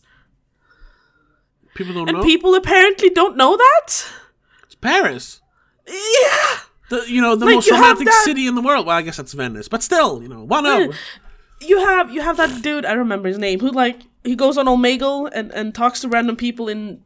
People 1.75 1.93
don't 1.93 2.09
and 2.09 2.17
know. 2.17 2.23
people 2.23 2.55
apparently 2.55 3.09
don't 3.09 3.38
know 3.38 3.55
that. 3.57 4.05
it's 4.63 4.75
Paris. 4.75 5.40
Yeah. 5.91 6.57
The, 6.89 7.05
you 7.07 7.22
know, 7.22 7.35
the 7.35 7.45
Like, 7.45 7.55
most 7.55 7.72
romantic 7.72 8.09
city 8.23 8.47
in 8.47 8.55
the 8.55 8.61
world. 8.61 8.85
Well, 8.85 8.97
I 8.97 9.01
guess 9.01 9.18
that's 9.18 9.34
Venice, 9.34 9.68
but 9.69 9.81
still, 9.84 10.22
you 10.22 10.27
know, 10.30 10.43
one 10.43 10.65
of. 10.65 10.95
You 11.61 11.80
have 11.85 12.11
you 12.11 12.22
have 12.22 12.38
that 12.38 12.63
dude 12.63 12.85
I 12.85 12.93
remember 12.93 13.27
his 13.30 13.38
name 13.38 13.59
who 13.59 13.69
like 13.69 14.01
he 14.23 14.35
goes 14.35 14.57
on 14.57 14.65
Omegle 14.65 15.30
and 15.31 15.51
and 15.51 15.76
talks 15.76 16.01
to 16.01 16.07
random 16.09 16.35
people 16.35 16.68
in 16.68 17.03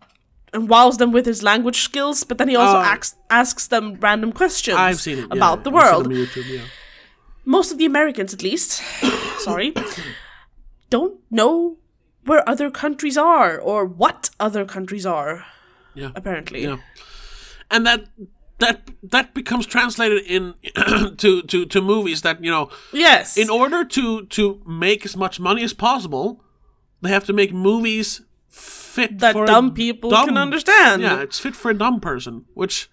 and 0.53 0.70
wows 0.70 0.98
them 0.98 1.12
with 1.12 1.26
his 1.26 1.44
language 1.44 1.82
skills, 1.82 2.24
but 2.24 2.38
then 2.38 2.48
he 2.48 2.56
also 2.56 2.78
Oh. 2.78 2.82
asks 2.82 3.16
asks 3.30 3.68
them 3.68 3.98
random 3.99 4.32
questions 4.32 4.78
I've 4.78 5.02
seen 5.02 5.18
it 5.20 5.28
yeah, 5.28 5.36
about 5.36 5.66
the 5.66 5.72
I've 5.72 5.88
seen 5.98 6.07
world. 6.07 6.07
YouTube, 6.07 6.49
yeah. 6.49 6.62
Most 7.44 7.72
of 7.74 7.78
the 7.78 7.86
Americans, 7.86 8.34
at 8.34 8.41
least, 8.41 8.82
sorry, 9.40 9.74
don't 10.90 11.20
know 11.30 11.78
where 12.26 12.48
other 12.49 12.72
countries 12.72 13.18
are 13.18 13.60
or 13.60 13.86
what 13.86 14.30
other 14.40 14.66
countries 14.66 15.06
are. 15.06 15.45
Yeah. 15.94 16.12
Apparently, 16.16 16.64
Yeah. 16.64 16.78
and 17.70 17.86
that 17.86 18.06
that 18.60 18.90
that 19.03 19.34
becomes 19.34 19.65
translated 19.65 20.23
in 20.26 20.53
to 21.18 21.41
to 21.44 21.65
to 21.65 21.82
movies 21.82 22.22
that 22.22 22.44
you 22.44 22.52
know 22.52 22.69
yes, 22.94 23.38
in 23.38 23.49
order 23.49 23.84
to 23.84 24.26
to 24.27 24.61
make 24.65 25.06
as 25.06 25.15
much 25.18 25.40
money 25.40 25.64
as 25.64 25.73
possible 25.73 26.41
they 27.02 27.10
have 27.10 27.26
to 27.26 27.34
make 27.34 27.52
movies 27.53 28.22
fit 28.48 29.19
that 29.19 29.34
dumb 29.45 29.73
people 29.73 30.10
dumb- 30.10 30.27
can 30.27 30.38
understand. 30.38 31.02
yeah 31.02 31.22
it's 31.22 31.40
fit 31.40 31.56
for 31.56 31.69
a 31.72 31.77
dumb 31.77 31.99
person 31.99 32.45
which 32.53 32.90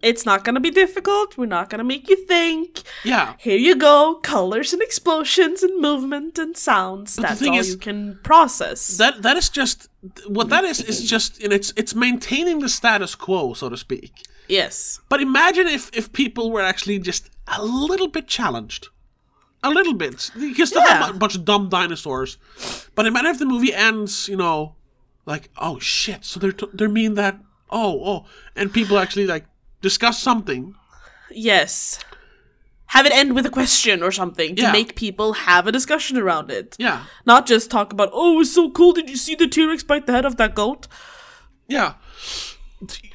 It's 0.00 0.24
not 0.24 0.44
gonna 0.44 0.60
be 0.60 0.70
difficult. 0.70 1.36
We're 1.36 1.46
not 1.58 1.68
gonna 1.70 1.82
make 1.94 2.08
you 2.08 2.16
think. 2.28 2.82
yeah 3.04 3.34
Here 3.38 3.58
you 3.58 3.74
go, 3.74 4.20
colors 4.22 4.72
and 4.72 4.80
explosions 4.80 5.64
and 5.64 5.80
movement 5.82 6.38
and 6.38 6.56
sounds. 6.56 7.16
the 7.16 7.22
That's 7.22 7.42
all 7.42 7.58
is- 7.58 7.70
you 7.70 7.78
can 7.78 8.18
process. 8.22 8.96
that 8.98 9.22
that 9.22 9.36
is 9.36 9.48
just 9.50 9.88
what 10.28 10.48
that 10.50 10.62
is 10.64 10.80
is 10.80 10.98
just 11.10 11.42
and 11.42 11.52
it's 11.52 11.72
it's 11.76 11.94
maintaining 11.96 12.60
the 12.60 12.68
status 12.68 13.16
quo 13.16 13.54
so 13.54 13.68
to 13.68 13.76
speak 13.76 14.12
yes. 14.48 15.00
but 15.08 15.20
imagine 15.20 15.66
if 15.66 15.90
if 15.92 16.12
people 16.12 16.50
were 16.50 16.62
actually 16.62 16.98
just 16.98 17.30
a 17.46 17.62
little 17.64 18.08
bit 18.08 18.26
challenged 18.26 18.88
a 19.62 19.70
little 19.70 19.94
bit 19.94 20.30
you 20.36 20.66
still 20.66 20.82
Yeah. 20.82 21.04
have 21.06 21.14
a 21.16 21.18
bunch 21.18 21.34
of 21.34 21.44
dumb 21.44 21.68
dinosaurs 21.68 22.38
but 22.94 23.06
imagine 23.06 23.30
if 23.30 23.38
the 23.38 23.46
movie 23.46 23.74
ends 23.74 24.28
you 24.28 24.36
know 24.36 24.74
like 25.26 25.50
oh 25.58 25.78
shit 25.78 26.24
so 26.24 26.38
they're 26.40 26.52
t- 26.52 26.70
they're 26.72 26.88
mean 26.88 27.14
that 27.14 27.38
oh 27.70 28.00
oh 28.10 28.26
and 28.56 28.72
people 28.72 28.98
actually 28.98 29.26
like 29.26 29.46
discuss 29.82 30.18
something 30.22 30.74
Yes. 31.30 31.98
Have 32.96 33.04
it 33.04 33.12
end 33.12 33.34
with 33.34 33.44
a 33.44 33.50
question 33.50 34.02
or 34.02 34.10
something 34.10 34.56
to 34.56 34.62
Yeah. 34.62 34.72
make 34.72 34.94
people 34.96 35.34
have 35.34 35.66
a 35.66 35.72
discussion 35.72 36.16
around 36.16 36.50
it. 36.50 36.74
yeah 36.78 37.04
Not 37.26 37.44
just 37.46 37.70
talk 37.70 37.92
about, 37.92 38.08
oh, 38.14 38.40
it's 38.40 38.54
so 38.54 38.70
cool. 38.70 38.92
Did 38.94 39.10
you 39.10 39.16
see 39.18 39.34
the 39.34 39.46
T 39.46 39.66
Rex 39.66 39.82
bite 39.82 40.06
the 40.06 40.12
head 40.12 40.24
of 40.24 40.36
that 40.36 40.54
goat? 40.54 40.88
yeah 41.68 41.94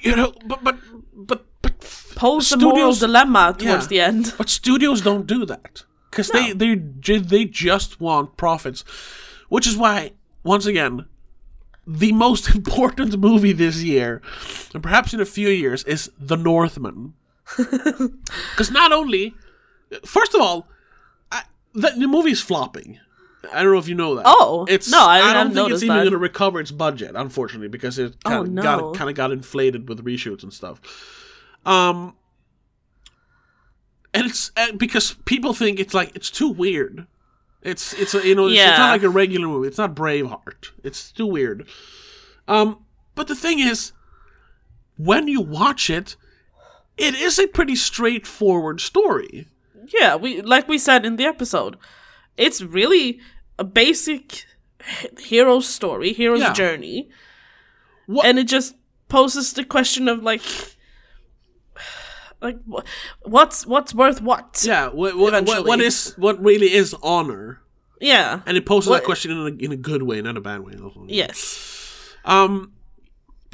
you 0.01 0.15
know 0.15 0.34
but 0.45 0.64
but 0.64 0.77
but 1.15 1.45
but 1.61 1.73
Pose 2.15 2.49
the 2.49 2.57
moral 2.57 2.94
dilemma 2.94 3.56
towards 3.57 3.85
Yeah. 3.85 3.90
the 3.90 4.02
end. 4.02 4.34
But 4.38 4.49
studios 4.49 5.02
don't 5.02 5.26
do 5.27 5.45
that 5.45 5.84
because 6.11 6.30
they 6.30 6.53
they 6.53 6.76
they 7.19 7.45
just 7.45 7.99
want 7.99 8.38
profits, 8.38 8.84
which 9.49 9.68
is 9.68 9.76
why 9.77 10.11
once 10.44 10.65
again, 10.65 11.06
the 11.88 12.11
most 12.14 12.56
important 12.56 13.18
movie 13.18 13.53
this 13.53 13.81
year, 13.84 14.22
and 14.73 14.84
perhaps 14.84 15.14
in 15.14 15.22
a 15.22 15.26
few 15.26 15.49
years, 15.49 15.84
is 15.85 16.11
The 16.19 16.38
Northman. 16.38 17.14
Because 17.57 18.72
not 18.72 18.91
only, 18.91 19.34
first 20.06 20.34
of 20.34 20.41
all, 20.41 20.68
I, 21.31 21.44
the, 21.73 21.94
the 21.98 22.07
movie's 22.07 22.41
flopping. 22.41 22.99
I 23.52 23.61
don't 23.64 23.74
know 23.74 23.80
if 23.80 23.88
you 23.90 23.95
know 23.95 24.15
that. 24.15 24.24
Oh, 24.26 24.65
it's 24.70 24.90
no, 24.90 24.99
I 25.02 25.34
don't 25.34 25.53
think 25.53 25.72
it's 25.72 25.84
even 25.84 25.98
going 25.98 26.11
to 26.11 26.18
recover 26.18 26.60
its 26.61 26.72
budget, 26.72 27.11
unfortunately, 27.15 27.68
because 27.68 27.99
it 27.99 28.15
kind 28.24 28.38
Oh, 28.38 28.41
of 28.44 28.49
no. 28.49 28.61
got 28.61 28.95
kind 28.95 29.10
of 29.10 29.15
got 29.15 29.32
inflated 29.32 29.90
with 29.90 30.03
reshoots 30.06 30.44
and 30.44 30.53
stuff. 30.53 30.80
Um, 31.65 32.15
and 34.14 34.28
it's 34.28 34.52
uh, 34.56 34.72
because 34.78 35.14
people 35.26 35.53
think 35.53 35.80
it's 35.80 35.94
like 35.94 36.15
it's 36.15 36.30
too 36.30 36.49
weird. 36.49 37.07
It's 37.61 37.94
it's 37.94 38.14
a, 38.14 38.26
you 38.26 38.36
know 38.36 38.48
it's, 38.48 38.60
it's 38.60 38.78
not 38.78 38.91
like 38.91 39.03
a 39.03 39.10
regular 39.10 39.48
movie. 39.48 39.68
It's 39.68 39.78
not 39.78 39.95
Braveheart. 39.95 40.72
It's 40.84 41.11
too 41.11 41.26
weird. 41.26 41.68
Um, 42.48 42.86
but 43.15 43.28
the 43.28 43.36
thing 43.36 43.60
is, 43.60 43.94
when 44.98 45.28
you 45.28 45.41
watch 45.41 45.90
it, 45.90 46.15
it 46.98 47.15
is 47.15 47.40
a 47.40 47.48
pretty 47.48 47.76
straightforward 47.76 48.82
story. 48.82 49.48
Yeah, 49.99 50.15
we 50.15 50.41
like 50.41 50.68
we 50.68 50.78
said 50.78 51.06
in 51.06 51.15
the 51.15 51.26
episode. 51.26 51.78
It's 52.36 52.61
really 52.61 53.20
a 53.59 53.63
basic 53.63 54.45
h- 54.88 55.07
hero's 55.19 55.67
story, 55.67 56.13
hero's 56.13 56.41
Yeah. 56.41 56.53
journey. 56.53 57.09
What- 58.07 58.25
And 58.25 58.38
it 58.39 58.47
just 58.47 58.75
poses 59.09 59.53
the 59.53 59.63
question 59.63 60.07
of 60.07 60.23
like 60.23 60.41
like 62.41 62.57
what's 63.21 63.65
what's 63.65 63.93
worth 63.93 64.21
what? 64.21 64.63
Yeah, 64.67 64.88
what 64.88 65.15
what, 65.15 65.31
what, 65.34 65.45
what 65.45 65.57
Eventually. 65.80 65.85
is 65.85 66.13
what 66.17 66.43
really 66.43 66.73
is 66.73 66.93
honor? 67.01 67.61
Yeah. 68.01 68.41
And 68.45 68.57
it 68.57 68.65
poses 68.65 68.89
What- 68.89 68.99
that 68.99 69.05
question 69.05 69.31
in 69.31 69.38
a, 69.38 69.63
in 69.65 69.71
a 69.71 69.77
good 69.77 70.03
way, 70.03 70.21
not 70.21 70.35
a 70.38 70.41
bad 70.41 70.61
way. 70.61 70.73
Also. 70.81 71.05
Yes. 71.07 72.09
Um, 72.25 72.73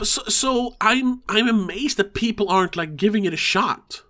so, 0.02 0.24
so 0.28 0.76
I'm 0.82 1.22
I'm 1.30 1.48
amazed 1.48 1.98
that 1.98 2.14
people 2.14 2.50
aren't 2.50 2.76
like 2.76 2.96
giving 2.96 3.26
it 3.26 3.34
a 3.34 3.38
shot. 3.38 4.02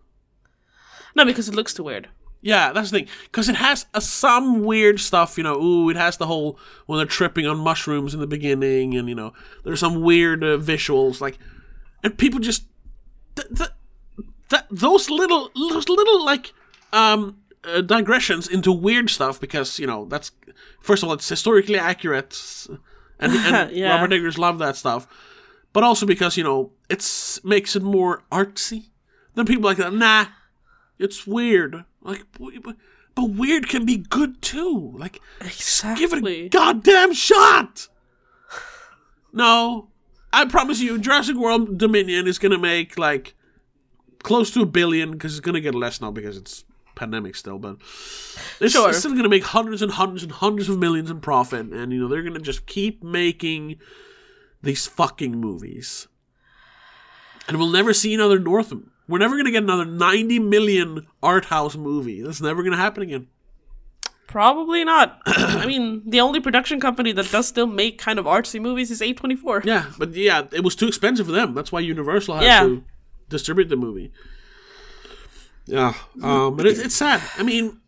No, 1.16 1.26
because 1.26 1.50
it 1.50 1.56
looks 1.56 1.74
too 1.74 1.84
weird. 1.84 2.08
Yeah, 2.42 2.72
that's 2.72 2.90
the 2.92 3.00
thing. 3.00 3.08
Because 3.24 3.50
it 3.50 3.56
has 3.58 3.86
uh, 3.94 4.00
some 4.00 4.64
weird 4.64 5.00
stuff, 5.00 5.38
you 5.38 5.44
know. 5.44 5.62
Ooh, 5.62 5.90
it 5.90 5.98
has 5.98 6.18
the 6.18 6.26
whole 6.28 6.58
when 6.86 6.98
they're 6.98 7.06
tripping 7.06 7.46
on 7.46 7.58
mushrooms 7.60 8.14
in 8.14 8.20
the 8.22 8.28
beginning, 8.28 8.96
and 8.96 9.10
you 9.10 9.16
know, 9.16 9.34
there's 9.64 9.82
some 9.82 10.02
weird 10.02 10.44
uh, 10.44 10.58
visuals, 10.58 11.20
like, 11.20 11.38
and 12.04 12.18
people 12.18 12.40
just 12.40 12.64
th- 13.36 13.50
th- 13.58 13.70
that 14.50 14.68
those 14.72 15.10
little 15.10 15.52
those 15.54 15.90
little 15.90 16.24
like 16.24 16.54
um 16.94 17.38
uh, 17.66 17.82
digressions 17.82 18.48
into 18.48 18.72
weird 18.72 19.10
stuff 19.10 19.40
because 19.40 19.78
you 19.78 19.86
know 19.86 20.06
that's 20.06 20.32
first 20.82 21.04
of 21.04 21.10
all 21.10 21.14
it's 21.16 21.28
historically 21.28 21.78
accurate, 21.78 22.68
and, 23.20 23.34
and 23.34 23.72
Yeah. 23.76 23.96
Robert 23.96 24.14
Eggers 24.14 24.38
love 24.38 24.60
that 24.60 24.78
stuff, 24.78 25.08
but 25.74 25.84
also 25.84 26.06
because 26.06 26.38
you 26.38 26.44
know 26.46 26.72
it's 26.90 27.44
makes 27.44 27.76
it 27.76 27.84
more 27.84 28.24
artsy. 28.32 28.86
Then 29.36 29.46
people 29.46 29.64
like 29.66 29.78
that, 29.78 29.94
nah, 29.94 30.26
it's 31.00 31.26
weird. 31.26 31.84
Like, 32.02 32.32
w- 32.34 32.62
but 33.16 33.24
weird 33.32 33.68
can 33.68 33.86
be 33.86 33.98
good 33.98 34.42
too. 34.42 34.94
Like, 34.98 35.20
Exactly. 35.42 36.06
give 36.06 36.14
it 36.14 36.26
a 36.28 36.50
goddamn 36.50 37.14
shot. 37.14 37.88
No, 39.32 39.90
I 40.34 40.46
promise 40.46 40.80
you, 40.80 40.98
Jurassic 40.98 41.36
World 41.36 41.78
Dominion 41.78 42.28
is 42.28 42.40
gonna 42.40 42.58
make 42.58 42.98
like 42.98 43.36
close 44.24 44.52
to 44.52 44.62
a 44.62 44.66
billion 44.66 45.12
because 45.12 45.34
it's 45.34 45.40
gonna 45.46 45.62
get 45.62 45.76
less 45.76 46.02
now 46.02 46.12
because 46.12 46.38
it's 46.38 46.64
pandemic 46.96 47.36
still, 47.36 47.60
but 47.60 47.78
it's, 48.60 48.74
Sure. 48.74 48.90
it's 48.90 49.00
still 49.00 49.16
gonna 49.16 49.30
make 49.30 49.44
hundreds 49.44 49.82
and 49.82 49.92
hundreds 49.94 50.24
and 50.24 50.32
hundreds 50.32 50.68
of 50.70 50.78
millions 50.80 51.10
in 51.12 51.22
profit, 51.22 51.68
and 51.68 51.94
you 51.94 52.00
know 52.00 52.08
they're 52.08 52.24
gonna 52.24 52.40
just 52.40 52.66
keep 52.66 53.04
making 53.04 53.76
these 54.62 54.88
fucking 54.88 55.40
movies, 55.40 56.08
and 57.48 57.58
we'll 57.58 57.70
never 57.70 57.94
see 57.94 58.14
another 58.14 58.40
Northman. 58.40 58.90
We're 59.10 59.18
never 59.18 59.36
gonna 59.36 59.52
get 59.52 59.64
another 59.64 59.86
ninety 59.86 60.38
million 60.40 61.08
art 61.24 61.46
house 61.46 61.76
movie. 61.76 62.22
That's 62.22 62.40
never 62.42 62.62
gonna 62.64 62.78
happen 62.78 63.04
again. 63.04 63.28
Probably 64.28 64.84
not. 64.86 65.20
I 65.26 65.66
mean, 65.66 66.04
the 66.08 66.22
only 66.22 66.40
production 66.40 66.80
company 66.80 67.12
that 67.14 67.32
does 67.32 67.48
still 67.48 67.66
make 67.66 67.98
kind 67.98 68.20
of 68.20 68.26
artsy 68.26 68.62
movies 68.62 68.92
is 68.92 69.02
A24. 69.02 69.66
Yeah, 69.66 69.88
but 69.98 70.14
yeah, 70.14 70.44
it 70.52 70.64
was 70.64 70.76
too 70.76 70.88
expensive 70.88 71.26
for 71.26 71.32
them. 71.32 71.56
That's 71.56 71.72
why 71.72 71.80
Universal 71.80 72.36
had 72.36 72.44
Yeah. 72.44 72.64
to 72.64 72.84
distribute 73.28 73.70
the 73.70 73.76
movie. 73.76 74.12
Yeah, 75.66 75.94
um, 76.22 76.56
but 76.56 76.66
it's, 76.68 76.80
it's 76.80 76.96
sad. 76.96 77.22
I 77.38 77.44
mean, 77.44 77.80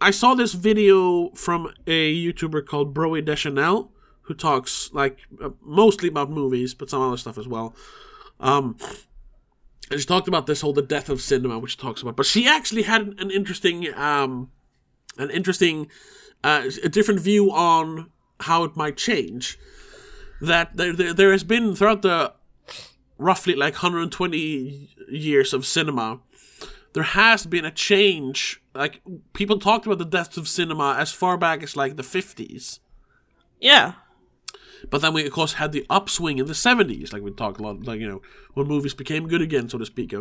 I 0.00 0.10
saw 0.10 0.34
this 0.34 0.52
video 0.52 1.30
from 1.30 1.72
a 1.86 2.14
YouTuber 2.14 2.66
called 2.66 2.94
Broey 2.94 3.24
Deschanel, 3.24 3.90
who 4.22 4.34
talks 4.34 4.90
like 4.92 5.18
uh, 5.42 5.50
mostly 5.62 6.08
about 6.10 6.30
movies, 6.30 6.74
but 6.74 6.88
some 6.90 7.00
other 7.02 7.16
stuff 7.16 7.38
as 7.38 7.48
well. 7.48 7.74
Um, 8.40 8.76
and 9.90 10.00
she 10.00 10.06
talked 10.06 10.28
about 10.28 10.46
this 10.46 10.60
whole 10.60 10.72
the 10.72 10.82
death 10.82 11.08
of 11.08 11.20
cinema, 11.20 11.58
which 11.58 11.72
she 11.72 11.76
talks 11.76 12.02
about. 12.02 12.16
But 12.16 12.26
she 12.26 12.46
actually 12.46 12.82
had 12.82 13.14
an, 13.18 13.30
interesting, 13.30 13.92
um, 13.94 14.50
an 15.16 15.30
interesting, 15.30 15.88
uh, 16.44 16.70
a 16.82 16.88
different 16.88 17.20
view 17.20 17.50
on 17.52 18.10
how 18.40 18.64
it 18.64 18.76
might 18.76 18.96
change 18.96 19.58
that 20.40 20.76
there, 20.76 20.92
there, 20.92 21.12
there 21.12 21.32
has 21.32 21.44
been 21.44 21.74
throughout 21.74 22.02
the 22.02 22.32
roughly 23.16 23.54
like 23.54 23.74
120 23.74 24.90
years 25.08 25.52
of 25.52 25.66
cinema 25.66 26.20
there 26.92 27.02
has 27.02 27.46
been 27.46 27.64
a 27.64 27.70
change 27.72 28.62
like 28.76 29.00
people 29.32 29.58
talked 29.58 29.86
about 29.86 29.98
the 29.98 30.04
death 30.04 30.36
of 30.36 30.46
cinema 30.46 30.94
as 30.96 31.10
far 31.10 31.36
back 31.36 31.64
as 31.64 31.76
like 31.76 31.96
the 31.96 32.04
50s 32.04 32.78
Yeah. 33.60 33.94
But 34.90 35.00
then 35.00 35.12
we 35.12 35.26
of 35.26 35.32
course 35.32 35.54
had 35.54 35.72
the 35.72 35.86
upswing 35.90 36.38
in 36.38 36.46
the 36.46 36.52
70s 36.52 37.12
like 37.12 37.22
we 37.22 37.30
talked 37.30 37.60
a 37.60 37.62
lot 37.62 37.84
like 37.84 38.00
you 38.00 38.08
know 38.08 38.22
when 38.54 38.66
movies 38.66 38.94
became 38.94 39.28
good 39.28 39.42
again 39.42 39.68
so 39.68 39.78
to 39.78 39.86
speak 39.86 40.14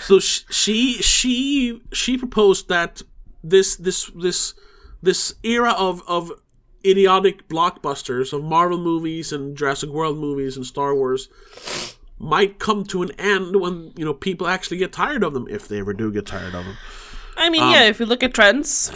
so 0.00 0.18
sh- 0.18 0.44
she 0.50 0.94
she 1.02 1.80
she 1.92 2.16
proposed 2.16 2.68
that 2.68 3.02
this 3.42 3.76
this 3.76 4.10
this 4.14 4.54
this 5.02 5.34
era 5.42 5.72
of 5.72 6.02
of 6.06 6.32
idiotic 6.84 7.48
blockbusters 7.48 8.32
of 8.32 8.42
Marvel 8.42 8.78
movies 8.78 9.32
and 9.32 9.56
Jurassic 9.56 9.90
World 9.90 10.18
movies 10.18 10.56
and 10.56 10.66
Star 10.66 10.94
Wars 10.94 11.28
might 12.18 12.58
come 12.58 12.84
to 12.84 13.02
an 13.02 13.10
end 13.18 13.56
when 13.56 13.92
you 13.96 14.04
know 14.04 14.14
people 14.14 14.46
actually 14.46 14.76
get 14.76 14.92
tired 14.92 15.22
of 15.22 15.34
them 15.34 15.46
if 15.50 15.68
they 15.68 15.78
ever 15.78 15.92
do 15.92 16.12
get 16.12 16.26
tired 16.26 16.54
of 16.54 16.64
them. 16.64 16.76
I 17.36 17.50
mean, 17.50 17.62
um, 17.62 17.72
yeah, 17.72 17.84
if 17.84 17.98
you 17.98 18.06
look 18.06 18.22
at 18.22 18.34
trends 18.34 18.92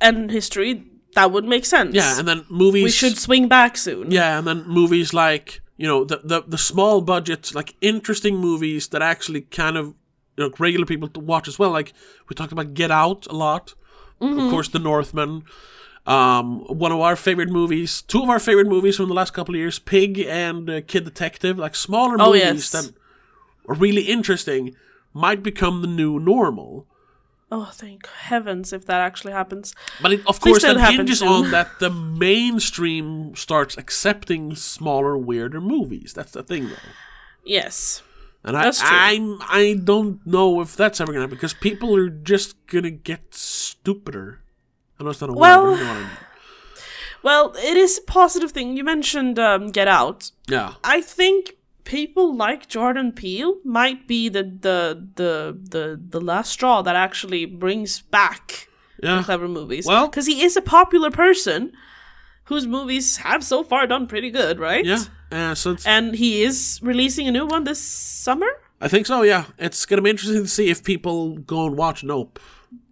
and 0.00 0.30
history, 0.30 0.84
that 1.14 1.30
would 1.32 1.44
make 1.44 1.64
sense. 1.64 1.94
Yeah, 1.94 2.18
and 2.18 2.26
then 2.26 2.44
movies 2.48 2.84
we 2.84 2.90
should 2.90 3.18
swing 3.18 3.48
back 3.48 3.76
soon. 3.76 4.10
Yeah, 4.10 4.38
and 4.38 4.46
then 4.46 4.64
movies 4.66 5.12
like 5.12 5.60
you 5.76 5.86
know 5.86 6.04
the 6.04 6.20
the, 6.24 6.42
the 6.46 6.58
small 6.58 7.00
budget, 7.00 7.54
like 7.54 7.74
interesting 7.80 8.36
movies 8.36 8.88
that 8.88 9.02
actually 9.02 9.42
kind 9.42 9.76
of 9.76 9.94
you 10.36 10.44
know 10.44 10.50
regular 10.58 10.86
people 10.86 11.08
to 11.08 11.20
watch 11.20 11.48
as 11.48 11.58
well. 11.58 11.70
Like 11.70 11.92
we 12.28 12.34
talked 12.34 12.52
about 12.52 12.74
Get 12.74 12.90
Out 12.90 13.26
a 13.26 13.34
lot, 13.34 13.74
Mm-hmm. 14.20 14.38
of 14.38 14.50
course, 14.50 14.68
The 14.68 14.78
Northman. 14.78 15.44
Um, 16.04 16.60
one 16.66 16.90
of 16.90 16.98
our 17.00 17.14
favorite 17.14 17.48
movies, 17.48 18.02
two 18.02 18.22
of 18.24 18.28
our 18.28 18.40
favorite 18.40 18.66
movies 18.66 18.96
from 18.96 19.08
the 19.08 19.14
last 19.14 19.32
couple 19.34 19.54
of 19.54 19.58
years, 19.60 19.78
Pig 19.78 20.18
and 20.18 20.68
uh, 20.68 20.80
Kid 20.80 21.04
Detective, 21.04 21.58
like 21.58 21.76
smaller 21.76 22.16
Oh, 22.18 22.26
movies 22.32 22.42
yes. 22.42 22.70
that 22.72 22.92
are 23.68 23.76
really 23.76 24.02
interesting, 24.02 24.74
might 25.14 25.42
become 25.44 25.80
the 25.80 25.86
new 25.86 26.18
normal. 26.18 26.86
Oh, 27.54 27.68
thank 27.70 28.06
heavens 28.08 28.72
if 28.72 28.86
that 28.86 29.02
actually 29.02 29.34
happens. 29.34 29.74
But 30.00 30.12
it, 30.14 30.26
of 30.26 30.40
Please 30.40 30.52
course, 30.60 30.62
that 30.62 30.90
hinges 30.90 31.18
soon. 31.18 31.28
on 31.28 31.50
that 31.50 31.80
the 31.80 31.90
mainstream 31.90 33.36
starts 33.36 33.76
accepting 33.76 34.54
smaller, 34.54 35.18
weirder 35.18 35.60
movies. 35.60 36.14
That's 36.14 36.32
the 36.32 36.42
thing, 36.42 36.68
though. 36.68 36.74
Yes. 37.44 38.02
And 38.42 38.56
I. 38.56 38.72
I'm, 38.82 39.38
I 39.42 39.78
don't 39.84 40.26
know 40.26 40.62
if 40.62 40.74
that's 40.76 40.98
ever 40.98 41.12
gonna 41.12 41.24
happen 41.24 41.36
because 41.36 41.52
people 41.52 41.94
are 41.94 42.08
just 42.08 42.54
gonna 42.68 42.90
get 42.90 43.34
stupider. 43.34 44.40
I 44.98 45.04
know 45.04 45.10
it's 45.10 45.20
not 45.20 45.28
a 45.30 45.34
Well- 45.34 45.64
word. 45.64 45.72
But 45.72 45.78
you 45.78 45.84
know 45.84 45.90
what 45.90 45.96
I 45.96 46.00
mean. 46.00 46.10
Well, 47.24 47.54
it 47.56 47.76
is 47.76 47.98
a 47.98 48.02
positive 48.10 48.50
thing. 48.50 48.76
You 48.76 48.82
mentioned 48.82 49.38
um, 49.38 49.68
Get 49.70 49.86
Out. 49.86 50.32
Yeah, 50.48 50.74
I 50.82 51.00
think 51.02 51.52
people 51.84 52.34
like 52.34 52.68
Jordan 52.68 53.12
Peele 53.12 53.56
might 53.64 54.06
be 54.06 54.28
the 54.28 54.42
the 54.42 55.08
the 55.14 55.58
the, 55.70 56.00
the 56.08 56.20
last 56.20 56.52
straw 56.52 56.82
that 56.82 56.96
actually 56.96 57.44
brings 57.44 58.00
back 58.00 58.68
yeah. 59.02 59.22
clever 59.22 59.48
movies. 59.48 59.86
Well- 59.86 60.08
because 60.08 60.26
he 60.26 60.42
is 60.42 60.56
a 60.56 60.62
popular 60.62 61.10
person 61.10 61.72
whose 62.44 62.66
movies 62.66 63.18
have 63.18 63.44
so 63.44 63.62
far 63.62 63.86
done 63.86 64.06
pretty 64.06 64.30
good, 64.30 64.58
right? 64.58 64.84
Yeah, 64.84 65.04
uh, 65.30 65.54
so 65.54 65.76
And 65.86 66.14
he 66.14 66.42
is 66.42 66.80
releasing 66.82 67.28
a 67.28 67.32
new 67.32 67.46
one 67.46 67.64
this 67.64 67.80
summer. 67.80 68.48
I 68.80 68.88
think 68.88 69.06
so. 69.06 69.22
Yeah, 69.22 69.44
it's 69.58 69.86
gonna 69.86 70.02
be 70.02 70.10
interesting 70.10 70.42
to 70.42 70.48
see 70.48 70.68
if 70.68 70.82
people 70.82 71.38
go 71.38 71.66
and 71.66 71.76
watch 71.76 72.02
Nope. 72.02 72.38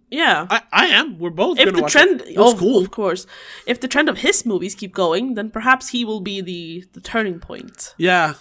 Yeah. 0.09 0.45
I, 0.49 0.61
I 0.73 0.85
am. 0.87 1.17
We're 1.17 1.29
both. 1.29 1.57
if 1.57 1.73
the 1.73 1.81
watch 1.81 1.93
trend, 1.93 2.21
it. 2.21 2.35
Oh, 2.37 2.55
cool. 2.57 2.81
of 2.81 2.91
course, 2.91 3.25
if 3.65 3.79
the 3.79 3.87
trend 3.87 4.09
of 4.09 4.19
his 4.19 4.45
movies 4.45 4.75
keep 4.75 4.93
going, 4.93 5.35
then 5.35 5.49
perhaps 5.49 5.89
he 5.89 6.03
will 6.03 6.19
be 6.19 6.41
the 6.41 6.85
the 6.93 6.99
turning 6.99 7.39
point. 7.39 7.95
Yeah, 7.97 8.33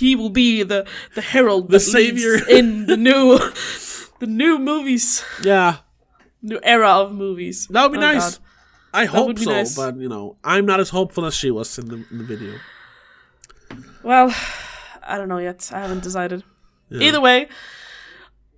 He 0.00 0.16
will 0.16 0.30
be 0.30 0.62
the 0.64 0.80
the 1.14 1.20
herald, 1.32 1.68
The 1.68 1.78
that 1.78 1.80
savior. 1.96 2.34
in 2.58 2.86
the 2.86 2.96
new 2.96 3.38
the 4.18 4.26
new 4.26 4.58
movies, 4.58 5.22
yeah. 5.44 5.76
new 6.42 6.60
era 6.62 6.88
of 7.02 7.12
movies. 7.12 7.66
That 7.70 7.82
would 7.84 7.92
be 7.92 7.98
Oh, 7.98 8.12
nice. 8.12 8.38
God. 8.38 8.46
I 8.92 9.04
hope 9.04 9.38
so, 9.38 9.50
nice. 9.50 9.76
but 9.76 9.96
you 10.04 10.08
know, 10.08 10.36
I'm 10.42 10.66
not 10.66 10.80
as 10.80 10.90
hopeful 10.90 11.24
as 11.26 11.34
she 11.34 11.50
was 11.50 11.78
in 11.78 11.86
the, 11.88 11.98
in 12.10 12.18
the 12.18 12.24
video. 12.24 12.54
Well, 14.02 14.34
I 15.02 15.16
don't 15.18 15.28
know 15.28 15.38
yet. 15.38 15.70
I 15.72 15.80
haven't 15.80 16.02
decided. 16.02 16.42
Either 16.90 17.20
way, 17.20 17.46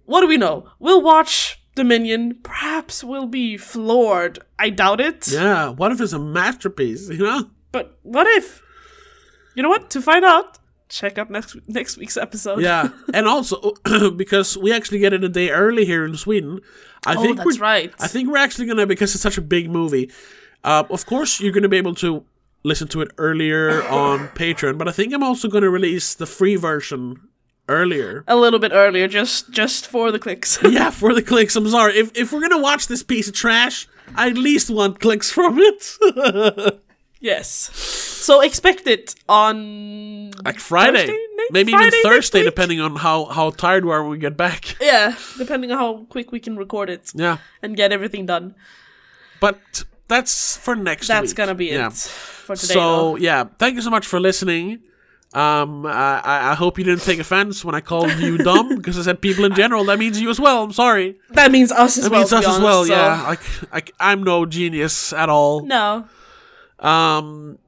what 0.06 0.20
do 0.22 0.26
we 0.26 0.38
know? 0.38 0.70
We'll 0.78 1.02
watch 1.02 1.60
Dominion. 1.74 2.38
Perhaps 2.42 3.04
we'll 3.04 3.26
be 3.26 3.58
floored. 3.58 4.38
I 4.58 4.70
doubt 4.70 5.00
it. 5.00 5.28
Yeah, 5.28 5.68
what 5.70 5.92
if 5.92 6.00
it's 6.00 6.14
a 6.14 6.18
masterpiece? 6.18 7.10
You 7.10 7.18
know? 7.28 7.50
But 7.72 7.98
what 8.02 8.26
if? 8.26 8.62
You 9.54 9.62
know 9.62 9.68
what? 9.68 9.90
To 9.90 10.00
find 10.00 10.24
out, 10.24 10.58
check 10.92 11.16
out 11.18 11.30
next 11.30 11.56
next 11.66 11.96
week's 11.96 12.16
episode. 12.16 12.60
Yeah, 12.60 12.88
and 13.14 13.26
also 13.26 13.72
because 14.16 14.56
we 14.56 14.72
actually 14.72 14.98
get 15.00 15.12
it 15.12 15.24
a 15.24 15.28
day 15.28 15.50
early 15.50 15.84
here 15.84 16.04
in 16.04 16.16
Sweden. 16.16 16.60
I 17.06 17.14
Oh, 17.16 17.22
think 17.22 17.36
that's 17.38 17.58
we're, 17.58 17.62
right. 17.62 17.92
I 17.98 18.06
think 18.08 18.28
we're 18.28 18.36
actually 18.44 18.66
gonna 18.66 18.86
because 18.86 19.14
it's 19.14 19.22
such 19.22 19.38
a 19.38 19.42
big 19.42 19.70
movie. 19.70 20.10
Uh, 20.62 20.84
of 20.90 21.06
course, 21.06 21.40
you're 21.40 21.52
gonna 21.52 21.68
be 21.68 21.78
able 21.78 21.94
to 21.96 22.24
listen 22.62 22.86
to 22.88 23.00
it 23.00 23.10
earlier 23.18 23.82
on 23.88 24.28
Patreon, 24.36 24.78
but 24.78 24.86
I 24.88 24.92
think 24.92 25.12
I'm 25.12 25.22
also 25.22 25.48
gonna 25.48 25.70
release 25.70 26.14
the 26.14 26.26
free 26.26 26.56
version 26.56 27.16
earlier. 27.68 28.22
a 28.28 28.36
little 28.36 28.58
bit 28.60 28.72
earlier, 28.72 29.08
just 29.08 29.50
just 29.50 29.86
for 29.86 30.12
the 30.12 30.18
clicks. 30.18 30.58
yeah, 30.64 30.90
for 30.90 31.14
the 31.14 31.22
clicks. 31.22 31.56
I'm 31.56 31.68
sorry 31.68 31.96
if 31.98 32.10
if 32.16 32.32
we're 32.32 32.40
gonna 32.46 32.60
watch 32.62 32.86
this 32.86 33.02
piece 33.02 33.28
of 33.28 33.34
trash, 33.34 33.88
I 34.14 34.28
at 34.30 34.36
least 34.38 34.70
want 34.70 35.00
clicks 35.00 35.30
from 35.32 35.58
it. 35.58 35.96
yes. 37.22 37.48
So 38.22 38.40
expect 38.42 38.86
it 38.86 39.14
on 39.28 40.30
like 40.44 40.58
Friday, 40.60 41.06
Thursday, 41.06 41.12
ne- 41.36 41.48
maybe 41.50 41.72
Friday 41.72 41.96
even 41.96 42.02
Thursday, 42.10 42.42
depending 42.44 42.80
on 42.80 42.96
how 42.96 43.24
how 43.26 43.50
tired 43.50 43.84
we 43.84 43.90
are 43.92 44.02
when 44.02 44.10
we 44.12 44.18
get 44.18 44.36
back. 44.36 44.76
yeah, 44.80 45.14
depending 45.38 45.72
on 45.72 45.78
how 45.78 45.90
quick 46.10 46.30
we 46.30 46.38
can 46.40 46.56
record 46.56 46.88
it 46.90 47.10
Yeah, 47.14 47.38
and 47.62 47.76
get 47.76 47.90
everything 47.92 48.26
done. 48.26 48.54
but 49.40 49.58
that's 50.08 50.56
for 50.56 50.76
next. 50.76 51.02
Week. 51.08 51.08
That's 51.16 51.30
week. 51.32 51.36
gonna 51.36 51.54
be 51.54 51.66
Yeah. 51.66 51.88
it 51.88 51.94
for 52.46 52.54
today. 52.56 52.74
So 52.74 52.80
though. 52.80 53.16
yeah, 53.16 53.44
thank 53.58 53.74
you 53.76 53.82
so 53.82 53.90
much 53.90 54.06
for 54.06 54.20
listening. 54.20 54.80
Um, 55.34 55.86
I, 55.86 56.20
I- 56.22 56.50
I 56.52 56.54
hope 56.54 56.76
you 56.78 56.84
didn't 56.84 57.02
take 57.02 57.18
offense 57.18 57.64
when 57.64 57.74
I 57.74 57.80
called 57.80 58.12
you 58.20 58.36
dumb 58.36 58.76
because 58.78 58.98
I 58.98 59.02
said 59.02 59.22
people 59.22 59.46
in 59.46 59.54
general. 59.54 59.82
That 59.86 59.98
means 59.98 60.20
you 60.20 60.28
as 60.28 60.38
well. 60.38 60.62
I'm 60.62 60.72
sorry. 60.74 61.16
that 61.30 61.50
means 61.50 61.72
us 61.72 61.96
as 61.96 62.04
That 62.04 62.10
well. 62.12 62.20
means 62.20 62.30
to 62.30 62.36
us 62.36 62.44
be 62.46 62.50
as 62.52 62.60
well. 62.60 62.84
so- 62.84 62.92
Yeah, 62.94 63.24
like 63.26 63.40
like 63.72 63.88
I'm 63.98 64.22
no 64.22 64.44
genius 64.46 65.12
at 65.14 65.28
all. 65.30 65.64
No. 65.64 66.04
Um, 66.82 67.58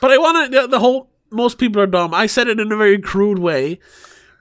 but 0.00 0.10
I 0.10 0.18
want 0.18 0.52
to. 0.52 0.60
The, 0.60 0.66
the 0.66 0.80
whole 0.80 1.10
most 1.30 1.58
people 1.58 1.80
are 1.80 1.86
dumb. 1.86 2.14
I 2.14 2.26
said 2.26 2.48
it 2.48 2.58
in 2.58 2.72
a 2.72 2.76
very 2.76 2.98
crude 2.98 3.38
way. 3.38 3.78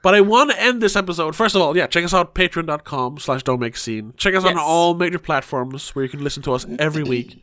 But 0.03 0.13
I 0.13 0.19
want 0.19 0.51
to 0.51 0.61
end 0.61 0.81
this 0.81 0.97
episode. 0.97 1.33
First 1.33 1.55
of 1.55 1.61
all, 1.61 1.77
yeah, 1.77 1.87
check 1.87 2.03
us 2.03 2.13
out 2.13 2.35
patreon.com 2.35 3.19
slash 3.19 3.41
don't 3.43 3.61
make 3.61 3.77
scene. 3.77 4.13
Check 4.17 4.35
us 4.35 4.43
out 4.43 4.51
on 4.51 4.57
all 4.57 4.95
major 4.95 5.17
platforms 5.17 5.95
where 5.95 6.03
you 6.03 6.09
can 6.09 6.21
listen 6.21 6.43
to 6.43 6.51
us 6.51 6.65
every 6.77 7.03
week. 7.03 7.41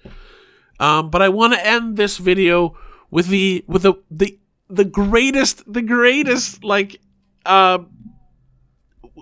Um, 0.78 1.08
but 1.08 1.22
I 1.22 1.30
want 1.30 1.54
to 1.54 1.66
end 1.66 1.96
this 1.96 2.18
video 2.18 2.76
with 3.10 3.28
the 3.28 3.64
with 3.66 3.82
the 3.82 3.94
the 4.10 4.38
the 4.68 4.84
greatest 4.84 5.70
the 5.72 5.82
greatest 5.82 6.62
like 6.62 7.00
uh 7.46 7.78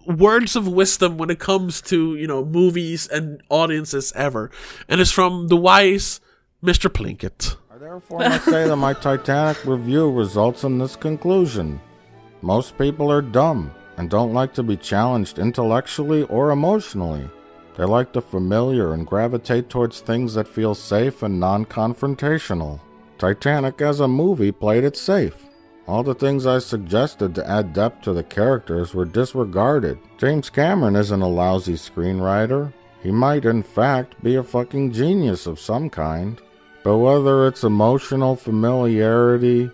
words 0.07 0.57
of 0.57 0.67
wisdom 0.67 1.17
when 1.17 1.31
it 1.31 1.39
comes 1.39 1.81
to 1.83 2.17
you 2.17 2.27
know 2.27 2.45
movies 2.45 3.07
and 3.07 3.41
audiences 3.51 4.13
ever, 4.17 4.51
and 4.89 5.01
it's 5.01 5.13
from 5.13 5.47
the 5.47 5.57
wise 5.57 6.21
Mr. 6.61 6.91
Plinkett. 6.91 7.55
I 7.71 7.79
therefore 7.79 8.19
must 8.19 8.45
say 8.47 8.67
that 8.67 8.75
my 8.75 8.93
Titanic 8.93 9.65
review 9.65 10.11
results 10.11 10.65
in 10.65 10.77
this 10.77 10.97
conclusion. 10.97 11.81
Most 12.43 12.77
people 12.77 13.13
are 13.13 13.23
dumb 13.23 13.73
and 13.97 14.11
don't 14.11 14.35
like 14.35 14.55
to 14.55 14.65
be 14.65 14.77
challenged 14.77 15.39
intellectually 15.39 16.25
or 16.25 16.51
emotionally. 16.51 17.31
They 17.77 17.85
like 17.85 18.13
the 18.13 18.21
familiar 18.21 18.93
and 18.93 19.07
gravitate 19.07 19.71
towards 19.71 20.01
things 20.01 20.35
that 20.35 20.49
feel 20.49 20.75
safe 20.75 21.23
and 21.23 21.39
non 21.39 21.65
confrontational. 21.65 22.81
Titanic 23.19 23.81
as 23.81 24.01
a 24.01 24.09
movie 24.09 24.51
played 24.51 24.83
it 24.83 24.97
safe. 24.97 25.47
All 25.87 26.03
the 26.03 26.13
things 26.13 26.45
I 26.45 26.59
suggested 26.59 27.37
to 27.37 27.49
add 27.49 27.73
depth 27.73 28.03
to 28.03 28.13
the 28.13 28.25
characters 28.25 28.95
were 28.95 29.05
disregarded. 29.05 30.01
James 30.19 30.51
Cameron 30.51 30.97
isn't 30.97 31.23
a 31.23 31.29
lousy 31.29 31.75
screenwriter. 31.75 32.73
He 33.01 33.13
might, 33.13 33.45
in 33.45 33.63
fact, 33.63 34.21
be 34.25 34.35
a 34.35 34.43
fucking 34.43 34.91
genius 34.91 35.47
of 35.47 35.61
some 35.61 35.89
kind. 35.89 36.41
But 36.83 36.99
whether 36.99 37.47
it's 37.47 37.65
emotional 37.65 38.37
familiarity, 38.37 39.71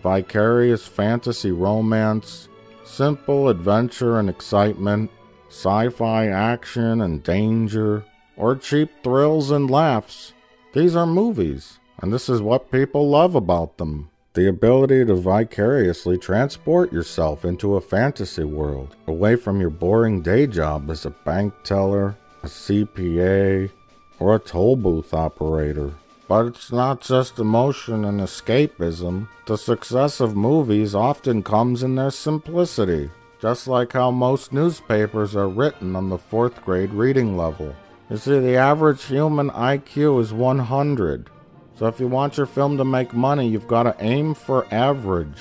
vicarious 0.00 0.86
fantasy 0.86 1.50
romance, 1.50 2.48
simple 2.84 3.48
adventure 3.48 4.18
and 4.18 4.28
excitement, 4.28 5.10
sci 5.48 5.88
fi 5.90 6.26
action 6.26 7.00
and 7.00 7.22
danger, 7.22 8.04
or 8.36 8.56
cheap 8.56 8.90
thrills 9.02 9.50
and 9.50 9.70
laughs, 9.70 10.32
these 10.72 10.96
are 10.96 11.06
movies, 11.06 11.78
and 12.00 12.12
this 12.12 12.28
is 12.28 12.40
what 12.40 12.70
people 12.70 13.08
love 13.08 13.34
about 13.34 13.78
them. 13.78 14.08
The 14.34 14.48
ability 14.48 15.04
to 15.04 15.14
vicariously 15.14 16.16
transport 16.16 16.90
yourself 16.90 17.44
into 17.44 17.76
a 17.76 17.82
fantasy 17.82 18.44
world, 18.44 18.96
away 19.06 19.36
from 19.36 19.60
your 19.60 19.68
boring 19.70 20.22
day 20.22 20.46
job 20.46 20.90
as 20.90 21.04
a 21.04 21.10
bank 21.10 21.52
teller, 21.64 22.16
a 22.42 22.46
CPA, 22.46 23.70
or 24.18 24.34
a 24.34 24.38
toll 24.38 24.76
booth 24.76 25.12
operator. 25.12 25.92
But 26.32 26.46
it's 26.46 26.72
not 26.72 27.02
just 27.02 27.38
emotion 27.38 28.06
and 28.06 28.18
escapism. 28.18 29.28
The 29.44 29.58
success 29.58 30.18
of 30.18 30.34
movies 30.34 30.94
often 30.94 31.42
comes 31.42 31.82
in 31.82 31.94
their 31.94 32.10
simplicity, 32.10 33.10
just 33.38 33.68
like 33.68 33.92
how 33.92 34.10
most 34.10 34.50
newspapers 34.50 35.36
are 35.36 35.46
written 35.46 35.94
on 35.94 36.08
the 36.08 36.16
fourth 36.16 36.64
grade 36.64 36.94
reading 36.94 37.36
level. 37.36 37.76
You 38.08 38.16
see, 38.16 38.38
the 38.38 38.56
average 38.56 39.04
human 39.04 39.50
IQ 39.50 40.22
is 40.22 40.32
100. 40.32 41.28
So 41.74 41.86
if 41.86 42.00
you 42.00 42.08
want 42.08 42.38
your 42.38 42.46
film 42.46 42.78
to 42.78 42.84
make 42.86 43.12
money, 43.12 43.46
you've 43.46 43.68
got 43.68 43.82
to 43.82 43.94
aim 43.98 44.32
for 44.32 44.66
average. 44.72 45.36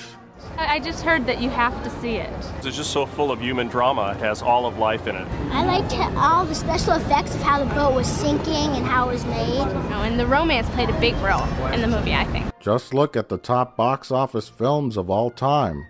I 0.57 0.75
I 0.75 0.79
just 0.79 1.03
heard 1.03 1.25
that 1.25 1.41
you 1.41 1.49
have 1.49 1.83
to 1.83 1.89
see 1.99 2.15
it. 2.15 2.33
It's 2.63 2.77
just 2.77 2.91
so 2.91 3.05
full 3.05 3.31
of 3.31 3.41
human 3.41 3.67
drama. 3.67 4.11
It 4.11 4.17
has 4.17 4.41
all 4.41 4.65
of 4.65 4.77
life 4.77 5.05
in 5.05 5.15
it. 5.15 5.27
I 5.51 5.65
liked 5.65 5.93
all 6.15 6.45
the 6.45 6.55
special 6.55 6.93
effects 6.93 7.35
of 7.35 7.41
how 7.41 7.63
the 7.63 7.73
boat 7.75 7.93
was 7.93 8.07
sinking 8.07 8.75
and 8.77 8.85
how 8.85 9.09
it 9.09 9.13
was 9.13 9.25
made. 9.25 9.59
Oh, 9.59 10.03
and 10.03 10.19
the 10.19 10.25
romance 10.25 10.69
played 10.69 10.89
a 10.89 10.99
big 10.99 11.15
role 11.15 11.43
in 11.73 11.81
the 11.81 11.87
movie, 11.87 12.13
I 12.13 12.23
think. 12.25 12.45
Just 12.59 12.93
look 12.93 13.17
at 13.17 13.27
the 13.27 13.37
top 13.37 13.75
box 13.75 14.11
office 14.11 14.47
films 14.47 14.95
of 14.95 15.09
all 15.09 15.29
time. 15.29 15.85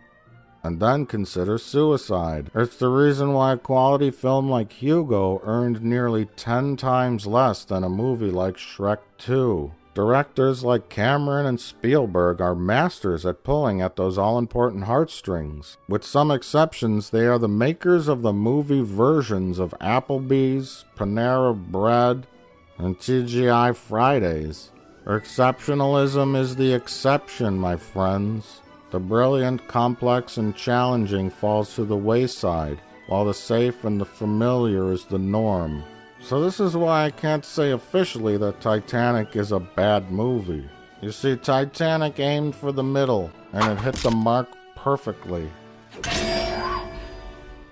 And 0.63 0.79
then 0.79 1.05
consider 1.05 1.57
Suicide. 1.57 2.51
It's 2.55 2.77
the 2.77 2.89
reason 2.89 3.33
why 3.33 3.53
a 3.53 3.57
quality 3.57 4.11
film 4.11 4.49
like 4.49 4.71
Hugo 4.71 5.41
earned 5.43 5.81
nearly 5.83 6.25
10 6.25 6.75
times 6.77 7.25
less 7.25 7.65
than 7.65 7.83
a 7.83 7.89
movie 7.89 8.31
like 8.31 8.57
Shrek 8.57 8.99
2. 9.17 9.71
Directors 9.93 10.63
like 10.63 10.87
Cameron 10.87 11.45
and 11.45 11.59
Spielberg 11.59 12.39
are 12.39 12.55
masters 12.55 13.25
at 13.25 13.43
pulling 13.43 13.81
at 13.81 13.97
those 13.97 14.17
all 14.17 14.37
important 14.37 14.85
heartstrings. 14.85 15.77
With 15.89 16.05
some 16.05 16.31
exceptions, 16.31 17.09
they 17.09 17.25
are 17.25 17.37
the 17.37 17.49
makers 17.49 18.07
of 18.07 18.21
the 18.21 18.31
movie 18.31 18.83
versions 18.83 19.59
of 19.59 19.75
Applebee's, 19.81 20.85
Panera 20.95 21.53
Bread, 21.53 22.25
and 22.77 22.97
TGI 22.97 23.75
Fridays. 23.75 24.71
Exceptionalism 25.05 26.39
is 26.39 26.55
the 26.55 26.73
exception, 26.73 27.57
my 27.57 27.75
friends. 27.75 28.61
The 28.91 28.99
brilliant, 28.99 29.67
complex, 29.67 30.37
and 30.37 30.55
challenging 30.55 31.29
falls 31.29 31.75
to 31.75 31.83
the 31.83 31.97
wayside, 31.97 32.79
while 33.07 33.25
the 33.25 33.33
safe 33.33 33.83
and 33.83 33.99
the 33.99 34.05
familiar 34.05 34.93
is 34.93 35.03
the 35.03 35.19
norm. 35.19 35.83
So, 36.23 36.41
this 36.41 36.59
is 36.59 36.77
why 36.77 37.05
I 37.05 37.11
can't 37.11 37.43
say 37.43 37.71
officially 37.71 38.37
that 38.37 38.61
Titanic 38.61 39.35
is 39.35 39.51
a 39.51 39.59
bad 39.59 40.11
movie. 40.11 40.69
You 41.01 41.11
see, 41.11 41.35
Titanic 41.35 42.19
aimed 42.19 42.55
for 42.55 42.71
the 42.71 42.83
middle, 42.83 43.31
and 43.53 43.71
it 43.71 43.81
hit 43.81 43.95
the 43.95 44.11
mark 44.11 44.47
perfectly. 44.75 45.49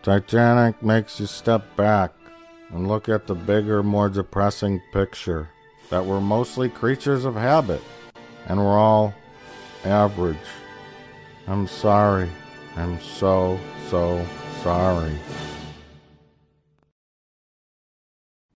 Titanic 0.02 0.82
makes 0.82 1.20
you 1.20 1.26
step 1.26 1.64
back 1.76 2.12
and 2.72 2.88
look 2.88 3.10
at 3.10 3.28
the 3.28 3.36
bigger, 3.36 3.84
more 3.84 4.10
depressing 4.10 4.82
picture 4.94 5.50
that 5.90 6.06
we're 6.06 6.22
mostly 6.22 6.70
creatures 6.70 7.26
of 7.26 7.36
habit 7.36 7.82
and 8.48 8.60
we're 8.60 8.78
all 8.78 9.14
average. 9.84 10.38
I'm 11.48 11.68
sorry. 11.68 12.30
I'm 12.76 13.00
so, 13.02 13.60
so 13.90 14.26
sorry. 14.62 15.18